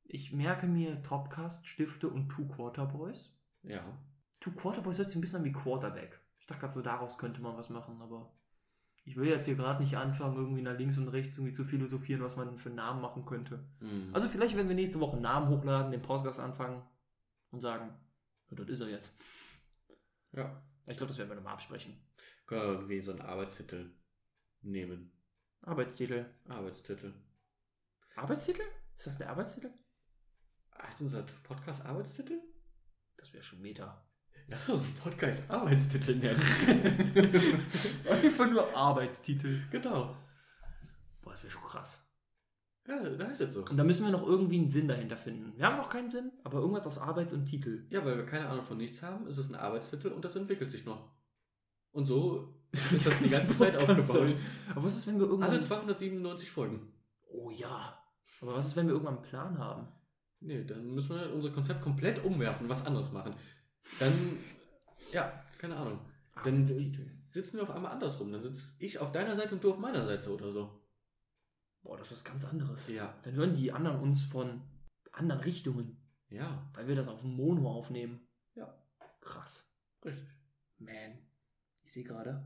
Ich 0.06 0.32
merke 0.32 0.66
mir 0.66 1.04
Topcast, 1.04 1.68
Stifte 1.68 2.08
und 2.08 2.30
Two 2.30 2.48
Quarter 2.48 2.86
Boys. 2.86 3.30
Ja. 3.64 3.84
Two 4.40 4.52
Quarter 4.52 4.82
Boys 4.82 4.98
hört 4.98 5.10
sich 5.10 5.18
ein 5.18 5.22
bisschen 5.22 5.40
an 5.40 5.44
wie 5.44 5.52
Quarterback. 5.52 6.18
Ich 6.40 6.46
dachte 6.46 6.62
gerade 6.62 6.74
so, 6.74 6.82
daraus 6.82 7.18
könnte 7.18 7.42
man 7.42 7.58
was 7.58 7.70
machen, 7.70 8.02
aber 8.02 8.32
ich 9.04 9.18
will 9.18 9.28
jetzt 9.28 9.48
hier 9.48 9.56
gerade 9.56 9.84
nicht 9.84 9.98
anfangen, 9.98 10.38
irgendwie 10.38 10.62
nach 10.62 10.78
links 10.78 10.98
und 10.98 11.10
rechts 11.10 11.38
irgendwie 11.38 11.54
zu 11.54 11.66
philosophieren, 11.66 12.22
was 12.22 12.38
man 12.38 12.58
für 12.58 12.70
Namen 12.70 13.02
machen 13.02 13.26
könnte. 13.26 13.68
Mhm. 13.82 14.12
Also 14.14 14.30
vielleicht, 14.30 14.56
wenn 14.56 14.70
wir 14.70 14.76
nächste 14.76 15.02
Woche 15.02 15.14
einen 15.14 15.24
Namen 15.24 15.50
hochladen, 15.50 15.92
den 15.92 16.02
Podcast 16.02 16.40
anfangen 16.40 16.82
und 17.52 17.60
sagen, 17.60 17.94
das 18.50 18.70
ist 18.70 18.80
er 18.80 18.88
jetzt. 18.88 19.14
ja. 20.32 20.64
Ich 20.88 20.98
glaube, 20.98 21.10
das 21.10 21.18
werden 21.18 21.30
wir 21.30 21.36
nochmal 21.36 21.54
absprechen. 21.54 21.98
Können 22.46 22.62
wir 22.62 22.74
irgendwie 22.74 23.02
so 23.02 23.12
einen 23.12 23.22
Arbeitstitel 23.22 23.92
nehmen. 24.62 25.12
Arbeitstitel. 25.62 26.26
Arbeitstitel. 26.48 27.14
Arbeitstitel? 28.16 28.62
Ist 28.98 29.08
das 29.08 29.18
der 29.18 29.30
Arbeitstitel? 29.30 29.72
Heißt 30.82 31.02
unser 31.02 31.24
Podcast 31.44 31.84
Arbeitstitel? 31.86 32.40
Das 33.18 33.34
wäre 33.34 33.44
schon 33.44 33.62
Meta. 33.62 34.06
Ja, 34.48 34.58
Podcast 35.04 35.50
Arbeitstitel 35.50 36.16
nennen. 36.18 36.40
Einfach 38.10 38.52
nur 38.52 38.76
Arbeitstitel. 38.76 39.62
genau. 39.72 40.16
Boah, 41.22 41.32
das 41.32 41.44
wäre 41.44 41.52
schon 41.52 41.64
krass. 41.64 42.08
Ja, 42.88 43.02
da 43.02 43.28
heißt 43.28 43.42
es 43.42 43.54
so. 43.54 43.66
Und 43.66 43.78
da 43.78 43.84
müssen 43.84 44.06
wir 44.06 44.12
noch 44.12 44.28
irgendwie 44.28 44.60
einen 44.60 44.70
Sinn 44.70 44.88
dahinter 44.88 45.18
finden. 45.18 45.58
Wir 45.58 45.66
haben 45.66 45.78
noch 45.78 45.90
keinen 45.90 46.10
Sinn, 46.10 46.32
aber 46.44 46.60
irgendwas 46.60 46.86
aus 46.86 47.00
Arbeits- 47.00 47.34
und 47.34 47.48
Titel. 47.48 47.88
Ja, 47.90 48.06
weil 48.06 48.18
wir 48.18 48.26
keine 48.28 48.48
Ahnung 48.48 48.64
von 48.64 48.78
nichts 48.78 49.02
haben, 49.02 49.26
ist 49.26 49.40
es 49.40 49.50
ein 49.50 49.56
Arbeitstitel 49.56 50.10
und 50.10 50.24
das 50.24 50.36
entwickelt 50.36 50.70
sich 50.70 50.86
noch. 50.86 51.15
Und 51.96 52.08
so 52.08 52.54
ist 52.74 53.06
das 53.06 53.20
die 53.20 53.30
ganze 53.30 53.58
Zeit 53.58 53.78
aufgebaut. 53.78 54.36
Aber 54.70 54.84
was 54.84 54.98
ist, 54.98 55.08
wenn 55.08 55.18
wir 55.18 55.28
irgendwann... 55.28 55.50
Also 55.50 55.66
297 55.66 56.52
Folgen. 56.52 56.92
oh 57.32 57.50
ja. 57.50 57.98
Aber 58.42 58.54
was 58.54 58.68
ist, 58.68 58.76
wenn 58.76 58.88
wir 58.88 58.94
irgendwann 58.94 59.16
einen 59.16 59.24
Plan 59.24 59.58
haben? 59.58 59.88
Nee, 60.42 60.66
dann 60.66 60.94
müssen 60.94 61.16
wir 61.16 61.34
unser 61.34 61.52
Konzept 61.52 61.82
komplett 61.82 62.22
umwerfen, 62.24 62.68
was 62.68 62.86
anderes 62.86 63.14
machen. 63.14 63.34
Dann, 64.00 64.12
ja, 65.14 65.42
keine 65.58 65.78
Ahnung. 65.78 66.02
Dann 66.44 66.66
sitzen 66.66 67.58
wir 67.58 67.64
auf 67.64 67.72
einmal 67.72 67.94
andersrum. 67.94 68.30
Dann 68.34 68.44
sitze 68.44 68.74
ich 68.80 69.00
auf 69.00 69.14
deiner 69.14 69.38
Seite 69.38 69.56
und 69.56 69.64
du 69.64 69.72
auf 69.72 69.80
meiner 69.80 70.06
Seite 70.06 70.34
oder 70.34 70.52
so. 70.52 70.82
Boah, 71.82 71.98
das 71.98 72.08
ist 72.08 72.12
was 72.12 72.24
ganz 72.26 72.44
anderes. 72.44 72.90
Ja. 72.90 73.18
Dann 73.24 73.36
hören 73.36 73.56
die 73.56 73.72
anderen 73.72 74.02
uns 74.02 74.26
von 74.26 74.62
anderen 75.14 75.42
Richtungen, 75.42 75.98
Ja, 76.28 76.70
weil 76.74 76.90
wir 76.90 76.96
das 76.96 77.08
auf 77.08 77.22
dem 77.22 77.38
Mono 77.38 77.72
aufnehmen. 77.72 78.28
Ja. 78.54 78.76
Krass. 79.22 79.72
richtig. 80.04 80.28
Man. 80.78 81.25
Sehe 81.96 82.04
gerade, 82.04 82.44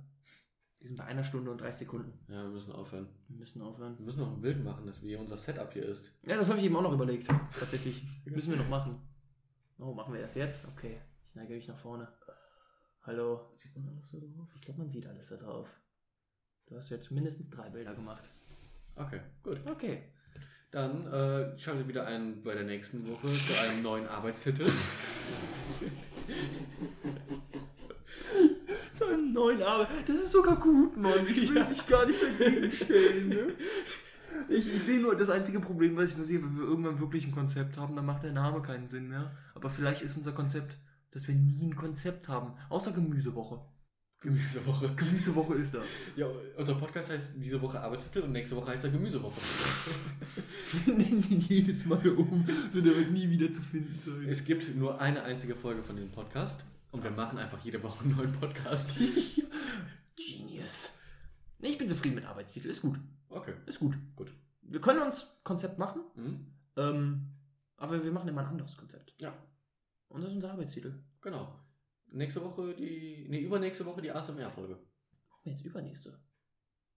wir 0.77 0.87
sind 0.87 0.97
bei 0.97 1.05
einer 1.05 1.23
Stunde 1.23 1.49
und 1.49 1.59
30 1.59 1.79
Sekunden. 1.87 2.13
Ja, 2.27 2.43
wir 2.43 2.51
müssen 2.51 2.71
aufhören. 2.71 3.09
Wir 3.27 3.37
müssen 3.37 3.63
aufhören. 3.63 3.97
Wir 3.97 4.05
müssen 4.05 4.19
noch 4.19 4.31
ein 4.31 4.41
Bild 4.41 4.63
machen, 4.63 4.85
dass 4.85 5.01
wie 5.01 5.15
unser 5.15 5.37
Setup 5.37 5.73
hier 5.73 5.87
ist. 5.87 6.13
Ja, 6.21 6.37
das 6.37 6.49
habe 6.49 6.59
ich 6.59 6.65
eben 6.65 6.75
auch 6.75 6.83
noch 6.83 6.93
überlegt. 6.93 7.27
Tatsächlich. 7.59 8.03
Müssen 8.25 8.51
wir 8.51 8.59
noch 8.59 8.69
machen. 8.69 9.01
Oh, 9.79 9.91
machen 9.91 10.13
wir 10.13 10.21
das 10.21 10.35
jetzt? 10.35 10.67
Okay. 10.67 11.01
Ich 11.25 11.33
neige 11.33 11.55
mich 11.55 11.67
nach 11.67 11.79
vorne. 11.79 12.07
Hallo. 13.01 13.51
Sieht 13.57 13.75
man 13.75 13.89
alles 13.89 14.11
so 14.11 14.19
drauf? 14.19 14.49
Ich 14.53 14.61
glaube, 14.61 14.81
man 14.81 14.89
sieht 14.91 15.07
alles 15.07 15.29
da 15.29 15.37
drauf. 15.37 15.67
Du 16.67 16.75
hast 16.75 16.91
jetzt 16.91 17.09
mindestens 17.09 17.49
drei 17.49 17.71
Bilder 17.71 17.95
gemacht. 17.95 18.29
Okay, 18.97 19.21
gut. 19.41 19.65
Okay. 19.65 20.13
Dann 20.69 21.07
äh, 21.07 21.57
schaltet 21.57 21.87
wieder 21.87 22.05
ein 22.05 22.43
bei 22.43 22.53
der 22.53 22.65
nächsten 22.65 23.07
Woche 23.07 23.25
zu 23.25 23.63
einem 23.63 23.81
neuen 23.81 24.05
Arbeitstitel. 24.07 24.69
Zu 28.99 29.05
einem 29.05 29.28
neuen 29.39 29.61
Arbeit. 29.61 29.87
Das 30.05 30.15
ist 30.15 30.31
sogar 30.31 30.57
gut, 30.57 30.95
Mann. 30.97 31.13
Ich 31.27 31.53
will 31.53 31.65
mich 31.65 31.87
gar 31.87 32.05
nicht 32.05 32.21
dagegen 32.21 32.71
stellen. 32.71 33.29
Ne? 33.29 33.53
Ich, 34.47 34.73
ich 34.73 34.81
sehe 34.81 34.99
nur 34.99 35.15
das 35.15 35.29
einzige 35.29 35.59
Problem, 35.59 35.97
was 35.97 36.11
ich 36.11 36.17
nur 36.17 36.25
sehe, 36.25 36.41
wenn 36.41 36.55
wir 36.55 36.63
irgendwann 36.63 36.99
wirklich 36.99 37.25
ein 37.25 37.31
Konzept 37.31 37.77
haben, 37.77 37.95
dann 37.95 38.05
macht 38.05 38.23
der 38.23 38.31
Name 38.31 38.61
keinen 38.61 38.87
Sinn 38.87 39.09
mehr. 39.09 39.35
Aber 39.53 39.69
vielleicht 39.69 40.01
ist 40.01 40.15
unser 40.15 40.31
Konzept, 40.31 40.77
dass 41.11 41.27
wir 41.27 41.35
nie 41.35 41.67
ein 41.67 41.75
Konzept 41.75 42.27
haben. 42.27 42.53
Außer 42.69 42.91
Gemüsewoche. 42.91 43.59
Gemüsewoche. 44.21 44.93
Gemüsewoche 44.95 45.55
ist 45.55 45.73
da. 45.73 45.79
Ja, 46.15 46.27
unser 46.57 46.75
Podcast 46.75 47.11
heißt 47.11 47.31
diese 47.35 47.61
Woche 47.61 47.79
Arbeitstitel 47.79 48.19
und 48.25 48.31
nächste 48.31 48.55
Woche 48.55 48.71
heißt 48.71 48.83
er 48.85 48.91
Gemüsewoche. 48.91 49.39
Wir 50.85 50.93
nennen 50.93 51.25
ihn 51.29 51.41
jedes 51.41 51.85
Mal 51.85 52.07
um, 52.09 52.45
so 52.71 52.81
der 52.81 52.95
wird 52.95 53.11
nie 53.11 53.29
wieder 53.29 53.51
zu 53.51 53.61
finden 53.61 53.97
sein. 54.05 54.27
es 54.27 54.43
gibt 54.43 54.75
nur 54.75 54.99
eine 54.99 55.23
einzige 55.23 55.55
Folge 55.55 55.83
von 55.83 55.95
dem 55.95 56.09
Podcast 56.09 56.63
und 56.91 57.03
wir 57.03 57.11
machen 57.11 57.37
einfach 57.37 57.63
jede 57.63 57.81
Woche 57.83 58.03
einen 58.03 58.15
neuen 58.15 58.33
Podcast. 58.33 58.91
Genius. 60.15 60.93
Nee, 61.59 61.69
ich 61.69 61.77
bin 61.77 61.89
zufrieden 61.89 62.15
mit 62.15 62.25
Arbeitstitel. 62.25 62.69
Ist 62.69 62.81
gut. 62.81 62.99
Okay, 63.29 63.53
Ist 63.65 63.79
gut. 63.79 63.95
gut. 64.15 64.31
Wir 64.61 64.81
können 64.81 65.01
uns 65.01 65.27
Konzept 65.43 65.77
machen, 65.77 66.01
Mhm. 66.15 66.45
ähm, 66.77 67.27
aber 67.77 68.03
wir 68.03 68.11
machen 68.11 68.27
immer 68.29 68.41
ein 68.41 68.47
anderes 68.47 68.77
Konzept. 68.77 69.13
Ja, 69.19 69.33
Und 70.09 70.21
das 70.21 70.29
ist 70.29 70.35
unser 70.35 70.51
Arbeitstitel. 70.51 70.93
genau. 71.21 71.55
Nächste 72.11 72.43
Woche 72.43 72.73
die, 72.73 73.27
nee, 73.29 73.41
übernächste 73.41 73.85
Woche 73.85 74.01
die 74.01 74.11
ASMR-Folge. 74.11 74.73
Machen 74.73 75.41
wir 75.43 75.53
jetzt 75.53 75.63
übernächste. 75.63 76.19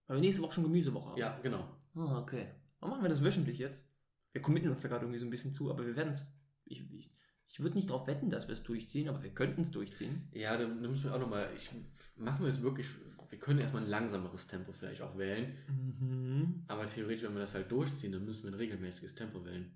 Weil 0.07 0.17
wir 0.17 0.21
nächste 0.21 0.41
Woche 0.41 0.53
schon 0.53 0.63
Gemüsewoche 0.63 1.11
haben. 1.11 1.19
Ja, 1.19 1.37
genau. 1.43 1.69
Ah, 1.93 2.17
okay. 2.19 2.47
Warum 2.79 2.95
machen 2.95 3.03
wir 3.03 3.09
das 3.09 3.23
wöchentlich 3.23 3.59
jetzt? 3.59 3.85
Wir 4.31 4.41
committen 4.41 4.71
uns 4.71 4.81
da 4.81 4.87
gerade 4.87 5.05
irgendwie 5.05 5.19
so 5.19 5.27
ein 5.27 5.29
bisschen 5.29 5.51
zu, 5.53 5.69
aber 5.69 5.85
wir 5.85 5.95
werden 5.95 6.13
es. 6.13 6.33
Ich, 6.65 6.81
ich, 6.91 7.11
ich 7.53 7.59
würde 7.59 7.75
nicht 7.75 7.87
darauf 7.91 8.07
wetten, 8.07 8.31
dass 8.31 8.47
wir 8.47 8.53
es 8.53 8.63
durchziehen, 8.63 9.07
aber 9.07 9.21
wir 9.21 9.29
könnten 9.29 9.61
es 9.61 9.69
durchziehen. 9.69 10.27
Ja, 10.33 10.57
dann, 10.57 10.81
dann 10.81 10.91
müssen 10.91 11.03
wir 11.03 11.13
auch 11.13 11.19
nochmal, 11.19 11.47
ich 11.55 11.69
machen 12.17 12.43
wir 12.43 12.49
es 12.51 12.63
wirklich, 12.63 12.87
wir 13.29 13.37
können 13.37 13.59
erstmal 13.59 13.83
ein 13.83 13.89
langsameres 13.89 14.47
Tempo 14.47 14.71
vielleicht 14.73 15.01
auch 15.03 15.15
wählen, 15.19 15.55
Mhm. 15.67 16.63
aber 16.67 16.87
theoretisch, 16.87 17.23
wenn 17.23 17.33
wir 17.35 17.41
das 17.41 17.53
halt 17.53 17.71
durchziehen, 17.71 18.11
dann 18.11 18.25
müssen 18.25 18.43
wir 18.45 18.51
ein 18.51 18.55
regelmäßiges 18.55 19.13
Tempo 19.13 19.45
wählen. 19.45 19.71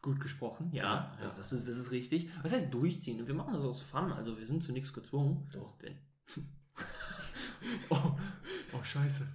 Gut 0.00 0.20
gesprochen, 0.20 0.70
ja. 0.72 0.84
Ja, 0.84 1.18
ja. 1.20 1.24
Das, 1.26 1.36
das, 1.36 1.52
ist, 1.52 1.68
das 1.68 1.76
ist 1.76 1.90
richtig. 1.90 2.30
Was 2.44 2.52
heißt 2.52 2.72
durchziehen? 2.72 3.26
Wir 3.26 3.34
machen 3.34 3.54
das 3.54 3.64
aus 3.64 3.82
Fun, 3.82 4.12
also 4.12 4.38
wir 4.38 4.46
sind 4.46 4.62
zu 4.62 4.70
nichts 4.70 4.92
gezwungen. 4.92 5.48
Doch. 5.52 5.74
Wenn. 5.80 5.98
oh, 7.90 8.16
oh, 8.72 8.82
scheiße. 8.84 9.26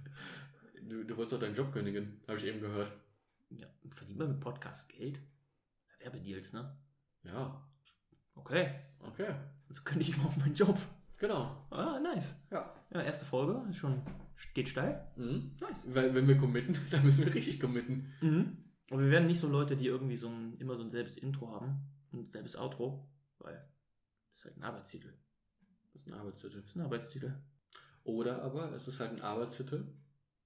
Du, 0.88 1.04
du 1.04 1.16
wolltest 1.18 1.34
doch 1.34 1.40
deinen 1.40 1.54
Job 1.54 1.70
kündigen, 1.72 2.22
habe 2.26 2.38
ich 2.38 2.44
eben 2.44 2.60
gehört. 2.62 2.90
Ja, 3.50 3.66
verdient 3.90 4.18
man 4.18 4.28
mit 4.28 4.40
Podcast 4.40 4.88
Geld? 4.88 5.20
Werbedeals, 5.98 6.54
ne? 6.54 6.74
Ja, 7.24 7.60
Okay. 8.36 8.74
okay. 9.00 9.34
Also 9.68 9.82
könnte 9.84 10.02
ich 10.02 10.14
immer 10.16 10.26
auf 10.26 10.36
meinen 10.36 10.54
Job. 10.54 10.78
Genau. 11.18 11.66
Ah, 11.70 11.98
nice. 12.00 12.36
Ja. 12.50 12.74
Ja, 12.90 13.00
erste 13.00 13.24
Folge 13.24 13.64
ist 13.70 13.76
schon. 13.76 14.02
geht 14.54 14.68
steil. 14.68 15.06
Mhm. 15.16 15.52
Nice. 15.60 15.86
Weil, 15.94 16.14
wenn 16.14 16.28
wir 16.28 16.36
committen, 16.36 16.76
dann 16.90 17.04
müssen 17.04 17.24
wir 17.24 17.32
richtig 17.34 17.60
committen. 17.60 18.12
Mhm. 18.20 18.58
Aber 18.90 19.00
wir 19.02 19.10
werden 19.10 19.26
nicht 19.26 19.40
so 19.40 19.48
Leute, 19.48 19.76
die 19.76 19.86
irgendwie 19.86 20.16
so 20.16 20.28
ein, 20.28 20.58
immer 20.58 20.76
so 20.76 20.82
ein 20.82 20.90
selbes 20.90 21.16
Intro 21.16 21.50
haben 21.52 21.80
und 22.12 22.20
ein 22.26 22.30
selbes 22.30 22.56
Outro, 22.56 23.08
weil 23.38 23.54
das 24.32 24.40
ist 24.40 24.44
halt 24.44 24.56
ein 24.58 24.64
Arbeitstitel. 24.64 25.14
Das 25.92 26.02
ist 26.02 26.08
ein 26.08 26.14
Arbeitstitel. 26.14 26.56
Das 26.60 26.66
ist 26.66 26.76
ein 26.76 26.82
Arbeitstitel. 26.82 27.34
Oder 28.02 28.42
aber 28.42 28.72
es 28.72 28.86
ist 28.88 29.00
halt 29.00 29.12
ein 29.12 29.22
Arbeitstitel 29.22 29.86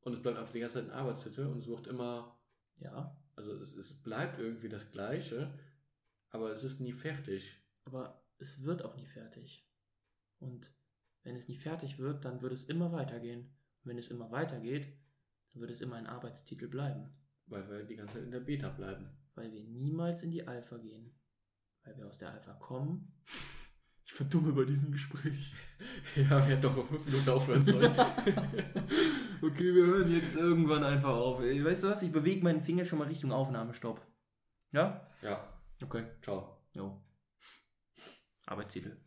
und 0.03 0.13
es 0.13 0.23
bleibt 0.23 0.39
einfach 0.39 0.53
die 0.53 0.61
ganze 0.61 0.75
Zeit 0.75 0.85
ein 0.85 0.97
Arbeitstitel 0.97 1.47
und 1.47 1.59
es 1.59 1.67
wird 1.67 1.89
immer, 1.89 2.39
Ja, 2.79 3.17
also 3.35 3.53
es, 3.55 3.75
es 3.75 3.93
bleibt 3.95 4.39
irgendwie 4.39 4.69
das 4.69 4.93
Gleiche, 4.93 5.53
aber 6.31 6.51
es 6.51 6.65
ist 6.65 6.81
nie 6.81 6.93
fertig. 6.93 7.63
aber 7.85 8.23
es 8.39 8.63
wird 8.63 8.85
auch 8.85 8.95
nie 8.97 9.07
fertig. 9.07 9.69
Und 10.39 10.73
wenn 11.25 11.35
es 11.35 11.49
nie 11.49 11.57
fertig 11.57 11.99
wird, 11.99 12.25
dann 12.25 12.41
wird 12.41 12.53
es 12.53 12.65
immer 12.65 12.93
weitergehen. 12.93 13.41
Und 13.83 13.91
wenn 13.91 13.99
es 13.99 14.11
immer 14.11 14.31
weitergeht, 14.31 14.87
dann 15.53 15.61
wird 15.61 15.71
es 15.73 15.81
immer 15.81 15.97
ein 15.97 16.07
Arbeitstitel 16.07 16.69
bleiben. 16.69 17.11
Weil 17.47 17.69
wir 17.69 17.83
die 17.85 17.97
ganze 17.97 18.15
Zeit 18.15 18.25
in 18.25 18.31
der 18.31 18.41
Beta 18.41 18.69
bleiben. 18.69 19.09
Weil 19.35 19.51
wir 19.53 19.65
niemals 19.65 20.23
in 20.23 20.31
die 20.31 20.47
Alpha 20.47 20.77
gehen. 20.77 21.13
Weil 21.83 21.97
wir 21.97 22.07
aus 22.07 22.19
der 22.19 22.31
Alpha 22.31 22.53
kommen. 22.55 23.13
Ich 24.05 24.13
verdumme 24.13 24.53
bei 24.53 24.65
diesem 24.65 24.93
Gespräch. 24.93 25.53
Ja, 26.17 26.31
wir 26.31 26.41
hätten 26.57 26.63
doch 26.63 26.75
vor 26.75 26.87
fünf 26.87 27.07
Minuten 27.07 27.31
aufhören 27.31 27.65
sollen. 27.65 27.95
Okay, 29.43 29.73
wir 29.73 29.87
hören 29.87 30.13
jetzt 30.13 30.35
irgendwann 30.37 30.83
einfach 30.83 31.15
auf. 31.15 31.41
Ey, 31.41 31.65
Weißt 31.65 31.85
du 31.85 31.89
was? 31.89 32.03
Ich 32.03 32.11
bewege 32.11 32.43
meinen 32.43 32.61
Finger 32.61 32.85
schon 32.85 32.99
mal 32.99 33.07
Richtung 33.07 33.31
Aufnahmestopp. 33.31 34.05
Ja? 34.73 35.09
ja, 35.23 35.58
Okay. 35.83 36.05
ciao. 36.23 36.59
Jo. 36.75 37.03
Arbeitstitel. 38.47 38.99